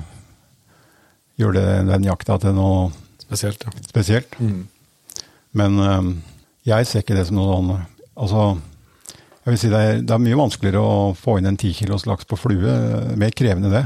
gjør 1.42 1.52
det 1.58 1.66
den 1.90 2.08
jakta 2.12 2.34
til 2.44 2.54
noe 2.60 2.78
spesielt. 3.24 3.60
Ja. 3.66 3.72
spesielt. 3.88 4.32
Mm. 4.38 4.62
Men 5.58 5.72
jeg 6.70 6.88
ser 6.90 7.06
ikke 7.06 7.18
det 7.18 7.28
som 7.30 7.40
noe 7.40 7.80
Altså, 8.20 8.58
jeg 9.46 9.54
vil 9.54 9.60
si 9.62 9.70
det 9.72 9.80
er, 9.80 10.02
det 10.04 10.12
er, 10.12 10.20
mye 10.22 10.38
vanskeligere 10.38 10.82
å 10.84 10.96
få 11.16 11.38
inn 11.40 11.48
en 11.48 11.58
10 11.58 11.78
kilos 11.78 12.04
laks 12.10 12.28
på 12.28 12.36
flue. 12.38 12.74
Mer 13.20 13.32
krevende 13.32 13.72
det. 13.72 13.86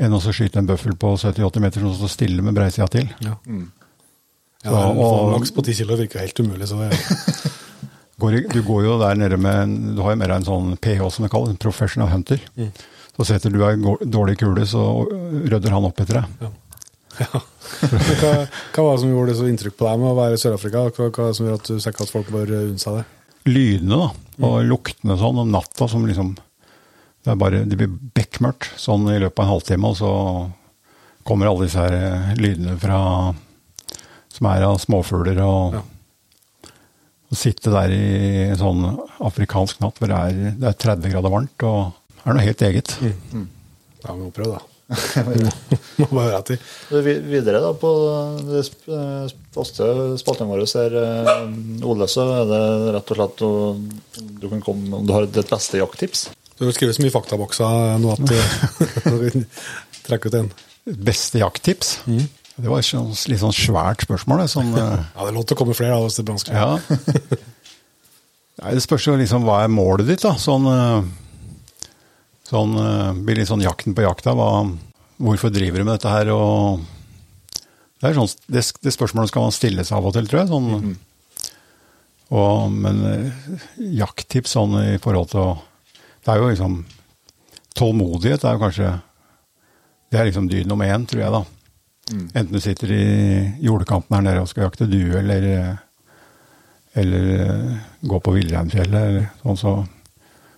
Enn 0.00 0.16
å 0.16 0.20
skyte 0.24 0.62
en 0.62 0.68
bøffel 0.68 0.96
på 0.96 1.12
70-80 1.20 1.64
meter 1.64 1.84
som 1.84 1.92
står 1.98 2.12
stille 2.14 2.44
med 2.44 2.56
breisida 2.56 2.88
til. 2.92 3.10
Ja. 3.24 3.36
Mm. 3.44 3.68
Ja, 4.64 4.72
så, 4.72 4.80
og, 4.96 5.30
laks 5.36 5.52
på 5.54 5.62
10 5.62 5.78
kilo 5.82 6.00
virker 6.00 6.24
helt 6.24 6.40
umulig. 6.40 6.70
så 6.70 6.80
det 6.80 6.96
går, 8.22 8.40
Du 8.50 8.62
går 8.64 8.86
jo 8.88 8.98
der 9.04 9.20
nede 9.20 9.36
med 9.36 9.76
Du 9.94 10.00
har 10.02 10.16
jo 10.16 10.20
mer 10.24 10.34
en 10.38 10.48
sånn 10.48 10.74
PH, 10.80 11.04
som 11.12 11.28
det 11.28 11.32
kalles, 11.36 11.52
en 11.52 11.60
professional 11.68 12.10
hunter. 12.10 12.40
Mm. 12.56 12.72
Så 13.16 13.28
setter 13.28 13.52
du 13.52 13.62
ei 13.64 13.76
dårlig 14.08 14.40
kule, 14.40 14.64
så 14.68 15.04
rydder 15.06 15.76
han 15.76 15.86
opp 15.88 16.00
etter 16.00 16.22
deg. 16.22 16.40
Ja. 16.42 16.50
Ja. 17.16 17.40
hva, 18.20 18.30
hva, 18.44 18.82
var 18.82 18.96
det 18.96 19.02
som 19.02 19.12
gjorde 19.12 19.30
det 19.30 19.36
så 19.38 19.46
inntrykk 19.50 19.76
på 19.78 19.86
deg 19.88 20.00
med 20.02 20.10
å 20.10 20.16
være 20.18 20.36
i 20.36 20.40
Sør-Afrika? 20.40 20.82
Hva, 20.92 21.06
hva 21.08 21.28
som 21.36 21.46
gjør 21.46 21.60
at 21.60 21.70
du 21.70 21.78
ser 21.80 21.96
at 21.96 22.12
folk 22.12 22.28
bør 22.34 22.52
unne 22.58 22.82
seg 22.82 23.00
det? 23.00 23.04
lydene 23.46 23.98
da, 24.00 24.10
og 24.42 24.54
mm. 24.58 24.68
luktene 24.70 25.16
sånn 25.20 25.42
om 25.42 25.50
natta 25.54 25.88
som 25.90 26.06
liksom 26.08 26.34
Det 26.36 27.32
er 27.32 27.38
bare, 27.40 27.64
det 27.66 27.74
blir 27.78 27.90
bekmørkt 28.14 28.76
sånn 28.78 29.08
i 29.10 29.18
løpet 29.18 29.40
av 29.40 29.44
en 29.44 29.50
halvtime, 29.50 29.88
og 29.90 29.96
så 29.98 30.10
kommer 31.26 31.48
alle 31.50 31.66
disse 31.66 31.82
her 31.82 31.94
eh, 31.96 32.36
lydene 32.38 32.76
fra 32.78 33.00
som 34.30 34.46
er 34.46 34.62
av 34.62 34.78
småfugler. 34.78 35.40
og 35.42 35.74
ja. 35.74 35.82
Å 37.26 37.34
sitte 37.34 37.72
der 37.74 37.90
i 37.90 38.04
en 38.44 38.60
sånn 38.60 38.84
afrikansk 39.26 39.80
natt 39.82 39.98
hvor 39.98 40.12
det 40.12 40.20
er, 40.28 40.54
det 40.54 40.70
er 40.70 40.78
30 40.86 41.16
grader 41.16 41.34
varmt, 41.34 41.66
og 41.66 41.96
det 42.14 42.22
er 42.22 42.38
noe 42.38 42.46
helt 42.46 42.64
eget. 42.68 42.94
Mm. 43.02 43.18
Mm. 43.32 43.48
Ja, 44.04 44.12
vi 44.12 44.20
må 44.20 44.30
prøve, 44.36 44.60
da. 44.60 44.75
Må 45.98 46.06
bare 46.12 46.36
rett 46.36 46.52
i. 46.54 46.56
Videre 47.26 47.58
da, 47.64 47.72
på 47.74 47.90
de 48.46 48.62
faste 49.56 49.88
spalten 50.20 50.50
vår 50.50 50.62
ser 50.70 50.94
eh, 51.00 51.86
Ole, 51.86 52.06
så 52.10 52.26
er 52.36 52.46
det 52.50 52.62
rett 52.94 53.10
og 53.10 53.18
slett 53.18 53.42
du 54.38 54.46
kan 54.52 54.62
komme 54.62 55.00
om 55.00 55.08
du 55.08 55.14
har 55.16 55.26
ditt 55.26 55.50
beste 55.50 55.80
jakttips. 55.80 56.28
Du 56.56 56.64
har 56.64 56.76
skrevet 56.76 56.96
så 56.96 57.04
mye 57.04 57.14
faktabokser 57.14 57.98
nå 58.00 58.14
at 58.14 58.22
du 59.10 59.44
trekker 60.06 60.30
ut 60.30 60.40
en. 60.44 60.54
Beste 60.86 61.40
jakttips? 61.42 61.96
Mm. 62.06 62.28
Det 62.56 62.70
var 62.70 62.80
et 62.80 62.86
sånn, 62.86 63.10
litt 63.28 63.42
sånn 63.42 63.52
svært 63.52 64.06
spørsmål. 64.06 64.46
Sånn, 64.48 64.70
ja, 64.78 64.92
det 65.02 65.26
er 65.26 65.34
lov 65.34 65.44
til 65.48 65.58
å 65.58 65.60
komme 65.60 65.74
flere 65.76 65.98
hvis 66.04 66.20
det 66.20 66.22
til 66.22 66.36
vanskelig. 66.36 66.56
Ja. 66.56 67.40
Nei, 68.62 68.72
det 68.78 68.84
spørs 68.86 69.10
jo 69.10 69.16
liksom 69.18 69.44
hva 69.44 69.58
er 69.64 69.72
målet 69.72 70.08
ditt, 70.08 70.22
da. 70.24 70.32
Sånn 70.40 70.64
eh, 70.70 71.08
Sånn, 72.46 72.76
eh, 72.78 73.12
blir 73.26 73.40
litt 73.40 73.50
sånn 73.50 73.64
jakten 73.64 73.96
på 73.96 74.04
jakta. 74.04 74.34
Hva, 74.38 74.50
hvorfor 75.18 75.50
driver 75.50 75.82
du 75.82 75.86
med 75.88 75.96
dette 75.96 76.12
her? 76.12 76.30
Og 76.34 76.84
det, 77.98 78.10
er 78.10 78.18
sånn, 78.20 78.30
det, 78.46 78.62
det 78.84 78.94
spørsmålet 78.94 79.32
skal 79.32 79.48
man 79.48 79.56
stille 79.56 79.86
seg 79.86 79.98
av 79.98 80.06
og 80.10 80.14
til, 80.14 80.28
tror 80.30 80.42
jeg. 80.42 80.50
Sånn, 80.52 80.68
mm 80.70 80.84
-hmm. 80.84 81.48
og, 82.38 82.70
men 82.72 83.02
eh, 83.10 83.56
jakttips 84.02 84.54
sånn 84.54 84.78
i 84.84 84.98
forhold 84.98 85.30
til 85.30 85.40
å 85.40 85.58
Det 86.26 86.32
er 86.32 86.38
jo 86.38 86.48
liksom 86.50 86.84
Tålmodighet 87.76 88.44
er 88.44 88.52
jo 88.56 88.58
kanskje 88.58 89.00
Det 90.10 90.18
er 90.18 90.24
liksom 90.24 90.48
dyd 90.48 90.66
nummer 90.66 90.86
én, 90.86 91.06
tror 91.06 91.22
jeg, 91.22 91.32
da. 91.32 91.44
Mm. 92.12 92.30
Enten 92.34 92.52
du 92.52 92.60
sitter 92.60 92.90
i 92.92 93.04
jordekanten 93.60 94.14
her 94.14 94.22
nede 94.22 94.40
og 94.40 94.48
skal 94.48 94.64
jakte 94.64 94.86
due, 94.86 95.18
eller, 95.18 95.78
eller 96.94 97.22
eh, 97.34 97.76
gå 98.02 98.20
på 98.20 98.32
villreinfjellet, 98.32 99.02
eller 99.02 99.30
sånn, 99.42 99.56
så 99.56 99.86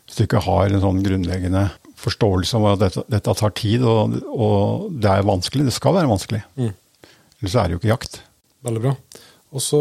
hvis 0.08 0.16
du 0.16 0.24
ikke 0.24 0.40
har 0.40 0.72
en 0.72 0.80
sånn 0.80 1.02
grunnleggende 1.04 1.66
forståelse 2.00 2.56
av 2.56 2.66
at 2.70 2.80
dette, 2.86 3.02
dette 3.12 3.34
tar 3.36 3.52
tid, 3.58 3.84
og, 3.84 4.14
og, 4.32 4.86
det 4.96 5.10
er 5.12 5.26
vanskelig, 5.28 5.66
det 5.68 5.74
skal 5.76 5.98
være 5.98 6.08
vanskelig, 6.08 6.40
mm. 6.56 6.70
ellers 7.42 7.56
er 7.58 7.68
det 7.68 7.76
jo 7.76 7.80
ikke 7.82 7.92
jakt. 7.92 8.22
Veldig 8.64 8.84
bra. 8.86 8.94
Og 9.52 9.64
så 9.64 9.80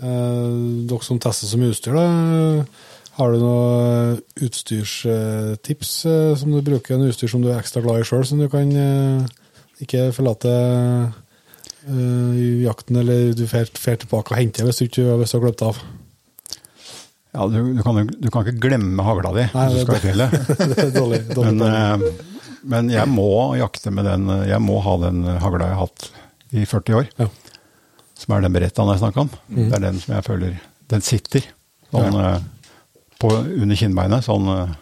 øh, 0.00 0.56
dere 0.88 1.04
som 1.04 1.20
tester 1.20 1.50
som 1.52 1.66
utstyr, 1.68 1.98
da. 1.98 2.64
Har 3.18 3.34
du 3.34 3.42
noen 3.42 4.22
utstyrstips 4.40 5.90
øh, 6.08 6.32
som 6.40 6.54
du 6.54 6.62
bruker, 6.64 6.96
en 6.96 7.10
utstyr 7.10 7.28
som 7.28 7.44
du 7.44 7.50
er 7.50 7.60
ekstra 7.60 7.84
glad 7.84 8.00
i 8.00 8.08
sjøl, 8.08 8.24
som 8.24 8.40
du 8.40 8.48
kan 8.52 8.72
øh, 8.72 9.26
ikke 9.84 10.08
forlate 10.16 10.54
i 11.82 12.62
jakten, 12.62 13.00
eller 13.00 13.32
du 13.34 13.42
fer 13.50 13.66
tilbake 13.74 14.30
og 14.30 14.38
henter 14.38 14.64
hvis 14.64 14.78
du 14.78 14.84
ikke 14.86 15.08
har 15.10 15.42
glemt 15.42 15.64
av? 15.66 15.80
Ja, 17.32 17.46
du, 17.46 17.74
du, 17.74 17.82
kan, 17.82 18.06
du, 18.06 18.28
kan, 18.30 18.44
ikke 18.44 18.60
glemme 18.60 19.04
hagla 19.06 19.30
di 19.32 19.46
hvis 19.48 19.78
du 19.78 19.86
skal 19.86 19.96
i 19.96 20.02
fjellet. 20.02 20.34
det 20.72 20.82
er 20.82 20.90
dårlig, 20.92 21.20
dårlig 21.30 21.54
men, 21.56 21.62
eh, 21.64 22.26
men, 22.74 22.90
jeg 22.92 23.08
må 23.08 23.54
jakte 23.56 23.90
med 23.94 24.04
den 24.04 24.28
Jeg 24.50 24.60
må 24.62 24.76
ha 24.84 24.98
den 25.06 25.24
hagla 25.40 25.70
jeg 25.70 25.78
har 25.78 25.86
hatt 25.86 26.10
i 26.52 26.66
40 26.68 26.98
år. 26.98 27.08
Ja. 27.16 27.30
Som 28.20 28.36
er 28.36 28.44
den 28.44 28.52
beretta 28.52 28.84
jeg 28.84 29.00
snakka 29.00 29.24
om. 29.24 29.30
Mm. 29.48 29.62
Det 29.62 29.78
er 29.78 29.84
den 29.86 30.02
som 30.02 30.12
jeg 30.18 30.26
føler 30.26 30.58
Den 30.92 31.04
sitter 31.06 31.46
sånn, 31.88 32.18
ja. 32.20 32.34
Eh, 32.34 32.76
på, 33.22 33.32
under 33.32 33.80
kinnbeinet. 33.80 34.28
Sånn, 34.28 34.52
eh, 34.52 34.76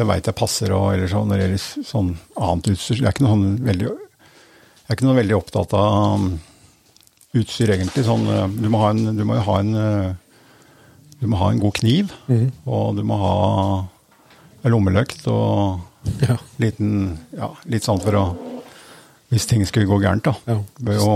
det 0.00 0.08
veit 0.08 0.32
jeg 0.32 0.38
passer 0.40 0.72
og 0.72 0.94
eller 0.94 1.10
sånn, 1.12 1.28
når 1.28 1.36
det 1.36 1.46
gjelder 1.50 1.86
sånn 1.90 2.10
annet 2.40 2.72
utstyr. 2.72 3.02
Jeg 3.02 3.10
er 3.10 3.16
ikke 3.18 3.26
noe 3.26 3.34
sånn 3.36 3.60
veldig 3.68 3.90
jeg 3.90 4.96
er 4.96 4.96
ikke 4.96 5.06
noe 5.06 5.20
veldig 5.20 5.36
opptatt 5.36 5.74
av 5.78 6.16
um, 6.16 6.30
utstyr, 7.38 7.76
egentlig. 7.76 8.02
Sånn, 8.08 8.24
du, 8.56 8.64
må 8.72 8.80
en, 8.88 9.04
du 9.14 9.20
må 9.28 9.36
jo 9.36 9.44
ha 9.46 9.58
en 9.60 9.76
du 11.20 11.28
må 11.28 11.36
ha 11.40 11.50
en 11.52 11.60
god 11.60 11.76
kniv, 11.76 12.12
mm. 12.30 12.46
og 12.70 12.96
du 12.96 13.04
må 13.06 13.18
ha 13.20 13.34
en 14.64 14.72
lommelykt 14.72 15.26
og 15.28 15.80
ja. 16.24 16.36
liten 16.60 17.18
Ja, 17.36 17.50
litt 17.68 17.84
sånn 17.84 18.00
for 18.00 18.16
å 18.16 18.24
Hvis 19.30 19.46
ting 19.46 19.62
skulle 19.68 19.88
gå 19.88 20.00
gærent, 20.00 20.24
da. 20.26 20.34
Ja. 20.48 20.58
Du 20.78 20.84
bør 20.88 20.96
jo 20.98 21.14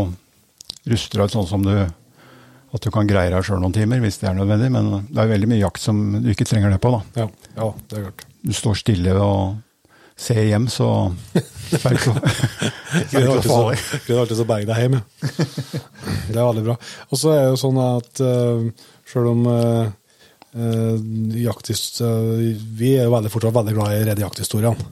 ruste 0.92 1.20
deg 1.20 1.32
sånn 1.32 1.48
som 1.48 1.64
du 1.64 1.72
At 1.74 2.84
du 2.84 2.90
kan 2.92 3.08
greie 3.08 3.32
deg 3.32 3.46
sjøl 3.46 3.62
noen 3.62 3.74
timer 3.76 4.02
hvis 4.04 4.20
det 4.20 4.28
er 4.28 4.36
nødvendig, 4.36 4.70
men 4.74 5.06
det 5.08 5.20
er 5.22 5.30
veldig 5.30 5.50
mye 5.54 5.62
jakt 5.62 5.84
som 5.84 6.00
du 6.20 6.32
ikke 6.32 6.46
trenger 6.48 6.74
det 6.74 6.80
på, 6.82 6.90
da. 6.90 7.22
Ja, 7.22 7.28
ja 7.54 7.68
det 7.88 8.00
er 8.00 8.08
klart. 8.08 8.24
Du 8.44 8.52
står 8.52 8.80
stille 8.80 9.14
og 9.14 9.54
ser 10.18 10.42
hjem, 10.46 10.66
så 10.70 10.88
det 11.34 11.78
er 11.78 11.94
ikke 11.94 12.02
så 12.02 13.44
farlig. 13.46 13.78
Kunne 14.08 14.18
alltid 14.24 14.40
så 14.40 14.46
berg 14.48 14.66
deg 14.68 14.82
hjem, 14.82 14.98
ja. 14.98 15.04
Det 15.22 16.34
er 16.34 16.42
veldig 16.42 16.64
bra. 16.66 16.76
Og 17.08 17.20
så 17.20 17.32
er 17.34 17.40
det 17.44 17.54
jo 17.54 17.60
sånn 17.62 17.80
at 17.84 18.22
uh, 18.26 18.90
Sjøl 19.14 19.30
om 19.30 19.44
uh, 19.46 19.86
uh, 20.58 20.94
jaktist, 21.38 22.00
uh, 22.02 22.34
Vi 22.74 22.96
er 22.98 23.12
veldig, 23.12 23.30
fortsatt 23.30 23.54
veldig 23.54 23.74
glad 23.76 23.94
i 23.94 24.04
redejakthistoriene. 24.08 24.90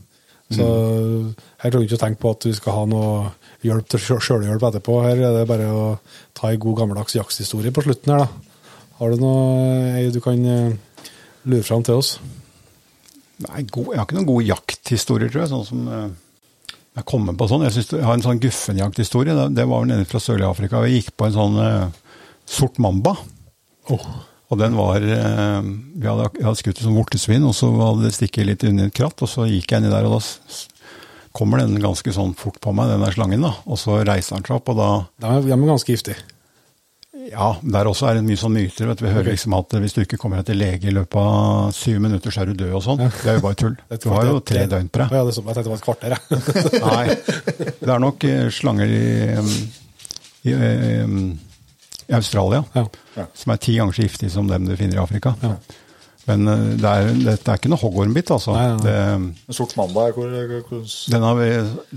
Så 0.52 0.66
mm. 0.68 1.28
her 1.62 1.72
trenger 1.72 1.80
vi 1.80 1.88
ikke 1.88 1.98
tenke 2.02 2.20
på 2.20 2.30
at 2.34 2.44
vi 2.44 2.50
skal 2.52 2.74
ha 2.76 2.80
noe 2.84 3.30
hjelp 3.64 3.86
til 3.88 4.02
sjølhjelp 4.20 4.66
etterpå. 4.68 4.98
Her 5.00 5.22
er 5.30 5.38
det 5.38 5.46
bare 5.48 5.68
å 5.72 5.84
ta 6.36 6.50
en 6.50 6.60
god 6.60 6.82
gammeldags 6.82 7.16
jakthistorie 7.16 7.72
på 7.72 7.86
slutten 7.86 8.12
her, 8.12 8.26
da. 8.26 8.66
Har 8.98 9.14
du 9.14 9.22
noe 9.22 10.10
du 10.12 10.20
kan 10.22 10.44
lure 10.44 11.64
fram 11.64 11.86
til 11.88 12.02
oss? 12.02 12.12
Nei, 13.46 13.64
god, 13.64 13.94
jeg 13.94 14.02
har 14.02 14.04
ikke 14.04 14.18
noen 14.18 14.28
god 14.28 14.50
jakthistorie, 14.50 15.32
tror 15.32 15.42
jeg. 15.46 15.52
Sånn 15.54 15.66
som 15.70 15.88
Jeg 15.88 17.08
kommer 17.08 17.32
på 17.32 17.48
sånn, 17.48 17.64
jeg, 17.64 17.78
synes, 17.78 17.94
jeg 17.96 18.04
har 18.04 18.20
en 18.20 18.26
sånn 18.28 18.44
guffenjakthistorie. 18.44 19.38
Det, 19.38 19.48
det 19.56 19.68
var 19.72 19.88
nede 19.88 20.04
fra 20.10 20.20
Sør-Afrika, 20.20 20.84
Vi 20.84 20.98
gikk 20.98 21.14
på 21.16 21.30
en 21.30 21.38
sånn 21.38 21.56
uh, 21.56 22.18
sort 22.44 22.76
mamba. 22.76 23.16
Oh. 23.90 24.04
Og 24.52 24.58
den 24.60 24.76
var 24.76 25.00
uh, 25.00 25.62
Vi 25.64 26.06
hadde, 26.06 26.28
hadde 26.44 26.58
skutt 26.60 26.82
som 26.82 26.98
vortesvin, 26.98 27.46
og 27.48 27.56
så 27.56 27.70
hadde 27.72 28.06
det 28.06 28.14
stikket 28.16 28.48
litt 28.48 28.66
under 28.68 28.90
et 28.90 28.96
kratt. 28.96 29.24
Og 29.24 29.30
så 29.30 29.48
gikk 29.48 29.72
jeg 29.72 29.82
inni 29.82 29.92
der, 29.92 30.06
og 30.08 30.18
da 30.18 30.60
kommer 31.32 31.62
den 31.62 31.80
ganske 31.80 32.12
sånn 32.12 32.34
fort 32.36 32.60
på 32.60 32.74
meg, 32.76 32.92
den 32.92 33.04
der 33.06 33.16
slangen. 33.16 33.46
da, 33.46 33.54
Og 33.64 33.80
så 33.80 34.02
reiser 34.04 34.36
den 34.36 34.46
seg 34.46 34.58
opp, 34.58 34.68
og 34.74 34.78
da 34.78 34.90
Da 35.24 35.38
er 35.38 35.48
den 35.48 35.66
ganske 35.70 35.96
giftig. 35.96 36.18
Ja, 37.30 37.52
der 37.62 37.86
også 37.86 38.08
er 38.08 38.18
det 38.18 38.24
mye 38.26 38.40
sånn 38.40 38.54
myter. 38.56 38.88
vet 38.88 38.98
du. 38.98 39.04
Vi 39.04 39.12
hører 39.12 39.26
okay. 39.28 39.36
liksom 39.36 39.54
at 39.54 39.74
hvis 39.84 39.94
du 39.94 40.00
ikke 40.02 40.18
kommer 40.18 40.40
deg 40.40 40.48
til 40.50 40.58
lege 40.58 40.88
i 40.90 40.94
løpet 40.96 41.18
av 41.20 41.70
syv 41.76 42.00
minutter, 42.02 42.34
så 42.34 42.42
er 42.42 42.50
du 42.50 42.54
død 42.58 42.72
og 42.78 42.82
sånn. 42.86 43.02
Ja. 43.04 43.10
Det 43.14 43.30
er 43.30 43.38
jo 43.38 43.44
bare 43.44 43.58
tull. 43.60 43.76
Du 44.02 44.08
har 44.10 44.26
jo 44.26 44.40
tre 44.52 44.64
døgn 44.72 44.88
på 44.90 45.02
deg. 45.02 45.14
Ja, 45.14 45.22
det 45.22 45.32
er 45.32 45.36
som, 45.36 45.46
jeg 45.46 45.58
tenkte 45.58 45.68
det 45.68 45.74
var 45.74 45.82
et 45.82 45.86
kvarter, 45.86 46.16
jeg. 46.16 46.22
Nei, 46.88 47.68
det 47.78 47.94
er 47.94 48.02
nok 48.02 48.26
eh, 48.26 48.48
slanger 48.52 48.94
i, 48.96 49.04
i, 50.50 50.56
i, 50.56 50.72
um, 51.06 51.20
i 52.08 52.16
Australia 52.16 52.62
ja. 52.74 52.86
som 53.34 53.54
er 53.54 53.60
ti 53.62 53.76
ganger 53.78 53.96
så 53.96 54.06
giftig 54.06 54.30
som 54.34 54.48
dem 54.50 54.66
du 54.68 54.74
finner 54.76 54.98
i 54.98 55.02
Afrika. 55.02 55.34
Ja. 55.42 55.56
Men 56.28 56.46
uh, 56.46 56.72
det 56.78 56.88
er, 56.88 57.12
dette 57.26 57.50
er 57.50 57.60
ikke 57.60 57.70
noe 57.72 57.82
hoggormbitt, 57.82 58.30
altså. 58.30 58.54
Nei, 58.54 58.66
nei. 58.78 58.82
Det, 59.46 59.54
Sort 59.58 59.74
mandag, 59.78 60.14
hvor, 60.14 60.34
hvor... 60.68 60.82
Denne, 61.10 61.32
vi, 61.40 61.48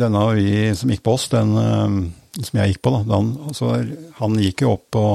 denne 0.02 0.27
vi 0.38 0.48
som 0.77 0.94
gikk 0.94 1.06
på 1.06 1.18
oss, 1.18 1.27
den 1.34 1.53
som 2.44 2.60
jeg 2.60 2.73
gikk 2.73 2.82
på, 2.84 2.91
da, 2.91 3.03
han, 3.15 3.32
altså, 3.48 3.72
han, 4.19 4.36
gikk 4.41 4.65
jo 4.65 4.76
opp 4.76 4.86
på, 4.95 5.06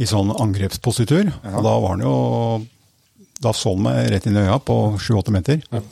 i 0.00 0.08
sånn 0.08 0.32
angrepspositur. 0.32 1.28
Ja. 1.28 1.52
Og 1.58 1.66
da 1.66 1.76
var 1.82 1.94
han 1.94 2.04
jo 2.04 2.16
Da 3.42 3.52
så 3.52 3.74
han 3.74 3.84
meg 3.84 4.10
rett 4.12 4.26
inn 4.28 4.36
i 4.38 4.44
øya 4.46 4.56
på 4.64 4.96
sju-åtte 5.00 5.32
meter. 5.34 5.60
Ja, 5.68 5.82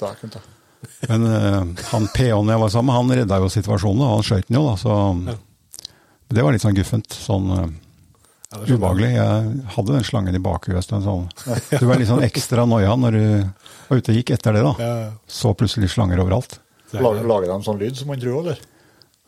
Men 1.08 1.26
uh, 1.28 1.64
han 1.90 2.08
PH-en 2.12 2.52
jeg 2.52 2.60
var 2.62 2.72
sammen 2.72 2.92
med, 2.92 2.96
han 2.96 3.18
redda 3.20 3.40
jo 3.42 3.50
situasjonen, 3.52 4.04
og 4.04 4.14
han 4.14 4.24
skøyt 4.24 4.48
den 4.48 4.58
jo, 4.60 4.64
da. 4.70 4.76
Så 4.80 4.94
ja. 5.28 5.36
det 6.38 6.44
var 6.46 6.56
litt 6.56 6.64
sånn 6.64 6.76
guffent. 6.78 7.16
Sånn 7.26 7.50
uh, 7.52 7.66
ubehagelig. 8.62 9.10
Jeg 9.16 9.54
hadde 9.76 9.96
den 9.96 10.06
slangen 10.06 10.36
i 10.38 10.42
bakhuet. 10.42 10.86
Sånn. 10.86 11.26
Du 11.70 11.86
var 11.88 12.00
litt 12.00 12.10
sånn 12.10 12.24
ekstra 12.26 12.66
noia 12.68 12.94
når 12.98 13.18
du 13.18 13.24
var 13.88 14.00
ute 14.00 14.14
og 14.14 14.20
gikk 14.20 14.34
etter 14.36 14.56
det, 14.56 14.62
da. 14.66 14.92
Så 15.30 15.54
plutselig 15.58 15.90
slanger 15.94 16.22
overalt. 16.24 16.60
Lager, 16.94 17.26
lager 17.26 17.50
de 17.50 17.58
sånn 17.66 17.80
lyd 17.80 17.98
som 17.98 18.12
man 18.12 18.20
tror, 18.22 18.44
eller? 18.44 18.60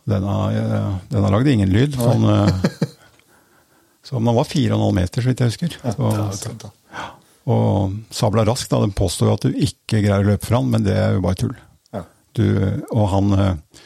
Den 0.06 0.22
har, 0.22 0.58
den 1.10 1.24
har 1.24 1.34
lagd 1.34 1.48
ingen 1.50 1.72
lyd. 1.72 1.96
Sånn, 1.98 2.22
eh, 2.30 2.86
så 4.06 4.20
den 4.20 4.34
var 4.36 4.44
4,5 4.46 4.92
meter, 4.94 5.22
så 5.22 5.32
vidt 5.32 5.40
jeg 5.42 5.50
husker. 5.50 5.72
Så, 5.96 6.52
ja. 6.94 7.06
Og 7.50 7.96
sabla 8.14 8.44
raskt. 8.46 8.70
da. 8.70 8.78
Den 8.84 8.94
påstår 8.94 9.28
jo 9.28 9.34
at 9.34 9.46
du 9.48 9.58
ikke 9.66 9.98
greier 10.04 10.22
å 10.22 10.30
løpe 10.30 10.46
fra 10.46 10.60
den, 10.62 10.70
men 10.70 10.86
det 10.86 10.94
er 10.94 11.16
jo 11.16 11.24
bare 11.24 11.38
tull. 11.40 11.56
Ja. 11.94 12.04
Du, 12.38 12.46
og 12.94 13.08
han 13.10 13.34
eh, 13.34 13.82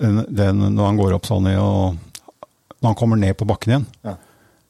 den, 0.00 0.24
den, 0.28 0.62
Når 0.74 0.88
han 0.88 0.98
går 0.98 1.14
opp 1.16 1.28
sånn 1.28 1.46
i 1.46 1.54
og 1.54 1.94
Når 2.80 2.88
han 2.88 2.96
kommer 2.98 3.20
ned 3.20 3.36
på 3.38 3.46
bakken 3.46 3.72
igjen, 3.72 3.84
ja. 4.02 4.16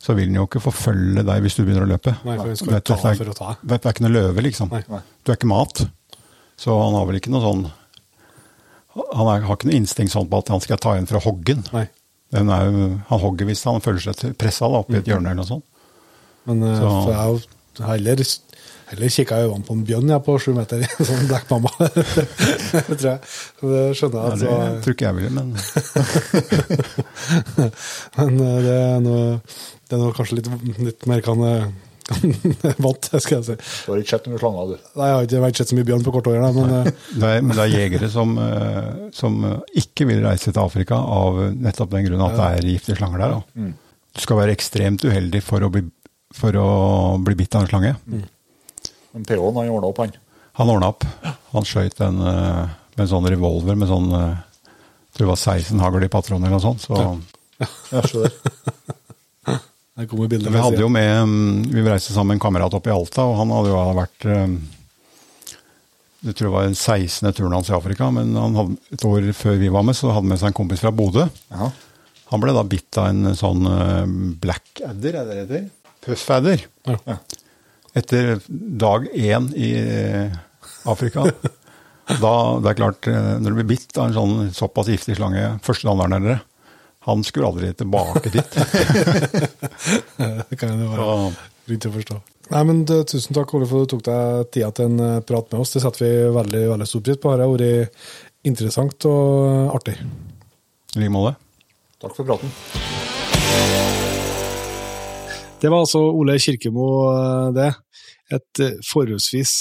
Så 0.04 0.12
vil 0.16 0.28
den 0.28 0.36
jo 0.36 0.44
ikke 0.44 0.60
forfølge 0.60 1.22
deg 1.24 1.44
hvis 1.44 1.56
du 1.56 1.62
begynner 1.62 1.86
å 1.86 1.90
løpe. 1.94 2.12
Nei, 2.28 2.36
for 2.36 2.58
skal 2.60 2.82
ta 2.84 2.98
for 3.00 3.30
å 3.32 3.36
ta. 3.38 3.54
Det 3.62 3.78
er 3.80 3.94
ikke 3.94 4.04
noe 4.04 4.12
løve, 4.12 4.44
liksom. 4.44 4.72
Nei. 4.74 5.00
Du 5.24 5.32
er 5.32 5.38
ikke 5.38 5.48
mat. 5.48 5.80
Så 6.60 6.76
han 6.76 6.96
har 6.98 7.08
vel 7.08 7.18
ikke 7.18 7.32
noe 7.32 7.42
sånn 7.44 7.64
han 8.94 9.26
er, 9.26 9.42
har 9.42 9.56
ikke 9.56 9.66
noe 9.66 9.78
instinkt 9.80 10.12
sånn 10.14 10.28
på 10.30 10.38
at 10.38 10.52
han 10.52 10.60
skal 10.62 10.78
ta 10.78 10.92
igjen 10.94 11.08
fra 11.10 11.22
hoggen. 11.24 11.64
Nei. 11.74 11.88
Jo, 12.34 12.42
han 13.08 13.22
hogger 13.22 13.48
hvis 13.48 13.62
han 13.66 13.82
føler 13.82 14.02
seg 14.02 14.36
pressa 14.38 14.68
oppi 14.68 14.96
i 14.96 15.00
et 15.00 15.06
mm. 15.06 15.10
hjørne 15.10 15.32
eller 15.32 15.40
noe 15.40 15.48
sånt. 15.48 15.66
Men 16.48 16.62
så, 16.62 16.92
så. 17.06 17.10
jeg 17.78 17.86
har 17.86 17.96
heller, 17.96 18.22
heller 18.94 19.12
kikka 19.12 19.38
i 19.38 19.46
øynene 19.48 19.66
på 19.68 19.76
en 19.76 19.84
bjørn 19.88 20.12
ja, 20.14 20.18
på 20.24 20.38
sju 20.40 20.50
meter, 20.56 20.84
som 20.98 21.24
blekkmamma. 21.30 21.72
det 21.84 22.98
tror 22.98 23.10
jeg. 23.10 23.20
Det 23.60 23.84
skjønner 23.98 24.18
jeg. 24.18 24.26
Altså. 24.32 24.46
Ja, 24.48 24.58
det 24.64 24.82
tror 24.84 24.96
ikke 24.96 25.08
jeg 25.08 25.16
ville, 25.20 25.32
men 25.34 25.48
Men 28.18 28.32
uh, 28.40 28.58
det 28.64 28.76
er 28.76 29.00
noe, 29.04 29.24
det 29.84 29.96
er 29.96 30.00
noe 30.00 30.14
kanskje 30.16 30.40
litt, 30.40 30.48
litt 30.78 31.10
mer 31.10 31.20
kan 31.24 31.42
vant, 32.84 33.08
skal 33.16 33.38
jeg 33.38 33.44
si. 33.46 33.54
Du 33.86 33.92
har 33.92 34.02
ikke 34.02 34.12
sett 34.12 34.26
noen 34.28 34.40
slanger, 34.42 34.74
du? 34.74 34.90
Nei, 34.98 35.08
jeg 35.08 35.16
har 35.16 35.28
ikke, 35.28 35.40
ikke 35.48 35.62
sett 35.62 35.72
så 35.72 35.78
mye 35.78 35.88
bjørn 35.88 36.04
på 36.04 36.14
kortåret. 36.14 36.58
Men, 36.58 36.74
eh, 36.80 36.90
det 37.14 37.30
er, 37.30 37.40
men 37.40 37.56
det 37.56 37.64
er 37.64 37.72
jegere 37.72 38.10
som, 38.12 38.36
eh, 38.40 38.90
som, 39.16 39.40
ikke 39.84 40.08
vil 40.10 40.20
reise 40.24 40.52
til 40.52 40.62
Afrika 40.62 40.98
av 41.00 41.40
nettopp 41.54 41.94
den 41.94 42.06
grunn 42.08 42.26
at 42.26 42.36
det 42.38 42.50
er 42.50 42.70
giftige 42.74 43.00
slanger 43.00 43.24
der. 43.24 43.38
Mm. 43.56 43.72
Du 44.14 44.22
skal 44.22 44.40
være 44.42 44.54
ekstremt 44.54 45.04
uheldig 45.06 45.42
for 45.42 45.64
å 45.64 45.72
bli, 45.72 45.86
for 46.34 46.60
å 46.60 46.68
bli 47.24 47.38
bitt 47.38 47.56
av 47.56 47.64
en 47.64 47.72
slange. 47.72 47.96
Mm. 48.04 48.24
Men 49.14 49.26
PH-en 49.28 49.60
har 49.60 49.70
ordna 49.70 49.90
opp, 49.90 50.02
han? 50.02 50.16
Han 50.58 50.72
ordna 50.74 50.90
opp. 50.94 51.06
Han 51.54 51.66
skøyt 51.66 52.02
en 52.04 52.18
eh, 52.22 52.74
med 52.94 53.06
en 53.06 53.10
sånn 53.10 53.30
revolver 53.30 53.78
med 53.78 53.90
sånn 53.90 54.10
jeg 55.14 55.18
tror 55.18 55.28
det 55.28 55.30
var 55.30 55.42
16 55.54 55.78
hagl 55.82 56.02
i 56.02 56.10
patroner 56.10 56.50
eller 56.50 56.58
noe 56.58 56.62
sånt. 56.64 56.82
Så. 56.82 56.98
Ja. 56.98 57.66
Jeg 57.92 58.08
skjønner. 58.10 58.32
Der 59.94 60.08
kommer 60.10 60.26
bildet. 60.26 60.50
Vi 60.50 60.58
hadde 60.58 60.80
jo 60.82 60.88
med, 60.90 61.10
mm, 61.30 61.58
vi 61.70 61.84
reiste 61.86 62.10
sammen 62.10 62.32
med 62.32 62.40
en 62.40 62.42
kamerat 62.42 62.74
opp 62.74 62.88
i 62.90 62.90
Alta, 62.90 63.22
og 63.30 63.36
han 63.38 63.52
hadde 63.54 63.70
jo 63.70 63.82
vært 63.94 64.26
mm, 64.26 64.56
Jeg 66.24 66.34
tror 66.34 66.48
det 66.48 66.54
var 66.56 66.66
den 66.66 66.74
16. 66.74 67.30
turen 67.30 67.54
hans 67.54 67.70
i 67.70 67.76
Afrika, 67.78 68.08
men 68.10 68.34
han 68.34 68.58
hadde, 68.58 68.74
et 68.96 69.06
år 69.06 69.28
før 69.38 69.60
vi 69.62 69.70
var 69.70 69.86
med, 69.86 69.94
så 69.94 70.08
hadde 70.08 70.24
han 70.24 70.32
med 70.32 70.42
seg 70.42 70.50
en 70.50 70.58
kompis 70.58 70.82
fra 70.82 70.90
Bodø. 70.90 71.28
Ja. 71.54 71.70
Han 72.32 72.42
ble 72.42 72.56
da 72.56 72.66
bitt 72.66 72.98
av 72.98 73.12
en 73.12 73.38
sånn 73.38 73.70
blackadder, 74.42 75.20
er 75.20 75.30
det 75.30 75.30
det 75.30 75.40
heter? 75.44 75.70
Puffadder. 76.08 76.66
Ja. 76.90 77.20
Etter 77.94 78.40
dag 78.48 79.06
én 79.14 79.52
i 79.54 79.70
eh, 79.78 80.34
Afrika. 80.90 81.28
Da, 82.04 82.32
det 82.60 82.72
er 82.72 82.76
klart, 82.76 83.06
eh, 83.06 83.28
når 83.40 83.54
du 83.54 83.58
blir 83.60 83.70
bitt 83.76 83.94
av 83.96 84.08
en 84.08 84.16
sånn 84.16 84.50
såpass 84.52 84.90
giftig 84.90 85.14
slange 85.16 85.54
første 85.64 85.86
dagen 85.86 86.02
der 86.02 86.12
nede, 86.20 86.36
han 87.06 87.22
skulle 87.24 87.52
aldri 87.52 87.70
tilbake 87.76 88.32
dit. 88.34 88.58
det 90.50 90.58
kan 90.58 90.74
jo 90.74 90.90
være 90.90 91.06
grunn 91.68 91.80
til 91.84 91.92
å 91.92 91.94
forstå. 91.94 92.18
Nei, 92.50 92.62
men 92.68 92.82
det, 92.88 92.98
Tusen 93.08 93.36
takk, 93.36 93.54
Ole, 93.56 93.68
for 93.70 93.84
at 93.84 93.88
du 93.88 93.94
tok 93.94 94.04
deg 94.08 94.50
tida 94.52 94.68
til 94.76 94.90
en 94.90 95.00
eh, 95.06 95.22
prat 95.24 95.48
med 95.52 95.62
oss. 95.62 95.72
Det 95.76 95.84
setter 95.84 96.04
vi 96.04 96.12
veldig 96.34 96.64
veldig 96.74 96.90
stor 96.90 97.04
pris 97.06 97.20
på. 97.22 97.32
Det 97.38 97.46
har 97.46 97.54
vært 97.54 98.50
interessant 98.50 99.08
og 99.08 99.72
artig. 99.78 99.96
I 100.94 101.04
like 101.04 101.14
måte. 101.14 101.36
Takk 102.02 102.18
for 102.18 102.26
praten. 102.28 102.52
Det 105.62 105.70
var 105.72 105.86
altså 105.86 106.02
Ole 106.12 106.36
Kirkemo, 106.42 106.86
eh, 107.14 107.48
det. 107.56 107.70
Et 108.32 108.60
eh, 108.64 108.76
forholdsvis 108.88 109.54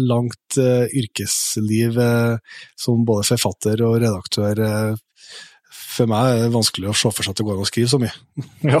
langt 0.00 0.56
yrkesliv 0.56 1.98
som 2.80 3.04
både 3.04 3.26
forfatter 3.34 3.82
og 3.84 3.98
redaktør 4.00 4.62
for 5.94 6.10
meg 6.10 6.28
er 6.28 6.42
det 6.44 6.54
vanskelig 6.54 6.90
å 6.90 6.96
se 6.96 7.10
for 7.14 7.24
seg 7.24 7.34
at 7.34 7.40
det 7.40 7.46
går 7.46 7.58
an 7.58 7.64
å 7.64 7.68
skrive 7.68 7.90
så 7.90 8.00
mye. 8.02 8.14
Ja. 8.74 8.80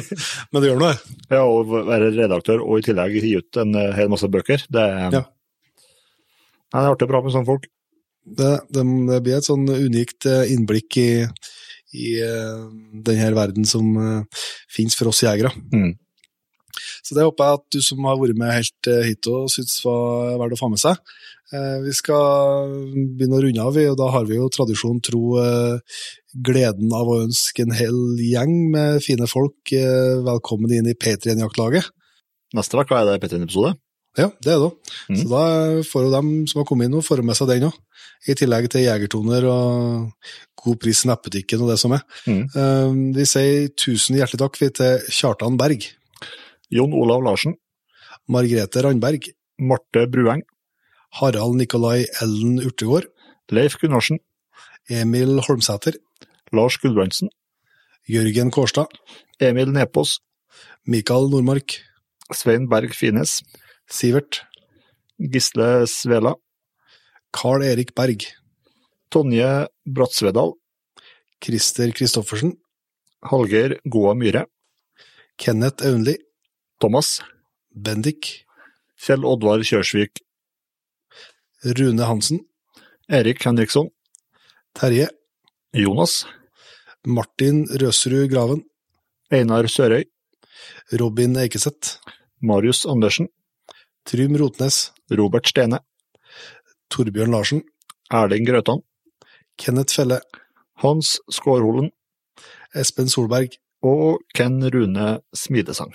Men 0.50 0.62
det 0.62 0.70
gjør 0.70 0.82
noe. 0.82 0.94
Ja, 1.30 1.42
å 1.44 1.62
være 1.66 2.12
redaktør 2.14 2.64
og 2.64 2.80
i 2.80 2.86
tillegg 2.86 3.18
gi 3.20 3.36
ut 3.40 3.60
en 3.62 3.76
eh, 3.78 3.92
hel 3.96 4.10
masse 4.12 4.30
bøker, 4.32 4.64
det 4.72 4.84
er, 4.84 5.18
ja. 5.18 5.24
det 5.26 6.82
er 6.82 6.90
artig 6.92 7.08
å 7.08 7.12
prate 7.12 7.28
med 7.28 7.36
sånne 7.36 7.50
folk. 7.50 7.68
Det, 8.26 8.52
det, 8.74 8.82
det, 8.82 9.20
blir 9.22 9.38
et 9.38 9.46
sånn 9.46 9.68
unikt 9.68 10.26
eh, 10.30 10.48
innblikk 10.54 10.98
i, 11.02 11.10
i 11.96 12.08
denne 13.06 13.30
verden 13.36 13.68
som 13.68 13.92
finnes 14.72 14.96
for 14.98 15.12
oss 15.12 15.22
jegere. 15.24 15.52
Mm. 15.72 15.94
Så 17.02 17.16
det 17.16 17.24
håper 17.26 17.48
jeg 17.48 17.60
at 17.60 17.66
du 17.76 17.80
som 17.84 18.04
har 18.08 18.20
vært 18.20 18.40
med 18.40 18.54
helt 18.54 18.92
hit 19.06 19.30
og 19.32 19.50
syns 19.52 19.78
var 19.84 20.36
verdt 20.42 20.58
å 20.58 20.60
få 20.60 20.70
med 20.72 20.82
seg. 20.82 21.00
Eh, 21.54 21.78
vi 21.84 21.92
skal 21.94 22.70
begynne 23.14 23.38
å 23.38 23.42
runde 23.44 23.62
av, 23.62 23.76
og 23.78 23.98
da 24.00 24.10
har 24.16 24.26
vi 24.26 24.38
jo 24.38 24.48
tradisjon 24.50 24.98
tro 25.04 25.36
eh, 25.38 25.98
gleden 26.46 26.90
av 26.96 27.06
å 27.06 27.20
ønske 27.22 27.62
en 27.62 27.74
hel 27.76 27.98
gjeng 28.18 28.54
med 28.72 29.02
fine 29.04 29.28
folk 29.30 29.70
eh, 29.76 30.16
velkommen 30.26 30.74
inn 30.74 30.90
i 30.90 30.96
P3-jaktlaget. 30.98 31.92
Neste 32.56 32.80
uke 32.80 32.98
er 32.98 33.06
det 33.06 33.20
P3-episode? 33.22 33.76
Ja, 34.16 34.30
det 34.42 34.54
er 34.56 34.62
det. 34.64 34.72
Mm. 35.12 35.18
Så 35.20 35.26
da 35.30 35.44
får 35.86 36.06
jo 36.06 36.14
dem 36.14 36.30
som 36.50 36.62
har 36.62 36.66
kommet 36.66 36.88
inn, 36.88 36.98
få 37.04 37.20
med 37.20 37.38
seg 37.38 37.50
den 37.52 37.68
òg. 37.68 37.78
I 38.26 38.34
tillegg 38.34 38.66
til 38.72 38.86
jegertoner 38.86 39.44
og 39.46 40.26
god 40.64 40.78
pris 40.82 41.04
i 41.04 41.10
nettbutikken 41.10 41.62
og 41.62 41.68
det 41.70 41.76
som 41.78 41.92
er. 41.94 42.02
Mm. 42.24 43.12
Vi 43.14 43.26
sier 43.28 43.68
tusen 43.76 44.16
hjertelig 44.18 44.40
takk 44.40 44.56
til 44.80 45.04
Kjartan 45.12 45.60
Berg. 45.60 45.84
Jon 46.70 46.92
Olav 46.92 47.22
Larsen. 47.22 47.54
Margrethe 48.28 48.82
Randberg. 48.82 49.32
Marte 49.58 50.06
Brueng. 50.06 50.42
Harald 51.10 51.56
Nikolai 51.56 52.04
Ellen 52.20 52.58
Urtegård. 52.58 53.06
Leif 53.50 53.78
Gunnarsen. 53.80 54.18
Emil 54.88 55.40
Holmsæter. 55.40 55.94
Lars 56.52 56.76
Gudbrandsen. 56.76 57.30
Jørgen 58.08 58.50
Kårstad. 58.50 58.86
Emil 59.40 59.72
Nepås. 59.72 60.18
Mikael 60.86 61.30
Nordmark. 61.30 61.78
Svein 62.32 62.68
Berg 62.68 62.94
Fines. 62.94 63.42
Sivert. 63.88 64.42
Gisle 65.18 65.86
Svela. 65.86 66.34
Carl 67.32 67.62
Erik 67.62 67.94
Berg. 67.94 68.26
Tonje 69.10 69.68
Bratsvedal. 69.86 70.54
Christer 71.40 71.92
Christoffersen. 71.92 72.56
Hallgeir 73.22 73.78
Goa 73.84 74.14
Myhre. 74.14 74.46
Kenneth 75.38 75.84
Aunli. 75.84 76.25
Thomas. 76.80 77.20
Bendik. 77.74 78.46
Kjell 78.96 79.24
Oddvar 79.28 79.60
Kjørsvik 79.60 80.22
Rune 81.64 82.04
Hansen. 82.04 82.40
Erik 83.08 83.44
Henriksson. 83.44 83.90
Terje. 84.74 85.08
Jonas. 85.72 86.26
Martin 87.06 87.66
Røsrud 87.66 88.28
Graven. 88.30 88.62
Einar 89.32 89.66
Sørøy. 89.66 90.04
Robin 91.00 91.36
Eikeseth. 91.36 91.98
Marius 92.40 92.86
Andersen. 92.86 93.28
Trym 94.04 94.36
Rotnes. 94.36 94.92
Robert 95.10 95.48
Stene. 95.48 95.80
Torbjørn 96.90 97.32
Larsen. 97.32 97.62
Erling 98.12 98.46
Grøtan. 98.46 98.82
Kenneth 99.58 99.94
Felle. 99.94 100.20
Hans 100.82 101.20
Skårholen. 101.30 101.90
Espen 102.74 103.08
Solberg. 103.08 103.56
Og 103.82 104.20
Ken 104.34 104.62
Rune 104.74 105.20
Smidesang. 105.34 105.92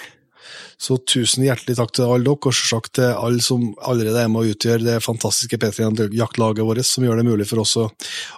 Så 0.81 0.97
tusen 1.07 1.45
hjertelig 1.45 1.77
takk 1.77 1.93
til 1.95 2.07
alle 2.07 2.26
dere, 2.26 2.38
og 2.38 2.55
selvsagt 2.55 2.95
til 2.97 3.11
alle 3.11 3.43
som 3.45 3.68
allerede 3.88 4.23
er 4.23 4.31
med 4.31 4.43
og 4.43 4.55
utgjør 4.55 4.84
det 4.85 4.97
fantastiske 5.05 5.59
P3-jaktlaget 5.61 6.65
vårt, 6.68 6.84
som 6.88 7.05
gjør 7.05 7.22
det 7.22 7.27
mulig 7.30 7.47
for 7.49 7.63
oss 7.63 7.77
å, 7.81 7.88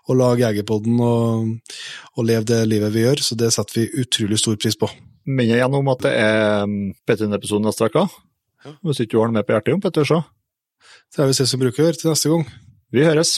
å 0.09 0.17
lage 0.17 0.43
Jegerpodden 0.43 0.99
og, 0.99 1.73
og, 2.15 2.21
leve 2.27 2.47
det 2.51 2.61
livet 2.69 2.93
vi 2.95 3.05
gjør. 3.05 3.23
Så 3.23 3.39
det 3.39 3.53
setter 3.55 3.80
vi 3.80 4.03
utrolig 4.03 4.41
stor 4.41 4.59
pris 4.59 4.80
på. 4.80 4.91
Minner 5.23 5.61
igjen 5.61 5.80
om 5.80 5.91
at 5.93 6.03
det 6.03 6.13
er 6.19 6.77
P3-episoden 7.07 7.69
neste 7.69 7.89
uke. 7.89 8.07
Hvis 8.84 9.03
ikke 9.03 9.17
du 9.17 9.21
har 9.21 9.31
den 9.31 9.39
med 9.39 9.47
på 9.47 9.55
hjertet, 9.55 9.75
Jon 9.75 9.84
Petter, 9.84 10.07
så 10.07 10.23
Det 11.13 11.23
er 11.23 11.30
vi 11.30 11.45
som 11.45 11.59
bruker 11.61 11.93
til 11.93 12.09
neste 12.09 12.31
gang. 12.31 12.47
Vi 12.91 13.05
høres. 13.05 13.38